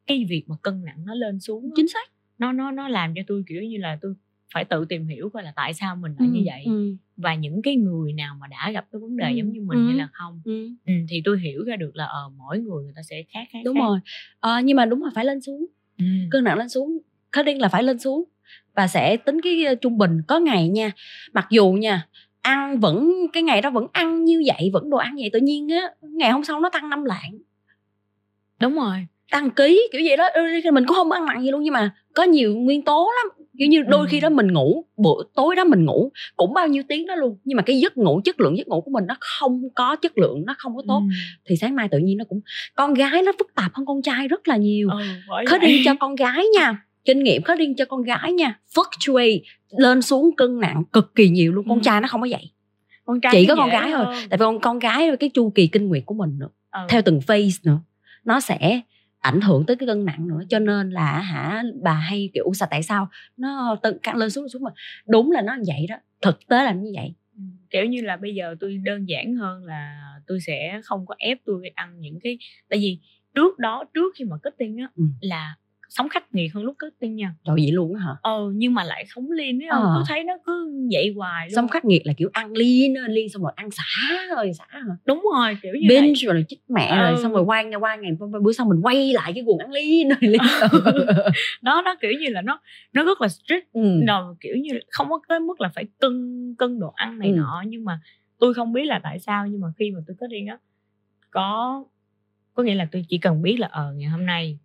cái 0.07 0.25
việc 0.29 0.43
mà 0.47 0.55
cân 0.61 0.85
nặng 0.85 1.05
nó 1.05 1.13
lên 1.15 1.39
xuống 1.39 1.69
chính 1.75 1.87
xác 1.87 2.11
nó 2.37 2.51
nó 2.51 2.71
nó 2.71 2.87
làm 2.87 3.13
cho 3.15 3.21
tôi 3.27 3.43
kiểu 3.47 3.61
như 3.61 3.77
là 3.77 3.97
tôi 4.01 4.13
phải 4.53 4.65
tự 4.65 4.85
tìm 4.85 5.07
hiểu 5.07 5.29
coi 5.29 5.43
là 5.43 5.53
tại 5.55 5.73
sao 5.73 5.95
mình 5.95 6.15
lại 6.19 6.27
ừ, 6.27 6.33
như 6.33 6.41
vậy 6.45 6.63
ừ. 6.65 6.95
và 7.17 7.35
những 7.35 7.61
cái 7.61 7.75
người 7.75 8.13
nào 8.13 8.35
mà 8.39 8.47
đã 8.47 8.71
gặp 8.71 8.85
cái 8.91 8.99
vấn 8.99 9.17
đề 9.17 9.31
ừ, 9.31 9.35
giống 9.35 9.51
như 9.51 9.61
mình 9.61 9.77
ừ, 9.79 9.85
hay 9.85 9.95
là 9.95 10.09
không 10.11 10.41
ừ. 10.45 10.69
Ừ, 10.85 10.93
thì 11.09 11.21
tôi 11.25 11.39
hiểu 11.39 11.63
ra 11.63 11.75
được 11.75 11.95
là 11.95 12.05
ờ 12.05 12.25
uh, 12.25 12.33
mỗi 12.37 12.59
người 12.59 12.83
người 12.83 12.93
ta 12.95 13.01
sẽ 13.09 13.23
khác 13.33 13.47
khác 13.51 13.59
đúng 13.65 13.75
khác. 13.75 13.81
rồi 13.81 13.99
à, 14.39 14.61
nhưng 14.61 14.77
mà 14.77 14.85
đúng 14.85 15.03
là 15.03 15.09
phải 15.15 15.25
lên 15.25 15.41
xuống 15.41 15.65
ừ. 15.97 16.05
cân 16.31 16.43
nặng 16.43 16.57
lên 16.57 16.69
xuống 16.69 16.97
khá 17.31 17.43
điên 17.43 17.61
là 17.61 17.67
phải 17.67 17.83
lên 17.83 17.99
xuống 17.99 18.23
và 18.75 18.87
sẽ 18.87 19.17
tính 19.17 19.41
cái 19.41 19.75
trung 19.81 19.97
bình 19.97 20.21
có 20.27 20.39
ngày 20.39 20.69
nha 20.69 20.91
mặc 21.33 21.47
dù 21.49 21.71
nha 21.71 22.07
ăn 22.41 22.79
vẫn 22.79 23.11
cái 23.33 23.43
ngày 23.43 23.61
đó 23.61 23.69
vẫn 23.69 23.87
ăn 23.91 24.25
như 24.25 24.41
vậy 24.45 24.69
vẫn 24.73 24.89
đồ 24.89 24.97
ăn 24.97 25.15
vậy 25.19 25.29
tự 25.33 25.39
nhiên 25.39 25.69
á 25.69 25.81
ngày 26.01 26.31
hôm 26.31 26.43
sau 26.43 26.59
nó 26.59 26.69
tăng 26.69 26.89
năm 26.89 27.03
lạng 27.03 27.37
đúng 28.59 28.75
rồi 28.75 29.07
tăng 29.31 29.51
ký 29.51 29.89
kiểu 29.91 30.01
vậy 30.05 30.17
đó. 30.17 30.29
Mình 30.73 30.85
cũng 30.87 30.95
không 30.95 31.11
ăn 31.11 31.25
mặn 31.25 31.41
gì 31.41 31.51
luôn 31.51 31.63
nhưng 31.63 31.73
mà 31.73 31.91
có 32.15 32.23
nhiều 32.23 32.55
nguyên 32.55 32.81
tố 32.81 33.09
lắm. 33.17 33.45
Kiểu 33.57 33.67
như 33.67 33.81
đôi 33.81 34.07
khi 34.07 34.19
đó 34.19 34.29
mình 34.29 34.53
ngủ 34.53 34.85
bữa 34.97 35.23
tối 35.35 35.55
đó 35.55 35.63
mình 35.63 35.85
ngủ 35.85 36.11
cũng 36.35 36.53
bao 36.53 36.67
nhiêu 36.67 36.83
tiếng 36.87 37.07
đó 37.07 37.15
luôn. 37.15 37.37
Nhưng 37.43 37.55
mà 37.55 37.63
cái 37.63 37.79
giấc 37.79 37.97
ngủ 37.97 38.21
chất 38.23 38.39
lượng 38.39 38.57
giấc 38.57 38.67
ngủ 38.67 38.81
của 38.81 38.91
mình 38.91 39.03
nó 39.07 39.15
không 39.19 39.61
có 39.75 39.95
chất 39.95 40.17
lượng 40.17 40.45
nó 40.45 40.55
không 40.57 40.75
có 40.75 40.81
tốt. 40.87 40.99
Ừ. 40.99 41.15
thì 41.45 41.55
sáng 41.55 41.75
mai 41.75 41.87
tự 41.91 41.97
nhiên 41.97 42.17
nó 42.17 42.25
cũng 42.29 42.41
con 42.75 42.93
gái 42.93 43.21
nó 43.21 43.31
phức 43.39 43.55
tạp 43.55 43.73
hơn 43.73 43.85
con 43.85 44.01
trai 44.01 44.27
rất 44.27 44.47
là 44.47 44.57
nhiều. 44.57 44.89
Ừ, 44.89 44.97
khó 45.45 45.57
đi 45.57 45.81
cho 45.85 45.95
con 45.99 46.15
gái 46.15 46.45
nha. 46.57 46.85
Kinh 47.05 47.23
nghiệm 47.23 47.41
có 47.43 47.55
riêng 47.55 47.75
cho 47.75 47.85
con 47.85 48.03
gái 48.03 48.33
nha. 48.33 48.59
Fluctuate 48.75 49.39
lên 49.77 50.01
xuống 50.01 50.35
cân 50.35 50.59
nặng 50.59 50.83
cực 50.93 51.15
kỳ 51.15 51.29
nhiều 51.29 51.53
luôn. 51.53 51.65
Con 51.69 51.77
ừ. 51.77 51.81
trai 51.83 52.01
nó 52.01 52.07
không 52.07 52.21
có 52.21 52.27
vậy. 52.31 52.51
Con 53.05 53.21
trai 53.21 53.31
chỉ 53.35 53.45
có 53.45 53.55
con 53.55 53.69
gái 53.69 53.91
thôi. 53.91 54.05
tại 54.29 54.37
vì 54.37 54.43
con 54.43 54.59
con 54.59 54.79
gái 54.79 55.17
cái 55.19 55.29
chu 55.29 55.51
kỳ 55.55 55.67
kinh 55.67 55.87
nguyệt 55.87 56.03
của 56.05 56.15
mình 56.15 56.39
nữa. 56.39 56.49
Ừ. 56.71 56.79
theo 56.89 57.01
từng 57.01 57.21
phase 57.21 57.59
nữa 57.63 57.79
nó 58.25 58.39
sẽ 58.39 58.81
ảnh 59.21 59.41
hưởng 59.41 59.65
tới 59.65 59.75
cái 59.75 59.87
cân 59.87 60.05
nặng 60.05 60.27
nữa. 60.27 60.41
Cho 60.49 60.59
nên 60.59 60.89
là 60.89 61.19
hả 61.19 61.63
bà 61.81 61.93
hay 61.93 62.29
kiểu 62.33 62.51
sao 62.53 62.67
tại 62.71 62.83
sao 62.83 63.09
nó 63.37 63.75
tự 63.83 63.99
căng 64.03 64.17
lên 64.17 64.29
xuống 64.29 64.49
xuống 64.49 64.63
mà? 64.63 64.71
Đúng 65.07 65.31
là 65.31 65.41
nó 65.41 65.53
như 65.55 65.63
vậy 65.67 65.85
đó 65.89 65.95
thực 66.21 66.47
tế 66.47 66.63
là 66.63 66.73
như 66.73 66.91
vậy. 66.95 67.13
Kiểu 67.69 67.85
như 67.85 68.01
là 68.01 68.17
bây 68.17 68.35
giờ 68.35 68.55
tôi 68.59 68.77
đơn 68.83 69.05
giản 69.09 69.35
hơn 69.35 69.63
là 69.65 70.01
tôi 70.27 70.39
sẽ 70.39 70.81
không 70.83 71.05
có 71.05 71.15
ép 71.17 71.37
tôi 71.45 71.71
ăn 71.75 71.99
những 71.99 72.19
cái 72.23 72.37
tại 72.69 72.79
vì 72.79 72.99
trước 73.35 73.59
đó 73.59 73.83
trước 73.93 74.13
khi 74.15 74.25
mà 74.25 74.37
cutting 74.43 74.77
á 74.77 74.89
ừ. 74.95 75.03
là 75.21 75.55
sống 75.91 76.09
khắc 76.09 76.35
nghiệt 76.35 76.53
hơn 76.53 76.63
lúc 76.63 76.75
cutting 76.79 77.15
nha 77.15 77.35
trời 77.45 77.55
vậy 77.55 77.71
luôn 77.71 77.95
á 77.95 78.01
hả 78.01 78.11
ờ 78.21 78.39
nhưng 78.53 78.73
mà 78.73 78.83
lại 78.83 79.05
sống 79.15 79.31
liên 79.31 79.63
ấy 79.63 79.69
không 79.71 79.83
ờ. 79.83 79.93
cứ 79.97 80.03
thấy 80.07 80.23
nó 80.23 80.33
cứ 80.45 80.71
vậy 80.91 81.13
hoài 81.15 81.47
luôn 81.49 81.55
sống 81.55 81.67
khắc 81.67 81.85
nghiệt 81.85 82.01
là 82.05 82.13
kiểu 82.13 82.29
ăn 82.33 82.51
liên 82.51 82.93
liên 83.09 83.29
xong 83.29 83.43
rồi 83.43 83.51
ăn 83.55 83.71
xả 83.71 83.83
rồi 84.35 84.51
xả 84.53 84.65
hả 84.69 84.95
đúng 85.05 85.23
rồi 85.35 85.57
kiểu 85.61 85.73
như 85.73 85.87
binge 85.89 86.13
vậy. 86.25 86.33
rồi 86.33 86.45
chích 86.47 86.59
mẹ 86.69 86.87
ờ. 86.87 86.97
rồi 86.97 87.23
xong 87.23 87.33
rồi 87.33 87.43
quay 87.43 87.65
ngày 87.65 87.79
qua 87.79 87.95
ngày 87.95 88.11
bữa 88.41 88.51
sau 88.51 88.65
mình 88.65 88.81
quay 88.81 89.13
lại 89.13 89.31
cái 89.35 89.43
guồng 89.43 89.57
ăn 89.57 89.71
liên 89.71 90.09
rồi 90.09 90.17
liên 90.21 90.41
đó 91.61 91.81
nó 91.85 91.95
kiểu 92.01 92.11
như 92.19 92.29
là 92.29 92.41
nó 92.41 92.61
nó 92.93 93.03
rất 93.03 93.21
là 93.21 93.27
strict 93.27 93.73
ừ. 93.73 94.05
rồi 94.07 94.35
kiểu 94.39 94.55
như 94.55 94.79
không 94.89 95.09
có 95.09 95.19
tới 95.27 95.39
mức 95.39 95.61
là 95.61 95.69
phải 95.75 95.85
cân 95.99 96.55
cân 96.57 96.79
đồ 96.79 96.93
ăn 96.95 97.19
này 97.19 97.29
ừ. 97.29 97.35
nọ 97.35 97.63
nhưng 97.67 97.85
mà 97.85 97.99
tôi 98.39 98.53
không 98.53 98.73
biết 98.73 98.83
là 98.83 98.99
tại 99.03 99.19
sao 99.19 99.47
nhưng 99.47 99.61
mà 99.61 99.67
khi 99.77 99.91
mà 99.91 99.99
tôi 100.07 100.15
có 100.19 100.27
đi 100.27 100.47
á 100.49 100.57
có 101.31 101.83
có 102.53 102.63
nghĩa 102.63 102.75
là 102.75 102.87
tôi 102.91 103.05
chỉ 103.09 103.17
cần 103.17 103.41
biết 103.41 103.59
là 103.59 103.67
ờ 103.71 103.93
ngày 103.93 104.09
hôm 104.09 104.25
nay 104.25 104.59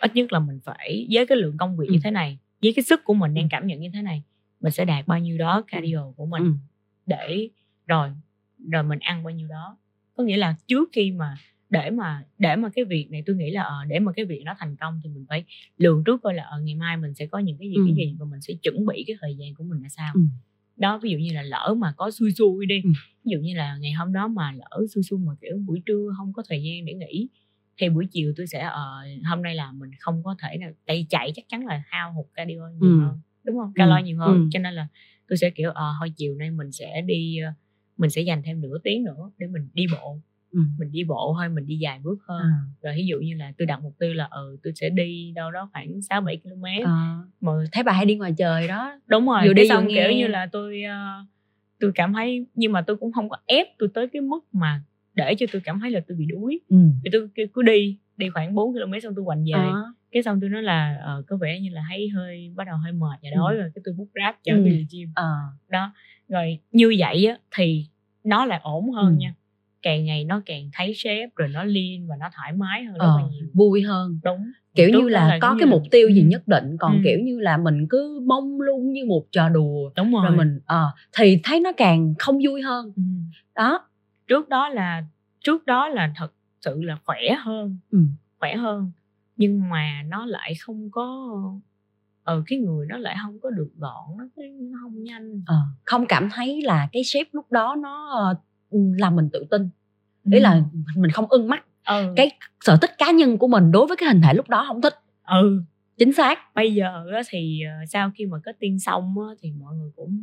ít 0.00 0.14
nhất 0.14 0.32
là 0.32 0.38
mình 0.38 0.60
phải 0.64 1.06
với 1.10 1.26
cái 1.26 1.38
lượng 1.38 1.56
công 1.56 1.76
việc 1.76 1.86
ừ. 1.88 1.92
như 1.92 1.98
thế 2.04 2.10
này 2.10 2.38
với 2.62 2.72
cái 2.76 2.82
sức 2.82 3.00
của 3.04 3.14
mình 3.14 3.34
đang 3.34 3.44
ừ. 3.44 3.48
cảm 3.50 3.66
nhận 3.66 3.80
như 3.80 3.88
thế 3.94 4.02
này 4.02 4.22
mình 4.60 4.72
sẽ 4.72 4.84
đạt 4.84 5.06
bao 5.06 5.18
nhiêu 5.18 5.38
đó 5.38 5.56
ừ. 5.56 5.62
cardio 5.66 6.12
của 6.16 6.26
mình 6.26 6.42
ừ. 6.42 6.52
để 7.06 7.48
rồi 7.86 8.10
rồi 8.70 8.82
mình 8.82 8.98
ăn 8.98 9.24
bao 9.24 9.30
nhiêu 9.30 9.48
đó 9.48 9.76
có 10.16 10.24
nghĩa 10.24 10.36
là 10.36 10.56
trước 10.66 10.88
khi 10.92 11.10
mà 11.10 11.36
để 11.70 11.90
mà 11.90 12.24
để 12.38 12.56
mà 12.56 12.68
cái 12.74 12.84
việc 12.84 13.10
này 13.10 13.22
tôi 13.26 13.36
nghĩ 13.36 13.50
là 13.50 13.62
ờ, 13.62 13.84
để 13.88 13.98
mà 13.98 14.12
cái 14.12 14.24
việc 14.24 14.42
nó 14.44 14.54
thành 14.58 14.76
công 14.76 15.00
thì 15.04 15.10
mình 15.10 15.24
phải 15.28 15.44
lường 15.78 16.04
trước 16.04 16.22
coi 16.22 16.34
là 16.34 16.42
ở 16.42 16.56
ờ, 16.56 16.60
ngày 16.60 16.74
mai 16.74 16.96
mình 16.96 17.14
sẽ 17.14 17.26
có 17.26 17.38
những 17.38 17.58
cái 17.58 17.68
gì 17.68 17.74
ừ. 17.74 17.82
cái 17.86 17.94
gì 17.94 18.16
và 18.18 18.26
mình 18.26 18.40
sẽ 18.40 18.54
chuẩn 18.54 18.86
bị 18.86 19.04
cái 19.06 19.16
thời 19.20 19.36
gian 19.36 19.54
của 19.54 19.64
mình 19.64 19.82
là 19.82 19.88
sao 19.88 20.12
ừ. 20.14 20.20
đó 20.76 20.98
ví 21.02 21.10
dụ 21.10 21.18
như 21.18 21.32
là 21.32 21.42
lỡ 21.42 21.74
mà 21.78 21.92
có 21.96 22.10
xui 22.10 22.30
xui 22.32 22.66
đi 22.66 22.80
ừ. 22.84 22.90
ví 23.24 23.30
dụ 23.32 23.38
như 23.38 23.54
là 23.56 23.76
ngày 23.76 23.92
hôm 23.92 24.12
đó 24.12 24.28
mà 24.28 24.52
lỡ 24.52 24.86
xui 24.94 25.02
xui 25.02 25.18
mà 25.18 25.32
kiểu 25.40 25.58
buổi 25.66 25.82
trưa 25.86 26.12
không 26.16 26.32
có 26.32 26.42
thời 26.48 26.62
gian 26.62 26.84
để 26.84 26.94
nghỉ 26.94 27.28
thì 27.80 27.88
buổi 27.88 28.06
chiều 28.10 28.32
tôi 28.36 28.46
sẽ 28.46 28.66
uh, 28.66 29.26
hôm 29.26 29.42
nay 29.42 29.54
là 29.54 29.72
mình 29.72 29.90
không 29.98 30.22
có 30.24 30.36
thể 30.42 30.56
nào 30.56 30.70
tay 30.86 31.06
chạy 31.10 31.32
chắc 31.34 31.44
chắn 31.48 31.66
là 31.66 31.82
hao 31.86 32.12
hụt 32.12 32.26
cardio 32.34 32.68
nhiều 32.68 32.90
ừ. 32.90 33.00
hơn 33.00 33.20
đúng 33.44 33.58
không 33.58 33.72
calo 33.74 33.96
ừ. 33.96 34.02
nhiều 34.04 34.18
hơn 34.18 34.34
ừ. 34.34 34.48
cho 34.52 34.58
nên 34.58 34.74
là 34.74 34.86
tôi 35.28 35.36
sẽ 35.36 35.50
kiểu 35.50 35.70
uh, 35.70 35.76
thôi 35.98 36.12
chiều 36.16 36.34
nay 36.34 36.50
mình 36.50 36.72
sẽ 36.72 37.02
đi 37.06 37.38
uh, 37.48 37.54
mình 37.96 38.10
sẽ 38.10 38.22
dành 38.22 38.42
thêm 38.42 38.60
nửa 38.60 38.78
tiếng 38.84 39.04
nữa 39.04 39.30
để 39.38 39.46
mình 39.46 39.68
đi 39.74 39.86
bộ 39.92 40.18
ừ. 40.52 40.60
mình 40.78 40.92
đi 40.92 41.04
bộ 41.04 41.34
thôi 41.38 41.48
mình 41.48 41.66
đi 41.66 41.76
dài 41.76 42.00
bước 42.02 42.18
hơn 42.28 42.42
à. 42.42 42.60
rồi 42.82 42.94
ví 42.96 43.06
dụ 43.06 43.18
như 43.18 43.36
là 43.36 43.52
tôi 43.58 43.66
đặt 43.66 43.82
mục 43.82 43.94
tiêu 43.98 44.14
là 44.14 44.28
ừ 44.30 44.56
tôi 44.62 44.72
sẽ 44.76 44.90
đi 44.90 45.32
đâu 45.34 45.50
đó 45.50 45.70
khoảng 45.72 46.02
sáu 46.02 46.20
bảy 46.20 46.36
km 46.36 46.64
à. 46.84 47.18
mà 47.40 47.52
thấy 47.72 47.82
bà 47.82 47.92
hay 47.92 48.06
đi 48.06 48.14
ngoài 48.14 48.34
trời 48.38 48.68
đó 48.68 48.98
đúng 49.06 49.26
rồi 49.26 49.40
vừa 49.46 49.52
đi 49.52 49.68
xong 49.68 49.86
kiểu 49.88 50.10
như 50.10 50.26
là 50.26 50.48
tôi 50.52 50.82
uh, 50.86 51.26
tôi 51.80 51.92
cảm 51.94 52.12
thấy 52.12 52.46
nhưng 52.54 52.72
mà 52.72 52.82
tôi 52.82 52.96
cũng 52.96 53.12
không 53.12 53.28
có 53.28 53.36
ép 53.46 53.66
tôi 53.78 53.88
tới 53.94 54.08
cái 54.12 54.22
mức 54.22 54.40
mà 54.52 54.82
để 55.14 55.34
cho 55.34 55.46
tôi 55.52 55.62
cảm 55.64 55.80
thấy 55.80 55.90
là 55.90 56.00
tôi 56.08 56.16
bị 56.16 56.26
đuối 56.26 56.60
ừ. 56.68 56.76
thì 57.04 57.10
tôi 57.12 57.28
cứ 57.54 57.62
đi 57.62 57.98
đi 58.16 58.28
khoảng 58.30 58.54
4 58.54 58.72
km 58.72 58.98
xong 59.02 59.14
tôi 59.14 59.24
quành 59.24 59.44
về 59.44 59.52
à. 59.52 59.72
cái 60.12 60.22
xong 60.22 60.40
tôi 60.40 60.50
nói 60.50 60.62
là 60.62 60.96
uh, 61.18 61.26
có 61.26 61.36
vẻ 61.36 61.60
như 61.60 61.70
là 61.70 61.82
thấy 61.88 62.08
hơi 62.08 62.52
bắt 62.56 62.66
đầu 62.66 62.76
hơi 62.76 62.92
mệt 62.92 63.18
và 63.22 63.28
đói 63.36 63.54
ừ. 63.54 63.60
rồi 63.60 63.70
cái 63.74 63.82
tôi 63.84 63.94
bút 63.98 64.08
ráp 64.14 64.36
chở 64.44 64.52
ừ. 64.52 64.64
đi 64.64 64.86
gym 64.92 65.08
à. 65.14 65.32
đó 65.68 65.92
rồi 66.28 66.58
như 66.72 66.94
vậy 66.98 67.26
á 67.26 67.36
thì 67.56 67.86
nó 68.24 68.44
lại 68.44 68.60
ổn 68.62 68.90
hơn 68.90 69.06
ừ. 69.06 69.20
nha 69.20 69.34
càng 69.82 70.04
ngày 70.04 70.24
nó 70.24 70.42
càng 70.46 70.70
thấy 70.72 70.92
sếp 70.94 71.36
rồi 71.36 71.48
nó 71.48 71.64
liên 71.64 72.06
và 72.08 72.16
nó 72.16 72.30
thoải 72.36 72.52
mái 72.52 72.84
hơn 72.84 72.94
rất 72.94 73.06
ờ, 73.06 73.18
là 73.18 73.26
nhiều 73.30 73.46
vui 73.54 73.82
hơn 73.82 74.20
đúng 74.24 74.52
kiểu 74.74 74.88
như 74.88 75.08
là, 75.08 75.28
là 75.28 75.38
có 75.40 75.56
cái 75.58 75.68
mục 75.68 75.82
tiêu 75.90 76.08
gì 76.08 76.20
ừ. 76.20 76.26
nhất 76.26 76.48
định 76.48 76.76
còn 76.78 76.92
ừ. 76.92 77.00
kiểu 77.04 77.18
như 77.22 77.40
là 77.40 77.56
mình 77.56 77.86
cứ 77.90 78.20
mông 78.26 78.60
lung 78.60 78.92
như 78.92 79.04
một 79.04 79.24
trò 79.32 79.48
đùa 79.48 79.90
đúng 79.96 80.12
rồi, 80.12 80.24
rồi 80.26 80.36
mình 80.36 80.60
à, 80.66 80.84
thì 81.16 81.40
thấy 81.44 81.60
nó 81.60 81.72
càng 81.76 82.14
không 82.18 82.38
vui 82.44 82.62
hơn 82.62 82.92
ừ. 82.96 83.02
đó 83.54 83.89
trước 84.30 84.48
đó 84.48 84.68
là 84.68 85.04
trước 85.40 85.66
đó 85.66 85.88
là 85.88 86.12
thật 86.16 86.32
sự 86.60 86.82
là 86.82 86.96
khỏe 87.04 87.18
hơn 87.38 87.76
ừ. 87.90 87.98
khỏe 88.38 88.56
hơn 88.56 88.90
nhưng 89.36 89.70
mà 89.70 90.02
nó 90.06 90.26
lại 90.26 90.54
không 90.60 90.90
có 90.90 91.30
ừ 92.24 92.42
cái 92.46 92.58
người 92.58 92.86
nó 92.86 92.96
lại 92.96 93.16
không 93.22 93.38
có 93.42 93.50
được 93.50 93.70
gọn 93.78 94.16
nó 94.18 94.24
nó 94.60 94.78
không 94.82 95.02
nhanh 95.02 95.42
ờ, 95.46 95.56
không 95.84 96.06
cảm 96.06 96.28
thấy 96.32 96.62
là 96.62 96.88
cái 96.92 97.04
sếp 97.04 97.26
lúc 97.32 97.52
đó 97.52 97.76
nó 97.78 98.08
ờ, 98.10 98.34
làm 98.98 99.16
mình 99.16 99.28
tự 99.32 99.46
tin 99.50 99.68
ý 100.32 100.38
ừ. 100.38 100.42
là 100.42 100.62
mình 100.96 101.10
không 101.10 101.26
ưng 101.26 101.48
mắt 101.48 101.64
ừ. 101.86 102.12
cái 102.16 102.30
sở 102.60 102.76
thích 102.76 102.90
cá 102.98 103.10
nhân 103.10 103.38
của 103.38 103.48
mình 103.48 103.72
đối 103.72 103.86
với 103.86 103.96
cái 103.96 104.08
hình 104.08 104.22
thể 104.22 104.34
lúc 104.34 104.48
đó 104.48 104.64
không 104.68 104.80
thích 104.80 104.94
ừ 105.26 105.62
chính 106.00 106.12
xác 106.12 106.54
bây 106.54 106.74
giờ 106.74 107.04
thì 107.30 107.62
ờ, 107.62 107.86
sau 107.86 108.10
khi 108.14 108.26
mà 108.26 108.38
kết 108.44 108.56
tiên 108.58 108.78
xong 108.78 109.14
thì 109.40 109.52
mọi 109.52 109.76
người 109.76 109.90
cũng 109.96 110.18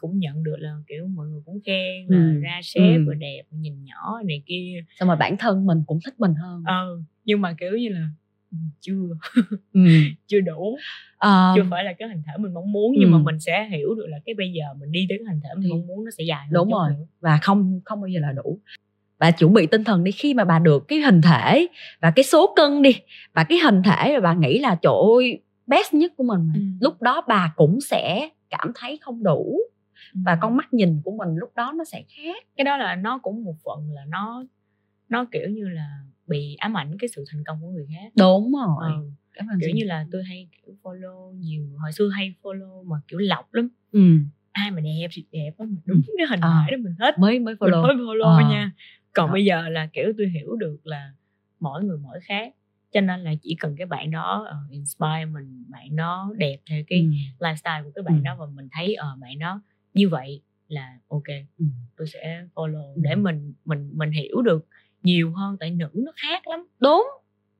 cũng 0.00 0.18
nhận 0.18 0.42
được 0.42 0.56
là 0.58 0.70
kiểu 0.88 1.06
mọi 1.06 1.26
người 1.26 1.40
cũng 1.44 1.60
khen 1.64 2.06
là 2.08 2.18
ừ. 2.18 2.40
ra 2.40 2.60
sếp 2.62 2.96
ừ. 2.96 3.04
rồi 3.04 3.14
đẹp 3.14 3.42
nhìn 3.50 3.84
nhỏ 3.84 4.22
này 4.24 4.42
kia 4.46 4.84
xong 4.98 5.08
rồi 5.08 5.16
bản 5.16 5.36
thân 5.36 5.66
mình 5.66 5.82
cũng 5.86 5.98
thích 6.04 6.14
mình 6.20 6.34
hơn 6.34 6.62
ừ 6.66 7.02
nhưng 7.24 7.40
mà 7.40 7.54
kiểu 7.60 7.76
như 7.76 7.88
là 7.88 8.08
chưa 8.80 9.08
ừ. 9.72 9.80
chưa 10.26 10.40
đủ 10.50 10.76
à, 11.18 11.52
chưa 11.56 11.62
phải 11.70 11.84
là 11.84 11.92
cái 11.92 12.08
hình 12.08 12.22
thể 12.26 12.32
mình 12.38 12.54
mong 12.54 12.72
muốn 12.72 12.94
nhưng 12.98 13.12
ừ. 13.12 13.16
mà 13.16 13.22
mình 13.24 13.40
sẽ 13.40 13.68
hiểu 13.70 13.94
được 13.94 14.06
là 14.08 14.18
cái 14.24 14.34
bây 14.34 14.52
giờ 14.52 14.64
mình 14.80 14.92
đi 14.92 15.06
tới 15.08 15.18
cái 15.18 15.34
hình 15.34 15.40
thể 15.44 15.48
mình 15.56 15.70
mong 15.70 15.86
muốn 15.86 16.04
nó 16.04 16.10
sẽ 16.18 16.24
dài 16.24 16.46
hơn 16.46 16.52
đúng 16.52 16.70
rồi 16.70 16.90
nữa. 16.90 17.06
và 17.20 17.38
không 17.42 17.80
không 17.84 18.00
bao 18.00 18.08
giờ 18.08 18.20
là 18.20 18.32
đủ 18.32 18.60
bà 19.18 19.30
chuẩn 19.30 19.52
bị 19.52 19.66
tinh 19.66 19.84
thần 19.84 20.04
đi 20.04 20.12
khi 20.12 20.34
mà 20.34 20.44
bà 20.44 20.58
được 20.58 20.88
cái 20.88 20.98
hình 20.98 21.22
thể 21.22 21.66
và 22.00 22.10
cái 22.10 22.24
số 22.24 22.54
cân 22.56 22.82
đi 22.82 22.96
và 23.34 23.44
cái 23.44 23.58
hình 23.58 23.82
thể 23.82 24.12
rồi 24.12 24.20
bà 24.20 24.34
nghĩ 24.34 24.58
là 24.58 24.74
trời 24.82 24.92
ơi 25.16 25.40
best 25.66 25.94
nhất 25.94 26.12
của 26.16 26.24
mình 26.24 26.52
ừ. 26.54 26.60
lúc 26.80 27.02
đó 27.02 27.22
bà 27.28 27.52
cũng 27.56 27.80
sẽ 27.80 28.28
cảm 28.50 28.72
thấy 28.74 28.98
không 29.02 29.22
đủ 29.22 29.58
và 30.24 30.32
ừ. 30.32 30.38
con 30.40 30.56
mắt 30.56 30.74
nhìn 30.74 31.00
của 31.04 31.10
mình 31.10 31.36
lúc 31.36 31.52
đó 31.56 31.72
nó 31.76 31.84
sẽ 31.84 32.02
khác 32.16 32.44
cái 32.56 32.64
đó 32.64 32.76
là 32.76 32.96
nó 32.96 33.18
cũng 33.18 33.44
một 33.44 33.54
phần 33.64 33.90
là 33.90 34.02
nó 34.08 34.44
nó 35.08 35.24
kiểu 35.32 35.48
như 35.48 35.68
là 35.68 35.88
bị 36.26 36.56
ám 36.58 36.76
ảnh 36.76 36.96
cái 36.98 37.08
sự 37.16 37.24
thành 37.32 37.44
công 37.46 37.60
của 37.60 37.68
người 37.68 37.86
khác 37.94 38.12
đúng 38.16 38.52
rồi 38.52 38.92
ừ. 39.36 39.46
kiểu 39.60 39.70
như 39.74 39.84
là 39.84 40.06
tôi 40.12 40.22
hay 40.28 40.48
kiểu 40.52 40.74
follow 40.82 41.32
nhiều 41.32 41.66
hồi 41.82 41.92
xưa 41.92 42.08
hay 42.08 42.34
follow 42.42 42.84
mà 42.84 42.96
kiểu 43.08 43.18
lọc 43.18 43.54
lắm 43.54 43.68
ừ. 43.92 44.00
ai 44.52 44.70
mà 44.70 44.80
đẹp 44.80 45.08
thì 45.12 45.24
đẹp 45.30 45.50
mà 45.58 45.66
đúng 45.84 46.02
ừ. 46.06 46.14
cái 46.18 46.26
hình 46.30 46.40
à. 46.40 46.64
thể 46.64 46.76
đó 46.76 46.82
mình 46.82 46.94
hết 46.98 47.18
mới 47.18 47.38
mới 47.38 47.54
follow 47.54 47.86
mình 47.86 47.96
mới 47.96 48.06
follow 48.06 48.36
à. 48.36 48.48
nha 48.50 48.72
còn 49.14 49.30
à. 49.30 49.32
bây 49.32 49.44
giờ 49.44 49.68
là 49.68 49.88
kiểu 49.92 50.12
tôi 50.18 50.26
hiểu 50.26 50.56
được 50.56 50.78
là 50.84 51.12
mỗi 51.60 51.84
người 51.84 51.98
mỗi 51.98 52.20
khác 52.20 52.54
cho 52.92 53.00
nên 53.00 53.20
là 53.20 53.34
chỉ 53.42 53.56
cần 53.60 53.74
cái 53.78 53.86
bạn 53.86 54.10
đó 54.10 54.48
uh, 54.48 54.70
inspire 54.70 55.24
mình 55.32 55.64
bạn 55.68 55.96
đó 55.96 56.32
đẹp 56.36 56.56
theo 56.70 56.82
cái 56.88 56.98
ừ. 57.00 57.46
lifestyle 57.46 57.84
của 57.84 57.90
cái 57.94 58.02
bạn 58.02 58.18
ừ. 58.18 58.22
đó 58.24 58.36
và 58.38 58.46
mình 58.46 58.68
thấy 58.72 58.94
ở 58.94 59.06
uh, 59.14 59.20
bạn 59.20 59.38
đó 59.38 59.60
như 59.94 60.08
vậy 60.08 60.42
là 60.68 60.98
ok 61.08 61.28
ừ. 61.58 61.64
tôi 61.96 62.06
sẽ 62.06 62.44
follow 62.54 62.94
ừ. 62.94 63.00
để 63.02 63.14
mình 63.14 63.54
mình 63.64 63.90
mình 63.94 64.10
hiểu 64.10 64.42
được 64.42 64.66
nhiều 65.02 65.32
hơn 65.32 65.56
tại 65.60 65.70
nữ 65.70 65.90
nó 65.94 66.12
khác 66.16 66.48
lắm 66.48 66.66
đúng 66.80 67.06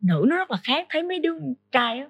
nữ 0.00 0.24
nó 0.28 0.36
rất 0.36 0.50
là 0.50 0.56
khác 0.64 0.86
thấy 0.90 1.02
mấy 1.02 1.18
đứa 1.18 1.32
trai 1.72 1.98
á 1.98 2.08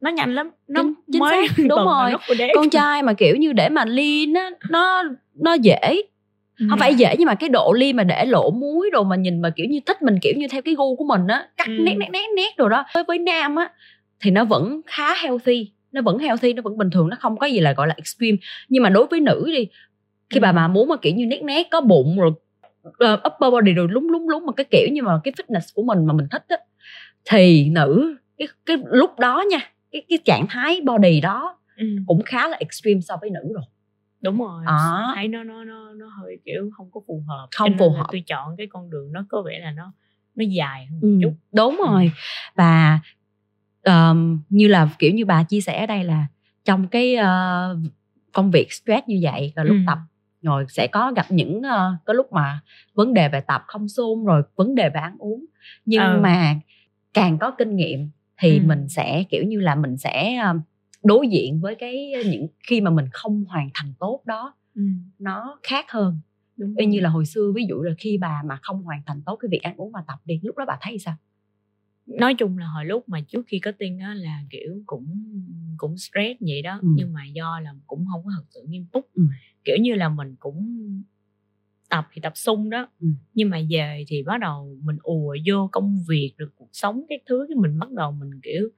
nó 0.00 0.10
nhanh 0.10 0.34
lắm 0.34 0.50
nó 0.68 0.82
chính, 0.82 0.94
chính 1.12 1.20
mới 1.20 1.48
xác. 1.48 1.54
đúng 1.68 1.84
rồi 1.84 2.12
con 2.54 2.70
trai 2.70 3.02
mà 3.02 3.12
kiểu 3.12 3.36
như 3.36 3.52
để 3.52 3.68
mà 3.68 3.84
lean 3.84 4.34
á 4.34 4.50
nó 4.70 5.02
nó 5.34 5.54
dễ 5.54 6.02
ừ. 6.62 6.66
không 6.70 6.78
phải 6.78 6.94
dễ 6.94 7.16
nhưng 7.18 7.26
mà 7.26 7.34
cái 7.34 7.48
độ 7.48 7.72
ly 7.72 7.92
mà 7.92 8.04
để 8.04 8.24
lỗ 8.26 8.50
muối 8.50 8.90
đồ 8.92 9.04
mà 9.04 9.16
nhìn 9.16 9.42
mà 9.42 9.50
kiểu 9.56 9.66
như 9.70 9.80
thích 9.86 10.02
mình 10.02 10.18
kiểu 10.22 10.34
như 10.36 10.48
theo 10.48 10.62
cái 10.62 10.74
gu 10.74 10.96
của 10.96 11.04
mình 11.04 11.26
á 11.26 11.46
cắt 11.56 11.66
ừ. 11.66 11.72
nét 11.78 11.94
nét 11.94 12.08
nét 12.12 12.26
nét 12.36 12.56
đồ 12.56 12.68
đó 12.68 12.84
với 12.94 13.04
với 13.08 13.18
nam 13.18 13.56
á 13.56 13.70
thì 14.20 14.30
nó 14.30 14.44
vẫn 14.44 14.80
khá 14.86 15.14
healthy 15.14 15.70
nó 15.92 16.02
vẫn 16.02 16.18
healthy 16.18 16.52
nó 16.52 16.62
vẫn 16.62 16.78
bình 16.78 16.90
thường 16.90 17.08
nó 17.08 17.16
không 17.20 17.36
có 17.36 17.46
gì 17.46 17.60
là 17.60 17.72
gọi 17.72 17.86
là 17.86 17.94
extreme 17.96 18.36
nhưng 18.68 18.82
mà 18.82 18.88
đối 18.88 19.06
với 19.06 19.20
nữ 19.20 19.44
đi 19.46 19.66
khi 20.30 20.38
ừ. 20.38 20.40
bà 20.40 20.52
mà 20.52 20.68
muốn 20.68 20.88
mà 20.88 20.96
kiểu 20.96 21.14
như 21.14 21.26
nét 21.26 21.42
nét 21.42 21.68
có 21.70 21.80
bụng 21.80 22.20
rồi 22.20 22.30
uh, 22.88 23.20
upper 23.26 23.52
body 23.52 23.72
rồi 23.72 23.88
lúng 23.90 24.10
lúng 24.10 24.28
lúng 24.28 24.46
mà 24.46 24.52
cái 24.52 24.66
kiểu 24.70 24.88
như 24.92 25.02
mà 25.02 25.20
cái 25.24 25.32
fitness 25.32 25.74
của 25.74 25.82
mình 25.82 26.06
mà 26.06 26.12
mình 26.12 26.26
thích 26.30 26.44
á 26.48 26.56
thì 27.24 27.68
nữ 27.70 28.16
cái 28.38 28.48
cái 28.66 28.76
lúc 28.90 29.18
đó 29.18 29.44
nha 29.50 29.58
cái 29.92 30.02
cái 30.08 30.18
trạng 30.24 30.46
thái 30.46 30.80
body 30.84 31.20
đó 31.20 31.58
ừ. 31.76 31.86
cũng 32.06 32.22
khá 32.22 32.48
là 32.48 32.56
extreme 32.60 33.00
so 33.00 33.16
với 33.20 33.30
nữ 33.30 33.40
rồi 33.54 33.64
đúng 34.22 34.38
rồi 34.38 34.64
à. 34.66 35.12
thấy 35.14 35.28
nó 35.28 35.44
nó 35.44 35.64
nó 35.64 35.92
nó 35.94 36.06
hơi 36.08 36.38
kiểu 36.44 36.70
không 36.76 36.90
có 36.90 37.00
phù 37.06 37.22
hợp 37.28 37.48
không 37.56 37.78
phù 37.78 37.90
hợp 37.90 38.06
tôi 38.12 38.24
chọn 38.26 38.56
cái 38.56 38.66
con 38.66 38.90
đường 38.90 39.12
nó 39.12 39.24
có 39.28 39.42
vẻ 39.42 39.58
là 39.58 39.70
nó 39.70 39.92
nó 40.34 40.44
dài 40.48 40.86
hơn 40.86 41.00
một 41.00 41.08
ừ, 41.08 41.18
chút 41.22 41.32
đúng 41.52 41.76
ừ. 41.76 41.86
rồi 41.86 42.12
và 42.54 43.00
um, 43.84 44.40
như 44.48 44.68
là 44.68 44.88
kiểu 44.98 45.12
như 45.12 45.24
bà 45.24 45.42
chia 45.42 45.60
sẻ 45.60 45.80
ở 45.80 45.86
đây 45.86 46.04
là 46.04 46.26
trong 46.64 46.88
cái 46.88 47.16
uh, 47.16 47.78
công 48.32 48.50
việc 48.50 48.72
stress 48.72 49.06
như 49.06 49.18
vậy 49.22 49.52
là 49.56 49.64
lúc 49.64 49.76
ừ. 49.76 49.82
tập 49.86 49.98
rồi 50.42 50.64
sẽ 50.68 50.86
có 50.86 51.12
gặp 51.16 51.26
những 51.28 51.58
uh, 51.58 52.04
có 52.04 52.12
lúc 52.12 52.32
mà 52.32 52.60
vấn 52.94 53.14
đề 53.14 53.28
về 53.28 53.40
tập 53.40 53.64
không 53.66 53.88
xung 53.88 54.24
rồi 54.24 54.42
vấn 54.56 54.74
đề 54.74 54.88
về 54.88 55.00
ăn 55.00 55.16
uống 55.18 55.44
nhưng 55.84 56.02
ừ. 56.02 56.20
mà 56.22 56.54
càng 57.14 57.38
có 57.38 57.50
kinh 57.50 57.76
nghiệm 57.76 58.10
thì 58.38 58.58
ừ. 58.58 58.64
mình 58.66 58.88
sẽ 58.88 59.24
kiểu 59.30 59.44
như 59.44 59.60
là 59.60 59.74
mình 59.74 59.96
sẽ 59.96 60.42
uh, 60.50 60.62
đối 61.04 61.28
diện 61.28 61.60
với 61.60 61.74
cái 61.74 62.12
những 62.24 62.46
khi 62.68 62.80
mà 62.80 62.90
mình 62.90 63.04
không 63.12 63.44
hoàn 63.44 63.70
thành 63.74 63.94
tốt 63.98 64.22
đó 64.24 64.54
ừ. 64.74 64.82
nó 65.18 65.58
khác 65.62 65.84
hơn 65.88 66.18
Đúng 66.56 66.74
y 66.76 66.86
như 66.86 67.00
là 67.00 67.08
hồi 67.08 67.26
xưa 67.26 67.52
ví 67.54 67.64
dụ 67.68 67.82
là 67.82 67.94
khi 67.98 68.18
bà 68.18 68.42
mà 68.46 68.58
không 68.62 68.82
hoàn 68.82 69.02
thành 69.06 69.22
tốt 69.26 69.36
cái 69.36 69.48
việc 69.52 69.62
ăn 69.62 69.76
uống 69.76 69.92
và 69.92 70.04
tập 70.06 70.18
đi 70.24 70.40
lúc 70.42 70.56
đó 70.56 70.64
bà 70.68 70.78
thấy 70.80 70.98
sao 70.98 71.16
nói 72.06 72.34
chung 72.34 72.58
là 72.58 72.66
hồi 72.66 72.84
lúc 72.84 73.08
mà 73.08 73.20
trước 73.20 73.42
khi 73.46 73.58
có 73.58 73.72
tin 73.78 73.98
á 73.98 74.14
là 74.14 74.42
kiểu 74.50 74.82
cũng 74.86 75.06
cũng 75.76 75.96
stress 75.96 76.40
vậy 76.40 76.62
đó 76.62 76.78
ừ. 76.82 76.88
nhưng 76.94 77.12
mà 77.12 77.24
do 77.34 77.60
là 77.60 77.74
cũng 77.86 78.04
không 78.12 78.24
có 78.24 78.30
thật 78.36 78.44
sự 78.50 78.64
nghiêm 78.68 78.86
túc 78.92 79.14
ừ. 79.14 79.22
kiểu 79.64 79.76
như 79.80 79.94
là 79.94 80.08
mình 80.08 80.36
cũng 80.40 80.78
tập 81.90 82.08
thì 82.12 82.20
tập 82.20 82.32
sung 82.34 82.70
đó 82.70 82.88
ừ. 83.00 83.06
nhưng 83.34 83.50
mà 83.50 83.58
về 83.70 84.04
thì 84.08 84.22
bắt 84.22 84.40
đầu 84.40 84.76
mình 84.82 84.96
ùa 85.02 85.36
vô 85.46 85.68
công 85.72 86.04
việc 86.08 86.32
rồi 86.36 86.48
cuộc 86.56 86.70
sống 86.72 87.04
cái 87.08 87.20
thứ 87.26 87.46
cái 87.48 87.56
mình 87.56 87.78
bắt 87.78 87.90
đầu 87.92 88.12
mình 88.12 88.40
kiểu 88.42 88.68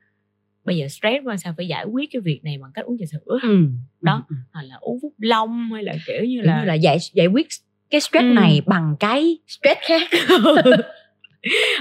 bây 0.64 0.76
giờ 0.76 0.88
stress 0.88 1.24
quá 1.24 1.36
sao 1.36 1.54
phải 1.56 1.68
giải 1.68 1.84
quyết 1.84 2.10
cái 2.12 2.20
việc 2.20 2.44
này 2.44 2.58
bằng 2.58 2.70
cách 2.74 2.84
uống 2.84 2.98
trà 2.98 3.06
sữa 3.06 3.38
ừ. 3.42 3.68
đó 4.00 4.24
ừ. 4.28 4.36
hoặc 4.52 4.62
là 4.62 4.74
uống 4.80 4.98
phúc 5.02 5.12
long 5.18 5.72
hay 5.72 5.82
là 5.82 5.94
kiểu 6.06 6.24
như 6.24 6.40
là 6.40 6.60
như 6.60 6.66
là 6.66 6.74
giải 6.74 6.98
giải 7.12 7.26
quyết 7.26 7.46
cái 7.90 8.00
stress 8.00 8.22
ừ. 8.22 8.32
này 8.34 8.60
bằng 8.66 8.96
cái 9.00 9.38
stress 9.46 9.80
khác 9.80 10.02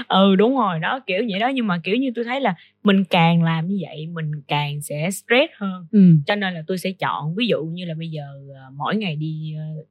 ừ 0.08 0.36
đúng 0.36 0.56
rồi 0.56 0.78
đó 0.78 1.00
kiểu 1.06 1.22
vậy 1.30 1.40
đó 1.40 1.48
nhưng 1.48 1.66
mà 1.66 1.80
kiểu 1.84 1.96
như 1.96 2.10
tôi 2.14 2.24
thấy 2.24 2.40
là 2.40 2.54
mình 2.82 3.04
càng 3.04 3.42
làm 3.42 3.68
như 3.68 3.78
vậy 3.82 4.06
mình 4.06 4.30
càng 4.48 4.82
sẽ 4.82 5.10
stress 5.10 5.52
hơn 5.56 5.86
ừ. 5.90 6.00
cho 6.26 6.34
nên 6.34 6.54
là 6.54 6.62
tôi 6.66 6.78
sẽ 6.78 6.92
chọn 6.92 7.34
ví 7.34 7.46
dụ 7.46 7.64
như 7.64 7.84
là 7.84 7.94
bây 7.94 8.10
giờ 8.10 8.24
ờ, 8.54 8.70
mỗi 8.76 8.96
ngày 8.96 9.16
đi 9.16 9.54
ờ, 9.58 9.84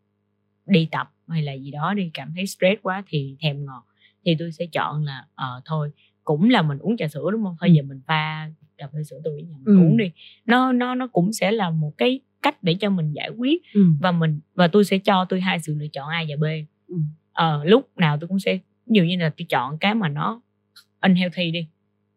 đi 0.65 0.87
tập 0.91 1.09
hay 1.27 1.41
là 1.41 1.53
gì 1.53 1.71
đó 1.71 1.93
đi 1.93 2.11
cảm 2.13 2.33
thấy 2.35 2.47
stress 2.47 2.81
quá 2.81 3.03
thì 3.07 3.35
thèm 3.39 3.65
ngọt 3.65 3.83
thì 4.25 4.35
tôi 4.39 4.51
sẽ 4.51 4.65
chọn 4.71 5.03
là 5.03 5.25
ờ 5.35 5.55
uh, 5.57 5.63
thôi 5.65 5.91
cũng 6.23 6.49
là 6.49 6.61
mình 6.61 6.79
uống 6.79 6.97
trà 6.97 7.07
sữa 7.07 7.29
đúng 7.31 7.43
không 7.43 7.55
thôi 7.59 7.69
ừ. 7.69 7.73
giờ 7.73 7.83
mình 7.83 8.01
pha 8.07 8.49
cà 8.77 8.87
phê 8.93 9.03
sữa 9.03 9.21
tôi 9.23 9.41
nhà 9.41 9.55
mình 9.63 9.77
ừ. 9.77 9.83
uống 9.83 9.97
đi 9.97 10.11
nó 10.45 10.71
nó 10.71 10.95
nó 10.95 11.07
cũng 11.07 11.33
sẽ 11.33 11.51
là 11.51 11.69
một 11.69 11.91
cái 11.97 12.19
cách 12.41 12.63
để 12.63 12.73
cho 12.79 12.89
mình 12.89 13.13
giải 13.13 13.29
quyết 13.29 13.61
ừ. 13.73 13.85
và 13.99 14.11
mình 14.11 14.39
và 14.55 14.67
tôi 14.67 14.85
sẽ 14.85 14.97
cho 14.97 15.25
tôi 15.29 15.41
hai 15.41 15.59
sự 15.59 15.75
lựa 15.79 15.87
chọn 15.87 16.09
a 16.09 16.23
và 16.29 16.35
b 16.35 16.43
ừ. 16.87 16.95
ờ, 17.33 17.63
lúc 17.65 17.89
nào 17.97 18.17
tôi 18.17 18.27
cũng 18.27 18.39
sẽ 18.39 18.59
dụ 18.87 19.03
như 19.03 19.17
là 19.17 19.29
tôi 19.37 19.45
chọn 19.49 19.77
cái 19.77 19.95
mà 19.95 20.09
nó 20.09 20.41
unhealthy 21.01 21.51
đi 21.51 21.67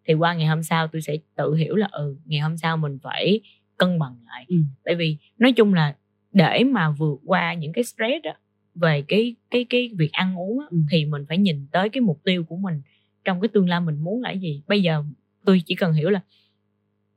thì 0.05 0.15
qua 0.15 0.35
ngày 0.35 0.47
hôm 0.47 0.63
sau 0.63 0.89
tôi 0.89 1.03
sẽ 1.03 1.17
tự 1.37 1.55
hiểu 1.55 1.77
là 1.77 1.89
ừ 1.93 2.17
ngày 2.25 2.41
hôm 2.41 2.57
sau 2.57 2.77
mình 2.77 2.99
phải 3.03 3.41
cân 3.77 3.99
bằng 3.99 4.17
lại 4.27 4.45
ừ. 4.49 4.57
tại 4.85 4.95
vì 4.95 5.17
nói 5.39 5.53
chung 5.53 5.75
là 5.75 5.97
để 6.33 6.65
mà 6.65 6.91
vượt 6.91 7.21
qua 7.25 7.55
những 7.55 7.73
cái 7.73 7.85
stress 7.85 8.25
đó 8.25 8.33
về 8.75 9.03
cái 9.09 9.35
cái 9.51 9.67
cái 9.71 9.91
việc 9.99 10.13
ăn 10.13 10.39
uống 10.39 10.61
á, 10.61 10.67
ừ. 10.71 10.79
thì 10.91 11.05
mình 11.05 11.25
phải 11.29 11.39
nhìn 11.39 11.67
tới 11.73 11.89
cái 11.89 12.01
mục 12.01 12.21
tiêu 12.25 12.45
của 12.45 12.57
mình 12.57 12.83
trong 13.25 13.41
cái 13.41 13.49
tương 13.49 13.69
lai 13.69 13.81
mình 13.81 13.99
muốn 13.99 14.23
là 14.23 14.31
gì 14.31 14.63
bây 14.67 14.83
giờ 14.83 15.05
tôi 15.45 15.63
chỉ 15.67 15.75
cần 15.75 15.93
hiểu 15.93 16.11
là 16.11 16.21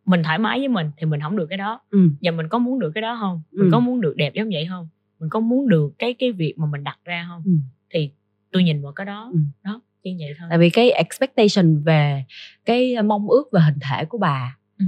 mình 0.10 0.24
thoải 0.24 0.38
mái 0.38 0.60
với 0.60 0.68
mình 0.68 0.92
thì 0.98 1.06
mình 1.06 1.20
không 1.22 1.38
được 1.38 1.46
cái 1.50 1.58
đó 1.58 1.82
ừ. 1.92 2.10
và 2.22 2.32
mình 2.32 2.48
có 2.50 2.60
muốn 2.60 2.80
được 2.80 2.92
cái 2.96 3.02
đó 3.02 3.18
không 3.20 3.42
mình 3.52 3.66
ừ. 3.66 3.70
có 3.72 3.80
muốn 3.80 4.02
được 4.02 4.16
đẹp 4.16 4.34
giống 4.34 4.50
vậy 4.54 4.66
không 4.70 4.88
mình 5.20 5.30
có 5.30 5.40
muốn 5.40 5.70
được 5.70 5.92
cái 6.00 6.14
cái 6.14 6.32
việc 6.32 6.54
mà 6.58 6.68
mình 6.72 6.84
đặt 6.84 6.98
ra 7.06 7.26
không 7.28 7.42
ừ. 7.46 7.52
thì 7.90 8.12
tôi 8.52 8.64
nhìn 8.64 8.82
vào 8.82 8.92
cái 8.92 9.06
đó 9.06 9.30
ừ. 9.34 9.40
đó 9.64 9.82
như 10.04 10.16
vậy 10.20 10.34
thôi 10.40 10.48
tại 10.50 10.60
vì 10.60 10.70
cái 10.70 10.92
expectation 10.92 11.84
về 11.84 12.24
cái 12.66 13.02
mong 13.02 13.30
ước 13.30 13.44
về 13.52 13.62
hình 13.62 13.80
thể 13.90 14.06
của 14.06 14.18
bà 14.18 14.58
ừ. 14.80 14.86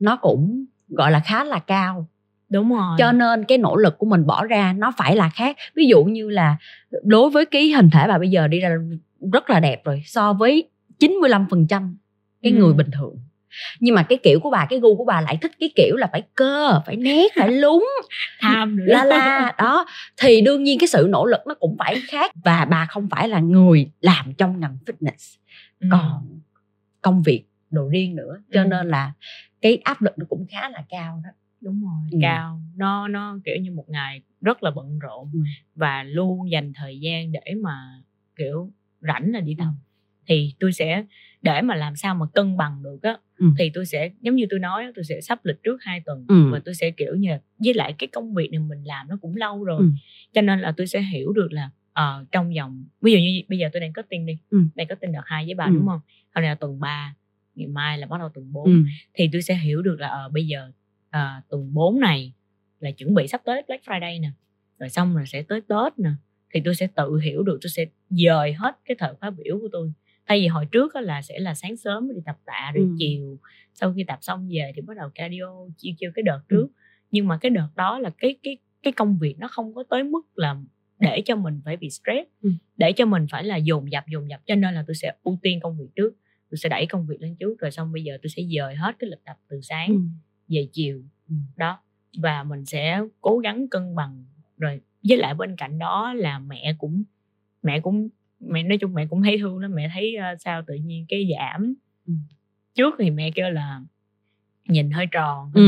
nó 0.00 0.16
cũng 0.16 0.64
gọi 0.88 1.10
là 1.10 1.20
khá 1.20 1.44
là 1.44 1.58
cao 1.58 2.08
đúng 2.48 2.70
rồi 2.70 2.96
cho 2.98 3.12
nên 3.12 3.44
cái 3.44 3.58
nỗ 3.58 3.76
lực 3.76 3.98
của 3.98 4.06
mình 4.06 4.26
bỏ 4.26 4.44
ra 4.44 4.72
nó 4.72 4.92
phải 4.96 5.16
là 5.16 5.28
khác 5.28 5.56
ví 5.74 5.86
dụ 5.86 6.04
như 6.04 6.30
là 6.30 6.56
đối 7.02 7.30
với 7.30 7.46
cái 7.46 7.72
hình 7.72 7.90
thể 7.90 8.08
bà 8.08 8.18
bây 8.18 8.30
giờ 8.30 8.48
đi 8.48 8.60
ra 8.60 8.76
rất 9.32 9.50
là 9.50 9.60
đẹp 9.60 9.84
rồi 9.84 10.02
so 10.06 10.32
với 10.32 10.68
95% 10.98 11.94
cái 12.42 12.52
ừ. 12.52 12.58
người 12.58 12.72
bình 12.72 12.90
thường 12.92 13.16
nhưng 13.80 13.94
mà 13.94 14.02
cái 14.02 14.18
kiểu 14.22 14.40
của 14.40 14.50
bà 14.50 14.66
cái 14.70 14.80
gu 14.80 14.96
của 14.96 15.04
bà 15.04 15.20
lại 15.20 15.38
thích 15.40 15.52
cái 15.60 15.70
kiểu 15.76 15.96
là 15.96 16.08
phải 16.12 16.22
cơ 16.34 16.80
phải 16.86 16.96
nét 16.96 17.32
phải 17.36 17.52
lúng 17.52 17.86
tham 18.40 18.76
la 18.76 19.04
la 19.04 19.54
đó 19.58 19.86
thì 20.16 20.40
đương 20.40 20.62
nhiên 20.62 20.78
cái 20.78 20.88
sự 20.88 21.06
nỗ 21.10 21.26
lực 21.26 21.40
nó 21.46 21.54
cũng 21.54 21.76
phải 21.78 22.00
khác 22.08 22.32
và 22.44 22.64
bà 22.64 22.86
không 22.86 23.08
phải 23.10 23.28
là 23.28 23.40
người 23.40 23.90
làm 24.00 24.32
trong 24.38 24.60
ngành 24.60 24.78
fitness 24.86 25.36
ừ. 25.80 25.88
còn 25.90 26.40
công 27.02 27.22
việc 27.22 27.44
đồ 27.70 27.88
riêng 27.88 28.16
nữa 28.16 28.36
cho 28.52 28.62
ừ. 28.62 28.66
nên 28.66 28.88
là 28.88 29.12
cái 29.60 29.76
áp 29.84 30.02
lực 30.02 30.18
nó 30.18 30.26
cũng 30.28 30.46
khá 30.50 30.68
là 30.68 30.84
cao 30.88 31.20
đó 31.24 31.30
đúng 31.60 31.82
rồi 31.82 32.08
ừ. 32.12 32.18
cao 32.22 32.60
nó 32.76 33.08
nó 33.08 33.38
kiểu 33.44 33.56
như 33.60 33.70
một 33.70 33.88
ngày 33.88 34.22
rất 34.40 34.62
là 34.62 34.70
bận 34.70 34.98
rộn 34.98 35.30
ừ. 35.32 35.40
và 35.74 36.02
luôn 36.02 36.50
dành 36.50 36.72
thời 36.74 37.00
gian 37.00 37.32
để 37.32 37.54
mà 37.62 38.02
kiểu 38.36 38.70
rảnh 39.00 39.32
là 39.32 39.40
đi 39.40 39.54
tập 39.58 39.64
ừ. 39.64 39.87
Thì 40.28 40.54
tôi 40.60 40.72
sẽ 40.72 41.04
để 41.42 41.62
mà 41.62 41.74
làm 41.74 41.96
sao 41.96 42.14
mà 42.14 42.26
cân 42.34 42.56
bằng 42.56 42.82
được 42.82 43.02
á 43.02 43.16
ừ. 43.38 43.46
thì 43.58 43.70
tôi 43.74 43.86
sẽ 43.86 44.10
giống 44.20 44.34
như 44.34 44.46
tôi 44.50 44.58
nói 44.60 44.92
tôi 44.94 45.04
sẽ 45.04 45.20
sắp 45.20 45.44
lịch 45.44 45.62
trước 45.62 45.82
hai 45.82 46.00
tuần 46.06 46.24
ừ. 46.28 46.50
và 46.52 46.60
tôi 46.64 46.74
sẽ 46.74 46.90
kiểu 46.90 47.14
như 47.14 47.30
với 47.58 47.74
lại 47.74 47.94
cái 47.98 48.06
công 48.06 48.34
việc 48.34 48.50
này 48.52 48.60
mình 48.60 48.84
làm 48.84 49.08
nó 49.08 49.18
cũng 49.20 49.36
lâu 49.36 49.64
rồi 49.64 49.78
ừ. 49.78 49.90
cho 50.32 50.40
nên 50.40 50.60
là 50.60 50.72
tôi 50.76 50.86
sẽ 50.86 51.02
hiểu 51.02 51.32
được 51.32 51.48
là 51.52 51.70
uh, 52.00 52.32
trong 52.32 52.52
vòng 52.56 52.84
ví 53.00 53.12
dụ 53.12 53.18
như 53.18 53.42
bây 53.48 53.58
giờ 53.58 53.68
tôi 53.72 53.80
đang 53.80 53.92
cutting 53.92 54.26
đi 54.26 54.38
ừ. 54.50 54.58
đang 54.74 54.86
cutting 54.88 55.12
đợt 55.12 55.22
hai 55.24 55.44
với 55.44 55.54
bà 55.54 55.64
ừ. 55.64 55.70
đúng 55.74 55.86
không 55.86 56.00
hôm 56.34 56.42
nay 56.42 56.50
là 56.50 56.54
tuần 56.54 56.80
3 56.80 57.14
ngày 57.54 57.66
mai 57.66 57.98
là 57.98 58.06
bắt 58.06 58.20
đầu 58.20 58.28
tuần 58.34 58.52
4 58.52 58.64
ừ. 58.64 58.82
thì 59.14 59.28
tôi 59.32 59.42
sẽ 59.42 59.54
hiểu 59.54 59.82
được 59.82 60.00
là 60.00 60.24
uh, 60.26 60.32
bây 60.32 60.46
giờ 60.46 60.70
uh, 61.16 61.48
tuần 61.48 61.74
4 61.74 62.00
này 62.00 62.32
là 62.80 62.90
chuẩn 62.90 63.14
bị 63.14 63.28
sắp 63.28 63.42
tới 63.44 63.62
Black 63.66 63.84
Friday 63.84 64.20
nè 64.20 64.30
rồi 64.78 64.88
xong 64.88 65.16
rồi 65.16 65.26
sẽ 65.26 65.42
tới 65.42 65.60
Tết 65.60 65.98
nè 65.98 66.10
thì 66.54 66.60
tôi 66.64 66.74
sẽ 66.74 66.88
tự 66.96 67.18
hiểu 67.18 67.42
được 67.42 67.58
tôi 67.62 67.70
sẽ 67.70 67.84
dời 68.10 68.52
hết 68.52 68.78
cái 68.84 68.96
thời 68.98 69.14
khóa 69.14 69.30
biểu 69.30 69.58
của 69.60 69.68
tôi 69.72 69.92
thay 70.28 70.40
vì 70.40 70.46
hồi 70.46 70.66
trước 70.72 70.96
là 70.96 71.22
sẽ 71.22 71.38
là 71.38 71.54
sáng 71.54 71.76
sớm 71.76 72.08
đi 72.14 72.20
tập 72.26 72.36
tạ 72.46 72.72
rồi 72.74 72.84
ừ. 72.84 72.94
chiều 72.98 73.38
sau 73.74 73.92
khi 73.96 74.04
tập 74.04 74.18
xong 74.20 74.48
về 74.50 74.72
thì 74.76 74.82
bắt 74.82 74.96
đầu 74.96 75.10
cardio 75.14 75.46
chiêu 75.76 75.94
chiêu 75.98 76.10
cái 76.14 76.22
đợt 76.22 76.40
trước 76.48 76.66
ừ. 76.66 76.72
nhưng 77.10 77.28
mà 77.28 77.38
cái 77.40 77.50
đợt 77.50 77.68
đó 77.76 77.98
là 77.98 78.10
cái 78.18 78.36
cái 78.42 78.56
cái 78.82 78.92
công 78.92 79.18
việc 79.18 79.38
nó 79.38 79.48
không 79.48 79.74
có 79.74 79.84
tới 79.90 80.04
mức 80.04 80.22
là 80.34 80.56
để 80.98 81.22
cho 81.24 81.36
mình 81.36 81.60
phải 81.64 81.76
bị 81.76 81.90
stress 81.90 82.28
ừ. 82.42 82.50
để 82.76 82.92
cho 82.92 83.06
mình 83.06 83.26
phải 83.30 83.44
là 83.44 83.56
dồn 83.56 83.92
dập 83.92 84.04
dồn 84.08 84.30
dập 84.30 84.40
cho 84.46 84.54
nên 84.54 84.74
là 84.74 84.84
tôi 84.86 84.94
sẽ 84.94 85.12
ưu 85.22 85.38
tiên 85.42 85.60
công 85.62 85.78
việc 85.78 85.88
trước 85.96 86.16
tôi 86.50 86.58
sẽ 86.58 86.68
đẩy 86.68 86.86
công 86.86 87.06
việc 87.06 87.20
lên 87.20 87.36
trước 87.36 87.60
rồi 87.60 87.70
xong 87.70 87.92
bây 87.92 88.04
giờ 88.04 88.18
tôi 88.22 88.30
sẽ 88.30 88.42
dời 88.56 88.74
hết 88.74 88.96
cái 88.98 89.10
lịch 89.10 89.24
tập 89.24 89.36
từ 89.48 89.60
sáng 89.60 89.88
ừ. 89.88 90.00
về 90.48 90.68
chiều 90.72 91.02
ừ. 91.28 91.34
đó 91.56 91.80
và 92.22 92.44
mình 92.44 92.64
sẽ 92.64 93.00
cố 93.20 93.38
gắng 93.38 93.68
cân 93.68 93.94
bằng 93.94 94.24
rồi 94.58 94.80
với 95.08 95.18
lại 95.18 95.34
bên 95.34 95.56
cạnh 95.56 95.78
đó 95.78 96.14
là 96.14 96.38
mẹ 96.38 96.74
cũng 96.78 97.02
mẹ 97.62 97.80
cũng 97.80 98.08
mẹ 98.40 98.62
nói 98.62 98.78
chung 98.78 98.94
mẹ 98.94 99.06
cũng 99.06 99.22
thấy 99.22 99.38
thương 99.38 99.58
lắm 99.58 99.74
mẹ 99.74 99.90
thấy 99.94 100.16
uh, 100.18 100.40
sao 100.40 100.62
tự 100.66 100.74
nhiên 100.74 101.06
cái 101.08 101.28
giảm 101.32 101.74
ừ. 102.06 102.12
trước 102.74 102.94
thì 102.98 103.10
mẹ 103.10 103.30
kêu 103.30 103.50
là 103.50 103.80
nhìn 104.68 104.90
hơi 104.90 105.06
tròn 105.06 105.50
ừ. 105.54 105.62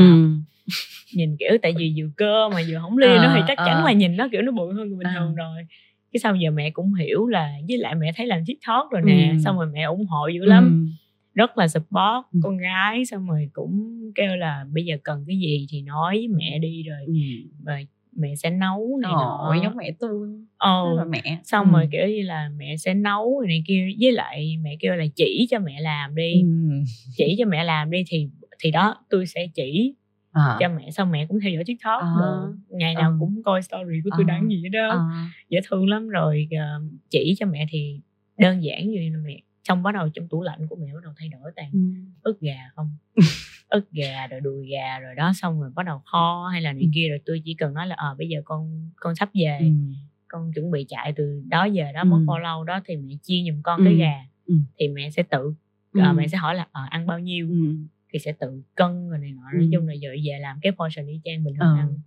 nhìn 1.15 1.37
kiểu 1.37 1.59
tại 1.63 1.75
vì 1.79 1.95
vừa 1.97 2.09
cơ 2.17 2.49
mà 2.49 2.61
vừa 2.69 2.79
không 2.79 2.99
liên 2.99 3.11
à, 3.11 3.23
nó 3.25 3.33
thì 3.35 3.41
chắc 3.49 3.59
à. 3.59 3.65
chắn 3.67 3.85
là 3.85 3.93
nhìn 3.93 4.17
nó 4.17 4.29
kiểu 4.33 4.43
nó 4.43 4.53
bự 4.53 4.73
hơn 4.73 4.99
bình 4.99 5.07
à. 5.07 5.15
thường 5.19 5.35
rồi 5.35 5.67
cái 6.13 6.21
sau 6.21 6.37
giờ 6.37 6.51
mẹ 6.51 6.71
cũng 6.71 6.95
hiểu 6.95 7.27
là 7.27 7.53
với 7.69 7.79
lại 7.79 7.95
mẹ 7.95 8.13
thấy 8.17 8.27
làm 8.27 8.45
tiktok 8.47 8.91
rồi 8.91 9.03
nè 9.05 9.31
ừ. 9.33 9.39
xong 9.45 9.57
rồi 9.57 9.67
mẹ 9.73 9.83
ủng 9.83 10.07
hộ 10.07 10.29
dữ 10.29 10.45
lắm 10.45 10.65
ừ. 10.65 11.05
rất 11.35 11.59
là 11.59 11.69
support 11.69 12.27
ừ. 12.33 12.41
con 12.43 12.59
gái 12.59 13.05
xong 13.05 13.29
rồi 13.29 13.51
cũng 13.53 14.01
kêu 14.15 14.37
là 14.37 14.65
bây 14.73 14.85
giờ 14.85 14.97
cần 15.05 15.25
cái 15.27 15.39
gì 15.39 15.67
thì 15.71 15.83
nói 15.83 16.17
với 16.17 16.29
mẹ 16.29 16.59
đi 16.59 16.83
rồi 16.83 17.05
ừ. 17.07 17.13
rồi 17.67 17.87
mẹ 18.17 18.35
sẽ 18.37 18.51
nấu 18.51 18.99
này 19.03 19.13
nọ 19.13 19.55
giống 19.63 19.77
mẹ 19.77 19.91
tôi 19.99 20.29
ờ 20.57 20.95
là 20.97 21.05
mẹ 21.05 21.41
xong 21.45 21.67
ừ. 21.67 21.73
rồi 21.73 21.89
kiểu 21.93 22.07
như 22.09 22.23
là 22.23 22.51
mẹ 22.57 22.77
sẽ 22.77 22.95
nấu 22.95 23.43
này 23.49 23.63
kia 23.67 23.89
với 24.01 24.13
lại 24.13 24.57
mẹ 24.63 24.77
kêu 24.81 24.95
là 24.95 25.05
chỉ 25.17 25.47
cho 25.51 25.59
mẹ 25.59 25.81
làm 25.81 26.15
đi 26.15 26.43
ừ. 26.43 26.49
chỉ 27.17 27.35
cho 27.39 27.45
mẹ 27.47 27.65
làm 27.65 27.91
đi 27.91 28.05
thì 28.09 28.29
thì 28.63 28.71
đó 28.71 28.97
tôi 29.11 29.27
sẽ 29.27 29.47
chỉ 29.55 29.95
à. 30.33 30.57
cho 30.61 30.69
mẹ 30.69 30.91
xong 30.91 31.11
mẹ 31.11 31.27
cũng 31.27 31.41
theo 31.41 31.53
dõi 31.53 31.65
tiktok 31.67 32.03
à. 32.03 32.13
ngày 32.69 32.95
nào 32.95 33.11
à. 33.11 33.17
cũng 33.21 33.43
coi 33.45 33.63
story 33.63 34.01
của 34.05 34.11
tôi 34.17 34.25
à. 34.29 34.29
đăng 34.29 34.49
gì 34.51 34.69
đó 34.69 34.89
à. 34.89 35.31
dễ 35.49 35.61
thương 35.69 35.89
lắm 35.89 36.09
rồi 36.09 36.49
uh, 36.55 36.93
chỉ 37.11 37.35
cho 37.39 37.47
mẹ 37.47 37.67
thì 37.71 38.01
đơn 38.39 38.63
giản 38.63 38.91
như 38.91 39.11
là 39.13 39.19
mẹ 39.25 39.41
xong 39.65 39.83
bắt 39.83 39.95
đầu 39.95 40.09
trong 40.09 40.29
tủ 40.29 40.43
lạnh 40.43 40.67
của 40.69 40.77
mẹ 40.77 40.95
bắt 40.95 41.01
đầu 41.03 41.13
thay 41.17 41.29
đổi 41.29 41.51
toàn 41.57 41.71
ừ. 41.73 41.81
ức 42.23 42.41
gà 42.41 42.71
không 42.77 42.97
ức 43.71 43.91
gà 43.93 44.27
rồi 44.27 44.41
đùi 44.41 44.69
gà 44.69 44.99
rồi 44.99 45.15
đó 45.15 45.33
xong 45.35 45.61
rồi 45.61 45.71
bắt 45.75 45.87
đầu 45.87 46.03
kho 46.05 46.49
hay 46.53 46.61
là 46.61 46.73
này 46.73 46.83
ừ. 46.83 46.89
kia 46.95 47.09
rồi 47.09 47.19
tôi 47.27 47.43
chỉ 47.45 47.55
cần 47.55 47.75
nói 47.75 47.87
là 47.87 47.95
ờ 47.99 48.11
à, 48.11 48.15
bây 48.19 48.29
giờ 48.29 48.41
con 48.45 48.91
con 48.97 49.15
sắp 49.15 49.31
về 49.35 49.59
ừ. 49.61 49.67
con 50.29 50.53
chuẩn 50.55 50.71
bị 50.71 50.85
chạy 50.89 51.13
từ 51.17 51.43
đó 51.49 51.65
giờ 51.65 51.93
đó 51.95 52.01
ừ. 52.01 52.05
mất 52.05 52.19
bao 52.27 52.39
lâu 52.39 52.65
đó 52.65 52.81
thì 52.85 52.97
mẹ 52.97 53.15
chia 53.23 53.43
giùm 53.47 53.63
con 53.63 53.81
ừ. 53.81 53.85
cái 53.85 53.95
gà 53.95 54.25
ừ. 54.47 54.55
thì 54.79 54.89
mẹ 54.89 55.11
sẽ 55.11 55.23
tự 55.23 55.55
ừ. 55.93 56.01
uh, 56.11 56.17
mẹ 56.17 56.29
sẽ 56.29 56.39
hỏi 56.39 56.55
là 56.55 56.67
ờ 56.73 56.83
à, 56.83 56.89
ăn 56.91 57.07
bao 57.07 57.19
nhiêu 57.19 57.49
ừ. 57.49 57.77
thì 58.13 58.19
sẽ 58.19 58.33
tự 58.33 58.63
cân 58.75 59.09
rồi 59.11 59.19
này 59.19 59.31
nọ 59.33 59.43
ừ. 59.53 59.59
nói 59.59 59.69
chung 59.73 59.89
là 59.89 59.95
giờ 59.95 60.11
về 60.25 60.39
làm 60.41 60.59
cái 60.63 60.73
portion 60.73 61.07
y 61.07 61.21
chang 61.25 61.45
bình 61.45 61.55
thường 61.61 61.77
ừ. 61.77 61.79
ăn 61.79 61.99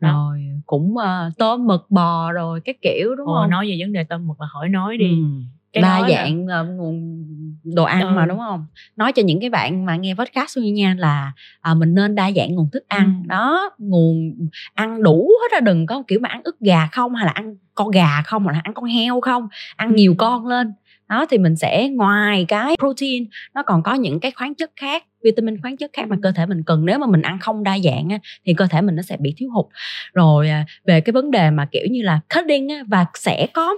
đó. 0.00 0.12
rồi 0.12 0.46
cũng 0.66 0.94
uh, 0.94 1.36
tôm 1.38 1.66
mực 1.66 1.86
bò 1.90 2.32
rồi 2.32 2.60
cái 2.60 2.74
kiểu 2.82 3.14
đúng 3.14 3.26
Ồ, 3.26 3.34
không 3.34 3.50
nói 3.50 3.68
về 3.68 3.76
vấn 3.80 3.92
đề 3.92 4.04
tôm 4.04 4.26
mực 4.26 4.40
là 4.40 4.46
hỏi 4.50 4.68
nói 4.68 4.96
đi 4.96 5.10
ừ 5.10 5.42
cái 5.72 5.82
đa 5.82 6.08
dạng 6.08 6.46
là... 6.46 6.62
nguồn 6.62 7.21
đồ 7.64 7.84
ăn 7.84 8.00
ừ. 8.00 8.12
mà 8.16 8.26
đúng 8.26 8.38
không 8.38 8.66
nói 8.96 9.12
cho 9.12 9.22
những 9.22 9.40
cái 9.40 9.50
bạn 9.50 9.86
mà 9.86 9.96
nghe 9.96 10.14
podcast 10.14 10.58
như 10.58 10.72
nha 10.72 10.94
là 10.98 11.32
à, 11.60 11.74
mình 11.74 11.94
nên 11.94 12.14
đa 12.14 12.30
dạng 12.36 12.54
nguồn 12.54 12.70
thức 12.72 12.84
ăn 12.88 13.22
ừ. 13.24 13.28
đó 13.28 13.70
nguồn 13.78 14.34
ăn 14.74 15.02
đủ 15.02 15.30
hết 15.42 15.56
ra 15.56 15.60
đừng 15.60 15.86
có 15.86 16.02
kiểu 16.08 16.20
mà 16.20 16.28
ăn 16.28 16.40
ức 16.44 16.60
gà 16.60 16.86
không 16.86 17.14
hay 17.14 17.26
là 17.26 17.32
ăn 17.32 17.56
con 17.74 17.90
gà 17.90 18.22
không 18.22 18.44
hoặc 18.44 18.52
là 18.52 18.60
ăn 18.64 18.74
con 18.74 18.84
heo 18.84 19.20
không 19.20 19.48
ăn 19.76 19.88
ừ. 19.88 19.94
nhiều 19.94 20.14
con 20.18 20.46
lên 20.46 20.72
đó 21.08 21.26
thì 21.30 21.38
mình 21.38 21.56
sẽ 21.56 21.88
ngoài 21.88 22.44
cái 22.48 22.76
protein 22.78 23.24
nó 23.54 23.62
còn 23.62 23.82
có 23.82 23.94
những 23.94 24.20
cái 24.20 24.30
khoáng 24.30 24.54
chất 24.54 24.70
khác 24.76 25.04
vitamin 25.22 25.60
khoáng 25.60 25.76
chất 25.76 25.90
khác 25.92 26.08
mà 26.08 26.16
cơ 26.22 26.32
thể 26.32 26.46
mình 26.46 26.62
cần 26.66 26.84
nếu 26.84 26.98
mà 26.98 27.06
mình 27.06 27.22
ăn 27.22 27.38
không 27.38 27.62
đa 27.62 27.78
dạng 27.78 28.08
á, 28.08 28.18
thì 28.44 28.54
cơ 28.54 28.66
thể 28.66 28.80
mình 28.80 28.96
nó 28.96 29.02
sẽ 29.02 29.16
bị 29.16 29.34
thiếu 29.36 29.50
hụt 29.50 29.66
rồi 30.14 30.48
à, 30.48 30.64
về 30.86 31.00
cái 31.00 31.12
vấn 31.12 31.30
đề 31.30 31.50
mà 31.50 31.68
kiểu 31.72 31.86
như 31.90 32.02
là 32.02 32.20
cutting 32.34 32.68
á, 32.68 32.82
và 32.86 33.06
sẽ 33.14 33.46
có 33.54 33.74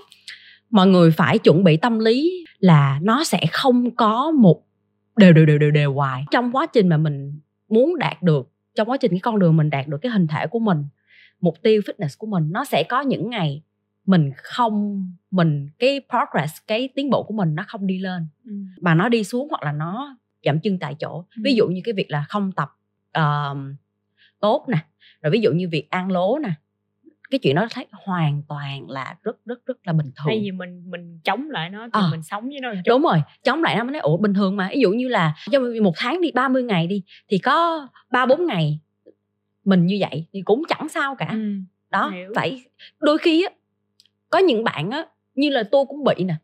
mọi 0.75 0.87
người 0.87 1.11
phải 1.11 1.39
chuẩn 1.39 1.65
bị 1.65 1.77
tâm 1.77 1.99
lý 1.99 2.45
là 2.59 2.99
nó 3.03 3.25
sẽ 3.25 3.41
không 3.53 3.91
có 3.97 4.31
một 4.31 4.63
đều 5.17 5.33
đều 5.33 5.47
đều 5.47 5.59
đều 5.59 5.71
đều 5.71 5.95
hoài. 5.95 6.25
Trong 6.31 6.53
quá 6.53 6.67
trình 6.67 6.89
mà 6.89 6.97
mình 6.97 7.41
muốn 7.69 7.99
đạt 7.99 8.23
được 8.23 8.51
trong 8.75 8.91
quá 8.91 8.97
trình 8.97 9.11
cái 9.11 9.21
con 9.21 9.39
đường 9.39 9.57
mình 9.57 9.71
đạt 9.71 9.89
được 9.89 9.99
cái 10.03 10.13
hình 10.13 10.27
thể 10.27 10.47
của 10.47 10.59
mình 10.59 10.85
mục 11.41 11.63
tiêu 11.63 11.81
fitness 11.81 12.17
của 12.19 12.27
mình 12.27 12.53
nó 12.53 12.65
sẽ 12.65 12.83
có 12.89 13.01
những 13.01 13.31
ngày 13.31 13.63
mình 14.07 14.31
không 14.37 15.07
mình 15.31 15.69
cái 15.79 16.01
progress 16.11 16.55
cái 16.67 16.89
tiến 16.95 17.11
bộ 17.11 17.23
của 17.23 17.35
mình 17.35 17.55
nó 17.55 17.65
không 17.67 17.87
đi 17.87 17.99
lên. 17.99 18.27
Ừ. 18.45 18.53
mà 18.81 18.95
nó 18.95 19.09
đi 19.09 19.25
xuống 19.25 19.49
hoặc 19.51 19.63
là 19.63 19.73
nó 19.73 20.17
giảm 20.45 20.61
chân 20.61 20.79
tại 20.79 20.95
chỗ. 20.99 21.25
Ừ. 21.37 21.43
ví 21.45 21.55
dụ 21.55 21.69
như 21.69 21.81
cái 21.85 21.93
việc 21.93 22.11
là 22.11 22.25
không 22.29 22.53
tập 22.53 22.69
uh, 23.19 23.59
tốt 24.41 24.67
nè. 24.69 24.79
Rồi 25.23 25.31
ví 25.31 25.41
dụ 25.41 25.53
như 25.53 25.69
việc 25.69 25.91
ăn 25.91 26.13
lố 26.13 26.39
nè 26.39 26.53
cái 27.31 27.39
chuyện 27.39 27.55
đó 27.55 27.67
thấy 27.71 27.87
hoàn 27.93 28.43
toàn 28.49 28.91
là 28.91 29.17
rất 29.23 29.37
rất 29.45 29.67
rất 29.67 29.77
là 29.85 29.93
bình 29.93 30.07
thường. 30.07 30.27
thay 30.27 30.41
vì 30.43 30.51
mình 30.51 30.91
mình 30.91 31.19
chống 31.25 31.51
lại 31.51 31.71
nó 31.71 31.89
thì 31.95 32.01
à, 32.01 32.09
mình 32.11 32.23
sống 32.23 32.49
với 32.49 32.61
nó 32.61 32.73
đúng 32.87 33.03
rồi 33.03 33.23
chống 33.43 33.63
lại 33.63 33.77
nó 33.77 33.85
mới 33.85 33.93
nói 33.93 34.01
ủa 34.01 34.17
bình 34.17 34.35
thường 34.35 34.57
mà. 34.57 34.69
Ví 34.73 34.81
dụ 34.81 34.91
như 34.91 35.09
là 35.09 35.35
trong 35.51 35.63
một 35.83 35.95
tháng 35.97 36.21
đi 36.21 36.31
30 36.33 36.63
ngày 36.63 36.87
đi 36.87 37.03
thì 37.29 37.39
có 37.39 37.89
ba 38.11 38.27
bốn 38.27 38.47
ngày 38.47 38.79
mình 39.65 39.87
như 39.87 39.97
vậy 40.01 40.27
thì 40.33 40.43
cũng 40.45 40.63
chẳng 40.69 40.89
sao 40.89 41.15
cả. 41.15 41.29
Ừ, 41.31 41.55
đó 41.91 42.11
hiểu. 42.11 42.33
phải 42.35 42.65
đôi 43.01 43.19
khi 43.19 43.43
á 43.43 43.51
có 44.31 44.39
những 44.39 44.65
bạn 44.65 44.91
á 44.91 45.07
như 45.35 45.51
là 45.51 45.63
tôi 45.63 45.85
cũng 45.89 46.05
bị 46.05 46.25
nè 46.25 46.35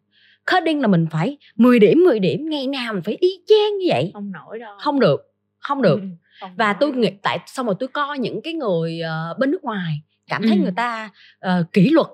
coding 0.53 0.81
là 0.81 0.87
mình 0.87 1.07
phải 1.11 1.37
10 1.57 1.79
điểm 1.79 2.05
10 2.05 2.19
điểm 2.19 2.51
ngày 2.51 2.67
nào 2.67 2.93
mình 2.93 3.03
phải 3.03 3.17
y 3.21 3.41
chang 3.47 3.79
như 3.79 3.87
vậy. 3.89 4.11
Không 4.15 4.33
nổi 4.33 4.59
đâu. 4.59 4.77
Không 4.79 5.01
được 5.01 5.31
không 5.61 5.83
được. 5.83 6.01
Không 6.41 6.51
và 6.57 6.73
tôi 6.73 6.93
nghĩ 6.93 7.11
tại 7.23 7.39
xong 7.47 7.67
rồi 7.67 7.75
tôi 7.79 7.89
coi 7.89 8.19
những 8.19 8.43
cái 8.43 8.55
người 8.55 9.01
uh, 9.33 9.39
bên 9.39 9.51
nước 9.51 9.65
ngoài 9.65 10.03
cảm 10.31 10.43
thấy 10.43 10.57
ừ. 10.57 10.63
người 10.63 10.73
ta 10.77 11.11
uh, 11.47 11.73
kỷ 11.73 11.91
luật 11.91 12.07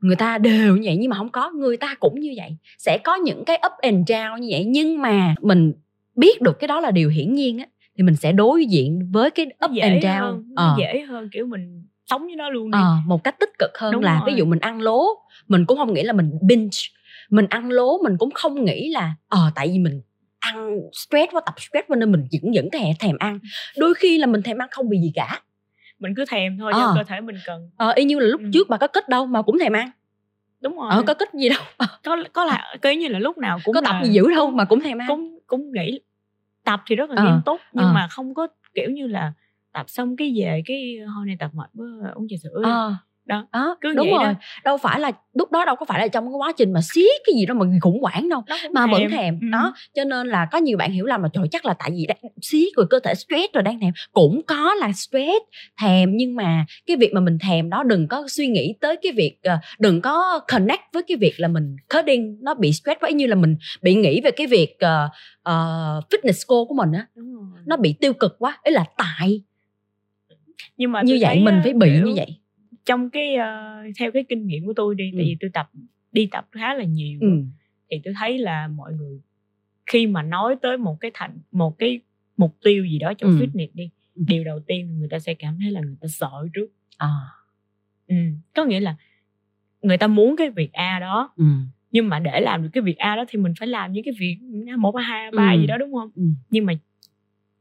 người 0.00 0.16
ta 0.16 0.38
đều 0.38 0.76
như 0.76 0.82
vậy 0.84 0.96
nhưng 0.96 1.10
mà 1.10 1.16
không 1.16 1.28
có 1.28 1.50
người 1.50 1.76
ta 1.76 1.94
cũng 2.00 2.20
như 2.20 2.32
vậy 2.36 2.56
sẽ 2.78 2.98
có 3.04 3.14
những 3.14 3.44
cái 3.44 3.60
up 3.66 3.72
and 3.82 4.10
down 4.10 4.38
như 4.38 4.48
vậy 4.50 4.64
nhưng 4.64 5.02
mà 5.02 5.34
mình 5.42 5.72
biết 6.16 6.42
được 6.42 6.58
cái 6.58 6.68
đó 6.68 6.80
là 6.80 6.90
điều 6.90 7.08
hiển 7.08 7.34
nhiên 7.34 7.58
á 7.58 7.66
thì 7.96 8.02
mình 8.02 8.16
sẽ 8.16 8.32
đối 8.32 8.66
diện 8.66 9.10
với 9.12 9.30
cái 9.30 9.46
up 9.64 9.72
dễ 9.72 9.82
and 9.82 10.04
down 10.04 10.20
hơn, 10.20 10.44
ờ. 10.56 10.74
dễ 10.78 11.04
hơn 11.08 11.28
kiểu 11.32 11.46
mình 11.46 11.86
sống 12.06 12.22
với 12.22 12.36
nó 12.36 12.50
luôn 12.50 12.70
đi. 12.70 12.78
Ờ, 12.82 12.96
một 13.06 13.24
cách 13.24 13.36
tích 13.40 13.50
cực 13.58 13.70
hơn 13.78 13.92
Đúng 13.92 14.02
là 14.02 14.18
rồi. 14.20 14.30
ví 14.30 14.38
dụ 14.38 14.44
mình 14.44 14.58
ăn 14.58 14.80
lố 14.80 15.04
mình 15.48 15.66
cũng 15.66 15.78
không 15.78 15.94
nghĩ 15.94 16.02
là 16.02 16.12
mình 16.12 16.30
binge 16.42 16.78
mình 17.30 17.46
ăn 17.50 17.70
lố 17.70 17.98
mình 18.02 18.16
cũng 18.18 18.30
không 18.30 18.64
nghĩ 18.64 18.88
là 18.88 19.14
ờ 19.28 19.50
tại 19.54 19.68
vì 19.68 19.78
mình 19.78 20.02
ăn 20.38 20.80
stress 20.92 21.32
quá 21.32 21.40
tập 21.46 21.54
stress 21.58 21.88
quá 21.88 21.96
nên 21.96 22.12
mình 22.12 22.24
vẫn 22.32 22.52
vẫn 22.54 22.70
thèm 22.72 22.94
thèm 22.98 23.16
ăn 23.18 23.38
đôi 23.76 23.94
khi 23.94 24.18
là 24.18 24.26
mình 24.26 24.42
thèm 24.42 24.58
ăn 24.58 24.68
không 24.70 24.88
vì 24.88 24.98
gì 24.98 25.12
cả 25.14 25.40
mình 26.04 26.14
cứ 26.16 26.24
thèm 26.28 26.58
thôi 26.58 26.72
à. 26.74 26.92
cơ 26.96 27.04
thể 27.04 27.20
mình 27.20 27.36
cần 27.46 27.70
ờ 27.76 27.90
y 27.90 28.04
như 28.04 28.18
là 28.18 28.26
lúc 28.26 28.40
ừ. 28.40 28.46
trước 28.52 28.68
bà 28.68 28.76
có 28.76 28.86
kết 28.86 29.08
đâu 29.08 29.26
mà 29.26 29.42
cũng 29.42 29.58
thèm 29.58 29.72
ăn 29.72 29.90
đúng 30.60 30.76
rồi 30.76 30.88
ờ 30.90 31.02
có 31.06 31.14
kích 31.14 31.28
gì 31.34 31.48
đâu 31.48 31.62
có 32.04 32.16
có 32.32 32.44
là 32.44 32.76
cứ 32.82 32.90
như 32.90 33.08
là 33.08 33.18
lúc 33.18 33.38
nào 33.38 33.58
cũng 33.64 33.74
có 33.74 33.80
tập 33.80 33.92
là, 33.92 34.04
gì 34.04 34.12
dữ 34.12 34.30
đâu 34.34 34.50
mà 34.50 34.64
cũng 34.64 34.80
thèm 34.80 34.98
ăn 34.98 35.08
cũng 35.08 35.38
cũng 35.46 35.72
nghĩ 35.72 36.00
tập 36.64 36.82
thì 36.86 36.96
rất 36.96 37.10
là 37.10 37.16
Ờ, 37.22 37.24
nghiêm 37.24 37.40
túc 37.44 37.60
nhưng 37.72 37.86
ờ. 37.86 37.92
mà 37.92 38.08
không 38.10 38.34
có 38.34 38.46
kiểu 38.74 38.90
như 38.90 39.06
là 39.06 39.32
tập 39.72 39.84
xong 39.88 40.16
cái 40.16 40.32
về 40.36 40.62
cái 40.66 40.98
hôm 41.14 41.26
nay 41.26 41.36
tập 41.38 41.50
mệt 41.54 41.70
quá 41.74 41.86
uống 42.14 42.26
trà 42.28 42.36
sữa 42.42 42.62
đi. 42.64 42.70
Đó 43.26 43.46
đó 43.52 43.76
Cứ 43.80 43.92
đúng 43.94 44.06
vậy 44.10 44.24
rồi. 44.24 44.34
Đó. 44.34 44.40
đâu 44.64 44.76
phải 44.76 45.00
là 45.00 45.12
lúc 45.34 45.52
đó 45.52 45.64
đâu 45.64 45.76
có 45.76 45.86
phải 45.86 46.00
là 46.00 46.08
trong 46.08 46.24
cái 46.24 46.32
quá 46.38 46.52
trình 46.56 46.72
mà 46.72 46.80
siết 46.94 47.20
cái 47.26 47.34
gì 47.34 47.46
đó 47.46 47.54
mà 47.54 47.66
khủng 47.82 48.00
hoảng 48.02 48.28
đâu 48.28 48.42
mà 48.72 48.86
vẫn 48.86 49.10
thèm 49.10 49.38
Ừ. 49.40 49.46
đó 49.52 49.74
cho 49.94 50.04
nên 50.04 50.26
là 50.26 50.48
có 50.52 50.58
nhiều 50.58 50.76
bạn 50.78 50.92
hiểu 50.92 51.06
lầm 51.06 51.22
là 51.22 51.28
trời 51.32 51.48
chắc 51.50 51.66
là 51.66 51.74
tại 51.78 51.90
vì 51.90 52.06
đang 52.06 52.16
siết 52.42 52.68
rồi 52.76 52.86
cơ 52.90 52.98
thể 53.04 53.14
stress 53.14 53.52
rồi 53.52 53.62
đang 53.62 53.80
thèm. 53.80 53.92
Cũng 54.12 54.42
có 54.46 54.74
là 54.74 54.92
stress 54.92 55.38
thèm 55.80 56.16
nhưng 56.16 56.36
mà 56.36 56.64
cái 56.86 56.96
việc 56.96 57.12
mà 57.14 57.20
mình 57.20 57.38
thèm 57.38 57.70
đó 57.70 57.82
đừng 57.82 58.08
có 58.08 58.24
suy 58.28 58.46
nghĩ 58.46 58.74
tới 58.80 58.96
cái 59.02 59.12
việc 59.12 59.36
ờ, 59.42 59.58
đừng 59.78 60.00
có 60.00 60.40
connect 60.52 60.82
với 60.92 61.02
cái 61.02 61.16
việc 61.16 61.34
là 61.36 61.48
mình 61.48 61.76
coding 61.94 62.38
nó 62.42 62.54
bị 62.54 62.72
stress 62.72 63.00
quá. 63.00 63.10
Như 63.10 63.26
là 63.26 63.34
mình 63.34 63.56
bị 63.82 63.94
nghĩ 63.94 64.20
về 64.20 64.30
cái 64.30 64.46
việc 64.46 64.76
ờ, 64.80 65.08
ờ, 65.42 65.54
fitness 66.10 66.44
goal 66.48 66.66
của 66.68 66.74
mình 66.74 66.92
á 66.92 67.06
nó 67.66 67.76
bị 67.76 67.94
tiêu 68.00 68.12
cực 68.12 68.36
quá. 68.38 68.58
Ấy 68.62 68.72
là 68.72 68.84
tại 68.96 69.42
nhưng 70.76 70.92
mà 70.92 71.02
như 71.02 71.18
vậy 71.20 71.34
thấy, 71.34 71.44
mình 71.44 71.60
phải 71.62 71.72
bị 71.72 71.90
kiểu 71.90 72.06
như 72.06 72.12
vậy 72.16 72.38
trong 72.84 73.10
cái 73.10 73.34
ờ, 73.34 73.76
theo 73.98 74.12
cái 74.12 74.24
kinh 74.28 74.46
nghiệm 74.46 74.66
của 74.66 74.72
tôi 74.76 74.94
đi 74.94 75.10
Ừ. 75.12 75.16
tại 75.16 75.24
vì 75.24 75.36
tôi 75.40 75.50
tập 75.54 75.70
đi 76.12 76.28
tập 76.30 76.48
khá 76.52 76.74
là 76.74 76.84
nhiều 76.84 77.18
ừ. 77.22 77.28
thì 77.90 78.00
tôi 78.04 78.14
thấy 78.20 78.38
là 78.38 78.68
mọi 78.68 78.92
người 78.92 79.20
khi 79.86 80.06
mà 80.06 80.22
nói 80.22 80.56
tới 80.62 80.76
một 80.78 80.96
cái 81.00 81.10
thành 81.14 81.38
một 81.52 81.78
cái 81.78 82.00
mục 82.36 82.56
tiêu 82.64 82.84
gì 82.84 82.98
đó 82.98 83.12
trong 83.18 83.30
Ừ. 83.30 83.36
fitness 83.36 83.68
đi 83.74 83.90
Ừ. 84.14 84.22
điều 84.28 84.44
đầu 84.44 84.60
tiên 84.66 84.98
người 84.98 85.08
ta 85.08 85.18
sẽ 85.18 85.34
cảm 85.34 85.58
thấy 85.62 85.70
là 85.70 85.80
người 85.80 85.96
ta 86.00 86.08
sợ 86.08 86.30
trước 86.54 86.66
à 86.98 87.08
ừ. 88.08 88.14
có 88.54 88.64
nghĩa 88.64 88.80
là 88.80 88.96
người 89.82 89.98
ta 89.98 90.06
muốn 90.06 90.36
cái 90.36 90.50
việc 90.50 90.72
a 90.72 90.98
đó 90.98 91.32
ừ. 91.36 91.44
nhưng 91.90 92.08
mà 92.08 92.18
để 92.20 92.40
làm 92.40 92.62
được 92.62 92.68
cái 92.72 92.82
việc 92.82 92.98
a 92.98 93.16
đó 93.16 93.24
thì 93.28 93.38
mình 93.38 93.52
phải 93.58 93.68
làm 93.68 93.92
những 93.92 94.04
cái 94.04 94.14
việc 94.20 94.36
một 94.78 94.94
hai 94.96 95.30
ba 95.30 95.52
Ừ. 95.52 95.60
gì 95.60 95.66
đó 95.66 95.78
đúng 95.78 95.92
không 95.94 96.10
Ừ. 96.14 96.22
nhưng 96.50 96.66
mà 96.66 96.72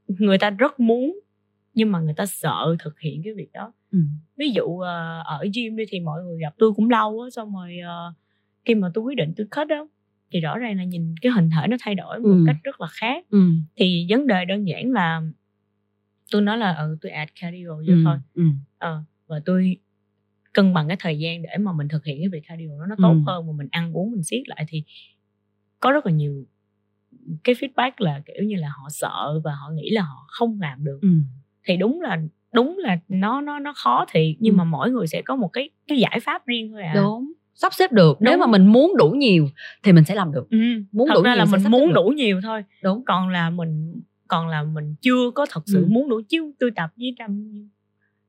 người 0.08 0.38
ta 0.38 0.50
rất 0.50 0.80
muốn 0.80 1.20
nhưng 1.74 1.92
mà 1.92 2.00
người 2.00 2.14
ta 2.14 2.26
sợ 2.26 2.76
thực 2.80 3.00
hiện 3.00 3.22
cái 3.24 3.34
việc 3.34 3.52
đó 3.54 3.74
Ừ. 3.94 4.00
ví 4.38 4.50
dụ 4.52 4.80
ờ, 4.80 5.22
ở 5.26 5.46
gym 5.54 5.76
đi 5.76 5.84
thì 5.90 6.00
mọi 6.00 6.24
người 6.24 6.40
gặp 6.42 6.54
tôi 6.58 6.74
cũng 6.74 6.90
lâu 6.90 7.22
á 7.22 7.30
xong 7.30 7.56
rồi 7.56 7.78
ờ, 7.86 8.14
khi 8.66 8.76
mà 8.76 8.88
tôi 8.94 9.04
quyết 9.04 9.18
định 9.18 9.34
tôi 9.38 9.48
cut 9.52 9.68
đó 9.68 9.88
thì 10.32 10.40
rõ 10.40 10.58
ràng 10.58 10.78
là 10.78 10.84
nhìn 10.84 11.16
cái 11.22 11.32
hình 11.32 11.50
thể 11.50 11.68
nó 11.68 11.78
thay 11.80 11.96
đổi 11.96 12.20
một 12.20 12.30
Ừ. 12.30 12.44
cách 12.48 12.56
rất 12.64 12.82
là 12.82 12.88
khác 12.92 13.26
Ừ. 13.30 13.50
thì 13.76 14.06
vấn 14.10 14.28
đề 14.28 14.46
đơn 14.46 14.68
giản 14.68 14.92
là 14.92 15.22
tôi 16.32 16.42
nói 16.42 16.58
là 16.58 16.76
ừ 16.76 16.98
tôi 17.02 17.12
add 17.12 17.32
cardio 17.42 17.68
vô 17.70 17.84
Ừ. 17.88 18.02
thôi 18.06 18.18
Ừ. 18.34 18.44
ờ 18.78 19.04
và 19.28 19.42
tôi 19.46 19.78
cân 20.54 20.74
bằng 20.74 20.88
cái 20.88 20.98
thời 21.00 21.20
gian 21.20 21.42
để 21.42 21.58
mà 21.60 21.72
mình 21.74 21.88
thực 21.88 22.06
hiện 22.06 22.18
cái 22.22 22.30
việc 22.30 22.44
cardio 22.48 22.70
đó 22.80 22.86
nó 22.90 22.96
tốt 23.02 23.14
Ừ. 23.14 23.22
hơn 23.28 23.48
mà 23.48 23.54
mình 23.58 23.68
ăn 23.72 23.94
uống 23.94 24.12
mình 24.12 24.24
siết 24.24 24.42
lại 24.50 24.66
thì 24.68 24.84
có 25.80 25.92
rất 25.92 26.06
là 26.06 26.12
nhiều 26.12 26.46
cái 27.44 27.56
feedback 27.56 27.92
là 27.98 28.22
kiểu 28.26 28.44
như 28.46 28.56
là 28.56 28.70
họ 28.70 28.88
sợ 28.90 29.42
và 29.44 29.52
họ 29.56 29.70
nghĩ 29.74 29.90
là 29.90 30.02
họ 30.02 30.26
không 30.28 30.62
làm 30.62 30.84
được 30.84 31.00
Ừ. 31.02 31.10
thì 31.64 31.78
đúng 31.78 32.02
là 32.02 32.22
đúng 32.54 32.78
là 32.78 32.98
nó 33.10 33.42
nó 33.42 33.60
nó 33.60 33.74
khó 33.76 34.06
thiệt 34.12 34.36
nhưng 34.40 34.54
Ừ. 34.54 34.58
mà 34.58 34.64
mỗi 34.64 34.92
người 34.92 35.08
sẽ 35.08 35.22
có 35.22 35.36
một 35.36 35.48
cái 35.48 35.70
cái 35.88 35.98
giải 36.00 36.20
pháp 36.20 36.46
riêng 36.46 36.72
thôi 36.72 36.84
à 36.84 36.94
đúng 36.96 37.32
sắp 37.56 37.74
xếp 37.74 37.92
được 37.92 38.18
nếu 38.22 38.34
Đúng. 38.34 38.40
mà 38.40 38.48
mình 38.48 38.68
muốn 38.68 38.94
đủ 38.98 39.10
nhiều 39.10 39.48
thì 39.84 39.92
mình 39.92 40.04
sẽ 40.04 40.16
làm 40.16 40.32
được 40.32 40.50
ừ. 40.50 40.58
muốn 40.92 41.08
thật 41.08 41.14
đủ 41.16 41.22
ra 41.22 41.32
nhiều 41.36 41.38
là 41.38 41.46
mình 41.46 41.72
muốn 41.72 41.94
đủ 41.94 42.04
nhiều 42.16 42.40
thôi 42.44 42.64
đúng 42.84 43.04
còn 43.06 43.30
là 43.30 43.50
mình 43.50 44.02
còn 44.28 44.48
là 44.48 44.64
mình 44.64 44.96
chưa 45.02 45.32
có 45.36 45.46
thật 45.50 45.62
sự 45.66 45.84
Ừ. 45.84 45.88
muốn 45.90 46.10
đủ 46.10 46.22
chứ 46.30 46.52
tôi 46.60 46.72
tập 46.76 46.90
với 46.98 47.16
trăm 47.20 47.54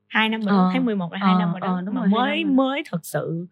hai 0.07 0.29
năm 0.29 0.41
rồi 0.41 0.59
Ờ, 0.59 0.71
tháng 0.73 0.85
11 0.85 1.13
là 1.13 1.19
hai 1.19 1.33
ờ, 1.35 1.39
năm 1.39 1.51
rồi 1.53 1.61
đó 1.61 1.75
ờ, 1.75 1.81
đúng 1.81 1.95
mà 1.95 2.01
rồi, 2.01 2.11
mới 2.11 2.45
mới 2.45 2.83
thật 2.91 3.07
sự 3.07 3.47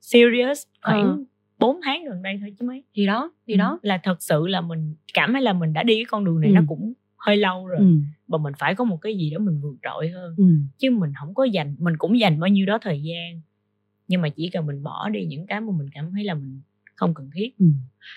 serious 0.00 0.62
khoảng 0.82 1.02
Ờ. 1.06 1.18
4 1.58 1.80
tháng 1.84 2.04
gần 2.04 2.22
đây 2.22 2.36
thôi 2.40 2.54
chứ 2.58 2.66
mấy 2.66 2.82
thì 2.94 3.06
đó 3.06 3.30
thì 3.46 3.54
Ừ, 3.54 3.58
đó 3.58 3.78
là 3.82 3.98
thật 4.02 4.22
sự 4.22 4.46
là 4.46 4.60
mình 4.60 4.94
cảm 5.14 5.32
thấy 5.32 5.42
là 5.42 5.52
mình 5.52 5.72
đã 5.72 5.82
đi 5.82 5.94
cái 5.94 6.04
con 6.04 6.24
đường 6.24 6.40
này 6.40 6.50
Ừ. 6.50 6.54
nó 6.54 6.60
cũng 6.68 6.92
hơi 7.16 7.36
lâu 7.36 7.66
rồi 7.66 7.78
ừ. 7.78 7.84
Và 8.28 8.38
mình 8.38 8.52
phải 8.58 8.74
có 8.74 8.84
một 8.84 8.96
cái 8.96 9.16
gì 9.16 9.30
đó 9.30 9.38
mình 9.38 9.60
vượt 9.60 9.76
trội 9.82 10.08
hơn 10.08 10.34
Ừ. 10.36 10.44
chứ 10.78 10.90
mình 10.90 11.12
không 11.20 11.34
có 11.34 11.44
dành 11.44 11.76
mình 11.78 11.94
cũng 11.98 12.18
dành 12.18 12.40
bao 12.40 12.48
nhiêu 12.48 12.66
đó 12.66 12.78
thời 12.82 13.02
gian 13.02 13.40
nhưng 14.08 14.20
mà 14.22 14.28
chỉ 14.28 14.50
cần 14.52 14.66
mình 14.66 14.82
bỏ 14.82 15.08
đi 15.08 15.26
những 15.26 15.46
cái 15.46 15.60
mà 15.60 15.72
mình 15.78 15.86
cảm 15.94 16.10
thấy 16.12 16.24
là 16.24 16.34
mình 16.34 16.60
không 16.94 17.14
cần 17.14 17.30
thiết 17.34 17.58
Ừ. 17.58 17.66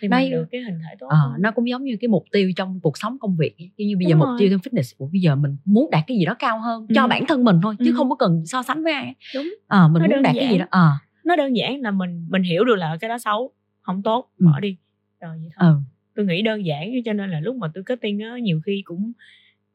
thì 0.02 0.08
Đây- 0.08 0.24
mình 0.24 0.32
được 0.32 0.46
cái 0.52 0.62
hình 0.62 0.80
thể 0.80 0.96
tốt 1.00 1.08
hơn. 1.12 1.32
nó 1.42 1.52
cũng 1.52 1.70
giống 1.70 1.84
như 1.84 1.98
cái 2.02 2.08
mục 2.08 2.24
tiêu 2.32 2.52
trong 2.56 2.80
cuộc 2.80 2.98
sống 2.98 3.18
công 3.20 3.36
việc 3.38 3.56
như 3.78 3.98
bây 3.98 4.06
giờ 4.06 4.10
Đúng 4.12 4.20
mục 4.20 4.28
rồi. 4.28 4.36
tiêu 4.40 4.50
trong 4.52 4.60
fitness 4.60 4.96
Ủa, 4.98 5.08
bây 5.12 5.22
giờ 5.22 5.36
mình 5.36 5.58
muốn 5.66 5.90
đạt 5.92 6.04
cái 6.08 6.18
gì 6.18 6.26
đó 6.26 6.36
cao 6.40 6.60
hơn 6.62 6.88
cho 6.96 7.04
Ừ. 7.04 7.08
bản 7.08 7.24
thân 7.28 7.44
mình 7.44 7.60
thôi 7.64 7.76
chứ 7.80 7.92
Ừ. 7.92 7.94
không 7.98 8.10
có 8.10 8.16
cần 8.16 8.46
so 8.46 8.64
sánh 8.64 8.84
với 8.84 8.94
ai 8.94 9.16
đúng 9.36 9.54
ờ 9.68 9.88
mình 9.88 10.02
Nó 10.04 10.08
muốn 10.16 10.22
đạt 10.24 10.36
cái 10.36 10.46
gì 10.48 10.52
giản. 10.52 10.60
đó 10.60 10.66
ờ 10.70 10.90
nó 11.26 11.36
đơn 11.36 11.56
giản 11.58 11.82
là 11.82 11.92
mình 11.92 12.26
mình 12.30 12.44
hiểu 12.44 12.64
được 12.66 12.76
là 12.76 12.98
cái 13.02 13.10
đó 13.10 13.18
xấu 13.18 13.52
không 13.82 14.04
tốt 14.04 14.30
Ừ. 14.38 14.46
bỏ 14.46 14.60
đi 14.60 14.78
rồi 15.22 15.38
vậy 15.38 15.50
thôi 15.56 15.68
ờ 15.70 15.82
tôi 16.16 16.26
nghĩ 16.26 16.42
đơn 16.42 16.66
giản 16.66 16.92
cho 17.06 17.14
nên 17.14 17.30
là 17.32 17.40
lúc 17.40 17.56
mà 17.56 17.68
tôi 17.74 17.84
cutting 17.84 18.20
á 18.20 18.38
nhiều 18.42 18.62
khi 18.66 18.82
cũng 18.86 19.12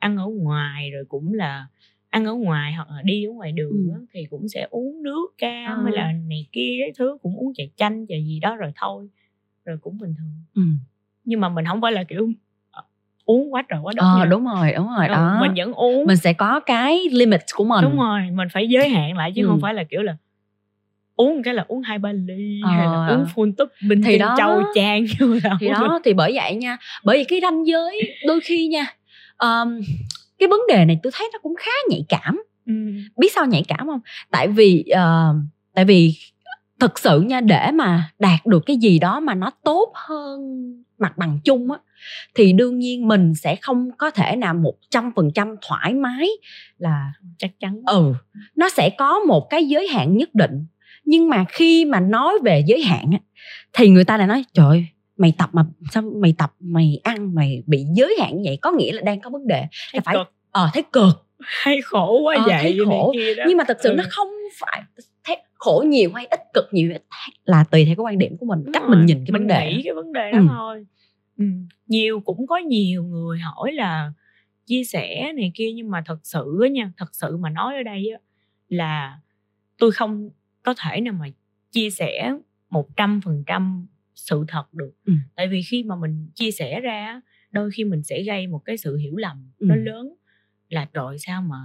ăn 0.02 0.16
ở 0.16 0.26
ngoài 0.26 0.90
rồi 0.90 1.04
cũng 1.08 1.34
là 1.34 1.66
ăn 2.10 2.24
ở 2.24 2.32
ngoài 2.34 2.72
hoặc 2.72 2.88
là 2.90 3.02
đi 3.04 3.24
ở 3.24 3.30
ngoài 3.32 3.52
đường 3.52 3.70
Ừ. 3.70 3.92
á, 3.94 4.00
thì 4.12 4.26
cũng 4.30 4.48
sẽ 4.48 4.66
uống 4.70 5.02
nước 5.02 5.26
cam 5.38 5.78
Ờ. 5.78 5.82
hay 5.84 5.92
là 5.92 6.12
này 6.12 6.46
kia 6.52 6.76
cái 6.80 6.92
thứ 6.98 7.18
cũng 7.22 7.36
uống 7.36 7.52
trà 7.54 7.64
chanh 7.76 8.06
trà 8.08 8.14
gì 8.14 8.38
đó 8.40 8.56
rồi 8.56 8.72
thôi 8.76 9.08
rồi 9.64 9.78
cũng 9.82 9.98
bình 9.98 10.14
thường 10.18 10.34
ừ. 10.54 10.62
nhưng 11.24 11.40
mà 11.40 11.48
mình 11.48 11.64
không 11.64 11.80
phải 11.80 11.92
là 11.92 12.04
kiểu 12.04 12.30
ờ, 12.70 12.82
uống 13.24 13.54
quá 13.54 13.62
trời 13.68 13.80
quá 13.82 13.92
đất 13.96 14.02
ờ 14.02 14.18
nha. 14.18 14.24
đúng 14.24 14.44
rồi 14.44 14.72
đúng 14.76 14.86
rồi 14.96 15.08
Ừ, 15.08 15.12
đó 15.12 15.36
mình 15.40 15.52
vẫn 15.56 15.72
uống 15.72 16.06
mình 16.06 16.16
sẽ 16.16 16.32
có 16.32 16.60
cái 16.60 17.00
limit 17.12 17.40
của 17.54 17.64
mình 17.64 17.82
đúng 17.84 17.96
rồi 17.96 18.20
mình 18.32 18.48
phải 18.52 18.68
giới 18.68 18.88
hạn 18.88 19.16
lại 19.16 19.32
chứ 19.36 19.42
Ừ. 19.42 19.46
không 19.48 19.60
phải 19.60 19.74
là 19.74 19.84
kiểu 19.84 20.02
là 20.02 20.16
uống 21.16 21.42
cái 21.42 21.54
là 21.54 21.64
uống 21.68 21.82
hai 21.82 21.98
ba 21.98 22.12
ly 22.12 22.60
Ờ. 22.64 22.70
hay 22.70 22.88
là 22.88 23.06
uống 23.16 23.24
full 23.34 23.52
tub 23.58 23.68
bình 23.88 24.02
Thì 24.02 24.18
đó. 24.18 24.34
châu 24.38 24.58
là 25.42 25.56
thì 25.60 25.68
đó 25.68 26.00
thì 26.04 26.14
bởi 26.14 26.32
vậy 26.34 26.54
nha 26.54 26.76
bởi 27.04 27.18
vì 27.18 27.24
cái 27.24 27.38
ranh 27.42 27.66
giới 27.66 28.00
đôi 28.26 28.40
khi 28.40 28.66
nha 28.68 28.86
um, 29.42 29.80
cái 30.38 30.48
vấn 30.48 30.60
đề 30.68 30.84
này 30.84 31.00
tôi 31.02 31.12
thấy 31.14 31.30
nó 31.32 31.38
cũng 31.42 31.54
khá 31.58 31.72
nhạy 31.88 32.04
cảm. 32.08 32.42
Ừ. 32.66 32.72
biết 33.16 33.32
sao 33.34 33.46
nhạy 33.46 33.62
cảm 33.68 33.86
không? 33.86 34.00
Tại 34.30 34.48
vì 34.48 34.82
ờ, 34.82 35.34
tại 35.74 35.84
vì 35.84 36.14
thực 36.80 36.98
sự 36.98 37.20
nha 37.20 37.40
để 37.40 37.70
mà 37.74 38.10
đạt 38.18 38.46
được 38.46 38.62
cái 38.66 38.76
gì 38.76 38.98
đó 38.98 39.20
mà 39.20 39.34
nó 39.34 39.50
tốt 39.64 39.92
hơn 39.94 40.40
mặt 40.98 41.18
bằng 41.18 41.38
chung 41.44 41.70
á 41.70 41.78
thì 42.34 42.52
đương 42.52 42.78
nhiên 42.78 43.08
mình 43.08 43.34
sẽ 43.34 43.56
không 43.56 43.90
có 43.98 44.10
thể 44.10 44.36
nào 44.36 44.54
một 44.54 44.74
trăm 44.90 45.12
phần 45.16 45.30
trăm 45.34 45.56
thoải 45.68 45.94
mái 45.94 46.28
là 46.78 47.12
chắc 47.38 47.50
chắn. 47.60 47.82
Ừ 47.86 48.14
nó 48.56 48.68
sẽ 48.68 48.90
có 48.98 49.18
một 49.18 49.50
cái 49.50 49.66
giới 49.66 49.88
hạn 49.88 50.16
nhất 50.16 50.34
định. 50.34 50.66
Nhưng 51.04 51.28
mà 51.28 51.44
khi 51.48 51.84
mà 51.84 52.00
nói 52.00 52.34
về 52.44 52.64
giới 52.66 52.82
hạn 52.82 53.10
á, 53.12 53.18
thì 53.72 53.88
người 53.88 54.04
ta 54.04 54.16
lại 54.16 54.26
nói 54.26 54.44
trời 54.52 54.66
ơi, 54.66 54.86
mày 55.16 55.32
tập 55.38 55.50
mà 55.52 55.64
sao 55.92 56.02
mày 56.02 56.34
tập 56.38 56.52
mày 56.60 57.00
ăn 57.04 57.34
mày 57.34 57.62
bị 57.66 57.84
giới 57.94 58.16
hạn 58.20 58.36
như 58.36 58.42
vậy 58.44 58.58
có 58.62 58.72
nghĩa 58.72 58.92
là 58.92 59.02
đang 59.02 59.20
có 59.20 59.30
vấn 59.30 59.46
đề 59.46 59.64
là 59.92 60.00
phải 60.04 60.16
ờ 60.50 60.70
thấy 60.74 60.82
cực 60.92 61.26
hay 61.40 61.80
khổ 61.82 62.20
quá 62.22 62.34
Ờ, 62.36 62.42
vậy 62.46 62.62
thấy 62.62 62.78
khổ. 62.86 63.12
kia 63.14 63.34
đó 63.34 63.44
nhưng 63.48 63.56
mà 63.58 63.64
thật 63.68 63.76
sự 63.82 63.90
Ừ. 63.90 63.94
nó 63.94 64.04
không 64.10 64.28
phải 64.60 64.82
thấy 65.24 65.36
khổ 65.54 65.84
nhiều 65.86 66.10
hay 66.14 66.26
ít 66.26 66.40
cực 66.54 66.64
nhiều 66.72 66.88
hay 66.88 66.98
ít 66.98 67.02
là 67.44 67.64
tùy 67.64 67.84
theo 67.84 67.94
cái 67.96 68.04
quan 68.04 68.18
điểm 68.18 68.36
của 68.36 68.46
mình 68.46 68.62
Đúng 68.64 68.72
cách 68.72 68.82
rồi, 68.82 68.96
mình 68.96 69.06
nhìn 69.06 69.24
cái 69.26 69.32
vấn 69.32 69.46
đề 69.46 69.70
nghĩ 69.76 69.82
cái 69.84 69.94
vấn 69.94 70.12
đề 70.12 70.32
đó 70.32 70.38
Ừ. 70.38 70.44
thôi 70.48 70.86
ừ. 71.38 71.44
nhiều 71.86 72.20
cũng 72.20 72.46
có 72.46 72.56
nhiều 72.58 73.04
người 73.04 73.38
hỏi 73.38 73.72
là 73.72 74.12
chia 74.66 74.84
sẻ 74.84 75.32
này 75.36 75.52
kia 75.54 75.72
nhưng 75.72 75.90
mà 75.90 76.02
thật 76.06 76.18
sự 76.22 76.58
á 76.62 76.68
nha 76.68 76.92
thật 76.96 77.14
sự 77.14 77.36
mà 77.36 77.50
nói 77.50 77.76
ở 77.76 77.82
đây 77.82 78.10
á 78.12 78.18
là 78.68 79.18
tôi 79.78 79.92
không 79.92 80.30
có 80.62 80.74
thể 80.78 81.00
nào 81.00 81.14
mà 81.20 81.26
chia 81.72 81.90
sẻ 81.90 82.32
một 82.70 82.96
trăm 82.96 83.20
phần 83.24 83.44
trăm 83.46 83.86
sự 84.14 84.44
thật 84.48 84.74
được 84.74 84.92
Ừ. 85.04 85.12
tại 85.34 85.48
vì 85.48 85.62
khi 85.70 85.82
mà 85.82 85.96
mình 85.96 86.28
chia 86.34 86.50
sẻ 86.50 86.80
ra 86.80 87.20
đôi 87.50 87.70
khi 87.70 87.84
mình 87.84 88.02
sẽ 88.02 88.22
gây 88.22 88.46
một 88.46 88.58
cái 88.64 88.76
sự 88.76 88.96
hiểu 88.96 89.16
lầm 89.16 89.50
Ừ. 89.58 89.66
nó 89.68 89.74
lớn 89.76 90.14
là 90.68 90.88
trời 90.94 91.18
sao 91.18 91.42
mà 91.42 91.56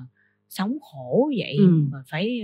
sống 0.50 0.78
khổ 0.82 1.32
vậy 1.38 1.56
Ừ. 1.60 1.84
mà 1.92 1.98
phải 2.10 2.42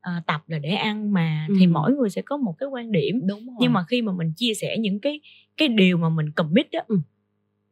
ờ, 0.00 0.12
tập 0.26 0.42
là 0.46 0.58
để 0.58 0.70
ăn 0.70 1.12
mà 1.12 1.46
thì 1.58 1.66
Ừ. 1.66 1.70
mỗi 1.70 1.92
người 1.94 2.10
sẽ 2.10 2.22
có 2.22 2.36
một 2.36 2.54
cái 2.58 2.68
quan 2.68 2.92
điểm 2.92 3.20
đúng 3.26 3.46
rồi. 3.46 3.56
nhưng 3.60 3.72
mà 3.72 3.84
khi 3.88 4.02
mà 4.02 4.12
mình 4.12 4.32
chia 4.36 4.54
sẻ 4.54 4.76
những 4.78 5.00
cái 5.00 5.20
cái 5.56 5.68
điều 5.68 5.96
mà 5.98 6.08
mình 6.08 6.30
commit 6.32 6.66
đó 6.72 6.80
Ừ. 6.88 6.98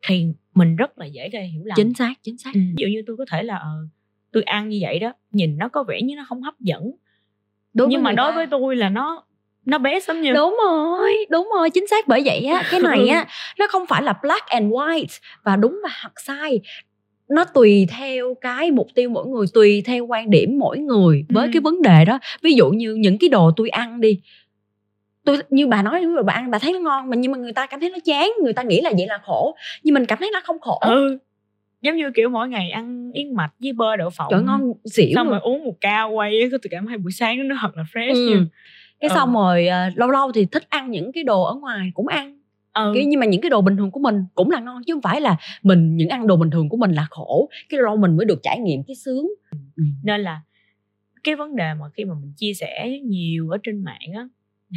thì 0.08 0.26
mình 0.54 0.76
rất 0.76 0.98
là 0.98 1.06
dễ 1.06 1.28
gây 1.28 1.48
hiểu 1.48 1.64
lầm 1.64 1.76
chính 1.76 1.94
xác 1.94 2.14
chính 2.22 2.38
xác 2.38 2.50
ừ. 2.54 2.60
ví 2.60 2.74
dụ 2.76 2.86
như 2.88 3.02
tôi 3.06 3.16
có 3.16 3.24
thể 3.30 3.42
là 3.42 3.56
ờ, 3.56 3.88
tôi 4.32 4.42
ăn 4.42 4.68
như 4.68 4.78
vậy 4.82 4.98
đó 4.98 5.12
nhìn 5.32 5.56
nó 5.58 5.68
có 5.68 5.84
vẻ 5.88 6.02
như 6.02 6.16
nó 6.16 6.24
không 6.28 6.42
hấp 6.42 6.60
dẫn 6.60 6.92
đối 7.74 7.88
nhưng 7.88 8.02
mà 8.02 8.12
đối 8.12 8.30
ta. 8.30 8.36
với 8.36 8.46
tôi 8.50 8.76
là 8.76 8.88
nó 8.88 9.24
nó 9.66 9.78
best 9.78 10.08
lắm 10.08 10.20
nha 10.22 10.32
đúng 10.32 10.56
rồi 10.64 11.26
đúng 11.30 11.48
rồi 11.56 11.70
chính 11.70 11.86
xác 11.86 12.08
bởi 12.08 12.22
vậy 12.24 12.44
á 12.44 12.62
cái 12.70 12.80
này 12.80 13.08
á 13.08 13.26
nó 13.58 13.66
không 13.68 13.86
phải 13.86 14.02
là 14.02 14.14
black 14.22 14.46
and 14.46 14.72
white 14.72 15.18
và 15.44 15.56
đúng 15.56 15.80
và 15.82 15.90
hoặc 16.02 16.12
sai. 16.24 16.60
Nó 17.28 17.44
tùy 17.44 17.86
theo 17.98 18.34
cái 18.40 18.70
mục 18.70 18.86
tiêu 18.94 19.10
mỗi 19.10 19.26
người 19.26 19.46
tùy 19.54 19.82
theo 19.86 20.06
quan 20.06 20.30
điểm 20.30 20.58
mỗi 20.58 20.78
người 20.78 21.24
với 21.28 21.46
Ừ. 21.46 21.50
cái 21.52 21.60
vấn 21.60 21.82
đề 21.82 22.04
đó. 22.04 22.18
Ví 22.42 22.52
dụ 22.54 22.70
như 22.70 22.94
những 22.94 23.18
cái 23.18 23.28
đồ 23.28 23.50
tôi 23.56 23.68
ăn 23.68 24.00
đi. 24.00 24.20
Tôi 25.24 25.38
như 25.50 25.66
bà 25.66 25.82
nói 25.82 26.06
mà 26.06 26.22
bà 26.22 26.32
ăn 26.32 26.50
bà 26.50 26.58
thấy 26.58 26.72
nó 26.72 26.78
ngon 26.78 27.10
mà 27.10 27.16
nhưng 27.16 27.32
mà 27.32 27.38
người 27.38 27.52
ta 27.52 27.66
cảm 27.66 27.80
thấy 27.80 27.90
nó 27.90 27.98
chán 28.04 28.30
người 28.42 28.52
ta 28.52 28.62
nghĩ 28.62 28.80
là 28.80 28.90
vậy 28.96 29.06
là 29.06 29.18
khổ 29.24 29.56
nhưng 29.82 29.94
mình 29.94 30.06
cảm 30.06 30.18
thấy 30.18 30.30
nó 30.32 30.40
không 30.44 30.60
khổ. 30.60 30.78
Ừ 30.82 31.18
giống 31.82 31.96
như 31.96 32.10
kiểu 32.14 32.28
mỗi 32.28 32.48
ngày 32.48 32.70
ăn 32.70 33.10
yến 33.14 33.34
mạch 33.34 33.50
với 33.62 33.72
bơ 33.72 33.96
đậu 33.96 34.10
phộng. 34.10 34.28
Trời 34.30 34.42
ngon 34.42 34.72
xỉu 34.92 35.08
xong 35.14 35.28
rồi 35.30 35.40
uống 35.42 35.64
một 35.64 35.74
cao 35.80 36.10
quay 36.10 36.40
á 36.40 36.46
tôi 36.50 36.58
cảm 36.70 36.86
thấy 36.86 36.96
buổi 36.98 37.12
sáng 37.12 37.48
nó 37.48 37.56
thật 37.60 37.76
là 37.76 37.84
fresh 37.94 38.14
Ừ. 38.14 38.30
nha 38.30 38.44
cái 39.00 39.10
ừ. 39.10 39.14
xong 39.14 39.34
rồi 39.34 39.68
uh, 39.88 39.98
lâu 39.98 40.10
lâu 40.10 40.32
thì 40.32 40.46
thích 40.46 40.64
ăn 40.68 40.90
những 40.90 41.12
cái 41.12 41.24
đồ 41.24 41.42
ở 41.42 41.54
ngoài 41.54 41.90
cũng 41.94 42.06
ăn 42.06 42.38
ừ. 42.72 42.92
kiểu 42.94 43.04
nhưng 43.06 43.20
mà 43.20 43.26
những 43.26 43.40
cái 43.40 43.50
đồ 43.50 43.60
bình 43.60 43.76
thường 43.76 43.90
của 43.90 44.00
mình 44.00 44.24
cũng 44.34 44.50
là 44.50 44.60
ngon 44.60 44.82
chứ 44.86 44.94
không 44.94 45.02
phải 45.02 45.20
là 45.20 45.36
mình 45.62 45.96
những 45.96 46.08
ăn 46.08 46.26
đồ 46.26 46.36
bình 46.36 46.50
thường 46.50 46.68
của 46.68 46.76
mình 46.76 46.92
là 46.92 47.06
khổ 47.10 47.48
cái 47.68 47.80
lâu 47.80 47.96
mình 47.96 48.16
mới 48.16 48.26
được 48.26 48.40
trải 48.42 48.58
nghiệm 48.58 48.82
cái 48.82 48.96
sướng 48.96 49.28
ừ. 49.76 49.84
nên 50.02 50.20
là 50.20 50.40
cái 51.24 51.36
vấn 51.36 51.56
đề 51.56 51.74
mà 51.74 51.86
khi 51.94 52.04
mà 52.04 52.14
mình 52.14 52.32
chia 52.36 52.54
sẻ 52.54 53.00
nhiều 53.04 53.50
ở 53.50 53.58
trên 53.62 53.84
mạng 53.84 54.12
á 54.14 54.28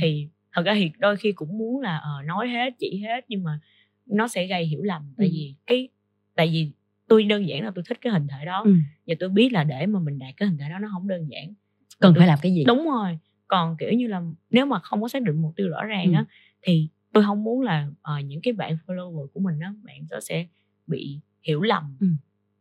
thì 0.02 0.28
thật 0.54 0.62
ra 0.66 0.74
thì 0.76 0.92
đôi 0.98 1.16
khi 1.18 1.32
cũng 1.32 1.58
muốn 1.58 1.82
là 1.82 2.02
uh, 2.20 2.26
nói 2.26 2.48
hết 2.48 2.74
chỉ 2.80 3.04
hết 3.08 3.26
nhưng 3.28 3.44
mà 3.44 3.60
nó 4.06 4.28
sẽ 4.28 4.48
gây 4.48 4.66
hiểu 4.66 4.84
lầm 4.84 5.14
tại 5.18 5.28
ừ. 5.28 5.32
vì 5.34 5.56
cái 5.68 5.88
tại 6.36 6.50
vì 6.54 6.72
tôi 7.08 7.24
đơn 7.24 7.48
giản 7.48 7.64
là 7.64 7.72
tôi 7.76 7.84
thích 7.88 7.98
cái 8.02 8.14
hình 8.14 8.28
thể 8.28 8.46
đó 8.46 8.62
ừ. 8.66 8.74
và 9.08 9.16
tôi 9.20 9.30
biết 9.30 9.54
là 9.54 9.64
để 9.64 9.86
mà 9.86 10.00
mình 10.00 10.20
đạt 10.20 10.34
cái 10.38 10.50
hình 10.50 10.58
thể 10.58 10.70
đó 10.70 10.80
nó 10.80 10.90
không 10.94 11.08
đơn 11.08 11.28
giản 11.30 11.54
cần 12.00 12.14
tôi, 12.14 12.20
phải 12.20 12.28
làm 12.28 12.40
cái 12.42 12.54
gì 12.54 12.64
đúng 12.68 12.86
rồi 12.86 13.20
còn 13.50 13.78
kiểu 13.78 13.92
như 13.92 14.08
là 14.08 14.22
nếu 14.50 14.66
mà 14.66 14.80
không 14.80 15.02
có 15.02 15.08
xác 15.08 15.22
định 15.22 15.42
mục 15.42 15.54
tiêu 15.56 15.70
rõ 15.70 15.84
ràng 15.84 16.06
ừ. 16.06 16.14
á 16.16 16.26
thì 16.62 16.90
tôi 17.14 17.24
không 17.24 17.44
muốn 17.44 17.62
là 17.62 17.88
uh, 17.88 18.26
những 18.26 18.42
cái 18.44 18.54
bạn 18.54 18.78
follower 18.88 19.28
của 19.28 19.40
mình 19.40 19.60
á 19.60 19.74
bạn 19.84 20.08
đó 20.10 20.20
sẽ 20.22 20.48
bị 20.88 21.20
hiểu 21.42 21.62
lầm 21.62 21.98
ừ. 22.00 22.08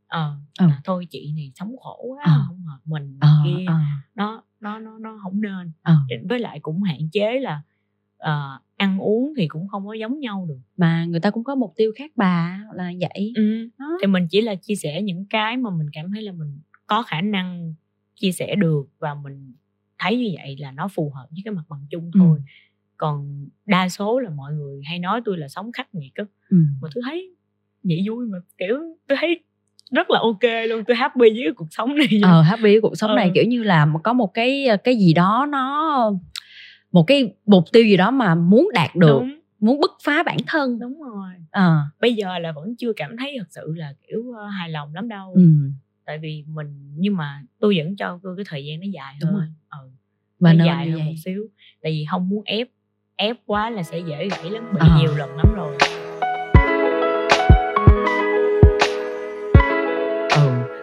ờ 0.07 0.37
ừ. 0.59 0.67
à, 0.69 0.81
thôi 0.85 1.07
chị 1.11 1.33
này 1.37 1.53
sống 1.55 1.77
khổ 1.77 2.05
quá 2.09 2.23
à. 2.25 2.39
không 2.47 2.63
hợp 2.63 2.79
mình 2.85 3.17
à, 3.21 3.29
kia 3.45 3.65
à. 3.67 4.03
nó 4.15 4.43
nó 4.61 4.79
nó 4.79 4.99
nó 4.99 5.19
không 5.23 5.41
nên 5.41 5.73
à. 5.83 5.97
với 6.29 6.39
lại 6.39 6.61
cũng 6.61 6.83
hạn 6.83 7.01
chế 7.13 7.41
là 7.41 7.63
uh, 8.17 8.63
ăn 8.77 8.99
uống 8.99 9.33
thì 9.37 9.49
cũng 9.49 9.69
không 9.69 9.87
có 9.87 9.93
giống 9.93 10.21
nhau 10.21 10.47
được 10.49 10.61
mà 10.77 11.05
người 11.05 11.21
ta 11.21 11.31
cũng 11.31 11.45
có 11.45 11.55
mục 11.55 11.73
tiêu 11.77 11.93
khác 11.97 12.13
bà 12.17 12.61
là 12.75 12.93
vậy 13.01 13.33
ừ. 13.37 13.69
thì 14.01 14.07
mình 14.07 14.27
chỉ 14.31 14.41
là 14.41 14.55
chia 14.55 14.75
sẻ 14.75 15.03
những 15.03 15.25
cái 15.31 15.57
mà 15.57 15.71
mình 15.71 15.87
cảm 15.93 16.11
thấy 16.13 16.23
là 16.23 16.33
mình 16.33 16.61
có 16.87 17.03
khả 17.03 17.21
năng 17.21 17.75
chia 18.15 18.33
sẻ 18.33 18.55
được 18.55 18.85
và 18.99 19.15
mình 19.15 19.53
thấy 19.99 20.17
như 20.17 20.31
vậy 20.37 20.57
là 20.59 20.73
nó 20.73 20.89
phù 20.89 21.13
hợp 21.15 21.27
với 21.31 21.41
cái 21.45 21.55
mặt 21.55 21.65
bằng 21.69 21.87
chung 21.91 22.11
ừ. 22.15 22.19
thôi 22.19 22.39
ừ. 22.39 22.43
còn 22.97 23.47
đa 23.67 23.89
số 23.89 24.19
là 24.19 24.31
mọi 24.31 24.53
người 24.53 24.83
hay 24.85 24.99
nói 24.99 25.21
tôi 25.25 25.39
là 25.39 25.49
sống 25.49 25.73
khắc 25.73 25.95
nghiệt 25.95 26.15
á 26.15 26.25
ừ. 26.51 26.57
mà 26.83 26.89
tôi 26.95 27.03
thấy 27.07 27.35
vậy 27.83 28.05
vui 28.09 28.27
mà 28.27 28.39
kiểu 28.59 28.79
tôi 29.09 29.19
thấy 29.21 29.41
rất 29.91 30.11
là 30.11 30.21
ok 30.21 30.69
luôn 30.69 30.85
tôi 30.87 30.97
happy 30.97 31.21
với 31.21 31.43
cái 31.45 31.53
cuộc 31.57 31.69
sống 31.71 31.95
này 31.97 32.21
ờ 32.23 32.43
happy 32.43 32.63
với 32.63 32.81
cuộc 32.81 32.95
sống 32.97 33.11
ờ. 33.11 33.17
này 33.17 33.31
kiểu 33.35 33.45
như 33.45 33.63
là 33.63 33.87
có 34.05 34.13
một 34.13 34.35
cái 34.35 34.67
cái 34.85 34.97
gì 34.97 35.13
đó 35.13 35.47
nó 35.51 36.13
một 36.93 37.05
cái 37.07 37.35
mục 37.47 37.65
tiêu 37.73 37.85
gì 37.85 37.97
đó 37.97 38.11
mà 38.11 38.35
muốn 38.35 38.69
đạt 38.75 38.97
được 38.97 39.19
Đúng. 39.21 39.39
muốn 39.61 39.81
bứt 39.81 39.91
phá 40.05 40.23
bản 40.23 40.39
thân 40.47 40.79
Đúng 40.79 41.03
rồi 41.03 41.31
à. 41.51 41.81
bây 42.01 42.15
giờ 42.15 42.39
là 42.39 42.53
vẫn 42.53 42.77
chưa 42.79 42.93
cảm 42.97 43.17
thấy 43.17 43.37
thật 43.39 43.47
sự 43.51 43.73
là 43.77 43.95
kiểu 44.09 44.21
uh, 44.21 44.37
hài 44.59 44.69
lòng 44.69 44.95
lắm 44.95 45.09
đâu 45.09 45.33
ừ. 45.35 45.43
Tại 46.09 46.19
vì 46.19 46.45
mình 46.47 46.95
nhưng 46.97 47.17
mà 47.17 47.43
tôi 47.61 47.75
vẫn 47.77 47.97
cho 47.97 48.19
tôi 48.23 48.37
cái 48.37 48.45
thời 48.49 48.65
gian 48.65 48.81
nó 48.81 48.87
dài 48.93 49.15
Đúng 49.21 49.31
hơn 49.31 49.41
rồi. 49.41 49.81
ừ. 49.83 49.91
và 50.41 50.53
nó 50.53 50.65
dài 50.65 50.91
hơn 50.91 51.07
một 51.07 51.13
xíu 51.25 51.47
tại 51.83 51.93
vì 51.93 52.07
không 52.11 52.29
muốn 52.29 52.43
ép 52.45 52.69
ép 53.17 53.37
quá 53.47 53.71
là 53.71 53.83
sẽ 53.83 53.99
dễ 53.99 54.29
gãy 54.29 54.51
lắm 54.51 54.65
bị 54.73 54.81
à. 54.81 54.99
nhiều 55.01 55.17
lần 55.17 55.37
lắm 55.37 55.47
rồi 55.57 55.77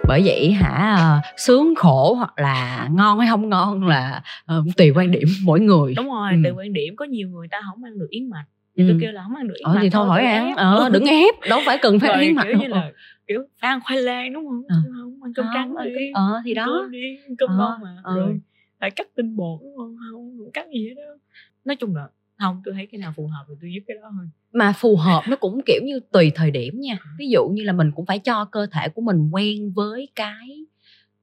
bởi 0.08 0.22
vậy 0.26 0.52
hả 0.52 0.96
ờ, 1.00 1.22
sướng 1.38 1.76
khổ 1.76 2.14
hoặc 2.14 2.34
là 2.38 2.90
ngon 2.92 3.20
hay 3.20 3.28
không 3.30 3.50
ngon 3.50 3.88
là 3.88 4.24
uh, 4.58 4.66
tùy 4.78 4.92
quan 4.96 5.12
điểm 5.12 5.28
mỗi 5.44 5.60
người 5.60 5.94
đúng 5.98 6.08
rồi 6.08 6.32
ừ. 6.32 6.38
tùy 6.44 6.52
quan 6.52 6.74
điểm 6.74 6.96
có 6.96 7.06
nhiều 7.06 7.30
người 7.30 7.48
ta 7.52 7.62
không 7.70 7.84
ăn 7.84 8.00
được 8.00 8.08
yến 8.10 8.30
mạch 8.30 8.46
thì 8.78 8.84
ừ. 8.84 8.90
tôi 8.90 8.98
kêu 9.02 9.12
là 9.12 9.24
không 9.24 9.36
ăn 9.36 9.48
được 9.48 9.56
ờ, 9.64 9.78
thì 9.82 9.90
thôi 9.90 10.08
hỏi 10.08 10.26
ăn 10.26 10.56
ờ 10.56 10.90
đừng 10.90 11.06
ép 11.06 11.36
đâu 11.50 11.60
phải 11.66 11.78
cần 11.82 12.00
phải 12.00 12.10
ăn 12.10 12.36
mạch 12.36 12.44
kiểu 12.44 12.58
như 12.60 12.68
là 12.68 12.92
kiểu 13.28 13.44
phải 13.62 13.70
ăn 13.70 13.80
khoai 13.84 14.02
lang 14.02 14.34
đúng 14.34 14.48
không? 14.48 14.64
Ờ. 14.68 14.76
không 15.02 15.24
ăn 15.24 15.34
cơm 15.34 15.46
trắng 15.54 15.76
đi. 15.84 16.12
ờ 16.14 16.42
thì 16.46 16.54
đó. 16.54 16.66
cơm 16.66 16.92
đi 16.92 17.18
cơm 17.38 17.50
ờ, 17.50 17.58
ngon 17.58 17.82
mà. 17.82 17.98
ờ. 18.04 18.16
rồi 18.16 18.40
phải 18.80 18.92
cắt 18.92 19.08
tinh 19.16 19.36
bột 19.36 19.60
đúng 19.64 19.78
không? 19.78 19.96
Không 20.12 20.52
cắt 20.54 20.66
gì 20.74 20.88
hết 20.88 20.94
đó 20.96 21.18
nói 21.66 21.76
chung 21.76 21.96
là 21.96 22.08
không 22.40 22.62
tôi 22.66 22.74
thấy 22.74 22.86
cái 22.92 23.00
nào 23.00 23.14
phù 23.16 23.28
hợp 23.28 23.46
thì 23.50 23.56
tôi 23.62 23.72
giúp 23.74 23.82
cái 23.88 23.98
đó 24.02 24.12
thôi. 24.18 24.26
Mà 24.54 24.74
phù 24.78 24.96
hợp 24.96 25.22
nó 25.30 25.36
cũng 25.36 25.62
kiểu 25.66 25.82
như 25.84 26.00
tùy 26.12 26.32
thời 26.36 26.52
điểm 26.52 26.80
nha. 26.80 26.98
Ừ. 27.04 27.10
ví 27.20 27.30
dụ 27.30 27.48
như 27.48 27.64
là 27.64 27.74
mình 27.74 27.92
cũng 27.96 28.06
phải 28.06 28.20
cho 28.20 28.46
cơ 28.46 28.66
thể 28.72 28.90
của 28.90 29.02
mình 29.02 29.30
quen 29.32 29.72
với 29.76 30.08
cái 30.16 30.66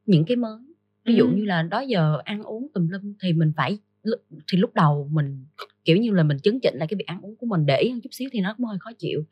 những 0.06 0.24
cái 0.24 0.36
mới. 0.36 0.58
Ví 1.04 1.14
dụ 1.14 1.24
ừ. 1.24 1.32
như 1.34 1.44
là 1.44 1.62
đó 1.62 1.80
giờ 1.80 2.18
ăn 2.24 2.42
uống 2.42 2.66
tùm 2.74 2.88
lum 2.88 3.14
thì 3.22 3.32
mình 3.32 3.52
phải 3.56 3.78
thì 4.52 4.58
lúc 4.58 4.74
đầu 4.74 5.08
mình 5.12 5.44
kiểu 5.84 5.96
như 5.96 6.10
là 6.10 6.22
mình 6.22 6.38
chấn 6.38 6.60
chỉnh 6.60 6.74
lại 6.76 6.88
cái 6.88 6.96
việc 6.96 7.06
ăn 7.06 7.20
uống 7.20 7.36
của 7.36 7.46
mình 7.46 7.66
để 7.66 7.78
ý 7.78 7.90
hơn 7.90 8.00
chút 8.00 8.10
xíu 8.12 8.28
thì 8.32 8.40
nó 8.40 8.54
cũng 8.56 8.66
hơi 8.66 8.78
khó 8.80 8.90
chịu. 8.98 9.24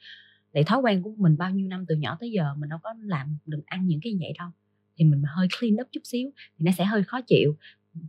Để 0.52 0.62
thói 0.62 0.80
quen 0.80 1.02
của 1.02 1.12
mình 1.16 1.36
bao 1.38 1.50
nhiêu 1.50 1.68
năm 1.68 1.84
từ 1.88 1.94
nhỏ 1.94 2.16
tới 2.20 2.30
giờ 2.30 2.54
mình 2.58 2.68
đâu 2.68 2.78
có 2.82 2.94
làm 3.04 3.36
được 3.46 3.62
ăn 3.66 3.86
những 3.86 4.00
cái 4.02 4.16
vậy 4.20 4.32
đâu. 4.38 4.48
Thì 4.96 5.04
mình 5.04 5.22
hơi 5.26 5.48
clean 5.58 5.74
up 5.74 5.88
chút 5.92 6.00
xíu 6.04 6.30
thì 6.58 6.64
nó 6.64 6.72
sẽ 6.78 6.84
hơi 6.84 7.02
khó 7.02 7.20
chịu. 7.20 7.56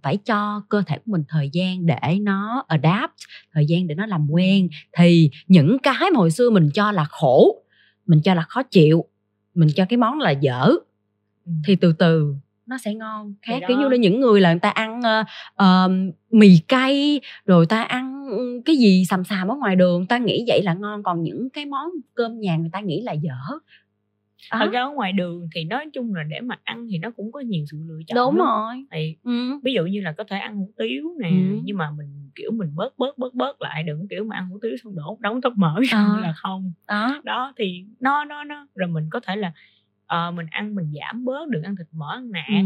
Phải 0.04 0.18
cho 0.18 0.64
cơ 0.70 0.84
thể 0.88 0.98
của 0.98 1.12
mình 1.12 1.24
thời 1.28 1.50
gian 1.54 1.86
để 1.86 2.20
nó 2.22 2.66
adapt 2.68 3.14
thời 3.54 3.66
gian 3.66 3.88
để 3.88 3.96
nó 3.96 4.06
làm 4.06 4.28
quen. 4.32 4.70
Thì 4.98 5.32
những 5.48 5.78
cái 5.84 6.12
mà 6.14 6.18
hồi 6.18 6.32
xưa 6.32 6.50
mình 6.50 6.70
cho 6.74 6.92
là 6.92 7.06
khổ 7.06 7.64
mình 8.06 8.22
cho 8.22 8.34
là 8.34 8.42
khó 8.42 8.64
chịu 8.64 9.06
mình 9.56 9.70
cho 9.76 9.86
cái 9.90 9.98
món 9.98 10.20
là 10.20 10.32
dở 10.32 10.72
ừ. 11.46 11.52
thì 11.66 11.76
từ 11.76 11.94
từ 11.94 12.36
nó 12.72 12.78
sẽ 12.78 12.94
ngon 12.94 13.34
khác 13.42 13.62
kiểu 13.68 13.78
như 13.78 13.88
là 13.88 13.98
những 13.98 14.20
người 14.20 14.42
là 14.42 14.52
người 14.52 14.60
ta 14.60 14.70
ăn 14.70 15.00
uh, 15.00 15.28
uh, 15.64 16.14
mì 16.32 16.58
cay 16.68 17.22
rồi 17.46 17.66
ta 17.66 17.84
ăn 17.84 18.28
cái 18.66 18.76
gì 18.76 19.06
xàm 19.10 19.24
xàm 19.24 19.48
ở 19.48 19.56
ngoài 19.56 19.76
đường 19.76 20.06
ta 20.06 20.18
nghĩ 20.18 20.44
vậy 20.48 20.62
là 20.64 20.74
ngon 20.74 21.04
còn 21.04 21.24
những 21.24 21.50
cái 21.50 21.66
món 21.66 21.90
cơm 22.14 22.40
nhà 22.40 22.58
người 22.58 22.70
ta 22.74 22.80
nghĩ 22.80 23.02
là 23.02 23.12
dở 23.12 23.36
à. 24.50 24.60
thật 24.60 24.70
ra 24.72 24.82
ở 24.82 24.90
ngoài 24.90 25.14
đường 25.14 25.50
thì 25.56 25.64
nói 25.64 25.90
chung 25.94 26.16
là 26.16 26.24
để 26.24 26.40
mà 26.42 26.56
ăn 26.64 26.88
thì 26.92 26.98
nó 26.98 27.12
cũng 27.12 27.32
có 27.32 27.40
nhiều 27.40 27.66
sự 27.72 27.78
lựa 27.88 28.00
chọn 28.08 28.16
đúng 28.16 28.38
rồi 28.38 28.86
thì 28.92 29.16
ừ. 29.24 29.60
ví 29.64 29.74
dụ 29.74 29.86
như 29.86 30.02
là 30.02 30.12
có 30.12 30.24
thể 30.24 30.38
ăn 30.38 30.56
hủ 30.56 30.70
tiếu 30.78 31.16
nè 31.20 31.30
ừ. 31.30 31.60
nhưng 31.64 31.78
mà 31.78 31.92
mình 31.98 32.30
kiểu 32.36 32.52
mình 32.52 32.72
bớt 32.76 32.98
bớt 32.98 33.18
bớt 33.18 33.34
bớt 33.34 33.62
lại 33.62 33.84
đừng 33.84 34.08
kiểu 34.08 34.24
mà 34.24 34.36
ăn 34.36 34.50
hủ 34.50 34.60
tiếu 34.62 34.72
xong 34.84 34.96
đổ 34.96 35.18
đóng 35.22 35.42
tóc 35.42 35.54
mỡ 35.56 35.76
à. 35.92 36.08
là 36.22 36.34
không 36.36 36.74
đó. 36.88 37.22
đó 37.24 37.54
thì 37.58 37.86
nó 38.00 38.26
nó 38.26 38.44
nó 38.44 38.68
rồi 38.76 38.88
mình 38.88 39.08
có 39.12 39.20
thể 39.20 39.36
là 39.36 39.52
uh, 40.16 40.34
mình 40.34 40.46
ăn 40.50 40.76
mình 40.76 40.94
giảm 41.00 41.26
bớt 41.26 41.50
đừng 41.50 41.64
ăn 41.64 41.76
thịt 41.76 41.88
mỡ 41.92 42.14
ăn 42.14 42.32
nạc 42.32 42.46
ừ. 42.50 42.66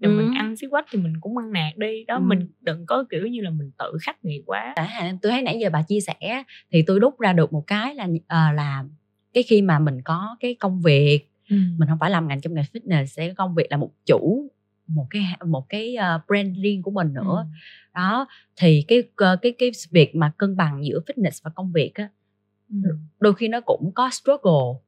rồi 0.00 0.12
ừ. 0.12 0.22
mình 0.22 0.34
ăn 0.38 0.56
xí 0.56 0.66
quách 0.70 0.86
thì 0.90 0.98
mình 0.98 1.20
cũng 1.20 1.38
ăn 1.38 1.52
nạc 1.52 1.76
đi 1.76 2.04
đó 2.04 2.14
ừ. 2.14 2.20
mình 2.20 2.48
đừng 2.60 2.86
có 2.86 3.04
kiểu 3.10 3.26
như 3.26 3.40
là 3.40 3.50
mình 3.50 3.70
tự 3.78 3.98
khắc 4.02 4.24
nghiệt 4.24 4.42
quá 4.46 4.72
à, 4.76 5.12
tôi 5.22 5.32
thấy 5.32 5.42
nãy 5.42 5.58
giờ 5.60 5.70
bà 5.72 5.82
chia 5.82 6.00
sẻ 6.00 6.42
thì 6.72 6.82
tôi 6.86 7.00
đúc 7.00 7.20
ra 7.20 7.32
được 7.32 7.52
một 7.52 7.64
cái 7.66 7.94
là 7.94 8.04
uh, 8.04 8.54
là 8.54 8.84
cái 9.32 9.42
khi 9.42 9.62
mà 9.62 9.78
mình 9.78 10.02
có 10.02 10.36
cái 10.40 10.54
công 10.54 10.82
việc 10.82 11.28
ừ. 11.48 11.56
mình 11.78 11.88
không 11.88 11.98
phải 11.98 12.10
làm 12.10 12.28
ngành 12.28 12.40
trong 12.40 12.54
ngành 12.54 12.64
fitness 12.72 13.04
sẽ 13.04 13.34
công 13.34 13.54
việc 13.54 13.66
là 13.70 13.76
một 13.76 13.90
chủ 14.06 14.48
một 14.86 15.06
cái 15.10 15.22
một 15.46 15.68
cái 15.68 15.96
uh, 15.98 16.26
brand 16.28 16.58
riêng 16.62 16.82
của 16.82 16.90
mình 16.90 17.12
nữa 17.12 17.46
ừ. 17.52 17.58
đó 17.94 18.26
thì 18.56 18.84
cái 18.88 19.02
cái 19.16 19.52
cái 19.58 19.70
việc 19.90 20.16
mà 20.16 20.32
cân 20.38 20.56
bằng 20.56 20.84
giữa 20.84 21.00
fitness 21.06 21.40
và 21.44 21.50
công 21.54 21.72
việc 21.72 21.94
á 21.94 22.08
ừ. 22.68 22.96
đôi 23.20 23.34
khi 23.34 23.48
nó 23.48 23.60
cũng 23.60 23.92
có 23.94 24.10
struggle 24.10 24.80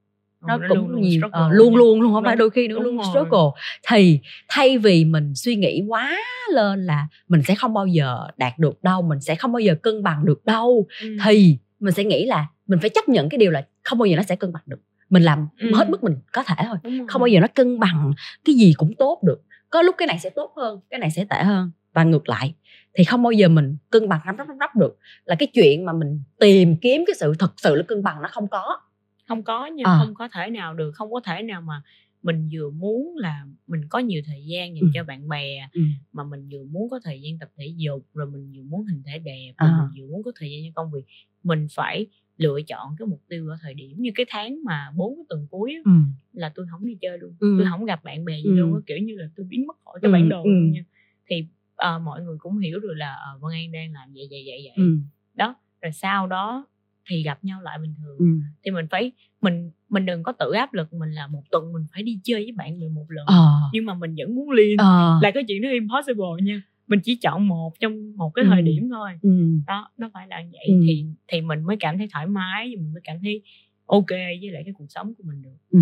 nó, 0.46 0.56
nó 0.56 0.66
cũng 0.68 0.88
luôn, 0.88 1.00
nhiều 1.02 1.20
luôn, 1.20 1.30
uh, 1.46 1.52
luôn 1.52 1.76
luôn 1.76 2.00
luôn 2.00 2.12
không 2.12 2.24
phải 2.24 2.36
đôi 2.36 2.50
khi 2.50 2.68
nữa 2.68 2.78
luôn 2.78 2.96
rồi. 2.96 3.06
struggle. 3.10 3.62
Thì 3.88 4.20
thay 4.48 4.78
vì 4.78 5.04
mình 5.04 5.34
suy 5.34 5.56
nghĩ 5.56 5.82
quá 5.88 6.16
lên 6.52 6.86
là 6.86 7.06
mình 7.28 7.42
sẽ 7.42 7.54
không 7.54 7.74
bao 7.74 7.86
giờ 7.86 8.26
đạt 8.36 8.58
được 8.58 8.82
đâu 8.82 9.02
mình 9.02 9.20
sẽ 9.20 9.34
không 9.34 9.52
bao 9.52 9.60
giờ 9.60 9.74
cân 9.82 10.02
bằng 10.02 10.24
được 10.24 10.44
đâu 10.44 10.86
ừ. 11.02 11.16
thì 11.24 11.58
mình 11.80 11.94
sẽ 11.94 12.04
nghĩ 12.04 12.26
là 12.26 12.46
mình 12.66 12.78
phải 12.80 12.90
chấp 12.90 13.08
nhận 13.08 13.28
cái 13.28 13.38
điều 13.38 13.50
là 13.50 13.66
không 13.84 13.98
bao 13.98 14.06
giờ 14.06 14.16
nó 14.16 14.22
sẽ 14.22 14.36
cân 14.36 14.52
bằng 14.52 14.62
được. 14.66 14.80
Mình 15.10 15.22
làm 15.22 15.48
ừ. 15.58 15.70
hết 15.74 15.90
mức 15.90 16.04
mình 16.04 16.16
có 16.32 16.42
thể 16.42 16.54
thôi 16.66 16.76
không 17.08 17.20
bao 17.20 17.26
giờ 17.26 17.40
nó 17.40 17.46
cân 17.54 17.78
bằng 17.78 18.12
cái 18.44 18.54
gì 18.54 18.74
cũng 18.76 18.94
tốt 18.98 19.20
được. 19.22 19.42
Có 19.70 19.82
lúc 19.82 19.94
cái 19.98 20.06
này 20.06 20.18
sẽ 20.18 20.30
tốt 20.30 20.52
hơn 20.56 20.80
cái 20.90 21.00
này 21.00 21.10
sẽ 21.10 21.24
tệ 21.24 21.42
hơn. 21.42 21.70
Và 21.92 22.04
ngược 22.04 22.28
lại 22.28 22.54
thì 22.94 23.04
không 23.04 23.22
bao 23.22 23.32
giờ 23.32 23.48
mình 23.48 23.76
cân 23.90 24.08
bằng 24.08 24.20
rắp 24.26 24.34
rắp 24.38 24.46
rắp 24.60 24.76
được 24.76 24.98
là 25.24 25.34
cái 25.34 25.46
chuyện 25.46 25.84
mà 25.84 25.92
mình 25.92 26.22
tìm 26.40 26.76
kiếm 26.76 27.04
cái 27.06 27.14
sự 27.14 27.34
thực 27.38 27.54
sự 27.56 27.74
là 27.74 27.82
cân 27.82 28.02
bằng 28.02 28.22
nó 28.22 28.28
không 28.32 28.48
có 28.48 28.80
không 29.28 29.42
có 29.42 29.66
nha 29.66 29.84
à. 29.86 29.98
không 29.98 30.14
có 30.14 30.28
thể 30.28 30.50
nào 30.50 30.74
được 30.74 30.92
không 30.92 31.12
có 31.12 31.20
thể 31.24 31.42
nào 31.42 31.60
mà 31.60 31.82
mình 32.22 32.48
vừa 32.52 32.70
muốn 32.70 33.16
là 33.16 33.46
mình 33.66 33.80
có 33.88 33.98
nhiều 33.98 34.22
thời 34.26 34.44
gian 34.46 34.74
dành 34.74 34.82
ừ. 34.82 34.88
cho 34.94 35.04
bạn 35.04 35.28
bè 35.28 35.68
ừ. 35.72 35.82
mà 36.12 36.24
mình 36.24 36.48
vừa 36.52 36.64
muốn 36.64 36.90
có 36.90 37.00
thời 37.04 37.20
gian 37.20 37.38
tập 37.38 37.48
thể 37.56 37.66
dục 37.76 38.06
rồi 38.14 38.26
mình 38.26 38.52
vừa 38.56 38.62
muốn 38.62 38.84
hình 38.86 39.02
thể 39.06 39.18
đẹp 39.18 39.52
rồi 39.58 39.70
à. 39.70 39.78
mình 39.78 40.02
vừa 40.02 40.12
muốn 40.12 40.22
có 40.22 40.32
thời 40.36 40.50
gian 40.50 40.60
cho 40.64 40.82
công 40.82 40.92
việc 40.92 41.04
mình 41.42 41.66
phải 41.70 42.06
lựa 42.36 42.58
chọn 42.66 42.96
cái 42.98 43.06
mục 43.06 43.22
tiêu 43.28 43.48
ở 43.48 43.56
thời 43.62 43.74
điểm 43.74 43.96
như 43.98 44.10
cái 44.14 44.26
tháng 44.28 44.58
mà 44.64 44.90
bốn 44.96 45.16
cái 45.16 45.24
tuần 45.28 45.46
cuối 45.50 45.74
ừ. 45.84 45.90
là 46.32 46.52
tôi 46.54 46.66
không 46.70 46.86
đi 46.86 46.96
chơi 47.00 47.18
luôn 47.18 47.34
ừ. 47.40 47.54
tôi 47.58 47.66
không 47.70 47.84
gặp 47.84 48.04
bạn 48.04 48.24
bè 48.24 48.36
gì 48.36 48.50
ừ. 48.50 48.54
luôn 48.54 48.82
kiểu 48.86 48.98
như 48.98 49.14
là 49.16 49.28
tôi 49.36 49.46
biến 49.48 49.66
mất 49.66 49.76
khỏi 49.84 49.98
cái 50.02 50.08
ừ. 50.08 50.12
bản 50.12 50.28
đồ 50.28 50.42
ừ. 50.42 50.50
luôn 50.50 50.70
nha 50.72 50.84
thì 51.26 51.46
uh, 51.72 52.02
mọi 52.02 52.22
người 52.22 52.36
cũng 52.38 52.58
hiểu 52.58 52.78
được 52.78 52.94
là 52.94 53.16
uh, 53.36 53.42
Vân 53.42 53.52
An 53.52 53.72
đang 53.72 53.92
làm 53.92 54.12
vậy 54.14 54.26
vậy 54.30 54.42
vậy 54.46 54.60
vậy 54.64 54.86
ừ. 54.86 54.98
đó 55.34 55.54
rồi 55.82 55.92
sau 55.92 56.26
đó 56.26 56.66
thì 57.08 57.22
gặp 57.22 57.44
nhau 57.44 57.62
lại 57.62 57.78
bình 57.78 57.94
thường 57.98 58.18
ừ. 58.18 58.26
thì 58.64 58.70
mình 58.70 58.86
phải 58.90 59.12
mình 59.40 59.70
mình 59.88 60.06
đừng 60.06 60.22
có 60.22 60.32
tự 60.32 60.52
áp 60.52 60.74
lực 60.74 60.92
mình 60.92 61.12
là 61.12 61.26
một 61.26 61.42
tuần 61.50 61.72
mình 61.72 61.84
phải 61.92 62.02
đi 62.02 62.18
chơi 62.24 62.42
với 62.42 62.52
bạn 62.52 62.80
mình 62.80 62.94
một 62.94 63.06
lần 63.08 63.26
ờ. 63.26 63.60
nhưng 63.72 63.86
mà 63.86 63.94
mình 63.94 64.14
vẫn 64.18 64.34
muốn 64.34 64.50
liên 64.50 64.78
ờ. 64.78 65.18
là 65.22 65.30
cái 65.30 65.44
chuyện 65.48 65.62
nó 65.62 65.70
impossible 65.70 66.42
nha 66.42 66.62
mình 66.86 67.00
chỉ 67.04 67.16
chọn 67.16 67.48
một 67.48 67.80
trong 67.80 68.16
một 68.16 68.30
cái 68.34 68.44
ừ. 68.44 68.48
thời 68.52 68.62
điểm 68.62 68.88
thôi 68.90 69.10
ừ. 69.22 69.30
đó 69.66 69.90
nó 69.98 70.10
phải 70.14 70.28
là 70.28 70.36
vậy 70.52 70.66
ừ. 70.66 70.74
thì 70.86 71.04
thì 71.28 71.40
mình 71.40 71.62
mới 71.62 71.76
cảm 71.80 71.98
thấy 71.98 72.08
thoải 72.12 72.26
mái 72.26 72.76
mình 72.76 72.92
mới 72.92 73.00
cảm 73.04 73.16
thấy 73.22 73.42
ok 73.86 74.10
với 74.10 74.50
lại 74.52 74.62
cái 74.64 74.74
cuộc 74.78 74.86
sống 74.88 75.14
của 75.14 75.24
mình 75.26 75.42
được 75.42 75.56
ừ. 75.70 75.80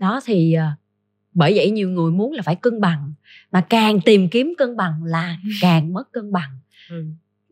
đó 0.00 0.20
thì 0.24 0.56
uh, 0.56 0.78
bởi 1.34 1.52
vậy 1.56 1.70
nhiều 1.70 1.90
người 1.90 2.10
muốn 2.10 2.32
là 2.32 2.42
phải 2.42 2.56
cân 2.56 2.80
bằng 2.80 3.12
mà 3.52 3.60
càng 3.60 4.00
tìm 4.00 4.28
kiếm 4.28 4.54
cân 4.58 4.76
bằng 4.76 5.04
là 5.04 5.38
càng 5.60 5.92
mất 5.92 6.12
cân 6.12 6.32
bằng 6.32 6.58
ừ 6.90 7.04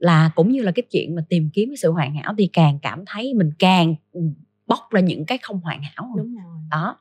là 0.03 0.31
cũng 0.35 0.53
như 0.53 0.63
là 0.63 0.73
cái 0.73 0.83
chuyện 0.91 1.15
mà 1.15 1.23
tìm 1.29 1.51
kiếm 1.55 1.69
cái 1.69 1.77
sự 1.77 1.93
hoàn 1.93 2.15
hảo 2.15 2.35
thì 2.39 2.51
càng 2.53 2.79
cảm 2.83 3.05
thấy 3.07 3.35
mình 3.35 3.51
càng 3.59 3.95
bóc 4.67 4.79
ra 4.91 5.01
những 5.01 5.27
cái 5.27 5.39
không 5.39 5.61
hoàn 5.61 5.83
hảo 5.83 6.15
đúng 6.17 6.35
rồi 6.35 6.61
đó 6.71 6.97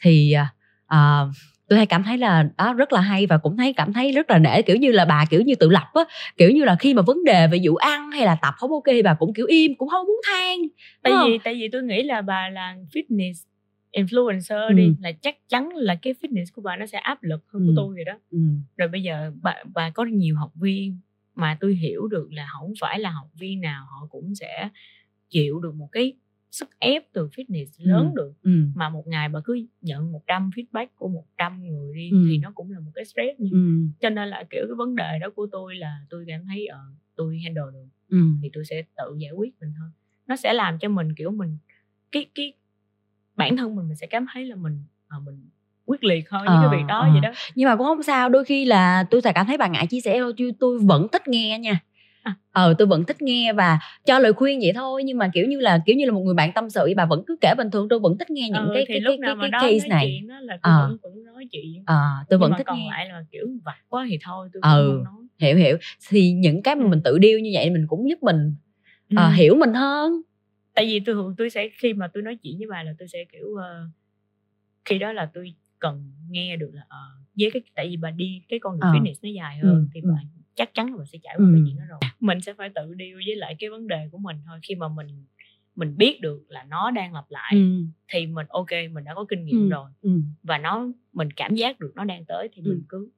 thì 0.00 0.34
uh, 0.94 1.34
tôi 1.68 1.76
hay 1.76 1.86
cảm 1.86 2.02
thấy 2.02 2.18
là 2.18 2.48
đó 2.58 2.74
rất 2.74 2.92
là 2.92 3.00
hay 3.00 3.26
và 3.26 3.38
cũng 3.38 3.56
thấy 3.56 3.72
cảm 3.72 3.92
thấy 3.92 4.12
rất 4.12 4.30
là 4.30 4.38
nể 4.38 4.62
kiểu 4.62 4.76
như 4.76 4.92
là 4.92 5.04
bà 5.04 5.24
kiểu 5.30 5.40
như 5.40 5.54
tự 5.54 5.70
lập 5.70 5.90
á 5.94 6.02
kiểu 6.36 6.50
như 6.50 6.64
là 6.64 6.76
khi 6.76 6.94
mà 6.94 7.02
vấn 7.02 7.24
đề 7.24 7.46
về 7.46 7.58
vụ 7.64 7.76
ăn 7.76 8.10
hay 8.10 8.26
là 8.26 8.34
tập 8.42 8.54
không 8.56 8.70
ok 8.70 8.84
bà 9.04 9.14
cũng 9.14 9.34
kiểu 9.34 9.46
im 9.46 9.74
cũng 9.74 9.88
không 9.88 10.06
muốn 10.06 10.20
than 10.30 10.58
tại 11.02 11.12
vì 11.24 11.38
tại 11.44 11.54
vì 11.54 11.68
tôi 11.72 11.82
nghĩ 11.82 12.02
là 12.02 12.22
bà 12.22 12.48
là 12.48 12.76
fitness 12.92 13.34
influencer 13.92 14.68
ừ. 14.68 14.72
đi 14.72 14.94
là 15.00 15.12
chắc 15.12 15.48
chắn 15.48 15.68
là 15.74 15.94
cái 15.94 16.14
fitness 16.22 16.44
của 16.54 16.62
bà 16.62 16.76
nó 16.76 16.86
sẽ 16.86 16.98
áp 16.98 17.22
lực 17.22 17.44
hơn 17.52 17.62
ừ. 17.62 17.66
của 17.66 17.72
tôi 17.76 17.96
rồi 17.96 18.04
đó 18.04 18.18
ừ. 18.30 18.38
rồi 18.76 18.88
bây 18.88 19.02
giờ 19.02 19.32
bà 19.42 19.54
bà 19.74 19.90
có 19.90 20.04
nhiều 20.04 20.36
học 20.36 20.50
viên 20.54 20.98
mà 21.34 21.56
tôi 21.60 21.74
hiểu 21.74 22.06
được 22.06 22.32
là 22.32 22.48
không 22.52 22.72
phải 22.80 22.98
là 22.98 23.10
học 23.10 23.30
viên 23.38 23.60
nào 23.60 23.86
họ 23.90 24.06
cũng 24.10 24.34
sẽ 24.34 24.68
chịu 25.28 25.60
được 25.60 25.74
một 25.74 25.88
cái 25.92 26.12
sức 26.50 26.68
ép 26.78 27.12
từ 27.12 27.28
fitness 27.28 27.66
lớn 27.78 28.12
ừ. 28.14 28.22
được 28.22 28.32
ừ. 28.42 28.50
mà 28.74 28.88
một 28.88 29.06
ngày 29.06 29.28
bà 29.28 29.40
cứ 29.44 29.66
nhận 29.80 30.12
100 30.12 30.50
feedback 30.56 30.86
của 30.96 31.08
100 31.08 31.64
người 31.66 31.94
đi 31.94 32.10
ừ. 32.10 32.24
thì 32.28 32.38
nó 32.38 32.52
cũng 32.54 32.70
là 32.70 32.80
một 32.80 32.90
cái 32.94 33.04
stress 33.04 33.40
như 33.40 33.50
ừ. 33.52 33.86
cho 34.00 34.10
nên 34.10 34.28
là 34.28 34.44
kiểu 34.50 34.64
cái 34.68 34.74
vấn 34.74 34.96
đề 34.96 35.18
đó 35.20 35.30
của 35.36 35.46
tôi 35.52 35.76
là 35.76 36.00
tôi 36.10 36.24
cảm 36.28 36.46
thấy 36.46 36.68
uh, 36.72 36.96
tôi 37.16 37.40
handle 37.44 37.72
được 37.72 37.88
ừ. 38.08 38.18
thì 38.42 38.50
tôi 38.52 38.64
sẽ 38.64 38.82
tự 38.96 39.16
giải 39.18 39.32
quyết 39.32 39.60
mình 39.60 39.72
thôi 39.78 39.88
nó 40.26 40.36
sẽ 40.36 40.52
làm 40.52 40.78
cho 40.78 40.88
mình 40.88 41.14
kiểu 41.14 41.30
mình 41.30 41.58
cái 42.12 42.26
cái 42.34 42.52
bản 43.36 43.56
thân 43.56 43.76
mình 43.76 43.88
mình 43.88 43.96
sẽ 43.96 44.06
cảm 44.06 44.26
thấy 44.32 44.44
là 44.44 44.56
mình 44.56 44.84
uh, 45.16 45.22
mình 45.22 45.48
quyết 45.86 46.04
liệt 46.04 46.30
hơn 46.30 46.42
những 46.44 46.58
cái 46.60 46.78
việc 46.78 46.86
đó 46.88 47.00
à. 47.00 47.10
vậy 47.12 47.20
đó 47.20 47.30
nhưng 47.54 47.68
mà 47.68 47.76
cũng 47.76 47.86
không 47.86 48.02
sao 48.02 48.28
đôi 48.28 48.44
khi 48.44 48.64
là 48.64 49.04
tôi 49.10 49.20
sẽ 49.20 49.32
cảm 49.32 49.46
thấy 49.46 49.58
bà 49.58 49.66
ngại 49.66 49.86
chia 49.86 50.00
sẻ 50.00 50.18
thôi 50.20 50.32
chứ 50.36 50.52
tôi 50.60 50.78
vẫn 50.78 51.08
thích 51.12 51.28
nghe 51.28 51.58
nha 51.58 51.80
à. 52.22 52.34
ờ 52.52 52.74
tôi 52.78 52.86
vẫn 52.86 53.04
thích 53.04 53.22
nghe 53.22 53.52
và 53.52 53.78
cho 54.04 54.18
lời 54.18 54.32
khuyên 54.32 54.60
vậy 54.60 54.72
thôi 54.74 55.04
nhưng 55.04 55.18
mà 55.18 55.30
kiểu 55.34 55.46
như 55.46 55.60
là 55.60 55.78
kiểu 55.86 55.96
như 55.96 56.06
là 56.06 56.12
một 56.12 56.20
người 56.20 56.34
bạn 56.34 56.52
tâm 56.52 56.70
sự 56.70 56.92
bà 56.96 57.04
vẫn 57.06 57.22
cứ 57.26 57.36
kể 57.40 57.54
bình 57.58 57.70
thường 57.70 57.88
tôi 57.88 57.98
vẫn 57.98 58.18
thích 58.18 58.30
nghe 58.30 58.48
những 58.48 58.68
ừ, 58.68 58.70
cái 58.74 58.84
cái 58.88 59.00
cái, 59.06 59.18
cái, 59.22 59.34
cái, 59.40 59.50
cái 59.52 59.60
case 59.62 59.88
này 59.88 60.22
đó 60.28 60.34
là 60.40 60.58
tôi 60.62 60.72
ờ. 60.72 60.88
vẫn, 60.88 60.96
vẫn 61.02 61.24
nói 61.24 61.46
chuyện 61.52 61.82
ờ, 61.86 62.02
tôi 62.30 62.38
vẫn 62.38 62.50
nhưng 62.50 62.58
thích 62.58 62.66
còn 62.66 62.78
nghe 62.78 62.88
lại 62.90 63.08
là 63.08 63.24
kiểu 63.30 63.46
vặt 63.64 63.78
quá 63.88 64.06
thì 64.08 64.18
thôi 64.22 64.48
tôi 64.52 64.60
ừ, 64.76 64.92
không 64.94 65.04
nói 65.04 65.22
hiểu 65.38 65.56
hiểu 65.56 65.76
thì 66.08 66.32
những 66.32 66.62
cái 66.62 66.74
mà 66.74 66.84
ừ. 66.84 66.88
mình 66.88 67.00
tự 67.04 67.18
điêu 67.18 67.38
như 67.38 67.50
vậy 67.54 67.70
mình 67.70 67.86
cũng 67.88 68.08
giúp 68.08 68.22
mình 68.22 68.54
ừ. 69.10 69.16
uh, 69.28 69.34
hiểu 69.34 69.54
mình 69.54 69.74
hơn 69.74 70.12
tại 70.74 70.84
vì 70.84 71.00
tôi 71.00 71.14
thường 71.14 71.34
tôi 71.38 71.50
sẽ 71.50 71.68
khi 71.78 71.92
mà 71.92 72.08
tôi 72.14 72.22
nói 72.22 72.36
chuyện 72.42 72.58
với 72.58 72.66
bà 72.70 72.82
là 72.82 72.92
tôi 72.98 73.08
sẽ 73.08 73.18
kiểu 73.32 73.46
uh, 73.46 73.90
khi 74.84 74.98
đó 74.98 75.12
là 75.12 75.30
tôi 75.34 75.54
cần 75.82 76.12
nghe 76.28 76.56
được 76.56 76.70
là 76.72 76.82
uh, 76.82 77.22
với 77.38 77.50
cái 77.52 77.62
tại 77.74 77.88
vì 77.88 77.96
bà 77.96 78.10
đi 78.10 78.42
cái 78.48 78.58
con 78.58 78.80
đường 78.80 78.90
uh. 78.90 78.96
fitness 78.96 79.14
nó 79.22 79.28
dài 79.28 79.58
hơn 79.58 79.74
ừ. 79.74 79.86
thì 79.94 80.00
bà 80.00 80.20
ừ. 80.22 80.40
chắc 80.54 80.74
chắn 80.74 80.90
là 80.90 80.96
bà 80.98 81.04
sẽ 81.04 81.18
trải 81.22 81.34
qua 81.38 81.46
ừ. 81.46 81.52
cái 81.54 81.62
chuyện 81.66 81.76
đó 81.76 81.84
rồi 81.88 81.98
mình 82.20 82.40
sẽ 82.40 82.54
phải 82.54 82.70
tự 82.74 82.94
deal 82.98 83.14
với 83.26 83.36
lại 83.36 83.56
cái 83.58 83.70
vấn 83.70 83.88
đề 83.88 84.08
của 84.12 84.18
mình 84.18 84.36
thôi 84.46 84.58
khi 84.62 84.74
mà 84.74 84.88
mình 84.88 85.24
mình 85.76 85.96
biết 85.96 86.20
được 86.20 86.44
là 86.48 86.64
nó 86.64 86.90
đang 86.90 87.14
lặp 87.14 87.24
lại 87.28 87.52
ừ. 87.54 87.84
thì 88.08 88.26
mình 88.26 88.46
ok 88.48 88.70
mình 88.92 89.04
đã 89.04 89.14
có 89.14 89.24
kinh 89.28 89.44
nghiệm 89.44 89.56
ừ. 89.56 89.68
rồi 89.68 89.90
ừ. 90.02 90.10
và 90.42 90.58
nó 90.58 90.86
mình 91.12 91.30
cảm 91.30 91.54
giác 91.54 91.80
được 91.80 91.92
nó 91.94 92.04
đang 92.04 92.24
tới 92.24 92.48
thì 92.52 92.62
ừ. 92.64 92.70
mình 92.70 92.82
cứ 92.88 93.10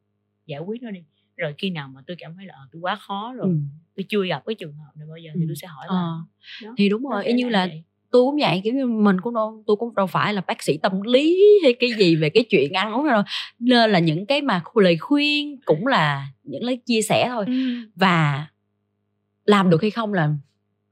giải 0.46 0.60
quyết 0.60 0.82
nó 0.82 0.90
đi 0.90 1.00
rồi 1.36 1.54
khi 1.58 1.70
nào 1.70 1.88
mà 1.88 2.02
tôi 2.06 2.16
cảm 2.20 2.36
thấy 2.36 2.46
là 2.46 2.54
tôi 2.72 2.80
quá 2.80 2.96
khó 2.96 3.34
rồi 3.36 3.46
ừ. 3.46 3.56
tôi 3.96 4.04
chưa 4.08 4.26
gặp 4.26 4.42
cái 4.46 4.54
trường 4.54 4.76
hợp 4.76 4.92
này 4.96 5.06
bao 5.08 5.16
giờ 5.16 5.30
thì 5.34 5.44
tôi 5.46 5.56
sẽ 5.56 5.66
hỏi 5.66 5.86
là 5.88 5.94
ờ. 6.64 6.74
thì 6.76 6.88
đúng 6.88 7.08
rồi 7.08 7.24
y 7.24 7.32
như 7.32 7.48
là 7.48 7.66
vậy 7.66 7.82
tôi 8.14 8.24
cũng 8.24 8.36
vậy 8.40 8.60
kiểu 8.64 8.74
như 8.74 8.86
mình 8.86 9.20
cũng 9.20 9.34
đâu 9.34 9.62
tôi 9.66 9.76
cũng 9.76 9.94
đâu 9.94 10.06
phải 10.06 10.34
là 10.34 10.40
bác 10.46 10.62
sĩ 10.62 10.76
tâm 10.76 11.02
lý 11.02 11.40
hay 11.62 11.74
cái 11.80 11.90
gì 11.98 12.16
về 12.16 12.30
cái 12.30 12.44
chuyện 12.50 12.72
ăn 12.72 12.92
uống 12.92 13.06
đâu. 13.08 13.22
Nên 13.58 13.90
là 13.90 13.98
những 13.98 14.26
cái 14.26 14.42
mà 14.42 14.62
lời 14.74 14.96
khuyên 14.96 15.58
cũng 15.64 15.86
là 15.86 16.26
những 16.42 16.64
lời 16.64 16.76
chia 16.86 17.02
sẻ 17.02 17.28
thôi. 17.28 17.44
Ừ. 17.46 17.52
và 17.94 18.46
làm 19.44 19.70
được 19.70 19.82
hay 19.82 19.90
không 19.90 20.14
là 20.14 20.30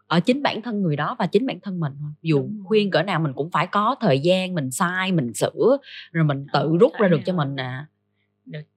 ở 0.07 0.21
chính 0.21 0.43
bản 0.43 0.63
thân 0.63 0.83
người 0.83 0.97
đó 0.97 1.17
và 1.19 1.27
chính 1.27 1.47
bản 1.47 1.61
thân 1.61 1.81
mình 1.81 1.93
thôi. 2.01 2.11
Dù 2.23 2.49
khuyên 2.65 2.91
cỡ 2.91 3.03
nào 3.03 3.21
mình 3.21 3.33
cũng 3.33 3.51
phải 3.51 3.67
có 3.67 3.97
thời 4.01 4.19
gian 4.19 4.55
mình 4.55 4.71
sai 4.71 5.13
mình 5.13 5.35
sửa 5.35 5.79
rồi 6.13 6.25
mình 6.25 6.47
tự 6.53 6.77
rút 6.81 6.93
ra 7.01 7.09
được 7.09 7.21
cho 7.27 7.33
mình 7.33 7.57
à 7.57 7.87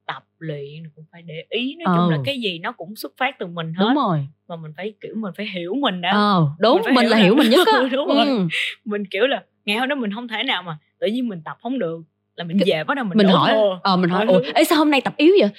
tập 0.06 0.24
luyện 0.40 0.90
cũng 0.96 1.06
phải 1.12 1.22
để 1.22 1.46
ý. 1.50 1.76
Nói 1.76 1.98
chung 1.98 2.10
là 2.10 2.18
cái 2.26 2.42
gì 2.42 2.60
nó 2.60 2.72
cũng 2.72 2.96
xuất 2.96 3.14
phát 3.18 3.40
từ 3.40 3.48
mình 3.48 3.74
hết. 3.74 3.86
đúng 3.86 3.96
rồi. 3.96 4.28
Mà 4.48 4.56
mình 4.56 4.72
phải 4.78 4.94
kiểu 5.02 5.14
mình 5.16 5.34
phải 5.38 5.46
hiểu 5.46 5.76
mình 5.76 6.02
đã. 6.02 6.12
Ờ 6.12 6.48
đúng 6.60 6.82
mình, 6.86 6.96
mình 6.96 7.08
là 7.08 7.18
hiểu 7.18 7.36
mình 7.36 7.50
nhất 7.50 7.68
á. 7.68 7.80
Đúng 7.92 8.08
rồi. 8.08 8.26
Ừ. 8.26 8.48
mình 8.86 9.06
kiểu 9.06 9.28
là 9.28 9.44
ngày 9.66 9.78
hôm 9.78 9.90
đó 9.90 9.96
mình 9.96 10.14
không 10.14 10.28
thể 10.28 10.44
nào 10.44 10.64
mà 10.64 10.78
tự 11.00 11.08
nhiên 11.08 11.28
mình 11.28 11.42
tập 11.46 11.58
không 11.62 11.80
được 11.80 12.02
là 12.36 12.44
mình 12.44 12.58
về 12.66 12.84
bắt 12.84 12.94
đầu 12.96 13.06
mình 13.06 13.18
mình 13.18 13.28
hỏi 13.28 13.54
ờ 13.84 13.98
mình 13.98 14.10
hỏi 14.10 14.26
ủa 14.26 14.42
ê 14.54 14.64
sao 14.64 14.78
hôm 14.78 14.92
nay 14.92 15.02
tập 15.02 15.14
yếu 15.18 15.34
vậy? 15.40 15.50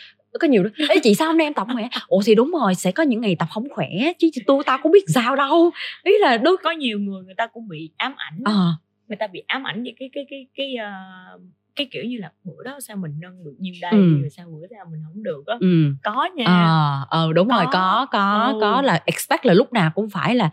Có 0.40 0.48
nhiều 0.48 0.62
đó 0.62 0.70
ê 0.88 0.98
chị 1.02 1.14
sao 1.14 1.28
hôm 1.28 1.38
nay 1.38 1.46
em 1.46 1.54
tập 1.54 1.66
khỏe? 1.72 1.88
Ủa 2.06 2.22
thì 2.26 2.34
đúng 2.34 2.50
rồi 2.50 2.74
sẽ 2.74 2.92
có 2.92 3.02
những 3.02 3.20
ngày 3.20 3.36
tập 3.38 3.48
không 3.50 3.68
khỏe 3.70 3.88
chứ 4.18 4.28
tôi 4.46 4.62
tao 4.66 4.78
cũng 4.82 4.92
biết 4.92 5.04
sao 5.08 5.36
đâu. 5.36 5.70
Ý 6.02 6.12
là 6.20 6.36
đôi 6.36 6.56
có 6.62 6.70
nhiều 6.70 6.98
người 6.98 7.22
người 7.22 7.34
ta 7.36 7.46
cũng 7.46 7.68
bị 7.68 7.90
ám 7.96 8.14
ảnh 8.16 8.40
ờ. 8.44 8.72
người 9.08 9.16
ta 9.16 9.26
bị 9.26 9.42
ám 9.46 9.66
ảnh 9.66 9.82
với 9.82 9.94
cái 9.98 10.10
cái 10.12 10.26
cái 10.30 10.46
cái 10.56 10.74
uh, 11.34 11.40
cái 11.76 11.88
kiểu 11.90 12.04
như 12.04 12.18
là 12.18 12.32
bữa 12.44 12.64
đó 12.64 12.80
sao 12.80 12.96
mình 12.96 13.14
nâng 13.20 13.44
được 13.44 13.54
nhiêu 13.58 13.74
đây 13.80 13.92
ừ. 13.92 14.20
rồi 14.20 14.30
sao 14.30 14.46
bữa 14.46 14.66
sao 14.70 14.86
mình 14.90 15.00
không 15.04 15.22
được 15.22 15.46
á 15.46 15.56
ừ. 15.60 15.92
có 16.02 16.28
nha 16.36 16.44
ờ 16.44 17.06
ờ 17.10 17.32
đúng 17.32 17.48
có. 17.48 17.56
rồi 17.56 17.66
có 17.72 18.06
có 18.12 18.52
ừ. 18.54 18.58
có 18.60 18.82
là 18.82 19.02
expect 19.06 19.46
là 19.46 19.54
lúc 19.54 19.72
nào 19.72 19.90
cũng 19.94 20.10
phải 20.10 20.34
là 20.34 20.50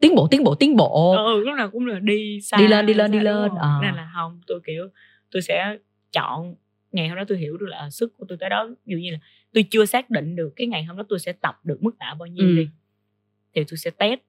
tiến 0.00 0.14
bộ 0.14 0.28
tiến 0.30 0.44
bộ 0.44 0.54
tiến 0.54 0.76
bộ 0.76 1.16
ừ 1.16 1.44
lúc 1.44 1.54
nào 1.56 1.70
cũng 1.70 1.86
là 1.86 1.98
đi 1.98 2.40
xa 2.40 2.56
đi 2.56 2.68
lên 2.68 2.86
đi 2.86 2.94
lên 2.94 3.10
đi 3.10 3.20
lên 3.20 3.50
ờ. 3.60 3.78
nên 3.82 3.94
là 3.94 4.10
không 4.14 4.40
tôi 4.46 4.60
kiểu 4.66 4.88
tôi 5.30 5.42
sẽ 5.42 5.76
chọn 6.12 6.54
ngày 6.92 7.08
hôm 7.08 7.16
đó 7.18 7.24
tôi 7.28 7.38
hiểu 7.38 7.56
được 7.56 7.66
là 7.66 7.90
sức 7.90 8.18
của 8.18 8.26
tôi 8.28 8.38
tới 8.40 8.50
đó 8.50 8.68
ví 8.68 8.92
dụ 8.92 8.96
như 8.96 9.10
là 9.10 9.18
tôi 9.52 9.64
chưa 9.70 9.84
xác 9.84 10.10
định 10.10 10.36
được 10.36 10.52
cái 10.56 10.66
ngày 10.66 10.84
hôm 10.84 10.96
đó 10.96 11.04
tôi 11.08 11.18
sẽ 11.18 11.32
tập 11.32 11.60
được 11.64 11.82
mức 11.82 11.98
tạ 11.98 12.14
bao 12.18 12.26
nhiêu 12.26 12.48
ừ. 12.48 12.56
đi 12.56 12.68
thì 13.54 13.64
tôi 13.64 13.78
sẽ 13.78 13.90
test 13.90 14.20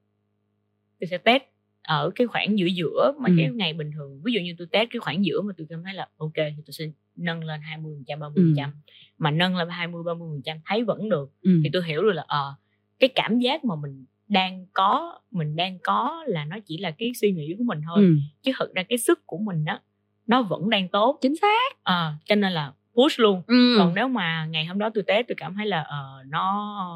tôi 0.99 1.07
sẽ 1.07 1.17
test 1.17 1.43
ở 1.85 2.11
cái 2.15 2.27
khoảng 2.27 2.59
giữa 2.59 2.65
giữa 2.65 3.13
mà 3.19 3.29
ừ. 3.29 3.35
cái 3.37 3.49
ngày 3.53 3.73
bình 3.73 3.91
thường 3.91 4.21
ví 4.23 4.33
dụ 4.33 4.39
như 4.41 4.55
tôi 4.57 4.67
test 4.71 4.89
cái 4.91 4.99
khoảng 4.99 5.25
giữa 5.25 5.41
mà 5.41 5.53
tôi 5.57 5.67
cảm 5.69 5.83
thấy 5.83 5.93
là 5.93 6.07
ok 6.17 6.35
thì 6.35 6.63
tôi 6.65 6.73
sẽ 6.73 6.85
nâng 7.15 7.43
lên 7.43 7.61
20 7.61 7.93
phần 7.95 8.03
trăm 8.07 8.19
30 8.19 8.33
phần 8.35 8.53
trăm 8.57 8.69
ừ. 8.69 8.93
mà 9.17 9.31
nâng 9.31 9.55
lên 9.55 9.69
20 9.69 10.03
30 10.03 10.27
phần 10.31 10.41
trăm 10.45 10.57
thấy 10.65 10.83
vẫn 10.83 11.09
được 11.09 11.31
ừ. 11.41 11.59
thì 11.63 11.69
tôi 11.73 11.83
hiểu 11.85 12.01
được 12.01 12.11
là 12.11 12.23
ờ 12.27 12.49
à, 12.49 12.55
cái 12.99 13.09
cảm 13.15 13.39
giác 13.39 13.65
mà 13.65 13.75
mình 13.75 14.05
đang 14.27 14.65
có 14.73 15.19
mình 15.31 15.55
đang 15.55 15.79
có 15.83 16.23
là 16.27 16.45
nó 16.45 16.57
chỉ 16.65 16.77
là 16.77 16.91
cái 16.91 17.11
suy 17.21 17.31
nghĩ 17.31 17.55
của 17.57 17.63
mình 17.63 17.81
thôi 17.85 18.03
ừ. 18.03 18.15
chứ 18.43 18.51
thực 18.59 18.73
ra 18.73 18.83
cái 18.83 18.97
sức 18.97 19.19
của 19.25 19.37
mình 19.37 19.65
á 19.65 19.79
nó 20.27 20.41
vẫn 20.41 20.69
đang 20.69 20.87
tốt 20.87 21.17
chính 21.21 21.35
xác 21.35 21.83
à, 21.83 22.13
cho 22.25 22.35
nên 22.35 22.51
là 22.51 22.71
push 22.95 23.19
luôn 23.19 23.41
ừ. 23.47 23.75
còn 23.77 23.95
nếu 23.95 24.07
mà 24.07 24.45
ngày 24.45 24.65
hôm 24.65 24.79
đó 24.79 24.89
tôi 24.93 25.03
test 25.07 25.27
tôi 25.27 25.35
cảm 25.35 25.55
thấy 25.55 25.65
là 25.65 25.81
uh, 25.81 26.27
nó 26.27 26.51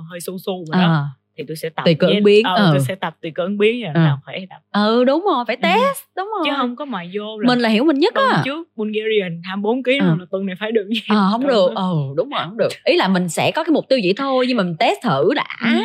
hơi 0.10 0.20
su 0.20 0.38
su 0.38 0.66
rồi 0.66 0.82
đó 0.82 0.94
à 0.94 1.19
thì 1.40 1.45
tôi 1.48 1.56
sẽ 1.56 1.70
tập 1.70 1.86
tùy 1.86 1.95
cơ 1.95 2.07
ứng 2.07 2.24
biến 2.24 2.45
ờ, 2.45 2.56
ừ. 2.56 2.70
tôi 2.72 2.80
sẽ 2.80 2.95
tập 2.95 3.16
tùy 3.22 3.32
cơ 3.36 3.44
ứng 3.44 3.57
biến 3.57 3.82
rồi 3.82 3.91
ừ. 3.94 3.99
nào 3.99 4.20
phải 4.26 4.48
tập 4.49 4.57
ừ 4.72 5.03
đúng 5.03 5.26
rồi 5.26 5.44
phải 5.48 5.56
ừ. 5.56 5.60
test 5.64 6.03
ừ. 6.06 6.11
đúng 6.18 6.28
rồi 6.38 6.45
chứ 6.45 6.52
không 6.57 6.76
có 6.76 6.86
mà 6.86 7.03
vô 7.14 7.40
là 7.40 7.48
mình 7.48 7.60
là 7.60 7.70
hiểu 7.70 7.84
mình 7.84 7.99
nhất 7.99 8.14
á 8.14 8.41
trước 8.45 8.68
Bulgarian 8.76 9.41
24 9.44 9.84
kg 9.84 9.90
ừ. 9.90 10.16
là 10.20 10.26
tuần 10.32 10.45
này 10.45 10.56
phải 10.60 10.72
được 10.72 10.88
gì 10.88 11.02
ờ 11.10 11.28
không 11.32 11.48
được 11.48 11.72
ừ 11.76 11.94
đúng 12.16 12.30
rồi 12.30 12.41
không 12.44 12.57
được 12.57 12.70
ý 12.84 12.98
là 12.98 13.07
mình 13.07 13.30
sẽ 13.30 13.52
có 13.52 13.64
cái 13.64 13.72
mục 13.72 13.86
tiêu 13.90 13.99
vậy 14.03 14.14
thôi 14.18 14.45
nhưng 14.48 14.57
mà 14.57 14.64
mình 14.64 14.76
test 14.80 14.98
thử 15.03 15.34
đã 15.36 15.57
ừ. 15.64 15.80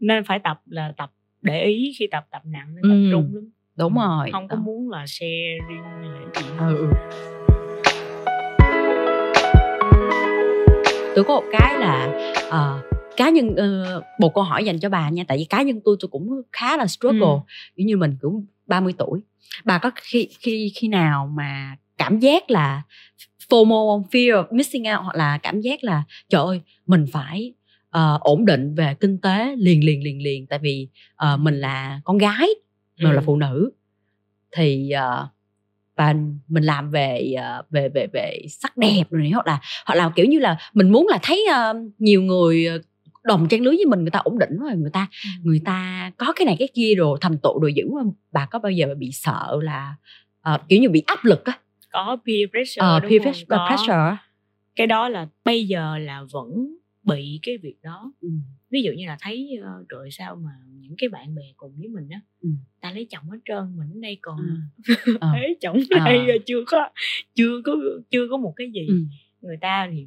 nên 0.00 0.24
phải 0.24 0.38
tập 0.38 0.60
là 0.66 0.92
tập 0.96 1.10
để 1.42 1.64
ý 1.64 1.92
khi 1.98 2.06
tập 2.10 2.24
tập 2.30 2.42
nặng 2.44 2.74
nên 2.74 2.82
tập 2.82 2.88
ừ. 2.88 3.10
trung 3.12 3.30
lắm 3.34 3.50
đúng 3.76 3.94
rồi 3.94 4.30
không 4.32 4.48
có 4.48 4.56
muốn 4.56 4.90
là 4.90 5.04
share 5.06 5.58
riêng 5.68 5.82
hay 5.82 6.10
là 6.10 6.20
gì 6.34 6.46
ừ. 6.58 6.86
tôi 11.14 11.24
có 11.24 11.34
một 11.34 11.44
cái 11.52 11.74
là 11.78 12.08
uh, 12.48 12.95
cá 13.16 13.30
nhân 13.30 13.46
uh, 13.48 14.04
một 14.18 14.34
câu 14.34 14.44
hỏi 14.44 14.64
dành 14.64 14.78
cho 14.78 14.88
bà 14.88 15.10
nha 15.10 15.24
tại 15.28 15.38
vì 15.38 15.44
cá 15.44 15.62
nhân 15.62 15.80
tôi 15.84 15.96
tôi 16.00 16.08
cũng 16.08 16.42
khá 16.52 16.76
là 16.76 16.86
struggle 16.86 17.20
ừ. 17.20 17.38
giống 17.76 17.86
như 17.86 17.96
mình 17.96 18.16
cũng 18.20 18.46
30 18.66 18.94
tuổi 18.98 19.20
bà 19.64 19.78
có 19.78 19.90
khi 19.94 20.28
khi 20.40 20.72
khi 20.74 20.88
nào 20.88 21.32
mà 21.34 21.76
cảm 21.98 22.18
giác 22.18 22.50
là 22.50 22.82
FOMO 23.48 24.02
fear 24.10 24.42
of 24.42 24.56
missing 24.56 24.82
out 24.82 25.00
hoặc 25.04 25.16
là 25.16 25.38
cảm 25.38 25.60
giác 25.60 25.84
là 25.84 26.02
trời 26.28 26.42
ơi 26.42 26.60
mình 26.86 27.06
phải 27.12 27.52
uh, 27.96 28.20
ổn 28.20 28.44
định 28.44 28.74
về 28.74 28.94
kinh 29.00 29.18
tế 29.18 29.56
liền 29.56 29.84
liền 29.84 30.02
liền 30.02 30.22
liền 30.22 30.46
tại 30.46 30.58
vì 30.58 30.88
uh, 31.34 31.40
mình 31.40 31.60
là 31.60 32.00
con 32.04 32.18
gái 32.18 32.48
mình 32.98 33.10
ừ. 33.10 33.14
là 33.14 33.20
phụ 33.20 33.36
nữ 33.36 33.70
thì 34.52 34.92
uh, 34.94 35.28
và 35.96 36.14
mình 36.48 36.62
làm 36.62 36.90
về 36.90 37.34
về 37.70 37.88
về 37.88 38.06
về 38.12 38.40
sắc 38.48 38.76
đẹp 38.76 39.04
rồi 39.10 39.30
hoặc 39.34 39.46
là 39.46 39.60
hoặc 39.86 39.94
là 39.94 40.10
kiểu 40.16 40.26
như 40.26 40.38
là 40.38 40.58
mình 40.74 40.90
muốn 40.90 41.06
là 41.08 41.18
thấy 41.22 41.46
uh, 41.50 41.76
nhiều 41.98 42.22
người 42.22 42.66
đồng 43.26 43.48
trang 43.48 43.62
lưới 43.62 43.76
với 43.76 43.84
mình 43.86 44.00
người 44.00 44.10
ta 44.10 44.18
ổn 44.18 44.38
định 44.38 44.58
rồi 44.58 44.76
người 44.76 44.90
ta 44.92 45.08
ừ. 45.24 45.28
người 45.42 45.60
ta 45.64 46.10
có 46.16 46.32
cái 46.36 46.46
này 46.46 46.56
cái 46.58 46.68
kia 46.74 46.94
rồi 46.96 47.18
thành 47.20 47.38
tựu 47.42 47.60
rồi 47.60 47.72
dữ 47.74 47.84
không 47.94 48.12
bà 48.32 48.46
có 48.46 48.58
bao 48.58 48.72
giờ 48.72 48.94
bị 48.98 49.10
sợ 49.12 49.58
là 49.62 49.94
uh, 50.54 50.60
kiểu 50.68 50.80
như 50.80 50.88
bị 50.88 51.02
áp 51.06 51.24
lực 51.24 51.44
á 51.44 51.58
có 51.92 52.16
peer 52.26 52.50
pressure 52.50 52.96
uh, 52.96 53.02
đúng 53.02 53.10
peer 53.10 53.22
không? 53.24 53.34
Có. 53.48 53.68
pressure 53.68 54.16
cái 54.76 54.86
đó 54.86 55.08
là 55.08 55.28
bây 55.44 55.66
giờ 55.66 55.98
là 55.98 56.22
vẫn 56.32 56.76
bị 57.02 57.40
cái 57.42 57.58
việc 57.58 57.76
đó 57.82 58.12
ừ. 58.20 58.28
ví 58.70 58.82
dụ 58.82 58.92
như 58.92 59.06
là 59.06 59.16
thấy 59.20 59.58
uh, 59.60 59.86
trời 59.88 60.10
sao 60.10 60.36
mà 60.36 60.50
những 60.80 60.94
cái 60.98 61.08
bạn 61.08 61.34
bè 61.34 61.42
cùng 61.56 61.72
với 61.78 61.88
mình 61.88 62.08
á 62.10 62.20
ừ. 62.42 62.48
ta 62.80 62.92
lấy 62.92 63.06
chồng 63.10 63.30
hết 63.30 63.38
trơn 63.44 63.76
mình 63.76 63.88
ở 63.94 64.00
đây 64.02 64.18
còn 64.22 64.38
à. 65.20 65.28
thấy 65.32 65.56
chồng 65.60 65.76
này 65.90 66.18
à. 66.18 66.34
chưa 66.46 66.64
có 66.66 66.88
chưa 67.34 67.60
có 67.64 67.76
chưa 68.10 68.26
có 68.30 68.36
một 68.36 68.52
cái 68.56 68.70
gì 68.74 68.86
ừ. 68.88 68.96
người 69.40 69.56
ta 69.60 69.88
thì 69.92 70.06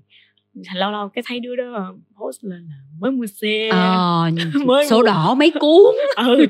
lâu 0.75 0.91
lâu 0.91 1.09
cái 1.09 1.23
thấy 1.27 1.39
đứa 1.39 1.55
đó 1.55 1.95
post 2.19 2.43
lên 2.43 2.67
là 2.69 2.75
mới 2.99 3.11
mua 3.11 3.25
xe 3.25 3.69
à, 3.71 4.31
mới 4.65 4.87
số 4.87 4.97
mua... 4.97 5.03
đỏ 5.03 5.35
mấy 5.39 5.51
cuốn 5.59 5.95
ừ, 6.15 6.45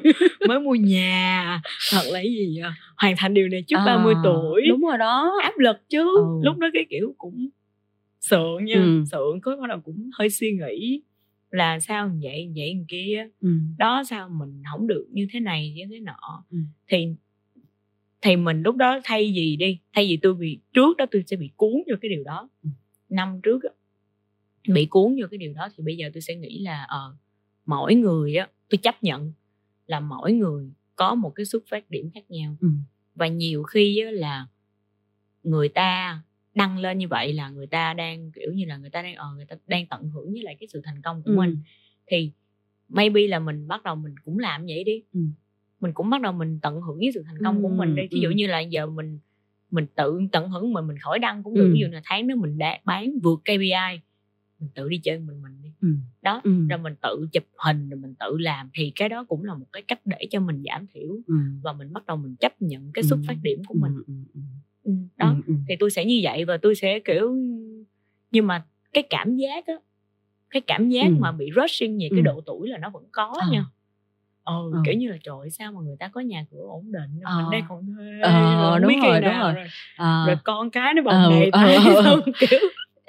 mới 0.47 0.59
mua 0.59 0.75
nhà 0.75 1.61
hoặc 1.93 2.03
là 2.05 2.19
cái 2.19 2.31
gì 2.31 2.61
hoàn 2.97 3.15
thành 3.17 3.33
điều 3.33 3.47
này 3.47 3.63
trước 3.67 3.77
à, 3.77 3.85
30 3.85 4.13
tuổi 4.23 4.61
đúng 4.69 4.81
rồi 4.81 4.97
đó 4.97 5.39
áp 5.43 5.57
lực 5.57 5.89
chứ 5.89 6.17
ừ. 6.17 6.39
lúc 6.43 6.57
đó 6.57 6.67
cái 6.73 6.85
kiểu 6.89 7.15
cũng 7.17 7.49
sượng 8.21 8.65
nha 8.65 8.75
ừ. 8.75 9.03
sượng 9.11 9.41
có 9.41 9.55
bắt 9.61 9.67
đầu 9.69 9.79
cũng 9.83 10.09
hơi 10.13 10.29
suy 10.29 10.51
nghĩ 10.51 11.01
là 11.51 11.79
sao 11.79 12.11
vậy 12.21 12.51
vậy 12.55 12.85
kia 12.87 13.27
ừ. 13.41 13.49
đó 13.77 14.03
sao 14.09 14.29
mình 14.29 14.61
không 14.71 14.87
được 14.87 15.07
như 15.11 15.27
thế 15.31 15.39
này 15.39 15.73
như 15.75 15.83
thế 15.89 15.99
nọ 15.99 16.43
ừ. 16.51 16.57
thì 16.87 17.07
thì 18.21 18.35
mình 18.35 18.61
lúc 18.61 18.75
đó 18.75 18.99
thay 19.03 19.33
gì 19.33 19.55
đi 19.55 19.79
thay 19.93 20.05
vì 20.05 20.19
tôi 20.21 20.33
bị 20.33 20.59
trước 20.73 20.97
đó 20.97 21.05
tôi 21.11 21.23
sẽ 21.27 21.37
bị 21.37 21.49
cuốn 21.55 21.73
vô 21.73 21.95
cái 22.01 22.09
điều 22.09 22.23
đó 22.23 22.49
ừ. 22.63 22.69
năm 23.09 23.39
trước 23.43 23.59
bị 24.73 24.85
cuốn 24.85 25.15
vô 25.21 25.27
cái 25.31 25.37
điều 25.37 25.53
đó 25.53 25.69
thì 25.77 25.83
bây 25.83 25.97
giờ 25.97 26.09
tôi 26.13 26.21
sẽ 26.21 26.35
nghĩ 26.35 26.59
là 26.59 26.83
ờ 26.83 27.09
uh, 27.09 27.15
mỗi 27.65 27.95
người 27.95 28.35
á 28.35 28.47
tôi 28.69 28.77
chấp 28.77 29.03
nhận 29.03 29.31
là 29.87 29.99
mỗi 29.99 30.33
người 30.33 30.71
có 30.95 31.15
một 31.15 31.29
cái 31.35 31.45
xuất 31.45 31.63
phát 31.69 31.89
điểm 31.89 32.09
khác 32.13 32.31
nhau 32.31 32.55
ừ. 32.61 32.67
và 33.15 33.27
nhiều 33.27 33.63
khi 33.63 33.99
á, 33.99 34.11
là 34.11 34.47
người 35.43 35.69
ta 35.69 36.21
đăng 36.55 36.77
lên 36.77 36.97
như 36.97 37.07
vậy 37.07 37.33
là 37.33 37.49
người 37.49 37.67
ta 37.67 37.93
đang 37.93 38.31
kiểu 38.31 38.51
như 38.53 38.65
là 38.65 38.77
người 38.77 38.89
ta 38.89 39.01
đang 39.01 39.15
ờ 39.15 39.33
người 39.35 39.45
ta 39.45 39.55
đang 39.67 39.85
tận 39.85 40.09
hưởng 40.09 40.31
với 40.31 40.43
lại 40.43 40.55
cái 40.59 40.67
sự 40.67 40.81
thành 40.83 41.01
công 41.01 41.23
của 41.23 41.31
ừ. 41.31 41.35
mình 41.35 41.57
thì 42.07 42.31
maybe 42.89 43.27
là 43.27 43.39
mình 43.39 43.67
bắt 43.67 43.83
đầu 43.83 43.95
mình 43.95 44.15
cũng 44.25 44.39
làm 44.39 44.65
vậy 44.65 44.83
đi 44.83 45.03
ừ. 45.13 45.19
mình 45.79 45.93
cũng 45.93 46.09
bắt 46.09 46.21
đầu 46.21 46.33
mình 46.33 46.59
tận 46.61 46.81
hưởng 46.81 46.97
với 46.97 47.11
sự 47.13 47.23
thành 47.25 47.37
công 47.43 47.55
ừ. 47.57 47.61
của 47.61 47.69
mình 47.69 47.95
đi 47.95 48.03
ví 48.11 48.19
dụ 48.19 48.29
ừ. 48.29 48.33
như 48.35 48.47
là 48.47 48.59
giờ 48.59 48.85
mình 48.85 49.19
mình 49.71 49.85
tự 49.95 50.21
tận 50.31 50.49
hưởng 50.49 50.73
mình 50.73 50.87
mình 50.87 50.97
khỏi 50.97 51.19
đăng 51.19 51.43
cũng 51.43 51.53
được 51.53 51.67
ừ. 51.67 51.73
ví 51.73 51.79
dụ 51.79 51.87
là 51.87 52.01
tháng 52.03 52.27
đó 52.27 52.35
mình 52.35 52.57
đã 52.57 52.79
bán 52.85 53.19
vượt 53.23 53.41
KPI 53.45 54.01
mình 54.59 54.69
tự 54.75 54.89
đi 54.89 54.97
chơi 54.97 55.19
mình 55.19 55.41
mình 55.41 55.61
đi 55.63 55.69
ừ. 55.81 55.87
đó 56.21 56.41
ừ. 56.43 56.67
rồi 56.69 56.79
mình 56.79 56.95
tự 57.01 57.27
chụp 57.33 57.43
hình 57.57 57.89
rồi 57.89 57.99
mình 57.99 58.13
tự 58.19 58.37
làm 58.37 58.69
thì 58.73 58.91
cái 58.95 59.09
đó 59.09 59.25
cũng 59.27 59.45
là 59.45 59.53
một 59.53 59.65
cái 59.73 59.81
cách 59.81 59.99
để 60.05 60.27
cho 60.29 60.39
mình 60.39 60.63
giảm 60.65 60.87
thiểu 60.93 61.17
ừ. 61.27 61.35
và 61.61 61.73
mình 61.73 61.93
bắt 61.93 62.05
đầu 62.05 62.17
mình 62.17 62.35
chấp 62.35 62.61
nhận 62.61 62.91
cái 62.93 63.03
xuất 63.03 63.19
phát 63.27 63.35
điểm 63.43 63.61
của 63.67 63.75
mình 63.77 63.93
ừ. 64.07 64.13
Ừ. 64.33 64.39
Ừ. 64.83 64.91
đó 65.17 65.29
ừ. 65.29 65.41
Ừ. 65.47 65.53
thì 65.67 65.75
tôi 65.79 65.91
sẽ 65.91 66.05
như 66.05 66.19
vậy 66.23 66.45
và 66.45 66.57
tôi 66.57 66.75
sẽ 66.75 66.99
kiểu 66.99 67.35
nhưng 68.31 68.47
mà 68.47 68.65
cái 68.93 69.03
cảm 69.09 69.35
giác 69.35 69.67
á 69.67 69.73
cái 70.49 70.61
cảm 70.61 70.89
giác 70.89 71.07
ừ. 71.07 71.15
mà 71.19 71.31
bị 71.31 71.49
rushing 71.55 71.99
về 71.99 72.09
cái 72.11 72.21
độ 72.21 72.41
tuổi 72.45 72.69
là 72.69 72.77
nó 72.77 72.89
vẫn 72.89 73.03
có 73.11 73.35
à. 73.39 73.47
nha 73.51 73.65
ừ, 74.45 74.71
ừ, 74.71 74.81
kiểu 74.85 74.93
như 74.93 75.07
là 75.07 75.17
trời 75.23 75.49
sao 75.49 75.71
mà 75.71 75.81
người 75.81 75.95
ta 75.99 76.07
có 76.07 76.21
nhà 76.21 76.45
cửa 76.51 76.61
ổn 76.67 76.91
định 76.91 77.19
à. 77.23 77.35
mình 77.37 77.51
đây 77.51 77.61
còn 77.69 77.85
thuê 77.85 78.19
ờ, 78.21 78.31
rồi, 78.31 78.79
đúng 78.79 79.01
rồi, 79.01 79.21
đúng 79.21 79.39
rồi. 79.39 79.53
rồi 79.53 79.67
à. 79.95 80.23
rồi 80.27 80.35
con 80.43 80.69
cái 80.69 80.93
nó 80.93 81.01
bồng 81.01 81.23
ừ, 81.23 81.29
này 81.29 81.49
ừ, 81.51 82.03
ừ. 82.03 82.21
kiểu 82.39 82.59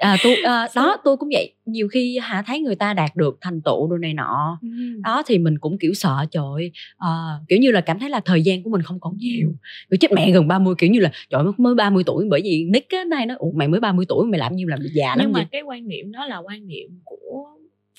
à, 0.01 0.17
tôi 0.23 0.35
à, 0.43 0.67
đó 0.75 0.97
tôi 1.03 1.17
cũng 1.17 1.29
vậy. 1.33 1.53
Nhiều 1.65 1.87
khi 1.87 2.19
hà 2.21 2.41
thấy 2.41 2.59
người 2.59 2.75
ta 2.75 2.93
đạt 2.93 3.15
được 3.15 3.37
thành 3.41 3.61
tựu 3.61 3.87
đồ 3.87 3.97
này 3.97 4.13
nọ. 4.13 4.59
Ừ. 4.61 4.67
đó 5.03 5.23
thì 5.25 5.37
mình 5.37 5.57
cũng 5.59 5.77
kiểu 5.77 5.93
sợ 5.93 6.25
trời 6.31 6.71
à, 6.97 7.09
kiểu 7.47 7.59
như 7.59 7.71
là 7.71 7.81
cảm 7.81 7.99
thấy 7.99 8.09
là 8.09 8.19
thời 8.25 8.41
gian 8.41 8.63
của 8.63 8.69
mình 8.69 8.81
không 8.81 8.99
còn 8.99 9.17
nhiều. 9.17 9.53
Kiểu 9.89 9.97
chết 9.99 10.11
mẹ 10.11 10.31
gần 10.31 10.47
30 10.47 10.75
kiểu 10.77 10.89
như 10.89 10.99
là 10.99 11.11
trời 11.29 11.43
mới 11.57 11.75
30 11.75 12.03
tuổi 12.05 12.27
bởi 12.29 12.41
vì 12.43 12.65
nick 12.73 12.89
á 12.89 13.03
nay 13.03 13.25
nó 13.25 13.35
mày 13.55 13.67
mới 13.67 13.79
30 13.79 14.05
tuổi 14.09 14.27
mày 14.27 14.39
làm 14.39 14.55
như 14.55 14.65
làm 14.67 14.79
già 14.93 15.15
nhưng 15.19 15.31
mà 15.31 15.39
vậy? 15.39 15.47
cái 15.51 15.61
quan 15.61 15.87
niệm 15.87 16.11
đó 16.11 16.25
là 16.25 16.37
quan 16.37 16.67
niệm 16.67 16.89
của 17.03 17.47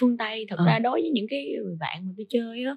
phương 0.00 0.16
tây. 0.16 0.46
Thật 0.48 0.58
à. 0.58 0.64
ra 0.66 0.78
đối 0.78 1.00
với 1.02 1.10
những 1.10 1.26
cái 1.30 1.46
người 1.64 1.76
bạn 1.80 2.06
mà 2.06 2.12
tôi 2.16 2.26
chơi 2.28 2.64
á 2.64 2.76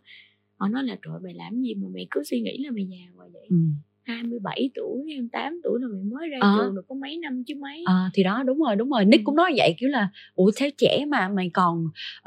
họ 0.57 0.67
nói 0.67 0.83
là 0.83 0.97
trời 1.05 1.19
mày 1.23 1.33
làm 1.33 1.61
gì 1.61 1.73
mà 1.73 1.87
mày 1.93 2.07
cứ 2.11 2.23
suy 2.23 2.41
nghĩ 2.41 2.57
là 2.57 2.71
mày 2.71 2.85
già 2.85 3.11
qua 3.15 3.25
vậy? 3.33 3.45
Ừ 3.49 3.57
27 4.05 4.69
tuổi 4.75 5.03
28 5.09 5.59
tuổi 5.63 5.79
là 5.81 5.87
mày 5.87 6.01
mới 6.03 6.29
ra 6.29 6.37
à. 6.41 6.55
trường 6.57 6.75
được 6.75 6.81
có 6.89 6.95
mấy 7.01 7.17
năm 7.17 7.43
chứ 7.47 7.53
mấy. 7.61 7.83
À, 7.85 8.09
thì 8.13 8.23
đó 8.23 8.43
đúng 8.45 8.59
rồi 8.59 8.75
đúng 8.75 8.89
rồi. 8.89 9.05
Nick 9.05 9.21
ừ. 9.21 9.23
cũng 9.25 9.35
nói 9.35 9.53
vậy 9.57 9.75
kiểu 9.79 9.89
là 9.89 10.07
ủa 10.35 10.51
thế 10.55 10.71
trẻ 10.77 11.05
mà 11.07 11.29
mày 11.29 11.49
còn 11.53 11.85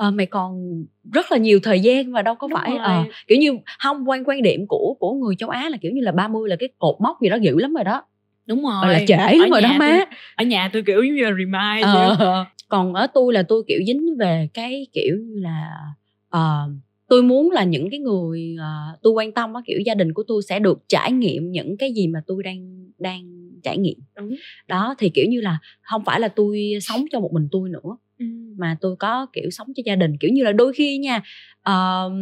uh, 0.08 0.14
mày 0.14 0.26
còn 0.26 0.84
rất 1.12 1.32
là 1.32 1.38
nhiều 1.38 1.60
thời 1.62 1.80
gian 1.80 2.12
và 2.12 2.22
đâu 2.22 2.34
có 2.34 2.48
đúng 2.48 2.58
phải 2.58 2.72
uh, 2.74 3.12
kiểu 3.26 3.38
như 3.38 3.52
không 3.78 4.08
quan 4.08 4.24
quan 4.24 4.42
điểm 4.42 4.66
của 4.68 4.96
của 4.98 5.14
người 5.14 5.36
châu 5.36 5.48
Á 5.48 5.68
là 5.68 5.76
kiểu 5.76 5.92
như 5.92 6.00
là 6.00 6.12
30 6.12 6.48
là 6.48 6.56
cái 6.56 6.68
cột 6.78 6.96
mốc 7.00 7.22
gì 7.22 7.28
đó 7.28 7.36
dữ 7.36 7.58
lắm 7.58 7.74
rồi 7.74 7.84
đó. 7.84 8.02
Đúng 8.46 8.62
rồi 8.62 8.92
là 8.92 9.00
trễ 9.08 9.36
lắm 9.36 9.50
rồi 9.50 9.60
đó 9.60 9.72
má 9.78 9.90
tôi, 9.90 10.18
ở 10.36 10.44
nhà 10.44 10.70
tôi 10.72 10.82
kiểu 10.82 11.04
như 11.04 11.24
là 11.24 11.30
remind 11.30 11.84
ờ, 12.18 12.44
còn 12.68 12.94
ở 12.94 13.06
tôi 13.06 13.32
là 13.32 13.42
tôi 13.42 13.62
kiểu 13.68 13.80
dính 13.86 14.16
về 14.18 14.48
cái 14.54 14.86
kiểu 14.92 15.16
như 15.26 15.40
là 15.40 15.70
uh, 16.36 16.72
tôi 17.08 17.22
muốn 17.22 17.50
là 17.50 17.64
những 17.64 17.90
cái 17.90 18.00
người 18.00 18.56
uh, 18.58 19.02
tôi 19.02 19.12
quan 19.12 19.32
tâm 19.32 19.54
á 19.54 19.60
kiểu 19.66 19.78
gia 19.86 19.94
đình 19.94 20.12
của 20.12 20.22
tôi 20.28 20.42
sẽ 20.48 20.58
được 20.58 20.78
trải 20.88 21.12
nghiệm 21.12 21.50
những 21.50 21.76
cái 21.76 21.92
gì 21.92 22.06
mà 22.06 22.20
tôi 22.26 22.42
đang 22.42 22.90
đang 22.98 23.22
trải 23.62 23.78
nghiệm 23.78 23.98
Đúng. 24.16 24.34
đó 24.68 24.94
thì 24.98 25.10
kiểu 25.14 25.26
như 25.28 25.40
là 25.40 25.58
không 25.82 26.04
phải 26.04 26.20
là 26.20 26.28
tôi 26.28 26.78
sống 26.82 27.04
cho 27.10 27.20
một 27.20 27.32
mình 27.32 27.48
tôi 27.52 27.68
nữa 27.70 27.96
ừ. 28.18 28.26
mà 28.58 28.76
tôi 28.80 28.96
có 28.96 29.26
kiểu 29.32 29.50
sống 29.50 29.66
cho 29.76 29.82
gia 29.86 29.96
đình 29.96 30.16
kiểu 30.20 30.30
như 30.32 30.44
là 30.44 30.52
đôi 30.52 30.72
khi 30.72 30.98
nha 30.98 31.22
uh, 31.70 32.12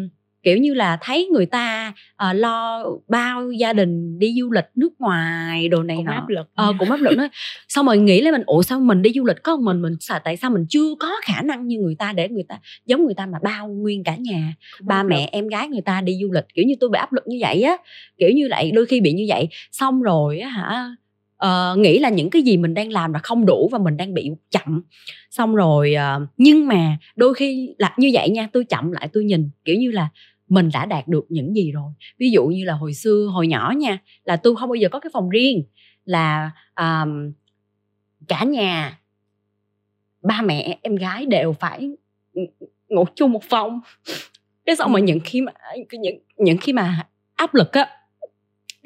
kiểu 0.47 0.59
như 0.59 0.75
là 0.75 0.99
thấy 1.01 1.29
người 1.33 1.47
ta 1.47 1.93
uh, 2.31 2.37
lo 2.37 2.85
bao 3.09 3.51
gia 3.51 3.73
đình 3.73 4.19
đi 4.19 4.35
du 4.41 4.51
lịch 4.51 4.65
nước 4.75 4.91
ngoài 4.99 5.69
đồ 5.69 5.83
này 5.83 5.97
cũng 5.97 6.07
nọ. 6.07 6.13
áp 6.13 6.29
lực 6.29 6.47
ờ 6.55 6.73
cũng 6.79 6.91
áp 6.91 7.01
lực 7.01 7.17
đó. 7.17 7.29
Xong 7.69 7.87
rồi 7.87 7.99
nghĩ 7.99 8.21
là 8.21 8.33
mình 8.33 8.43
ủa 8.47 8.63
sao 8.63 8.81
mình 8.81 9.03
đi 9.03 9.13
du 9.15 9.25
lịch 9.25 9.43
có 9.43 9.57
mình 9.57 9.83
mình 9.83 9.93
sao 10.01 10.19
tại 10.25 10.37
sao 10.37 10.51
mình 10.51 10.67
chưa 10.69 10.95
có 11.01 11.13
khả 11.25 11.43
năng 11.43 11.67
như 11.67 11.79
người 11.79 11.95
ta 11.99 12.13
để 12.13 12.29
người 12.29 12.45
ta 12.49 12.59
giống 12.87 13.05
người 13.05 13.15
ta 13.15 13.27
mà 13.27 13.39
bao 13.43 13.69
nguyên 13.69 14.05
cả 14.05 14.17
nhà 14.17 14.55
cũng 14.79 14.89
ba 14.89 15.03
mẹ 15.03 15.29
em 15.33 15.49
gái 15.49 15.69
người 15.69 15.81
ta 15.81 16.01
đi 16.01 16.19
du 16.23 16.33
lịch? 16.33 16.45
Kiểu 16.55 16.65
như 16.65 16.75
tôi 16.81 16.91
bị 16.91 16.99
áp 16.99 17.13
lực 17.13 17.25
như 17.27 17.39
vậy 17.41 17.63
á. 17.63 17.77
Kiểu 18.19 18.31
như 18.31 18.49
lại 18.49 18.71
đôi 18.71 18.87
khi 18.87 19.01
bị 19.01 19.13
như 19.13 19.25
vậy. 19.29 19.49
Xong 19.73 20.03
rồi 20.03 20.39
á 20.39 20.49
hả 20.49 20.97
uh, 21.45 21.79
nghĩ 21.79 21.99
là 21.99 22.09
những 22.09 22.31
cái 22.31 22.43
gì 22.43 22.57
mình 22.57 22.75
đang 22.75 22.93
làm 22.93 23.13
là 23.13 23.19
không 23.19 23.47
đủ 23.47 23.69
và 23.73 23.79
mình 23.79 23.97
đang 23.97 24.15
bị 24.15 24.31
chậm. 24.51 24.83
Xong 25.31 25.55
rồi 25.55 25.95
uh, 26.17 26.29
nhưng 26.37 26.67
mà 26.67 26.99
đôi 27.17 27.35
khi 27.35 27.75
là 27.79 27.95
như 27.97 28.11
vậy 28.13 28.31
nha 28.31 28.49
tôi 28.53 28.65
chậm 28.65 28.93
lại 28.93 29.09
tôi 29.13 29.25
nhìn. 29.25 29.51
Kiểu 29.65 29.77
như 29.77 29.91
là 29.91 30.09
mình 30.49 30.71
đã 30.73 30.87
đạt 30.87 31.09
được 31.09 31.27
những 31.29 31.55
gì 31.55 31.73
rồi. 31.73 31.93
Ví 32.19 32.31
dụ 32.31 32.47
như 32.47 32.65
là 32.65 32.75
hồi 32.75 32.95
xưa 32.95 33.27
hồi 33.33 33.47
nhỏ 33.47 33.73
nha 33.77 33.99
là 34.25 34.37
tôi 34.37 34.57
không 34.57 34.69
bao 34.69 34.75
giờ 34.75 34.89
có 34.89 35.01
cái 35.01 35.11
phòng 35.13 35.29
riêng 35.29 35.65
là 36.05 36.51
um, 36.77 37.33
cả 38.29 38.45
nhà 38.45 38.99
ba 40.23 40.43
mẹ 40.43 40.79
em 40.83 40.97
gái 40.97 41.27
đều 41.27 41.53
phải 41.53 41.91
ngủ 42.89 43.05
chung 43.15 43.33
một 43.33 43.43
phòng. 43.45 43.81
Cái 44.67 44.77
xong 44.77 44.93
mà 44.93 45.01
những 45.01 45.21
khi 45.25 45.41
mà 45.41 45.53
những 45.93 46.19
những 46.37 46.59
khi 46.59 46.73
mà 46.73 47.07
áp 47.37 47.55
lực 47.55 47.73
á 47.73 47.89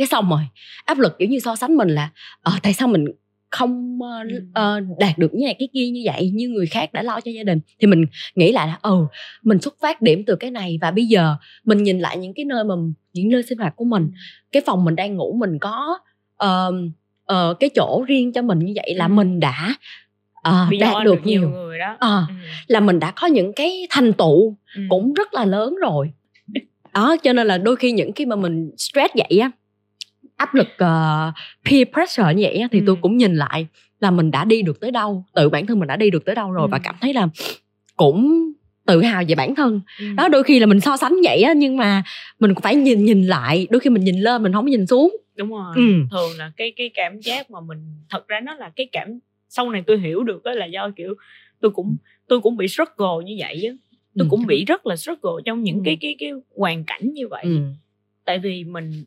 cái 0.01 0.07
xong 0.07 0.31
rồi 0.31 0.41
áp 0.85 0.99
lực 0.99 1.19
kiểu 1.19 1.29
như 1.29 1.39
so 1.39 1.57
sánh 1.57 1.77
mình 1.77 1.89
là 1.89 2.11
ờ 2.41 2.53
tại 2.63 2.75
sao 2.75 2.89
mình 2.89 3.05
không 3.51 3.99
uh, 4.03 4.99
đạt 4.99 5.19
được 5.19 5.35
như 5.35 5.45
này 5.45 5.57
cái 5.59 5.69
kia 5.73 5.89
như 5.91 6.03
vậy 6.05 6.31
như 6.35 6.49
người 6.49 6.67
khác 6.67 6.93
đã 6.93 7.03
lo 7.03 7.21
cho 7.21 7.31
gia 7.31 7.43
đình. 7.43 7.61
Thì 7.81 7.87
mình 7.87 8.05
nghĩ 8.35 8.53
lại 8.53 8.69
là 8.69 8.79
ừ 8.83 9.07
mình 9.43 9.61
xuất 9.61 9.75
phát 9.81 10.03
điểm 10.03 10.25
từ 10.27 10.37
cái 10.37 10.51
này 10.51 10.79
và 10.81 10.91
bây 10.91 11.07
giờ 11.07 11.37
mình 11.65 11.83
nhìn 11.83 11.99
lại 11.99 12.17
những 12.17 12.35
cái 12.35 12.45
nơi 12.45 12.65
mà 12.65 12.75
những 13.13 13.29
nơi 13.29 13.43
sinh 13.43 13.59
hoạt 13.59 13.77
của 13.77 13.85
mình. 13.85 14.11
Cái 14.53 14.63
phòng 14.67 14.85
mình 14.85 14.97
đang 14.97 15.17
ngủ 15.17 15.37
mình 15.39 15.59
có 15.59 15.99
uh, 16.45 16.75
uh, 17.33 17.61
cái 17.61 17.71
chỗ 17.75 18.05
riêng 18.09 18.33
cho 18.33 18.43
mình 18.43 18.59
như 18.59 18.73
vậy 18.77 18.95
là 18.95 19.05
ừ. 19.05 19.09
mình 19.09 19.41
đã 19.41 19.75
uh, 20.49 20.81
đạt 20.81 21.05
được, 21.05 21.15
được 21.15 21.27
nhiều, 21.27 21.41
nhiều. 21.41 21.51
người 21.51 21.79
đó. 21.79 21.93
Uh, 21.93 22.29
ừ. 22.29 22.35
là 22.67 22.81
mình 22.81 22.99
đã 22.99 23.11
có 23.11 23.27
những 23.27 23.53
cái 23.53 23.87
thành 23.91 24.13
tựu 24.13 24.57
ừ. 24.77 24.83
cũng 24.89 25.15
rất 25.15 25.35
là 25.35 25.45
lớn 25.45 25.77
rồi. 25.83 26.11
Đó 26.95 27.17
cho 27.23 27.33
nên 27.33 27.47
là 27.47 27.59
đôi 27.59 27.77
khi 27.77 27.93
những 27.93 28.13
khi 28.13 28.27
mà 28.27 28.37
mình 28.37 28.71
stress 28.77 29.15
vậy 29.15 29.39
á 29.39 29.51
áp 30.41 30.55
lực 30.55 30.69
uh, 30.69 31.35
peer 31.65 31.89
pressure 31.93 32.35
như 32.35 32.43
vậy 32.43 32.63
thì 32.73 32.79
ừ. 32.79 32.85
tôi 32.87 32.97
cũng 33.01 33.17
nhìn 33.17 33.35
lại 33.35 33.67
là 34.01 34.11
mình 34.11 34.31
đã 34.31 34.45
đi 34.45 34.63
được 34.63 34.81
tới 34.81 34.91
đâu 34.91 35.25
tự 35.35 35.49
bản 35.49 35.67
thân 35.67 35.79
mình 35.79 35.89
đã 35.89 35.97
đi 35.97 36.11
được 36.11 36.25
tới 36.25 36.35
đâu 36.35 36.53
rồi 36.53 36.63
ừ. 36.63 36.69
và 36.71 36.79
cảm 36.79 36.95
thấy 37.01 37.15
là 37.15 37.29
cũng 37.97 38.51
tự 38.87 39.03
hào 39.03 39.23
về 39.29 39.35
bản 39.35 39.55
thân 39.55 39.81
ừ. 39.99 40.07
đó 40.17 40.29
đôi 40.29 40.43
khi 40.43 40.59
là 40.59 40.67
mình 40.67 40.81
so 40.81 40.97
sánh 40.97 41.17
vậy 41.25 41.43
á 41.43 41.53
nhưng 41.57 41.77
mà 41.77 42.03
mình 42.41 42.55
cũng 42.55 42.63
phải 42.63 42.77
nhìn 42.77 43.05
nhìn 43.05 43.27
lại 43.27 43.67
đôi 43.71 43.81
khi 43.81 43.91
mình 43.91 44.05
nhìn 44.05 44.21
lên 44.21 44.43
mình 44.43 44.53
không 44.53 44.67
nhìn 44.67 44.87
xuống 44.87 45.17
đúng 45.37 45.51
rồi 45.51 45.73
ừ. 45.77 45.83
thường 46.11 46.31
là 46.39 46.53
cái 46.57 46.73
cái 46.77 46.91
cảm 46.95 47.21
giác 47.21 47.51
mà 47.51 47.61
mình 47.61 47.79
thật 48.09 48.29
ra 48.29 48.41
nó 48.41 48.55
là 48.55 48.71
cái 48.77 48.89
cảm 48.93 49.19
sau 49.49 49.71
này 49.71 49.83
tôi 49.87 49.99
hiểu 49.99 50.23
được 50.23 50.43
đó 50.45 50.53
là 50.53 50.67
do 50.67 50.91
kiểu 50.97 51.15
tôi 51.61 51.71
cũng 51.71 51.97
tôi 52.29 52.41
cũng 52.41 52.57
bị 52.57 52.69
struggle 52.69 53.25
như 53.25 53.37
vậy 53.39 53.65
á 53.67 53.73
tôi 54.19 54.25
ừ. 54.25 54.31
cũng 54.31 54.47
bị 54.47 54.65
rất 54.65 54.87
là 54.87 54.97
struggle 54.97 55.43
trong 55.45 55.63
những 55.63 55.77
ừ. 55.77 55.83
cái 55.85 55.97
cái 56.01 56.17
cái 56.19 56.31
hoàn 56.57 56.85
cảnh 56.85 57.13
như 57.13 57.29
vậy 57.29 57.43
ừ. 57.45 57.59
tại 58.25 58.39
vì 58.39 58.65
mình 58.65 59.05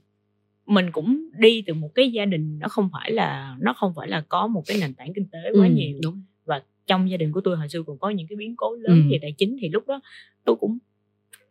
mình 0.66 0.92
cũng 0.92 1.30
đi 1.40 1.64
từ 1.68 1.74
một 1.74 1.90
cái 1.96 2.12
gia 2.12 2.26
đình 2.26 2.60
nó 2.60 2.68
không 2.68 2.90
phải 2.94 3.12
là 3.12 3.58
nó 3.60 3.74
không 3.74 3.94
phải 3.96 4.08
là 4.08 4.24
có 4.30 4.48
một 4.48 4.64
cái 4.68 4.78
nền 4.82 4.94
tảng 4.94 5.14
kinh 5.14 5.26
tế 5.32 5.40
quá 5.60 5.68
ừ, 5.68 5.74
nhiều 5.74 6.00
đúng. 6.04 6.22
và 6.46 6.64
trong 6.88 7.10
gia 7.10 7.18
đình 7.18 7.32
của 7.32 7.42
tôi 7.42 7.58
hồi 7.58 7.70
xưa 7.70 7.84
còn 7.84 7.98
có 8.00 8.10
những 8.10 8.28
cái 8.28 8.36
biến 8.36 8.56
cố 8.56 8.76
lớn 8.76 9.02
ừ. 9.04 9.12
về 9.12 9.20
tài 9.22 9.32
chính 9.38 9.58
thì 9.62 9.70
lúc 9.70 9.88
đó 9.88 10.02
tôi 10.46 10.56
cũng 10.56 10.78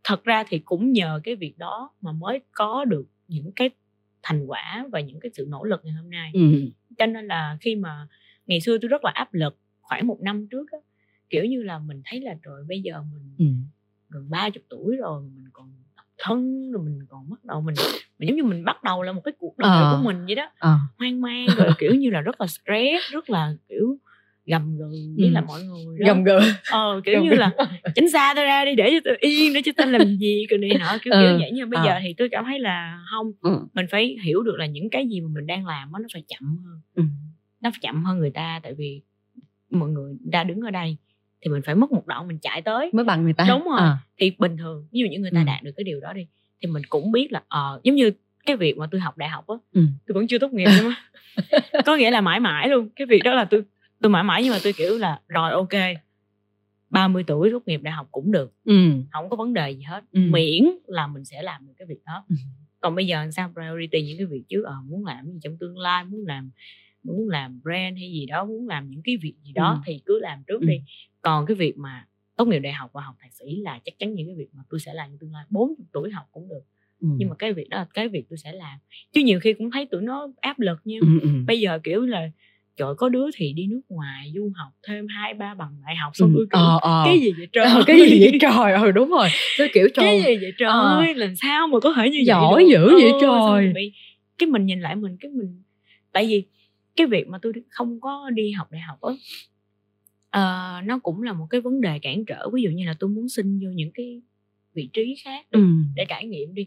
thật 0.05 0.25
ra 0.25 0.45
thì 0.49 0.59
cũng 0.59 0.93
nhờ 0.93 1.21
cái 1.25 1.37
việc 1.37 1.59
đó 1.59 1.91
mà 2.01 2.13
mới 2.13 2.41
có 2.53 2.85
được 2.85 3.07
những 3.29 3.53
cái 3.57 3.71
thành 4.23 4.47
quả 4.47 4.87
và 4.93 5.01
những 5.01 5.21
cái 5.21 5.31
sự 5.35 5.47
nỗ 5.51 5.65
lực 5.65 5.81
ngày 5.85 5.95
hôm 5.95 6.11
nay 6.11 6.31
ừ. 6.35 6.41
cho 6.99 7.07
nên 7.07 7.27
là 7.27 7.59
khi 7.61 7.77
mà 7.77 8.09
ngày 8.47 8.61
xưa 8.61 8.79
tôi 8.79 8.89
rất 8.89 9.05
là 9.05 9.11
áp 9.15 9.35
lực 9.35 9.59
khoảng 9.81 10.07
một 10.07 10.21
năm 10.21 10.47
trước 10.51 10.73
á 10.73 10.79
kiểu 11.31 11.45
như 11.45 11.63
là 11.63 11.79
mình 11.79 12.03
thấy 12.05 12.21
là 12.21 12.35
rồi 12.43 12.65
bây 12.69 12.81
giờ 12.81 13.03
mình 13.13 13.35
ừ. 13.39 13.45
gần 14.09 14.31
ba 14.31 14.51
chục 14.51 14.63
tuổi 14.69 14.97
rồi 14.97 15.23
mình 15.23 15.45
còn 15.53 15.73
thân 16.23 16.73
rồi 16.73 16.83
mình 16.85 16.99
còn 17.09 17.31
bắt 17.31 17.45
đầu 17.45 17.61
mình, 17.61 17.75
mình 18.19 18.29
giống 18.29 18.37
như 18.37 18.45
mình 18.45 18.65
bắt 18.65 18.85
đầu 18.85 19.03
là 19.03 19.13
một 19.13 19.21
cái 19.25 19.33
cuộc 19.39 19.59
đời 19.59 19.71
ờ. 19.71 19.97
của 19.97 20.05
mình 20.05 20.27
vậy 20.27 20.35
đó 20.35 20.51
ờ. 20.59 20.77
hoang 20.99 21.21
mang 21.21 21.47
rồi 21.57 21.71
kiểu 21.79 21.95
như 21.95 22.11
là 22.11 22.21
rất 22.21 22.41
là 22.41 22.47
stress 22.47 23.13
rất 23.13 23.31
là 23.31 23.53
kiểu 23.69 23.97
gầm 24.47 24.79
gừ 24.79 24.89
với 25.17 25.27
ừ. 25.27 25.31
là 25.31 25.41
mọi 25.41 25.63
người 25.63 25.99
đó. 25.99 26.07
gầm 26.07 26.25
gừ 26.25 26.39
ờ 26.71 27.01
kiểu 27.05 27.15
gầm 27.15 27.25
như 27.25 27.31
gừ. 27.31 27.37
là 27.37 27.51
tránh 27.95 28.11
xa 28.11 28.33
tôi 28.37 28.45
ra 28.45 28.65
đi 28.65 28.75
để 28.75 28.91
cho 28.91 28.99
tôi 29.05 29.17
yên 29.21 29.53
để 29.53 29.63
cho 29.65 29.73
tôi 29.77 29.87
làm 29.87 30.17
gì 30.17 30.47
cái 30.49 30.59
này 30.59 30.71
nọ 30.81 30.99
kiểu, 31.03 31.13
ừ. 31.13 31.21
kiểu 31.23 31.39
vậy 31.39 31.51
nhưng 31.55 31.71
bây 31.71 31.81
à. 31.81 31.85
giờ 31.85 32.01
thì 32.03 32.15
tôi 32.19 32.29
cảm 32.29 32.45
thấy 32.45 32.59
là 32.59 33.05
không 33.11 33.33
ừ. 33.41 33.67
mình 33.75 33.87
phải 33.91 34.17
hiểu 34.25 34.43
được 34.43 34.57
là 34.57 34.67
những 34.67 34.91
cái 34.91 35.09
gì 35.09 35.21
mà 35.21 35.29
mình 35.35 35.47
đang 35.47 35.67
làm 35.67 35.93
nó 35.93 35.99
phải 36.13 36.23
chậm 36.29 36.57
hơn 36.65 36.81
ừ. 36.95 37.03
nó 37.61 37.71
phải 37.71 37.79
chậm 37.83 38.05
hơn 38.05 38.19
người 38.19 38.31
ta 38.31 38.61
tại 38.63 38.75
vì 38.75 39.03
mọi 39.71 39.89
người 39.89 40.17
đã 40.21 40.45
đứng 40.45 40.61
ở 40.61 40.71
đây 40.71 40.97
thì 41.43 41.51
mình 41.51 41.63
phải 41.63 41.75
mất 41.75 41.93
một 41.93 42.07
đoạn 42.07 42.29
mình 42.29 42.39
chạy 42.39 42.63
tới 42.63 42.91
mới 42.93 43.05
bằng 43.05 43.25
người 43.25 43.33
ta 43.33 43.45
đúng 43.49 43.65
rồi 43.65 43.81
à. 43.81 43.99
thì 44.19 44.33
bình 44.39 44.57
thường 44.57 44.87
ví 44.93 45.01
dụ 45.01 45.07
như 45.07 45.19
người 45.19 45.31
ta 45.35 45.41
ừ. 45.41 45.45
đạt 45.47 45.63
được 45.63 45.73
cái 45.77 45.85
điều 45.85 46.01
đó 46.01 46.13
đi 46.13 46.27
thì 46.63 46.69
mình 46.69 46.83
cũng 46.89 47.13
biết 47.13 47.33
là 47.33 47.43
ờ 47.49 47.75
uh, 47.77 47.83
giống 47.83 47.97
như 47.97 48.11
cái 48.47 48.57
việc 48.57 48.79
mà 48.79 48.87
tôi 48.91 49.01
học 49.01 49.19
đại 49.19 49.29
học 49.29 49.47
á 49.47 49.55
ừ. 49.73 49.87
tôi 50.07 50.15
vẫn 50.15 50.27
chưa 50.27 50.39
tốt 50.39 50.53
nghiệp 50.53 50.69
nữa 50.83 50.95
có 51.87 51.97
nghĩa 51.97 52.11
là 52.11 52.21
mãi 52.21 52.41
mãi 52.41 52.69
luôn 52.69 52.89
cái 52.97 53.07
việc 53.07 53.21
đó 53.25 53.35
là 53.35 53.45
tôi 53.45 53.63
tôi 54.01 54.11
mãi 54.11 54.23
mãi 54.23 54.43
nhưng 54.43 54.53
mà 54.53 54.59
tôi 54.63 54.73
kiểu 54.73 54.99
là 54.99 55.21
rồi 55.29 55.53
ok 55.53 55.75
30 56.91 57.25
tuổi 57.27 57.51
tốt 57.51 57.63
nghiệp 57.67 57.83
đại 57.83 57.93
học 57.93 58.09
cũng 58.13 58.33
được 58.33 58.53
ừ. 58.65 58.91
không 59.13 59.31
có 59.31 59.37
vấn 59.37 59.55
đề 59.55 59.71
gì 59.71 59.83
hết 59.83 60.05
ừ. 60.13 60.21
miễn 60.31 60.65
là 60.87 61.07
mình 61.07 61.25
sẽ 61.25 61.43
làm 61.43 61.67
được 61.67 61.73
cái 61.79 61.87
việc 61.87 62.01
đó 62.07 62.25
ừ. 62.29 62.37
còn 62.81 62.95
bây 62.95 63.07
giờ 63.07 63.31
sao 63.31 63.53
priority 63.55 64.03
những 64.03 64.19
cái 64.19 64.27
việc 64.27 64.43
chứ 64.49 64.63
ờ 64.63 64.75
muốn 64.87 65.05
làm 65.05 65.27
gì 65.27 65.39
trong 65.43 65.59
tương 65.61 65.79
lai 65.79 66.05
muốn 66.05 66.27
làm 66.27 66.51
muốn 67.03 67.29
làm 67.29 67.61
brand 67.63 67.99
hay 67.99 68.11
gì 68.13 68.27
đó 68.27 68.45
muốn 68.45 68.69
làm 68.69 68.91
những 68.91 69.01
cái 69.05 69.17
việc 69.23 69.35
gì 69.45 69.53
đó 69.53 69.71
ừ. 69.71 69.81
thì 69.87 70.01
cứ 70.07 70.19
làm 70.21 70.43
trước 70.47 70.61
ừ. 70.61 70.67
đi 70.67 70.81
còn 71.23 71.47
cái 71.47 71.55
việc 71.55 71.79
mà 71.79 72.07
tốt 72.37 72.49
nghiệp 72.49 72.59
đại 72.59 72.73
học 72.73 72.91
và 72.93 73.03
học 73.03 73.15
thạc 73.21 73.33
sĩ 73.35 73.57
là 73.57 73.81
chắc 73.85 73.99
chắn 73.99 74.15
những 74.15 74.27
cái 74.27 74.35
việc 74.37 74.49
mà 74.53 74.63
tôi 74.71 74.81
sẽ 74.81 74.95
làm 74.95 75.09
trong 75.11 75.19
tương 75.19 75.33
lai 75.33 75.45
40 75.51 75.77
tuổi 75.93 76.11
học 76.11 76.25
cũng 76.33 76.49
được 76.49 76.63
ừ. 77.01 77.09
nhưng 77.17 77.29
mà 77.29 77.35
cái 77.39 77.53
việc 77.53 77.69
đó 77.69 77.77
là 77.77 77.87
cái 77.95 78.09
việc 78.09 78.25
tôi 78.31 78.39
sẽ 78.39 78.53
làm 78.53 78.79
chứ 79.13 79.21
nhiều 79.21 79.41
khi 79.41 79.53
cũng 79.53 79.71
thấy 79.71 79.87
tụi 79.87 80.03
nó 80.03 80.29
áp 80.41 80.61
lực 80.61 80.79
nha 80.85 80.99
ừ, 81.01 81.21
ừ. 81.23 81.29
bây 81.47 81.61
giờ 81.61 81.79
kiểu 81.85 82.01
là 82.01 82.31
trời 82.77 82.95
có 82.97 83.09
đứa 83.09 83.27
thì 83.35 83.53
đi 83.53 83.67
nước 83.67 83.81
ngoài 83.89 84.33
du 84.35 84.53
học 84.55 84.73
thêm 84.89 85.07
hai 85.09 85.35
ba 85.35 85.55
bằng 85.55 85.71
đại 85.87 85.97
học 85.97 86.13
xong 86.15 86.35
ừ. 86.35 86.47
kiểu 86.53 86.61
ờ, 86.61 86.79
ờ. 86.83 87.03
cái 87.05 87.19
gì 87.19 87.33
vậy 87.39 87.49
trời 87.53 87.65
ờ, 87.65 87.83
cái 87.87 88.01
gì 88.01 88.21
vậy 88.21 88.39
trời 88.41 88.73
ừ 88.73 88.91
đúng 88.91 89.11
rồi 89.11 89.29
cái 89.59 89.69
kiểu 89.75 89.89
trời 89.95 90.05
cái 90.07 90.19
gì 90.19 90.37
vậy 90.43 90.53
trời 90.59 90.69
ờ. 90.69 90.99
ơi 90.99 91.15
làm 91.15 91.37
sao 91.37 91.69
mà 91.69 91.81
có 91.81 91.93
thể 91.97 92.11
như 92.11 92.19
giỏi 92.27 92.67
dữ 92.71 92.87
vậy 92.87 93.13
trời 93.21 93.73
bị, 93.75 93.93
cái 94.39 94.47
mình 94.47 94.67
nhìn 94.67 94.81
lại 94.81 94.97
mình 94.97 95.17
cái 95.21 95.31
mình 95.31 95.63
tại 96.13 96.27
vì 96.27 96.45
cái 96.97 97.07
việc 97.07 97.29
mà 97.29 97.39
tôi 97.43 97.53
không 97.69 98.01
có 98.01 98.31
đi 98.31 98.51
học 98.51 98.73
đại 98.73 98.81
học 98.81 99.01
á 99.01 99.13
uh, 100.37 100.87
nó 100.87 100.99
cũng 101.03 101.23
là 101.23 101.33
một 101.33 101.47
cái 101.51 101.61
vấn 101.61 101.81
đề 101.81 101.99
cản 101.99 102.25
trở 102.25 102.51
ví 102.53 102.63
dụ 102.63 102.71
như 102.71 102.87
là 102.87 102.95
tôi 103.01 103.11
muốn 103.11 103.29
xin 103.29 103.59
vô 103.59 103.71
những 103.71 103.91
cái 103.95 104.23
vị 104.75 104.91
trí 104.93 105.17
khác 105.25 105.47
ừ. 105.51 105.67
để 105.95 106.05
trải 106.09 106.27
nghiệm 106.27 106.55
đi 106.55 106.67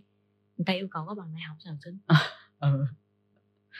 người 0.57 0.65
ta 0.65 0.73
yêu 0.73 0.87
cầu 0.91 1.05
có 1.07 1.15
bằng 1.15 1.33
đại 1.33 1.41
học 1.41 1.57
sao 1.59 1.77
xin 1.85 1.97
à, 2.07 2.15
ừ. 2.59 2.85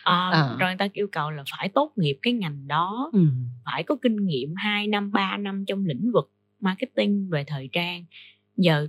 à, 0.03 0.29
à. 0.29 0.55
rồi 0.59 0.69
người 0.69 0.77
ta 0.77 0.87
yêu 0.93 1.07
cầu 1.11 1.31
là 1.31 1.43
phải 1.51 1.69
tốt 1.69 1.93
nghiệp 1.95 2.17
cái 2.21 2.33
ngành 2.33 2.67
đó 2.67 3.09
ừ. 3.13 3.19
phải 3.65 3.83
có 3.83 3.95
kinh 4.01 4.25
nghiệm 4.25 4.55
2 4.55 4.87
năm 4.87 5.11
3 5.11 5.37
năm 5.37 5.65
trong 5.67 5.85
lĩnh 5.85 6.11
vực 6.11 6.31
marketing 6.59 7.29
về 7.29 7.43
thời 7.47 7.69
trang 7.71 8.05
giờ 8.57 8.87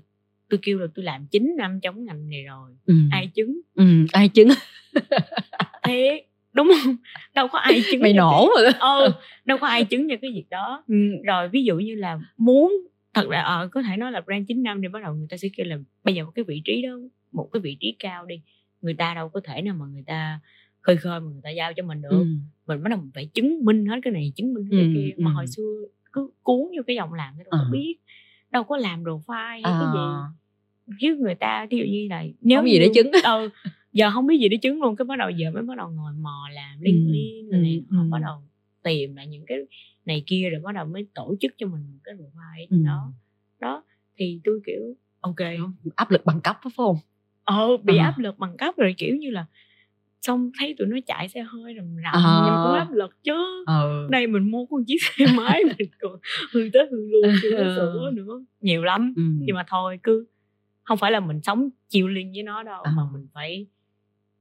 tôi 0.48 0.60
kêu 0.62 0.78
là 0.78 0.86
tôi 0.94 1.04
làm 1.04 1.26
9 1.26 1.54
năm 1.58 1.80
trong 1.80 2.04
ngành 2.04 2.30
này 2.30 2.42
rồi 2.42 2.70
ừ. 2.86 2.94
ai 3.10 3.26
chứng 3.34 3.60
ừ, 3.74 3.84
ai 4.12 4.28
chứng 4.28 4.48
thế 5.82 6.26
đúng 6.56 6.70
không 6.82 6.96
đâu 7.34 7.48
có 7.48 7.58
ai 7.58 7.82
chứng 7.90 8.00
mày 8.00 8.12
nổ 8.12 8.48
rồi 8.56 8.72
ờ 8.78 9.12
đâu 9.44 9.58
có 9.58 9.66
ai 9.66 9.84
chứng 9.84 10.08
cho 10.10 10.14
cái 10.22 10.30
việc 10.30 10.46
đó 10.50 10.84
ừ. 10.88 10.94
rồi 11.24 11.48
ví 11.48 11.64
dụ 11.64 11.76
như 11.76 11.94
là 11.94 12.18
muốn 12.36 12.72
thật 13.14 13.28
ra 13.28 13.40
ờ, 13.40 13.68
có 13.72 13.82
thể 13.82 13.96
nói 13.96 14.12
là 14.12 14.20
brand 14.20 14.48
9 14.48 14.62
năm 14.62 14.82
thì 14.82 14.88
bắt 14.88 15.02
đầu 15.02 15.14
người 15.14 15.26
ta 15.30 15.36
sẽ 15.36 15.48
kêu 15.56 15.66
là 15.66 15.76
bây 16.04 16.14
giờ 16.14 16.24
một 16.24 16.32
cái 16.34 16.44
vị 16.48 16.62
trí 16.64 16.82
đó 16.82 16.90
một 17.32 17.48
cái 17.52 17.60
vị 17.60 17.76
trí 17.80 17.96
cao 17.98 18.26
đi 18.26 18.40
người 18.82 18.94
ta 18.94 19.14
đâu 19.14 19.28
có 19.28 19.40
thể 19.44 19.62
nào 19.62 19.74
mà 19.74 19.86
người 19.86 20.04
ta 20.06 20.40
khơi 20.80 20.96
khơi 20.96 21.20
mà 21.20 21.26
người 21.26 21.40
ta 21.42 21.50
giao 21.50 21.72
cho 21.72 21.82
mình 21.82 22.02
được 22.02 22.08
ừ. 22.10 22.26
mình 22.66 22.82
bắt 22.82 22.88
đầu 22.90 22.98
mình 22.98 23.10
phải 23.14 23.26
chứng 23.26 23.64
minh 23.64 23.86
hết 23.86 23.96
cái 24.02 24.12
này 24.12 24.32
chứng 24.36 24.54
minh 24.54 24.64
hết 24.64 24.70
ừ, 24.70 24.76
cái 24.76 24.92
kia 24.94 25.10
ừ. 25.16 25.22
mà 25.22 25.30
hồi 25.30 25.46
xưa 25.46 25.82
cứ 26.12 26.30
cuốn 26.42 26.60
vô 26.76 26.82
cái 26.86 26.96
dòng 26.96 27.12
làm 27.12 27.34
cái 27.36 27.44
đâu 27.44 27.50
có 27.50 27.66
ờ. 27.66 27.70
biết 27.72 27.96
đâu 28.50 28.64
có 28.64 28.76
làm 28.76 29.04
đồ 29.04 29.20
file 29.26 29.62
hay 29.62 29.62
à. 29.62 29.80
cái 29.80 29.88
gì 29.94 30.36
chứ 31.00 31.16
người 31.20 31.34
ta 31.34 31.66
ví 31.70 31.78
dụ 31.78 31.84
như 31.84 32.06
là 32.10 32.24
nếu 32.40 32.58
không 32.58 32.70
gì 32.70 32.78
để 32.78 32.90
chứng 32.94 33.10
ừ, 33.24 33.50
giờ 33.96 34.10
không 34.10 34.26
biết 34.26 34.38
gì 34.40 34.48
để 34.48 34.56
chứng 34.56 34.82
luôn 34.82 34.96
cái 34.96 35.04
bắt 35.04 35.16
đầu 35.18 35.30
giờ 35.30 35.50
mới 35.50 35.62
bắt 35.62 35.76
đầu 35.76 35.90
ngồi 35.90 36.12
mò 36.12 36.48
làm 36.52 36.80
liên 36.80 37.06
ừ. 37.06 37.12
liên 37.12 37.50
rồi 37.50 37.60
này 37.60 37.82
ừ. 37.90 37.96
bắt 38.10 38.18
đầu 38.22 38.42
tìm 38.82 39.16
lại 39.16 39.26
những 39.26 39.44
cái 39.46 39.58
này 40.04 40.22
kia 40.26 40.50
rồi 40.50 40.60
bắt 40.64 40.74
đầu 40.74 40.84
mới 40.84 41.06
tổ 41.14 41.34
chức 41.40 41.54
cho 41.58 41.66
mình 41.66 41.82
một 41.92 41.98
cái 42.04 42.14
profile 42.14 42.66
ừ. 42.70 42.76
đó 42.86 43.12
đó 43.60 43.82
thì 44.16 44.40
tôi 44.44 44.60
kiểu 44.66 44.96
ok 45.20 45.36
áp 45.96 46.10
lực 46.10 46.24
bằng 46.26 46.40
cấp 46.40 46.56
phải 46.62 46.72
không 46.76 46.96
ờ 47.44 47.76
bị 47.76 47.96
à. 47.96 48.04
áp 48.04 48.18
lực 48.18 48.38
bằng 48.38 48.56
cấp 48.56 48.74
rồi 48.76 48.94
kiểu 48.98 49.16
như 49.16 49.30
là 49.30 49.46
xong 50.22 50.50
thấy 50.58 50.74
tụi 50.78 50.86
nó 50.86 50.96
chạy 51.06 51.28
xe 51.28 51.42
hơi 51.42 51.74
rầm 51.76 51.96
rầm 51.96 52.24
à. 52.24 52.42
mình 52.44 52.54
cũng 52.64 52.74
áp 52.74 52.92
lực 52.92 53.22
chứ 53.22 53.64
ừ. 53.66 54.08
đây 54.10 54.26
mình 54.26 54.50
mua 54.50 54.66
con 54.66 54.84
chiếc 54.86 54.98
xe 55.00 55.26
máy 55.36 55.62
mình 55.64 55.90
còn 56.00 56.12
hư 56.52 56.60
tới 56.72 56.88
hư 56.90 57.08
luôn 57.10 57.34
chưa 57.42 57.50
có 57.50 57.64
sửa 57.76 58.10
nữa 58.14 58.44
nhiều 58.60 58.84
lắm 58.84 59.12
ừ. 59.16 59.22
nhưng 59.38 59.56
mà 59.56 59.64
thôi 59.68 59.98
cứ 60.02 60.26
không 60.82 60.98
phải 60.98 61.10
là 61.10 61.20
mình 61.20 61.40
sống 61.42 61.68
chiều 61.88 62.08
liên 62.08 62.32
với 62.32 62.42
nó 62.42 62.62
đâu 62.62 62.82
à. 62.82 62.92
mà 62.96 63.02
mình 63.12 63.26
phải 63.34 63.66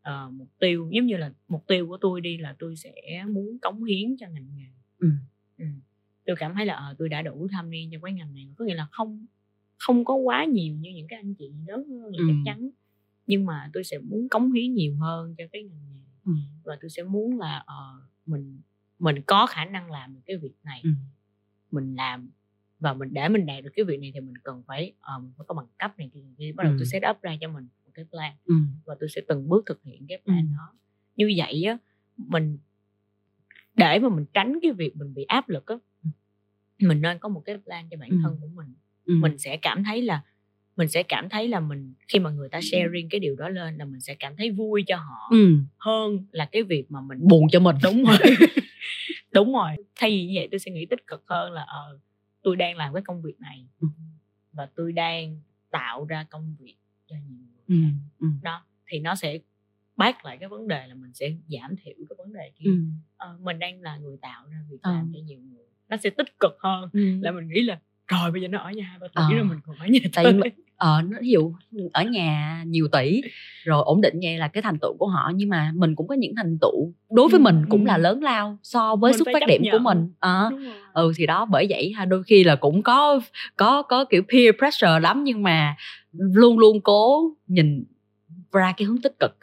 uh, 0.10 0.34
mục 0.34 0.48
tiêu 0.60 0.90
giống 0.92 1.06
như 1.06 1.18
là 1.18 1.34
mục 1.48 1.68
tiêu 1.68 1.88
của 1.88 1.98
tôi 2.02 2.22
đi 2.22 2.38
là 2.38 2.56
tôi 2.60 2.76
sẽ 2.76 3.26
muốn 3.30 3.60
cống 3.62 3.84
hiến 3.84 4.18
cho 4.18 4.28
ngành 4.30 4.48
nghề 4.56 4.70
ừ. 5.00 5.10
Ừ. 5.58 5.66
tôi 6.26 6.36
cảm 6.40 6.54
thấy 6.54 6.66
là 6.66 6.90
uh, 6.92 6.98
tôi 6.98 7.10
đã 7.10 7.22
đủ 7.22 7.48
tham 7.52 7.70
niên 7.70 7.90
cho 7.92 7.98
cái 8.04 8.14
ngành 8.14 8.34
này 8.34 8.48
có 8.58 8.66
nghĩa 8.66 8.76
là 8.76 8.88
không 8.92 9.26
không 9.78 10.06
có 10.06 10.16
quá 10.16 10.46
nhiều 10.46 10.76
như 10.76 10.92
những 10.96 11.08
cái 11.08 11.20
anh 11.20 11.34
chị 11.34 11.52
lớn 11.68 11.90
hơn 11.90 12.14
ừ. 12.14 12.24
chắc 12.28 12.36
chắn 12.46 12.70
nhưng 13.28 13.46
mà 13.46 13.70
tôi 13.74 13.84
sẽ 13.84 13.98
muốn 13.98 14.30
cống 14.30 14.52
hiến 14.52 14.74
nhiều 14.74 14.96
hơn 14.96 15.36
cho 15.38 15.44
cái 15.52 15.64
ngành 15.64 15.90
nghề 15.94 16.02
ừ. 16.26 16.32
và 16.64 16.78
tôi 16.82 16.90
sẽ 16.90 17.04
muốn 17.04 17.40
là 17.40 17.64
uh, 17.64 18.04
mình 18.26 18.62
mình 19.00 19.22
có 19.26 19.46
khả 19.46 19.66
năng 19.66 19.92
làm 19.92 20.14
được 20.14 20.22
cái 20.26 20.38
việc 20.38 20.56
này 20.64 20.82
ừ. 20.84 20.90
mình 21.72 21.96
làm 21.96 22.30
và 22.80 22.94
mình 22.94 23.14
để 23.14 23.30
mình 23.30 23.46
đạt 23.46 23.64
được 23.64 23.70
cái 23.76 23.86
việc 23.86 24.00
này 24.00 24.12
thì 24.14 24.20
mình 24.20 24.38
cần 24.44 24.64
phải 24.68 24.94
um, 25.18 25.32
phải 25.38 25.46
có 25.48 25.56
bằng 25.56 25.68
cấp 25.78 26.00
này 26.00 26.10
kia 26.38 26.52
bắt 26.52 26.64
đầu 26.64 26.74
ừ. 26.74 26.78
tôi 26.80 26.86
set 26.86 27.04
up 27.10 27.22
ra 27.22 27.38
cho 27.42 27.48
mình 27.48 27.68
cái 27.96 28.06
plan 28.12 28.34
ừ. 28.46 28.56
và 28.86 28.96
tôi 29.00 29.10
sẽ 29.10 29.22
từng 29.28 29.50
bước 29.50 29.64
thực 29.66 29.84
hiện 29.84 30.06
cái 30.10 30.22
plan 30.26 30.48
ừ. 30.48 30.54
đó 30.58 30.74
như 31.16 31.34
vậy 31.38 31.64
á 31.64 31.78
mình 32.18 32.58
để 33.76 34.00
mà 34.00 34.10
mình 34.10 34.26
tránh 34.34 34.60
cái 34.62 34.72
việc 34.72 34.96
mình 34.96 35.14
bị 35.14 35.24
áp 35.24 35.50
lực 35.50 35.66
á 35.66 35.76
mình 36.80 37.02
nên 37.02 37.20
có 37.20 37.30
một 37.30 37.42
cái 37.46 37.58
plan 37.66 37.86
cho 37.92 37.98
bản 37.98 38.10
ừ. 38.10 38.18
thân 38.24 38.38
của 38.42 38.48
mình 38.48 38.74
ừ. 39.06 39.14
mình 39.22 39.38
sẽ 39.38 39.58
cảm 39.58 39.84
thấy 39.84 40.02
là 40.02 40.22
mình 40.78 40.88
sẽ 40.88 41.04
cảm 41.04 41.30
thấy 41.30 41.48
là 41.48 41.60
mình 41.60 41.94
khi 42.08 42.20
mà 42.20 42.30
người 42.30 42.50
ta 42.50 42.60
sharing 42.62 43.10
cái 43.10 43.20
điều 43.20 43.36
đó 43.36 43.50
lên 43.50 43.78
là 43.78 43.86
mình 43.86 44.00
sẽ 44.00 44.16
cảm 44.16 44.36
thấy 44.36 44.52
vui 44.52 44.84
cho 44.88 44.98
họ 44.98 45.30
ừ. 45.32 45.58
hơn 45.78 46.26
là 46.32 46.46
cái 46.46 46.64
việc 46.64 46.92
mà 46.92 47.02
mình 47.02 47.18
buồn 47.22 47.48
cho 47.52 47.60
mình 47.60 47.76
đúng 47.84 48.04
rồi 48.04 48.18
đúng 49.32 49.54
rồi 49.54 49.72
thay 49.96 50.10
vì 50.10 50.26
như 50.26 50.34
vậy 50.36 50.48
tôi 50.52 50.60
sẽ 50.60 50.72
nghĩ 50.72 50.86
tích 50.86 51.08
cực 51.08 51.24
hơn 51.28 51.52
là 51.52 51.62
ờ 51.62 52.00
tôi 52.42 52.56
đang 52.56 52.78
làm 52.78 52.94
cái 52.94 53.04
công 53.06 53.22
việc 53.22 53.40
này 53.40 53.66
ừ. 53.82 53.88
và 54.54 54.70
tôi 54.76 54.92
đang 54.92 55.42
tạo 55.72 56.06
ra 56.06 56.26
công 56.30 56.56
việc 56.60 56.76
cho 57.08 57.16
nhiều 57.16 57.38
người 57.38 57.55
ừ. 57.68 57.76
Ừ. 58.20 58.28
đó 58.42 58.66
thì 58.88 59.00
nó 59.00 59.16
sẽ 59.16 59.40
bác 59.98 60.26
lại 60.26 60.38
cái 60.38 60.50
vấn 60.50 60.68
đề 60.68 60.88
là 60.88 60.96
mình 60.96 61.14
sẽ 61.14 61.34
giảm 61.48 61.76
thiểu 61.76 61.94
cái 62.10 62.16
vấn 62.18 62.34
đề 62.34 62.52
kia 62.56 62.70
ừ. 62.70 62.78
ờ, 63.18 63.38
mình 63.42 63.60
đang 63.60 63.82
là 63.82 63.98
người 63.98 64.18
tạo 64.22 64.46
ra 64.52 64.58
việc 64.70 64.78
làm 64.84 65.06
ừ. 65.06 65.12
cho 65.14 65.20
nhiều 65.26 65.40
người 65.40 65.66
nó 65.90 65.98
sẽ 65.98 66.10
tích 66.10 66.40
cực 66.40 66.58
hơn 66.60 66.90
ừ. 66.94 67.20
là 67.22 67.32
mình 67.32 67.48
nghĩ 67.48 67.62
là 67.62 67.80
rồi 68.08 68.32
bây 68.32 68.42
giờ 68.42 68.48
nó 68.48 68.60
ở 68.60 68.72
nhà 68.72 68.84
hai 68.84 69.00
ba 69.00 69.08
tỷ 69.08 69.14
ờ. 69.14 69.30
rồi 69.36 69.44
mình 69.44 69.60
còn 69.66 69.76
ở 69.80 69.86
nhà 69.88 70.00
tại 70.14 70.26
ờ 70.78 71.02
nó 71.02 71.18
ví 71.22 71.30
dụ 71.30 71.54
ở 71.94 72.04
nhà 72.04 72.64
nhiều 72.68 72.88
tỷ 72.92 73.22
rồi 73.64 73.84
ổn 73.86 74.02
định 74.02 74.20
vậy 74.24 74.38
là 74.38 74.48
cái 74.48 74.62
thành 74.62 74.80
tựu 74.80 74.94
của 74.98 75.08
họ 75.08 75.32
nhưng 75.36 75.50
mà 75.50 75.72
mình 75.76 75.96
cũng 75.96 76.08
có 76.08 76.16
những 76.16 76.34
thành 76.36 76.58
tựu 76.62 76.94
đối 77.10 77.30
với 77.30 77.40
ừ, 77.40 77.44
mình 77.44 77.66
cũng 77.70 77.84
ừ. 77.84 77.88
là 77.88 77.98
lớn 77.98 78.24
lao 78.24 78.58
so 78.64 78.96
với 78.96 79.12
mình 79.12 79.18
xuất 79.18 79.28
phát 79.34 79.48
điểm 79.48 79.62
nhận. 79.62 79.72
của 79.72 79.80
mình 79.80 80.10
à, 80.20 80.50
ừ 80.94 81.12
thì 81.16 81.26
đó 81.26 81.46
bởi 81.46 81.66
vậy 81.70 81.94
ha 81.96 82.06
đôi 82.06 82.24
khi 82.24 82.44
là 82.44 82.56
cũng 82.56 82.84
có 82.84 83.20
có 83.56 83.82
có 83.82 84.06
kiểu 84.06 84.22
peer 84.32 84.56
pressure 84.58 85.00
lắm 85.00 85.24
nhưng 85.24 85.44
mà 85.44 85.76
luôn 86.12 86.60
luôn 86.60 86.82
cố 86.82 87.32
nhìn 87.48 87.84
ra 88.52 88.74
cái 88.78 88.86
hướng 88.86 89.02
tích 89.02 89.16
cực 89.20 89.36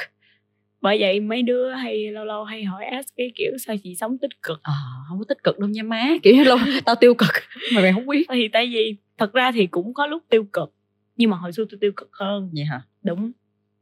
bởi 0.82 1.00
vậy 1.00 1.20
mấy 1.20 1.42
đứa 1.42 1.70
hay 1.70 2.10
lâu 2.10 2.24
lâu 2.24 2.44
hay 2.44 2.64
hỏi 2.64 2.84
ask 2.84 3.08
cái 3.16 3.32
kiểu 3.34 3.52
sao 3.66 3.76
chị 3.82 3.94
sống 3.94 4.18
tích 4.18 4.42
cực. 4.42 4.60
Ờ 4.62 4.72
à, 4.72 4.78
không 5.08 5.18
có 5.18 5.24
tích 5.28 5.44
cực 5.44 5.58
đâu 5.58 5.68
nha 5.68 5.82
má 5.82 6.08
kiểu 6.22 6.44
lâu 6.44 6.58
tao 6.84 6.94
tiêu 6.94 7.14
cực. 7.14 7.30
Mà 7.74 7.80
mày 7.82 7.92
không 7.92 8.06
biết. 8.06 8.26
Thì 8.32 8.48
tại 8.48 8.66
vì 8.72 8.96
thật 9.18 9.32
ra 9.32 9.52
thì 9.52 9.66
cũng 9.66 9.94
có 9.94 10.06
lúc 10.06 10.22
tiêu 10.30 10.44
cực 10.52 10.74
nhưng 11.16 11.30
mà 11.30 11.36
hồi 11.36 11.52
xưa 11.52 11.64
tôi 11.70 11.78
tiêu 11.80 11.92
cực 11.96 12.10
hơn. 12.12 12.50
Vậy 12.54 12.64
hả? 12.64 12.80
Đúng 13.02 13.32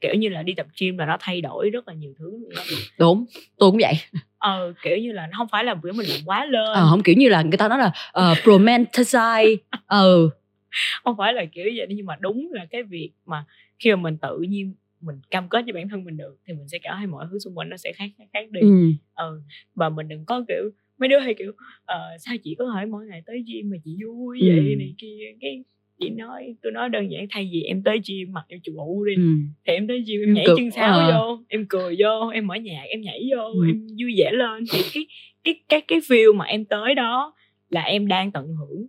kiểu 0.00 0.14
như 0.14 0.28
là 0.28 0.42
đi 0.42 0.54
tập 0.54 0.66
gym 0.80 0.98
là 0.98 1.06
nó 1.06 1.16
thay 1.20 1.40
đổi 1.40 1.70
rất 1.70 1.88
là 1.88 1.94
nhiều 1.94 2.12
thứ 2.18 2.38
đúng 2.98 3.24
tôi 3.58 3.70
cũng 3.70 3.80
vậy. 3.82 3.94
Ờ 4.38 4.72
kiểu 4.82 4.96
như 4.96 5.12
là 5.12 5.26
nó 5.26 5.38
không 5.38 5.48
phải 5.52 5.64
là 5.64 5.74
vì 5.74 5.92
mình 5.92 6.06
làm 6.06 6.20
quá 6.26 6.44
lên. 6.44 6.66
Ờ 6.72 6.86
không 6.90 7.02
kiểu 7.02 7.14
như 7.18 7.28
là 7.28 7.42
người 7.42 7.58
ta 7.58 7.68
nói 7.68 7.78
là 7.78 7.92
uh, 8.30 8.38
romanticize 8.38 9.56
ừ 9.86 10.30
không 11.04 11.16
phải 11.18 11.32
là 11.32 11.44
kiểu 11.52 11.64
vậy 11.76 11.86
nhưng 11.90 12.06
mà 12.06 12.16
đúng 12.20 12.48
là 12.52 12.66
cái 12.70 12.82
việc 12.82 13.10
mà 13.26 13.44
khi 13.78 13.90
mà 13.90 13.96
mình 13.96 14.16
tự 14.22 14.38
nhiên 14.38 14.74
mình 15.00 15.16
cam 15.30 15.48
kết 15.48 15.64
với 15.64 15.72
bản 15.72 15.88
thân 15.88 16.04
mình 16.04 16.16
được 16.16 16.36
thì 16.46 16.54
mình 16.54 16.68
sẽ 16.68 16.78
cảm 16.82 16.96
thấy 16.98 17.06
mọi 17.06 17.26
thứ 17.30 17.38
xung 17.38 17.58
quanh 17.58 17.68
nó 17.70 17.76
sẽ 17.76 17.92
khác 17.92 18.10
khác, 18.18 18.24
khác 18.32 18.50
đi 18.50 18.60
ừ. 18.60 18.92
ừ 19.14 19.42
và 19.74 19.88
mình 19.88 20.08
đừng 20.08 20.24
có 20.24 20.44
kiểu 20.48 20.70
mấy 20.98 21.08
đứa 21.08 21.18
hay 21.18 21.34
kiểu 21.34 21.50
uh, 21.50 22.20
sao 22.20 22.34
chị 22.44 22.54
có 22.58 22.72
thể 22.74 22.86
mỗi 22.86 23.06
ngày 23.06 23.22
tới 23.26 23.44
gym 23.46 23.70
mà 23.70 23.76
chị 23.84 23.96
vui 24.04 24.38
vậy 24.42 24.58
ừ. 24.58 24.76
này 24.78 24.94
kia 24.98 25.18
cái 25.40 25.64
chị 26.00 26.10
nói 26.10 26.54
tôi 26.62 26.72
nói 26.72 26.88
đơn 26.88 27.10
giản 27.10 27.26
thay 27.30 27.50
vì 27.52 27.62
em 27.62 27.82
tới 27.82 28.00
gym 28.08 28.32
mặc 28.32 28.44
em 28.48 28.60
trụ 28.60 29.04
đi 29.04 29.14
ừ. 29.14 29.22
thì 29.66 29.72
em 29.72 29.88
tới 29.88 30.04
gym 30.06 30.20
em 30.20 30.34
nhảy 30.34 30.44
Cực. 30.46 30.58
chân 30.58 30.70
sáo 30.70 30.98
à. 30.98 31.18
vô 31.18 31.38
em 31.48 31.66
cười 31.68 31.96
vô 31.98 32.28
em 32.28 32.46
mở 32.46 32.54
nhạc 32.54 32.82
em 32.82 33.00
nhảy 33.00 33.28
vô 33.36 33.44
ừ. 33.44 33.66
em 33.66 33.86
vui 34.00 34.14
vẻ 34.18 34.30
lên 34.32 34.64
thì 34.72 34.78
cái 34.94 35.06
cái 35.44 35.54
cái 35.68 35.80
cái 35.80 35.98
feel 35.98 36.34
mà 36.34 36.44
em 36.44 36.64
tới 36.64 36.94
đó 36.94 37.34
là 37.70 37.82
em 37.82 38.08
đang 38.08 38.32
tận 38.32 38.46
hưởng 38.46 38.86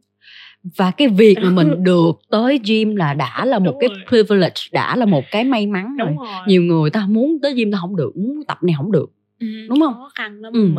và 0.64 0.92
cái 0.92 1.08
việc 1.08 1.36
mà 1.42 1.50
mình 1.50 1.68
được 1.84 2.12
tới 2.30 2.60
gym 2.66 2.96
là 2.96 3.14
đã 3.14 3.46
là 3.46 3.60
một 3.60 3.72
Đúng 3.72 3.80
cái 3.80 3.90
rồi. 3.90 4.00
privilege 4.08 4.62
đã 4.72 4.96
là 4.96 5.06
một 5.06 5.24
cái 5.32 5.44
may 5.44 5.68
mắn 5.68 5.98
rồi 5.98 6.08
đúng 6.08 6.18
rồi 6.18 6.42
nhiều 6.48 6.62
người 6.64 6.90
ta 6.90 7.06
muốn 7.10 7.38
tới 7.42 7.54
gym 7.54 7.72
ta 7.72 7.78
không 7.82 7.96
được 7.96 8.18
muốn 8.18 8.44
tập 8.48 8.58
này 8.64 8.74
không 8.78 8.92
được 8.92 9.12
Ừ, 9.40 9.48
đúng 9.70 9.80
không? 9.80 9.94
khó 9.94 10.10
khăn 10.16 10.42
lắm 10.42 10.54
Ừ. 10.54 10.70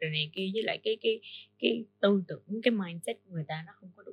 rồi 0.00 0.10
này 0.10 0.30
kia 0.34 0.50
với 0.54 0.62
lại 0.62 0.78
cái 0.84 0.96
cái 1.02 1.20
cái 1.60 1.84
tư 2.00 2.22
tưởng 2.28 2.60
cái 2.62 2.70
mindset 2.70 3.16
của 3.24 3.34
người 3.34 3.44
ta 3.48 3.62
nó 3.66 3.72
không 3.80 3.90
có 3.96 4.02
đủ 4.02 4.12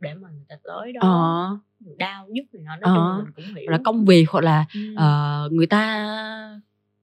để 0.00 0.14
mà 0.14 0.28
người 0.34 0.44
ta 0.48 0.56
tới 0.64 0.92
đó 0.92 1.00
ờ 1.02 1.58
đau 1.98 2.26
nhức 2.30 2.44
này 2.54 2.62
nọ 2.64 2.76
nói 2.76 2.96
Ờ. 2.98 3.14
mình 3.16 3.32
cũng 3.36 3.54
hiểu 3.54 3.70
là 3.70 3.78
công 3.84 4.04
việc 4.04 4.24
hoặc 4.30 4.44
là 4.44 4.64
Ừ. 4.74 4.80
ờ, 4.96 5.48
người 5.52 5.66
ta 5.66 6.06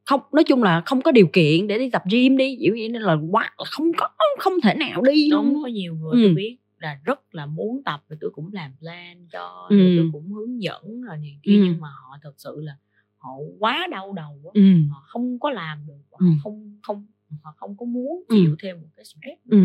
không 0.06 0.20
nói 0.34 0.44
chung 0.44 0.64
là 0.64 0.82
không 0.86 1.02
có 1.02 1.12
điều 1.12 1.28
kiện 1.34 1.68
để 1.68 1.78
đi 1.78 1.90
tập 1.90 2.04
gym 2.12 2.38
đi 2.38 2.58
kiểu 2.62 2.74
vậy 2.80 2.90
nên 2.90 3.02
là 3.02 3.18
quá 3.32 3.50
là 3.58 3.66
không 3.66 3.92
có 3.98 4.10
không 4.40 4.54
thể 4.64 4.74
nào 4.74 5.02
đi 5.02 5.30
đúng 5.32 5.54
luôn 5.54 5.64
có 5.64 5.68
nhiều 5.70 5.96
người 5.96 6.12
Ừ. 6.22 6.28
tôi 6.28 6.34
biết 6.36 6.58
là 6.82 7.00
rất 7.04 7.36
là 7.36 7.46
muốn 7.46 7.82
tập 7.86 8.04
rồi 8.10 8.18
tôi 8.22 8.32
cũng 8.34 8.50
làm 8.54 8.72
plan 8.80 9.28
cho 9.32 9.68
Ừ. 9.70 9.78
tôi 9.98 10.10
cũng 10.12 10.32
hướng 10.34 10.62
dẫn 10.62 11.02
rồi 11.02 11.18
này 11.18 11.40
kia 11.44 11.56
Ừ. 11.58 11.62
nhưng 11.66 11.80
mà 11.82 11.88
họ 11.88 12.18
thật 12.24 12.34
sự 12.38 12.62
là 12.62 12.76
họ 13.18 13.32
quá 13.60 13.88
đau 13.92 14.14
đầu 14.14 14.42
á 14.46 14.52
ừ 14.54 14.62
họ 14.92 15.04
không 15.08 15.40
có 15.40 15.50
làm 15.50 15.88
được 15.88 15.94
họ 16.12 16.18
Ừ. 16.20 16.26
không 16.44 16.80
không 16.84 17.06
họ 17.44 17.54
không 17.58 17.78
có 17.78 17.86
muốn 17.86 18.24
Ừ. 18.28 18.36
chịu 18.36 18.56
thêm 18.60 18.82
một 18.82 18.88
cái 18.96 19.06
stress 19.06 19.42
nữa. 19.46 19.58
ừ 19.58 19.64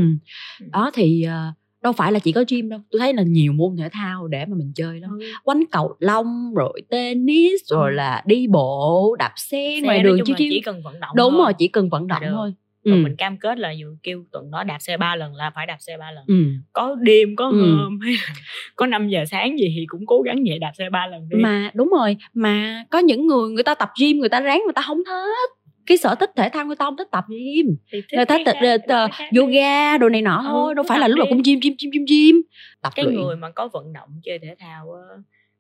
Ừ. 0.61 0.67
đó 0.73 0.91
thì 0.95 1.23
ờ, 1.23 1.53
đâu 1.83 1.93
phải 1.93 2.13
là 2.13 2.19
chỉ 2.19 2.33
có 2.33 2.45
gym 2.49 2.69
đâu 2.69 2.81
tôi 2.91 2.99
thấy 3.01 3.15
là 3.15 3.23
nhiều 3.23 3.53
môn 3.53 3.77
thể 3.77 3.89
thao 3.93 4.29
để 4.29 4.47
mà 4.47 4.57
mình 4.57 4.73
chơi 4.75 5.01
lắm 5.01 5.11
Ừ. 5.19 5.27
quánh 5.45 5.65
cầu 5.73 5.97
lông 6.01 6.55
rồi 6.55 6.81
tennis 6.91 7.61
rồi 7.71 7.91
Ừ. 7.91 7.95
là 7.97 8.23
đi 8.27 8.47
bộ 8.47 9.17
đạp 9.19 9.33
xe, 9.37 9.79
Xe 9.83 9.87
ngoài 9.87 10.03
đường 10.03 10.19
chiêu 10.25 10.35
chỉ 10.39 10.61
cần 10.65 10.83
vận 10.83 11.01
động 11.01 11.17
đúng 11.17 11.33
thôi. 11.33 11.39
rồi 11.45 11.53
chỉ 11.59 11.69
cần 11.69 11.89
vận 11.89 12.07
động 12.07 12.23
thôi 12.31 12.55
Ừ. 12.93 12.97
mình 13.03 13.17
cam 13.17 13.37
kết 13.39 13.59
là 13.59 13.71
dù 13.71 13.97
kêu 14.03 14.25
tuần 14.33 14.51
đó 14.51 14.65
đạp 14.65 14.79
xe 14.81 14.97
ba 14.97 15.17
lần 15.17 15.35
là 15.35 15.51
phải 15.55 15.67
đạp 15.67 15.77
xe 15.81 15.97
ba 15.99 16.11
lần 16.13 16.25
ừ. 16.27 16.35
có 16.73 16.97
đêm 17.01 17.37
có 17.37 17.45
Ừ. 17.49 17.53
hôm 17.61 18.01
hay 18.01 18.13
là 18.13 18.35
có 18.77 18.87
5 18.87 19.09
giờ 19.09 19.25
sáng 19.31 19.59
gì 19.59 19.73
thì 19.77 19.85
cũng 19.89 20.07
cố 20.07 20.21
gắng 20.21 20.47
dậy 20.47 20.59
đạp 20.59 20.73
xe 20.79 20.91
ba 20.91 21.07
lần 21.07 21.29
đi 21.29 21.37
mà 21.43 21.71
đúng 21.75 21.89
rồi 21.89 22.17
mà 22.35 22.85
có 22.91 22.99
những 22.99 23.27
người 23.27 23.51
người 23.51 23.63
ta 23.65 23.75
tập 23.75 23.91
gym 24.01 24.19
người 24.19 24.29
ta 24.29 24.41
ráng 24.41 24.61
người 24.65 24.73
ta 24.75 24.83
không 24.87 24.99
thích 25.07 25.51
cái 25.87 25.97
sở 25.97 26.15
thích 26.15 26.31
thể 26.37 26.49
thao 26.49 26.67
người 26.67 26.77
ta 26.77 26.85
không 26.85 26.97
thích 26.97 27.09
tập 27.13 27.25
gym 27.29 27.67
thích 27.93 28.05
người 28.13 28.25
ta 28.25 28.39
thích 28.45 28.81
ờ, 28.89 29.09
khác 29.13 29.29
đi. 29.33 29.39
yoga 29.41 29.99
đồ 29.99 30.09
này 30.09 30.23
nọ 30.23 30.37
Ừ, 30.39 30.45
thôi 30.47 30.75
đâu 30.75 30.85
phải 30.89 30.99
là 30.99 31.09
lúc 31.09 31.19
nào 31.19 31.27
cũng 31.29 31.43
gym 31.45 31.61
gym 31.63 31.75
gym 31.83 31.91
gym 31.91 32.05
gym 32.09 32.43
tập 32.83 32.93
cái 32.97 33.05
luyện 33.05 33.17
người 33.17 33.37
mà 33.37 33.51
có 33.51 33.69
vận 33.73 33.93
động 33.93 34.09
chơi 34.25 34.39
thể 34.39 34.55
thao 34.59 34.93
á, 34.93 35.17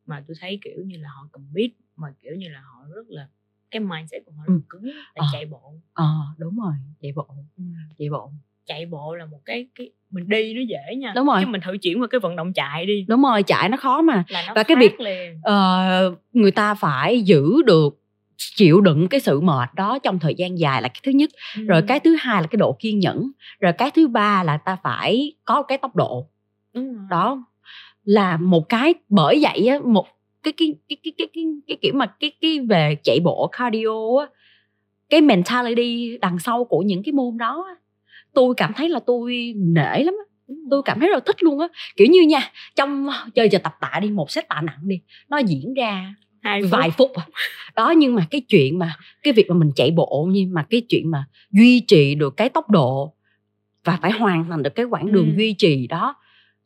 mà 0.07 0.25
tôi 0.29 0.35
thấy 0.41 0.59
kiểu 0.65 0.83
như 0.87 0.97
là 1.01 1.09
họ 1.17 1.29
commit 1.33 1.71
mà 1.97 2.09
kiểu 2.23 2.33
như 2.39 2.49
là 2.49 2.61
họ 2.61 2.85
rất 2.95 3.07
là 3.09 3.27
cái 3.71 3.81
mindset 3.81 4.23
của 4.27 4.33
họ 4.37 4.45
Ừ. 4.47 4.61
cứng 4.69 4.85
là 4.85 4.93
Ờ. 5.15 5.27
chạy 5.33 5.47
bộ 5.47 5.73
ờ 5.95 6.09
đúng 6.39 6.59
rồi 6.59 6.73
chạy 7.03 7.13
bộ 7.17 7.27
chạy 7.99 8.11
bộ 8.11 8.31
chạy 8.67 8.87
bộ 8.87 9.15
là 9.15 9.25
một 9.27 9.39
cái 9.45 9.67
cái 9.75 9.91
mình 10.11 10.29
đi 10.29 10.55
nó 10.55 10.61
dễ 10.69 10.97
nha 10.97 11.13
Đúng 11.17 11.27
rồi. 11.27 11.41
chứ 11.43 11.47
mình 11.47 11.61
thử 11.65 11.77
chuyển 11.83 12.01
qua 12.03 12.07
cái 12.11 12.19
vận 12.21 12.37
động 12.37 12.53
chạy 12.53 12.87
đi 12.87 13.05
đúng 13.09 13.23
rồi 13.23 13.43
chạy 13.43 13.69
nó 13.69 13.77
khó 13.77 14.03
mà 14.03 14.25
là 14.29 14.45
nó 14.47 14.53
Và 14.55 14.63
cái 14.63 14.77
việc- 14.77 15.01
liền 15.01 15.39
ờ, 15.43 16.15
người 16.33 16.51
ta 16.51 16.75
phải 16.75 17.21
giữ 17.23 17.63
được 17.67 18.01
chịu 18.37 18.81
đựng 18.81 19.09
cái 19.09 19.21
sự 19.21 19.41
mệt 19.41 19.69
đó 19.75 19.99
trong 19.99 20.19
thời 20.19 20.35
gian 20.35 20.59
dài 20.59 20.83
là 20.83 20.89
cái 20.89 21.01
thứ 21.05 21.11
nhất 21.13 21.31
rồi 21.67 21.81
Ừ. 21.81 21.85
cái 21.89 22.01
thứ 22.01 22.17
hai 22.21 22.43
là 22.43 22.47
cái 22.49 22.57
độ 22.57 22.77
kiên 22.79 22.99
nhẫn 22.99 23.31
rồi 23.61 23.73
cái 23.73 23.91
thứ 23.91 24.09
ba 24.09 24.43
là 24.43 24.57
ta 24.57 24.77
phải 24.83 25.33
có 25.45 25.63
cái 25.63 25.79
tốc 25.79 25.97
độ 25.97 26.29
Đúng 26.75 26.95
rồi. 26.95 27.05
đó 27.11 27.45
là 28.05 28.37
một 28.37 28.69
cái 28.69 28.95
bởi 29.09 29.39
vậy 29.43 29.67
á 29.67 29.79
một 29.85 30.07
cái 30.53 30.53
cái 30.59 30.75
cái 30.89 30.97
cái 31.05 31.13
cái 31.19 31.27
cái, 31.35 31.45
cái 31.69 31.77
kiểu 31.83 31.93
mà 31.95 32.07
cái 32.07 32.33
cái 32.41 32.61
về 32.61 32.97
chạy 33.03 33.21
bộ 33.21 33.51
cardio 33.53 34.19
á 34.21 34.27
cái 35.11 35.21
mentality 35.21 36.19
đằng 36.19 36.39
sau 36.39 36.65
của 36.65 36.79
những 36.83 37.03
cái 37.03 37.13
môn 37.13 37.37
đó 37.39 37.65
á, 37.69 37.75
tôi 38.35 38.55
cảm 38.57 38.73
thấy 38.77 38.89
là 38.89 39.01
tôi 39.07 39.53
nể 39.57 40.03
lắm 40.03 40.15
á 40.19 40.55
tôi 40.71 40.83
cảm 40.85 41.01
thấy 41.01 41.09
rất 41.09 41.15
là 41.15 41.21
thích 41.27 41.43
luôn 41.43 41.59
á 41.61 41.69
kiểu 41.97 42.07
như 42.11 42.21
nha 42.23 42.51
trong 42.77 43.09
chơi 43.35 43.49
giờ 43.49 43.59
tập 43.63 43.75
tạ 43.81 44.01
đi 44.03 44.11
một 44.11 44.31
set 44.31 44.49
tạ 44.49 44.61
nặng 44.65 44.79
đi 44.83 45.01
nó 45.29 45.39
diễn 45.39 45.75
ra 45.75 46.15
hai 46.43 46.63
phút. 46.63 46.71
vài 46.71 46.91
phút 46.91 47.13
à. 47.15 47.27
đó 47.77 47.91
nhưng 47.91 48.15
mà 48.15 48.27
cái 48.31 48.41
chuyện 48.41 48.79
mà 48.79 48.93
cái 49.23 49.33
việc 49.33 49.51
mà 49.51 49.57
mình 49.57 49.71
chạy 49.77 49.91
bộ 49.91 50.29
nhưng 50.31 50.53
mà 50.55 50.67
cái 50.71 50.83
chuyện 50.89 51.11
mà 51.11 51.25
duy 51.51 51.81
trì 51.81 52.15
được 52.15 52.37
cái 52.37 52.49
tốc 52.49 52.71
độ 52.71 53.13
và 53.85 53.99
phải 54.03 54.11
hoàn 54.13 54.45
thành 54.51 54.63
được 54.63 54.75
cái 54.75 54.87
quãng 54.87 55.13
đường 55.13 55.27
Ừ. 55.29 55.35
duy 55.37 55.53
trì 55.53 55.87
đó 55.87 56.15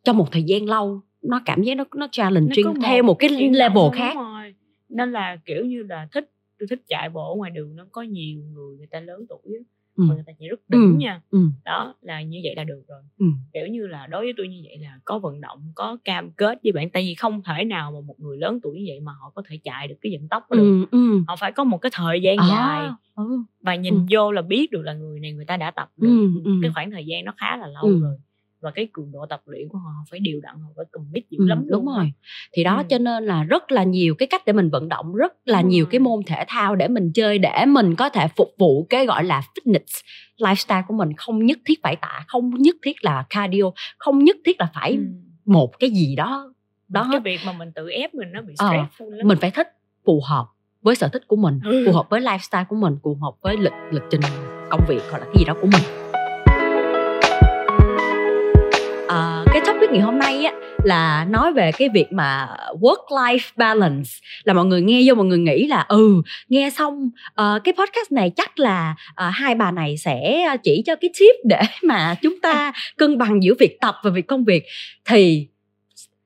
trong 0.05 0.16
một 0.16 0.32
thời 0.32 0.43
gian 0.43 0.66
lâu 0.66 1.02
nó 1.22 1.40
cảm 1.44 1.62
giác 1.62 1.74
nó 1.74 1.84
nó 1.94 1.98
Nó 2.01 2.09
challenging 2.12 2.64
có 2.64 2.74
theo 2.84 3.02
một 3.02 3.14
cái 3.14 3.30
level 3.30 3.84
khác 3.94 4.12
đúng 4.14 4.24
rồi. 4.24 4.55
nên 4.88 5.12
là 5.12 5.36
kiểu 5.44 5.64
như 5.64 5.82
là 5.82 6.09
thích 6.12 6.30
tôi 6.59 6.66
thích 6.70 6.82
chạy 6.88 7.09
bộ 7.10 7.34
ngoài 7.38 7.51
đường 7.51 7.76
nó 7.76 7.86
có 7.92 8.02
nhiều 8.02 8.40
người 8.52 8.76
người 8.76 8.86
ta 8.86 9.01
lớn 9.01 9.26
tuổi 9.28 9.56
ừ. 9.97 10.05
mà 10.09 10.14
người 10.14 10.24
ta 10.26 10.32
chạy 10.38 10.48
rất 10.48 10.60
đỉnh 10.68 10.80
Ừ. 10.80 10.97
nha 10.98 11.20
Ừ. 11.30 11.38
đó 11.64 11.94
là 12.02 12.22
như 12.22 12.40
vậy 12.44 12.55
là 12.56 12.64
được 12.64 12.82
rồi 12.88 13.02
Ừ. 13.18 13.26
kiểu 13.52 13.66
như 13.66 13.86
là 13.86 14.06
đối 14.06 14.24
với 14.24 14.32
tôi 14.36 14.48
như 14.48 14.60
vậy 14.64 14.78
là 14.78 14.98
có 15.05 15.18
vận 15.18 15.40
động 15.40 15.72
có 15.74 15.97
cam 16.05 16.30
kết 16.30 16.59
với 16.62 16.72
bạn 16.72 16.90
tại 16.90 17.02
vì 17.02 17.14
không 17.14 17.42
thể 17.42 17.64
nào 17.64 17.92
mà 17.92 18.01
một 18.01 18.20
người 18.20 18.38
lớn 18.38 18.60
tuổi 18.62 18.78
như 18.78 18.84
vậy 18.88 19.01
mà 19.01 19.12
họ 19.12 19.32
có 19.34 19.42
thể 19.48 19.59
chạy 19.64 19.88
được 19.88 19.94
cái 20.01 20.12
vận 20.18 20.28
tốc 20.28 20.51
đó 20.51 20.56
được 20.56 20.86
Ừ. 20.90 20.98
Ừ. 20.98 21.20
họ 21.28 21.36
phải 21.36 21.52
có 21.52 21.64
một 21.64 21.78
cái 21.78 21.90
thời 21.94 22.20
gian 22.22 22.36
À, 22.38 22.47
dài 22.48 22.90
ừ. 23.14 23.42
và 23.60 23.74
nhìn 23.74 23.94
Ừ. 23.94 24.01
vô 24.10 24.32
là 24.32 24.42
biết 24.42 24.70
được 24.70 24.82
là 24.82 24.94
người 24.94 25.20
này 25.20 25.32
người 25.32 25.44
ta 25.44 25.56
đã 25.56 25.70
tập 25.70 25.90
được 25.97 26.09
Ừ, 26.34 26.40
ừ. 26.44 26.51
cái 26.62 26.70
khoảng 26.74 26.90
thời 26.90 27.06
gian 27.06 27.24
nó 27.24 27.34
khá 27.36 27.56
là 27.56 27.66
lâu 27.66 27.82
Ừ. 27.84 28.01
rồi 28.01 28.16
và 28.60 28.70
cái 28.70 28.88
cường 28.92 29.12
độ 29.12 29.26
tập 29.26 29.42
luyện 29.46 29.68
của 29.68 29.78
họ 29.78 29.90
phải 30.10 30.20
đều 30.20 30.40
đặn 30.42 30.54
họ 30.60 30.68
phải 30.76 30.84
commit 30.92 31.24
dữ 31.30 31.38
Ừ, 31.40 31.46
lắm 31.48 31.58
đúng 31.68 31.86
luôn 31.86 31.96
rồi. 31.96 32.12
Thì 32.52 32.64
đó 32.64 32.76
Ừ. 32.76 32.82
cho 32.88 32.98
nên 32.98 33.24
là 33.26 33.42
rất 33.44 33.72
là 33.72 33.82
nhiều 33.84 34.14
cái 34.14 34.26
cách 34.26 34.42
để 34.46 34.52
mình 34.52 34.70
vận 34.70 34.88
động 34.88 35.14
rất 35.14 35.32
là 35.44 35.62
Đúng 35.62 35.70
nhiều 35.70 35.86
cái 35.86 35.98
môn 35.98 36.20
thể 36.26 36.44
thao 36.48 36.76
để 36.76 36.88
mình 36.88 37.12
chơi 37.14 37.38
để 37.38 37.64
mình 37.66 37.94
có 37.96 38.08
thể 38.08 38.26
phục 38.36 38.48
vụ 38.58 38.86
cái 38.90 39.06
gọi 39.06 39.24
là 39.24 39.42
fitness 39.54 40.00
lifestyle 40.38 40.82
của 40.88 40.94
mình. 40.94 41.12
Không 41.16 41.46
nhất 41.46 41.58
thiết 41.66 41.80
phải 41.82 41.96
tạ 41.96 42.24
không 42.28 42.50
nhất 42.58 42.76
thiết 42.84 43.04
là 43.04 43.24
cardio 43.30 43.62
không 43.98 44.24
nhất 44.24 44.36
thiết 44.44 44.60
là 44.60 44.70
phải 44.74 44.92
Ừ. 44.92 45.02
một 45.44 45.78
cái 45.78 45.90
gì 45.90 46.16
đó 46.16 46.52
đó. 46.88 47.08
cái 47.12 47.20
việc 47.20 47.40
mà 47.46 47.52
mình 47.52 47.72
tự 47.74 47.88
ép 47.88 48.14
mình 48.14 48.28
nó 48.32 48.42
bị 48.42 48.54
Ờ, 48.58 48.66
stressful 48.68 49.10
lắm. 49.10 49.28
mình 49.28 49.38
phải 49.40 49.50
thích 49.50 49.68
phù 50.06 50.20
hợp 50.28 50.46
với 50.82 50.94
sở 50.96 51.08
thích 51.08 51.22
của 51.28 51.36
mình 51.36 51.60
Ừ. 51.64 51.82
phù 51.86 51.92
hợp 51.92 52.06
với 52.10 52.20
lifestyle 52.20 52.64
của 52.64 52.76
mình 52.76 52.96
phù 53.02 53.14
hợp 53.22 53.32
với 53.42 53.56
lịch 53.56 53.72
lịch 53.90 54.02
trình 54.10 54.20
công 54.70 54.80
việc 54.88 55.00
hoặc 55.10 55.18
là 55.18 55.24
cái 55.24 55.34
gì 55.38 55.44
đó 55.44 55.54
của 55.60 55.66
mình 55.72 55.82
Ngày 59.92 60.00
hôm 60.00 60.18
nay 60.18 60.44
á 60.44 60.52
là 60.84 61.24
nói 61.24 61.52
về 61.52 61.72
cái 61.72 61.88
việc 61.88 62.12
mà 62.12 62.48
work 62.80 63.06
life 63.08 63.50
balance. 63.56 64.10
Là 64.44 64.52
mọi 64.52 64.64
người 64.64 64.82
nghe 64.82 65.02
vô 65.06 65.14
mọi 65.14 65.26
người 65.26 65.38
nghĩ 65.38 65.66
là 65.66 65.86
ừ 65.88 66.22
nghe 66.48 66.70
xong 66.70 67.10
uh, 67.30 67.64
cái 67.64 67.74
podcast 67.78 68.12
này 68.12 68.32
chắc 68.36 68.58
là 68.58 68.94
uh, 69.10 69.34
hai 69.34 69.54
bà 69.54 69.70
này 69.70 69.96
sẽ 69.96 70.46
chỉ 70.62 70.82
cho 70.86 70.96
cái 70.96 71.10
tip 71.20 71.34
để 71.44 71.60
mà 71.82 72.14
chúng 72.22 72.40
ta 72.40 72.72
cân 72.96 73.18
bằng 73.18 73.42
giữa 73.42 73.54
việc 73.58 73.78
tập 73.80 73.96
và 74.02 74.10
việc 74.10 74.26
công 74.26 74.44
việc. 74.44 74.64
Thì 75.04 75.48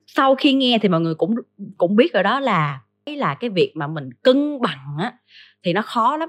sau 0.06 0.34
khi 0.34 0.52
nghe 0.52 0.78
thì 0.82 0.88
mọi 0.88 1.00
người 1.00 1.14
cũng 1.14 1.34
cũng 1.76 1.96
biết 1.96 2.12
rồi 2.12 2.22
đó 2.22 2.40
là 2.40 2.80
cái 3.06 3.16
là 3.16 3.34
cái 3.34 3.50
việc 3.50 3.72
mà 3.74 3.86
mình 3.86 4.10
cân 4.22 4.60
bằng 4.62 4.96
á 4.98 5.12
thì 5.62 5.72
nó 5.72 5.82
khó 5.82 6.16
lắm. 6.16 6.28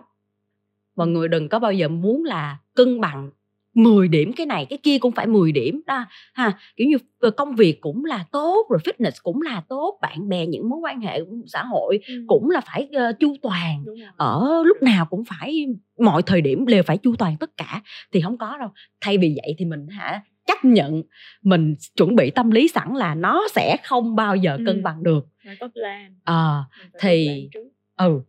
Mọi 0.95 1.07
người 1.07 1.27
đừng 1.27 1.49
có 1.49 1.59
bao 1.59 1.71
giờ 1.71 1.87
muốn 1.87 2.23
là 2.23 2.57
cân 2.75 3.01
bằng 3.01 3.29
10 3.75 4.07
điểm 4.07 4.31
cái 4.33 4.45
này 4.45 4.65
cái 4.69 4.77
kia 4.83 4.99
cũng 4.99 5.11
phải 5.11 5.27
10 5.27 5.51
điểm 5.51 5.81
đó 5.87 6.05
ha. 6.33 6.57
Kiểu 6.75 6.87
như 6.87 6.97
ờ, 7.19 7.31
công 7.31 7.55
việc 7.55 7.81
cũng 7.81 8.05
là 8.05 8.25
tốt 8.31 8.67
rồi 8.69 8.79
fitness 8.83 9.11
cũng 9.23 9.41
là 9.41 9.61
tốt 9.69 9.97
bạn 10.01 10.29
bè 10.29 10.45
những 10.45 10.69
mối 10.69 10.79
quan 10.83 11.01
hệ 11.01 11.19
xã 11.47 11.63
hội 11.63 11.99
Ừ. 12.07 12.13
cũng 12.27 12.49
là 12.49 12.61
phải 12.61 12.89
ờ, 12.93 13.11
chu 13.19 13.35
toàn. 13.41 13.83
Ở 14.17 14.63
lúc 14.65 14.77
nào 14.83 15.05
cũng 15.05 15.23
phải 15.25 15.65
mọi 15.99 16.21
thời 16.21 16.41
điểm 16.41 16.65
đều 16.65 16.83
phải 16.83 16.97
chu 16.97 17.15
toàn 17.15 17.37
tất 17.39 17.49
cả 17.57 17.81
thì 18.13 18.21
không 18.21 18.37
có 18.37 18.57
đâu. 18.59 18.69
Thay 19.01 19.17
vì 19.17 19.35
vậy 19.43 19.55
thì 19.57 19.65
mình 19.65 19.87
hả 19.87 20.21
chấp 20.47 20.65
nhận 20.65 21.03
mình 21.43 21.75
chuẩn 21.95 22.15
bị 22.15 22.31
tâm 22.31 22.51
lý 22.51 22.67
sẵn 22.67 22.93
là 22.93 23.15
nó 23.15 23.43
sẽ 23.55 23.77
không 23.83 24.15
bao 24.15 24.35
giờ 24.35 24.57
cân 24.65 24.75
Ừ. 24.77 24.81
bằng 24.83 25.03
được. 25.03 25.25
Có 25.59 25.67
plan. 25.67 26.15
Ờ 26.23 26.63
có 26.93 26.99
thì- 27.01 27.49
ừ 27.97 28.21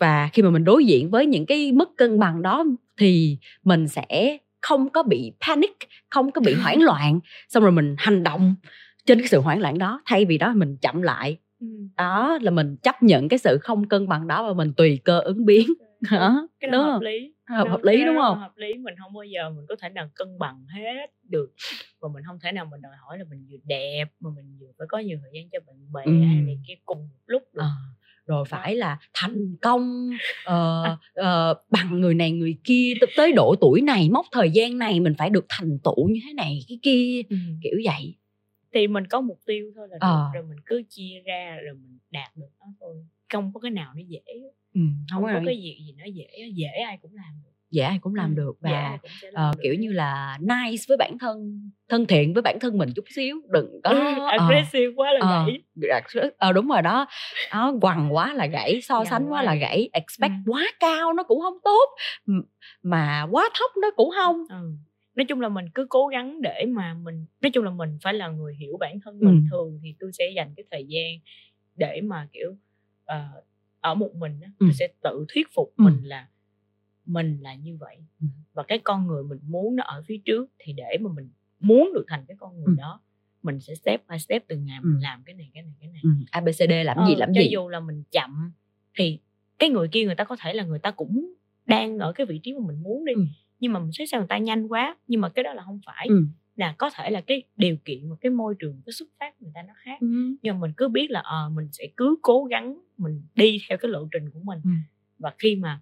và 0.00 0.28
khi 0.32 0.42
mà 0.42 0.50
mình 0.50 0.64
đối 0.64 0.84
diện 0.84 1.10
với 1.10 1.26
những 1.26 1.46
cái 1.46 1.72
mất 1.72 1.88
cân 1.96 2.18
bằng 2.18 2.42
đó 2.42 2.64
thì 2.98 3.38
mình 3.64 3.88
sẽ 3.88 4.38
không 4.60 4.90
có 4.90 5.02
bị 5.02 5.32
panic 5.46 5.76
không 6.10 6.30
có 6.32 6.40
bị 6.40 6.54
hoảng 6.54 6.82
loạn 6.82 7.20
xong 7.48 7.62
rồi 7.62 7.72
mình 7.72 7.94
hành 7.98 8.22
động 8.22 8.54
trên 9.06 9.18
cái 9.18 9.28
sự 9.28 9.40
hoảng 9.40 9.60
loạn 9.60 9.78
đó 9.78 10.02
thay 10.06 10.24
vì 10.24 10.38
đó 10.38 10.52
mình 10.56 10.76
chậm 10.76 11.02
lại. 11.02 11.38
Ừ. 11.60 11.66
đó 11.96 12.38
là 12.42 12.50
mình 12.50 12.76
chấp 12.82 13.02
nhận 13.02 13.28
cái 13.28 13.38
sự 13.38 13.58
không 13.62 13.88
cân 13.88 14.08
bằng 14.08 14.26
đó 14.28 14.46
và 14.46 14.52
mình 14.54 14.72
tùy 14.76 15.00
cơ 15.04 15.20
ứng 15.20 15.44
biến. 15.44 15.66
Đó 16.10 16.48
cái 16.60 16.70
đó 16.70 16.78
đúng 16.78 16.84
hợp 16.86 16.92
không? 16.92 17.02
lý. 17.02 17.34
Hợp, 17.48 17.64
Đó, 17.64 17.70
hợp 17.70 17.82
lý 17.84 18.04
đúng 18.04 18.16
không? 18.18 18.38
hợp 18.38 18.56
lý. 18.56 18.74
Mình 18.74 18.94
không 19.02 19.12
bao 19.12 19.24
giờ 19.24 19.50
mình 19.50 19.64
có 19.68 19.76
thể 19.82 19.88
nào 19.88 20.10
cân 20.14 20.38
bằng 20.38 20.66
hết 20.74 21.06
được. 21.22 21.50
Và 22.00 22.08
mình 22.14 22.22
không 22.26 22.38
thể 22.42 22.52
nào 22.52 22.64
mình 22.70 22.80
đòi 22.80 22.92
hỏi 23.06 23.18
là 23.18 23.24
mình 23.30 23.46
vừa 23.50 23.56
đẹp 23.64 24.04
mà 24.20 24.30
mình 24.36 24.56
vừa 24.60 24.66
phải 24.78 24.86
có 24.90 24.98
nhiều 24.98 25.18
thời 25.22 25.30
gian 25.34 25.50
cho 25.52 25.58
bạn 25.66 25.76
bè 25.92 26.02
Ừ. 26.04 26.12
hay 26.26 26.40
này 26.42 26.58
kia 26.68 26.74
cùng 26.84 26.98
một 26.98 27.18
lúc 27.26 27.42
được. 27.52 27.60
Ờ, 27.62 27.68
rồi 28.30 28.44
phải 28.48 28.76
là 28.76 28.98
thành 29.14 29.56
công 29.62 30.10
ờ, 30.44 30.84
ờ, 31.14 31.54
bằng 31.70 32.00
người 32.00 32.14
này 32.14 32.30
người 32.32 32.56
kia 32.64 32.92
tới- 33.16 33.32
độ 33.32 33.54
tuổi 33.60 33.80
này 33.80 34.08
mốc 34.10 34.26
thời 34.32 34.50
gian 34.50 34.78
này 34.78 35.00
mình 35.00 35.14
phải 35.18 35.30
được 35.30 35.46
thành 35.48 35.78
tựu 35.84 36.08
như 36.08 36.20
thế 36.26 36.32
này 36.32 36.58
cái 36.68 36.78
kia 36.82 37.20
Ừ. 37.30 37.36
kiểu 37.62 37.78
vậy. 37.84 38.14
Thì 38.74 38.86
mình 38.86 39.06
có 39.06 39.20
mục 39.20 39.40
tiêu 39.46 39.72
thôi 39.76 39.88
là 39.90 39.94
được 39.96 40.06
Ờ. 40.06 40.30
rồi 40.34 40.42
mình 40.48 40.58
cứ 40.66 40.82
chia 40.88 41.22
ra 41.26 41.56
rồi 41.64 41.74
mình 41.74 41.98
đạt 42.10 42.36
được 42.36 42.48
nó 42.60 42.66
thôi 42.80 42.94
không 43.32 43.52
có 43.54 43.60
cái 43.60 43.70
nào 43.70 43.92
nó 43.96 44.02
dễ. 44.08 44.20
Ừ, 44.74 44.80
không, 45.10 45.22
không 45.22 45.32
có 45.34 45.40
cái 45.46 45.56
gì 45.56 45.76
gì 45.86 45.92
nó 45.98 46.04
dễ 46.04 46.26
dễ 46.54 46.68
ai 46.86 46.98
cũng 47.02 47.14
làm 47.14 47.32
được 47.44 47.49
dễ 47.70 47.82
ai 47.82 47.98
cũng 47.98 48.14
làm 48.14 48.34
được 48.34 48.56
và 48.60 48.98
uh, 49.28 49.56
kiểu 49.62 49.74
như 49.74 49.92
là 49.92 50.38
nice 50.40 50.84
với 50.88 50.96
bản 50.96 51.18
thân 51.18 51.60
thân 51.88 52.06
thiện 52.06 52.34
với 52.34 52.42
bản 52.42 52.58
thân 52.60 52.78
mình 52.78 52.88
chút 52.96 53.04
xíu 53.14 53.40
đừng 53.48 53.80
có 53.84 53.90
aggressive 54.30 54.86
uh, 54.86 54.94
quá 54.96 55.12
là 55.12 55.42
uh, 55.42 55.46
gãy 55.46 56.02
ờ 56.38 56.48
uh, 56.48 56.54
đúng 56.54 56.68
rồi 56.68 56.82
đó 56.82 57.06
đó 57.52 57.74
quằn 57.80 58.14
quá 58.14 58.34
là 58.34 58.46
gãy 58.46 58.80
so 58.82 59.04
sánh 59.04 59.32
quá 59.32 59.42
là 59.42 59.54
gãy 59.54 59.88
expect 59.92 60.32
ừ. 60.46 60.52
quá 60.52 60.64
cao 60.80 61.12
nó 61.12 61.22
cũng 61.22 61.40
không 61.40 61.58
tốt 61.64 61.88
mà 62.82 63.26
quá 63.30 63.50
thấp 63.58 63.70
nó 63.82 63.90
cũng 63.96 64.10
không 64.16 64.44
ừ. 64.48 64.72
nói 65.14 65.24
chung 65.28 65.40
là 65.40 65.48
mình 65.48 65.64
cứ 65.74 65.86
cố 65.88 66.06
gắng 66.06 66.42
để 66.42 66.64
mà 66.68 66.94
mình 66.94 67.26
nói 67.40 67.50
chung 67.50 67.64
là 67.64 67.70
mình 67.70 67.98
phải 68.02 68.14
là 68.14 68.28
người 68.28 68.54
hiểu 68.54 68.76
bản 68.80 68.98
thân 69.04 69.18
mình 69.20 69.44
ừ. 69.44 69.48
thường 69.50 69.80
thì 69.82 69.94
tôi 70.00 70.10
sẽ 70.12 70.24
dành 70.36 70.52
cái 70.56 70.64
thời 70.70 70.84
gian 70.88 71.12
để 71.76 72.00
mà 72.00 72.28
kiểu 72.32 72.50
uh, 73.12 73.44
ở 73.80 73.94
một 73.94 74.14
mình 74.14 74.40
á, 74.42 74.50
ừ. 74.58 74.64
tôi 74.64 74.72
sẽ 74.72 74.88
tự 75.02 75.26
thuyết 75.34 75.48
phục 75.54 75.72
ừ. 75.76 75.82
mình 75.82 76.00
là 76.02 76.26
mình 77.12 77.38
là 77.40 77.54
như 77.54 77.76
vậy 77.76 77.96
ừ. 78.20 78.26
và 78.54 78.62
cái 78.62 78.78
con 78.78 79.06
người 79.06 79.22
mình 79.22 79.38
muốn 79.46 79.76
nó 79.76 79.84
ở 79.84 80.02
phía 80.06 80.18
trước 80.24 80.50
thì 80.58 80.72
để 80.72 80.98
mà 81.00 81.10
mình 81.12 81.28
muốn 81.60 81.90
được 81.94 82.04
thành 82.08 82.24
cái 82.28 82.36
con 82.40 82.56
người 82.56 82.66
ừ. 82.66 82.74
đó 82.78 83.00
mình 83.42 83.60
sẽ 83.60 83.74
step 83.74 84.02
by 84.08 84.18
step 84.18 84.44
từng 84.48 84.64
ngày 84.64 84.80
mình 84.82 84.94
ừ. 84.94 85.00
làm 85.02 85.22
cái 85.26 85.34
này 85.34 85.50
cái 85.54 85.62
này 85.62 85.72
cái 85.80 85.88
này 85.90 86.00
ừ. 86.02 86.10
abcd 86.30 86.72
làm 86.84 86.96
ờ, 86.96 87.06
gì 87.08 87.14
làm 87.16 87.28
cho 87.34 87.40
gì 87.40 87.48
dù 87.52 87.68
là 87.68 87.80
mình 87.80 88.02
chậm 88.10 88.52
thì 88.98 89.18
cái 89.58 89.70
người 89.70 89.88
kia 89.88 90.04
người 90.04 90.14
ta 90.14 90.24
có 90.24 90.36
thể 90.40 90.54
là 90.54 90.64
người 90.64 90.78
ta 90.78 90.90
cũng 90.90 91.34
đang 91.66 91.98
ở 91.98 92.12
cái 92.12 92.26
vị 92.26 92.38
trí 92.38 92.52
mà 92.52 92.66
mình 92.66 92.82
muốn 92.82 93.04
đi 93.04 93.12
ừ. 93.12 93.24
nhưng 93.60 93.72
mà 93.72 93.80
mình 93.80 93.90
thấy 93.98 94.06
sao 94.06 94.20
người 94.20 94.28
ta 94.28 94.38
nhanh 94.38 94.68
quá 94.68 94.96
nhưng 95.06 95.20
mà 95.20 95.28
cái 95.28 95.42
đó 95.42 95.54
là 95.54 95.62
không 95.62 95.80
phải 95.86 96.06
ừ. 96.08 96.24
là 96.56 96.74
có 96.78 96.90
thể 96.90 97.10
là 97.10 97.20
cái 97.20 97.42
điều 97.56 97.76
kiện 97.84 98.10
và 98.10 98.16
cái 98.20 98.30
môi 98.30 98.54
trường 98.58 98.82
cái 98.86 98.92
xuất 98.92 99.08
phát 99.20 99.42
người 99.42 99.52
ta 99.54 99.62
nó 99.62 99.72
khác 99.76 100.00
ừ. 100.00 100.06
nhưng 100.42 100.54
mà 100.54 100.60
mình 100.60 100.72
cứ 100.76 100.88
biết 100.88 101.10
là 101.10 101.20
ờ 101.20 101.46
à, 101.46 101.48
mình 101.48 101.68
sẽ 101.72 101.88
cứ 101.96 102.16
cố 102.22 102.44
gắng 102.44 102.80
mình 102.98 103.22
đi 103.34 103.58
theo 103.68 103.78
cái 103.78 103.90
lộ 103.90 104.08
trình 104.12 104.30
của 104.30 104.40
mình 104.42 104.60
ừ. 104.64 104.70
và 105.18 105.34
khi 105.38 105.56
mà 105.56 105.80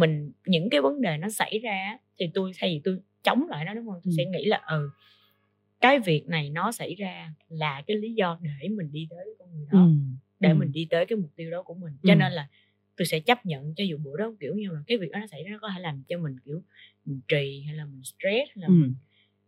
mình 0.00 0.32
những 0.46 0.70
cái 0.70 0.80
vấn 0.80 1.00
đề 1.00 1.16
nó 1.16 1.28
xảy 1.28 1.58
ra 1.58 1.98
thì 2.18 2.30
tôi 2.34 2.52
thay 2.58 2.70
vì 2.70 2.80
tôi 2.84 2.98
chống 3.22 3.48
lại 3.48 3.64
nó 3.64 3.74
đúng 3.74 3.86
không 3.86 4.00
tôi 4.04 4.12
ừ. 4.12 4.14
sẽ 4.16 4.24
nghĩ 4.24 4.44
là 4.44 4.62
ừ 4.68 4.90
cái 5.80 5.98
việc 5.98 6.28
này 6.28 6.50
nó 6.50 6.72
xảy 6.72 6.94
ra 6.94 7.34
là 7.48 7.82
cái 7.86 7.96
lý 7.96 8.12
do 8.14 8.38
để 8.42 8.68
mình 8.68 8.92
đi 8.92 9.06
tới 9.10 9.34
con 9.38 9.52
người 9.52 9.66
đó 9.72 9.78
ừ. 9.78 9.90
để 10.40 10.48
ừ. 10.48 10.54
mình 10.54 10.72
đi 10.72 10.86
tới 10.90 11.06
cái 11.06 11.16
mục 11.16 11.30
tiêu 11.36 11.50
đó 11.50 11.62
của 11.62 11.74
mình 11.74 11.92
cho 12.02 12.12
ừ. 12.12 12.16
nên 12.16 12.32
là 12.32 12.48
tôi 12.96 13.06
sẽ 13.06 13.20
chấp 13.20 13.46
nhận 13.46 13.74
cho 13.74 13.84
dù 13.84 13.98
bữa 13.98 14.16
đó 14.18 14.32
kiểu 14.40 14.54
như 14.54 14.70
là 14.70 14.80
cái 14.86 14.98
việc 14.98 15.10
đó 15.12 15.18
nó 15.18 15.26
xảy 15.26 15.44
ra 15.44 15.50
nó 15.50 15.58
có 15.60 15.68
thể 15.74 15.80
làm 15.80 16.02
cho 16.08 16.18
mình 16.18 16.36
kiểu 16.44 16.62
mình 17.04 17.20
trì 17.28 17.62
hay 17.66 17.74
là 17.74 17.84
mình 17.84 18.02
stress 18.04 18.50
hay 18.54 18.56
là 18.56 18.66
ừ. 18.66 18.72
mình 18.72 18.94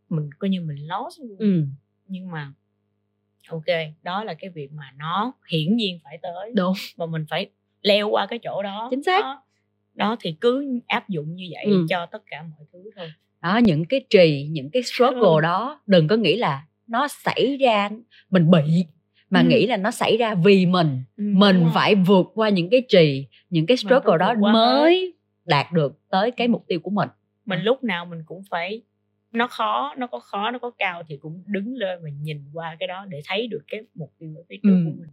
mình 0.09 0.31
coi 0.39 0.51
như 0.51 0.61
mình 0.61 0.87
lost 0.87 1.21
luôn 1.21 1.39
ừ. 1.39 1.65
nhưng 2.07 2.31
mà 2.31 2.53
ok 3.49 3.65
đó 4.03 4.25
là 4.25 4.35
cái 4.35 4.51
việc 4.51 4.73
mà 4.73 4.93
nó 4.97 5.33
hiển 5.51 5.77
nhiên 5.77 5.99
phải 6.05 6.19
tới 6.23 6.53
đúng 6.55 6.75
và 6.97 7.07
mình 7.07 7.25
phải 7.31 7.51
leo 7.83 8.09
qua 8.09 8.27
cái 8.27 8.39
chỗ 8.43 8.63
đó 8.63 8.89
chính 8.91 9.03
xác 9.03 9.21
đó, 9.21 9.45
đó 9.95 10.17
thì 10.21 10.37
cứ 10.41 10.81
áp 10.87 11.09
dụng 11.09 11.35
như 11.35 11.45
vậy 11.53 11.65
ừ. 11.65 11.87
cho 11.91 12.07
tất 12.07 12.23
cả 12.31 12.43
mọi 12.43 12.67
thứ 12.73 12.91
thôi 12.97 13.13
đó 13.43 13.57
những 13.57 13.85
cái 13.85 14.05
trì 14.11 14.49
những 14.51 14.71
cái 14.71 14.83
struggle 14.83 15.35
ừ. 15.35 15.41
đó 15.43 15.81
đừng 15.87 16.09
có 16.09 16.17
nghĩ 16.17 16.37
là 16.37 16.67
nó 16.87 17.09
xảy 17.09 17.57
ra 17.61 17.91
mình 18.31 18.51
bị 18.51 18.85
mà 19.31 19.41
ừ. 19.41 19.47
nghĩ 19.49 19.67
là 19.67 19.77
nó 19.77 19.91
xảy 19.91 20.17
ra 20.17 20.35
vì 20.35 20.67
mình 20.67 21.03
ừ, 21.17 21.25
mình 21.35 21.67
phải 21.75 21.95
vượt 21.95 22.27
qua 22.35 22.49
những 22.49 22.71
cái 22.71 22.83
trì 22.89 23.27
những 23.51 23.67
cái 23.67 23.77
struggle 23.77 24.19
đó 24.19 24.35
mới 24.35 25.15
đạt 25.45 25.73
được 25.73 25.99
tới 26.11 26.31
cái 26.31 26.49
mục 26.49 26.65
tiêu 26.69 26.81
của 26.81 26.91
mình 26.91 27.09
mình 27.45 27.61
lúc 27.63 27.85
nào 27.85 28.05
mình 28.05 28.23
cũng 28.27 28.43
phải 28.51 28.83
nó 29.33 29.47
khó 29.47 29.95
nó 29.97 30.07
có 30.07 30.19
khó 30.19 30.51
nó 30.51 30.59
có 30.59 30.71
cao 30.71 31.03
thì 31.09 31.17
cũng 31.17 31.43
đứng 31.47 31.75
lên 31.75 31.99
và 32.03 32.09
nhìn 32.21 32.45
qua 32.53 32.77
cái 32.81 32.87
đó 32.87 33.07
để 33.09 33.21
thấy 33.29 33.47
được 33.47 33.63
cái 33.69 33.81
mục 33.95 34.13
tiêu 34.19 34.35
ở 34.37 34.43
phía 34.49 34.57
trước 34.63 34.71
ừ. 34.71 34.83
của 34.85 34.93
mình 35.01 35.11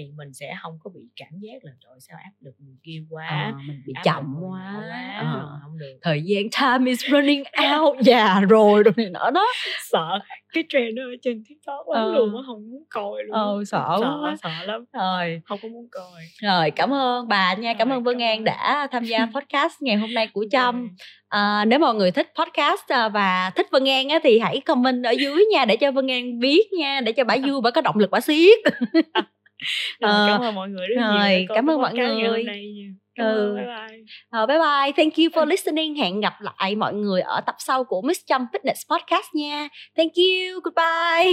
thì 0.00 0.12
mình 0.16 0.32
sẽ 0.32 0.54
không 0.62 0.78
có 0.84 0.90
bị 0.94 1.00
cảm 1.16 1.28
giác 1.40 1.64
là 1.64 1.72
trời 1.80 2.00
sao 2.00 2.18
áp 2.24 2.32
lực 2.40 2.54
người 2.58 2.76
kia 2.82 3.02
quá 3.10 3.26
à, 3.26 3.54
mình 3.66 3.82
bị 3.86 3.92
chậm 4.04 4.36
quá, 4.40 4.84
quá 4.88 4.96
à. 5.14 5.44
không 5.62 5.78
được. 5.78 5.98
Thời 6.02 6.22
gian 6.22 6.42
time 6.60 6.90
is 6.90 7.04
running 7.10 7.42
out 7.74 7.98
già 8.00 8.40
rồi 8.40 8.82
rồi 8.82 8.94
này 8.96 9.10
nọ 9.10 9.30
đó. 9.30 9.46
Sợ 9.90 10.18
cái 10.52 10.64
trend 10.68 10.96
đó 10.96 11.02
ở 11.02 11.16
trên 11.22 11.44
tiktok 11.48 11.88
lắm 11.88 12.04
ờ. 12.04 12.14
luôn 12.14 12.36
á 12.36 12.42
không 12.46 12.70
muốn 12.70 12.84
coi 12.90 13.24
luôn 13.24 13.32
ờ, 13.32 13.64
sợ, 13.66 13.96
sợ 14.00 14.18
quá. 14.22 14.36
Sợ 14.42 14.66
lắm. 14.66 14.84
Rồi. 14.92 15.40
Không 15.44 15.58
có 15.62 15.68
muốn 15.68 15.88
coi. 15.90 16.22
Rồi 16.42 16.70
cảm 16.70 16.94
ơn 16.94 17.28
bà 17.28 17.54
nha 17.54 17.74
cảm 17.74 17.88
rồi, 17.88 17.96
ơn 17.96 18.02
Vân 18.02 18.18
An 18.18 18.44
đã 18.44 18.88
tham 18.90 19.04
gia 19.04 19.26
podcast 19.34 19.82
ngày 19.82 19.96
hôm 19.96 20.14
nay 20.14 20.28
của 20.32 20.44
Trâm. 20.50 20.88
À, 21.28 21.64
nếu 21.64 21.78
mọi 21.78 21.94
người 21.94 22.10
thích 22.10 22.32
podcast 22.38 22.88
à, 22.88 23.08
và 23.08 23.50
thích 23.56 23.66
Vân 23.70 23.88
An 23.88 24.08
á, 24.08 24.18
thì 24.22 24.38
hãy 24.38 24.60
comment 24.60 25.04
ở 25.04 25.10
dưới 25.10 25.44
nha 25.52 25.64
để 25.64 25.76
cho 25.76 25.92
Vân 25.92 26.06
An 26.06 26.38
biết 26.38 26.72
nha 26.78 27.00
để 27.00 27.12
cho 27.12 27.24
bà 27.24 27.36
vui 27.48 27.60
bà 27.60 27.70
có 27.70 27.80
động 27.80 27.98
lực 27.98 28.10
bà 28.10 28.20
siết 28.20 28.58
rồi, 30.00 30.10
ờ, 30.12 30.26
cảm 30.28 30.40
ơn 30.40 30.54
mọi 30.54 30.68
người 30.68 30.86
rất 30.86 31.02
rồi, 31.02 31.36
nhiều 31.38 31.46
cảm 31.54 31.70
ơn 31.70 31.80
mọi 31.80 31.94
người 31.94 32.44
ừ. 33.18 33.54
bye 33.56 33.66
bye. 33.66 33.98
Uh, 34.42 34.48
bye 34.48 34.58
bye. 34.58 34.92
Thank 34.96 35.14
you 35.14 35.28
for 35.32 35.46
listening. 35.46 35.94
Hẹn 35.94 36.20
gặp 36.20 36.34
lại 36.40 36.76
mọi 36.76 36.94
người 36.94 37.20
ở 37.20 37.40
tập 37.40 37.54
sau 37.58 37.84
của 37.84 38.02
Miss 38.02 38.20
Trump 38.26 38.48
Fitness 38.52 38.96
Podcast 38.96 39.34
nha. 39.34 39.68
Thank 39.96 40.12
you. 40.14 40.60
Goodbye. 40.64 41.30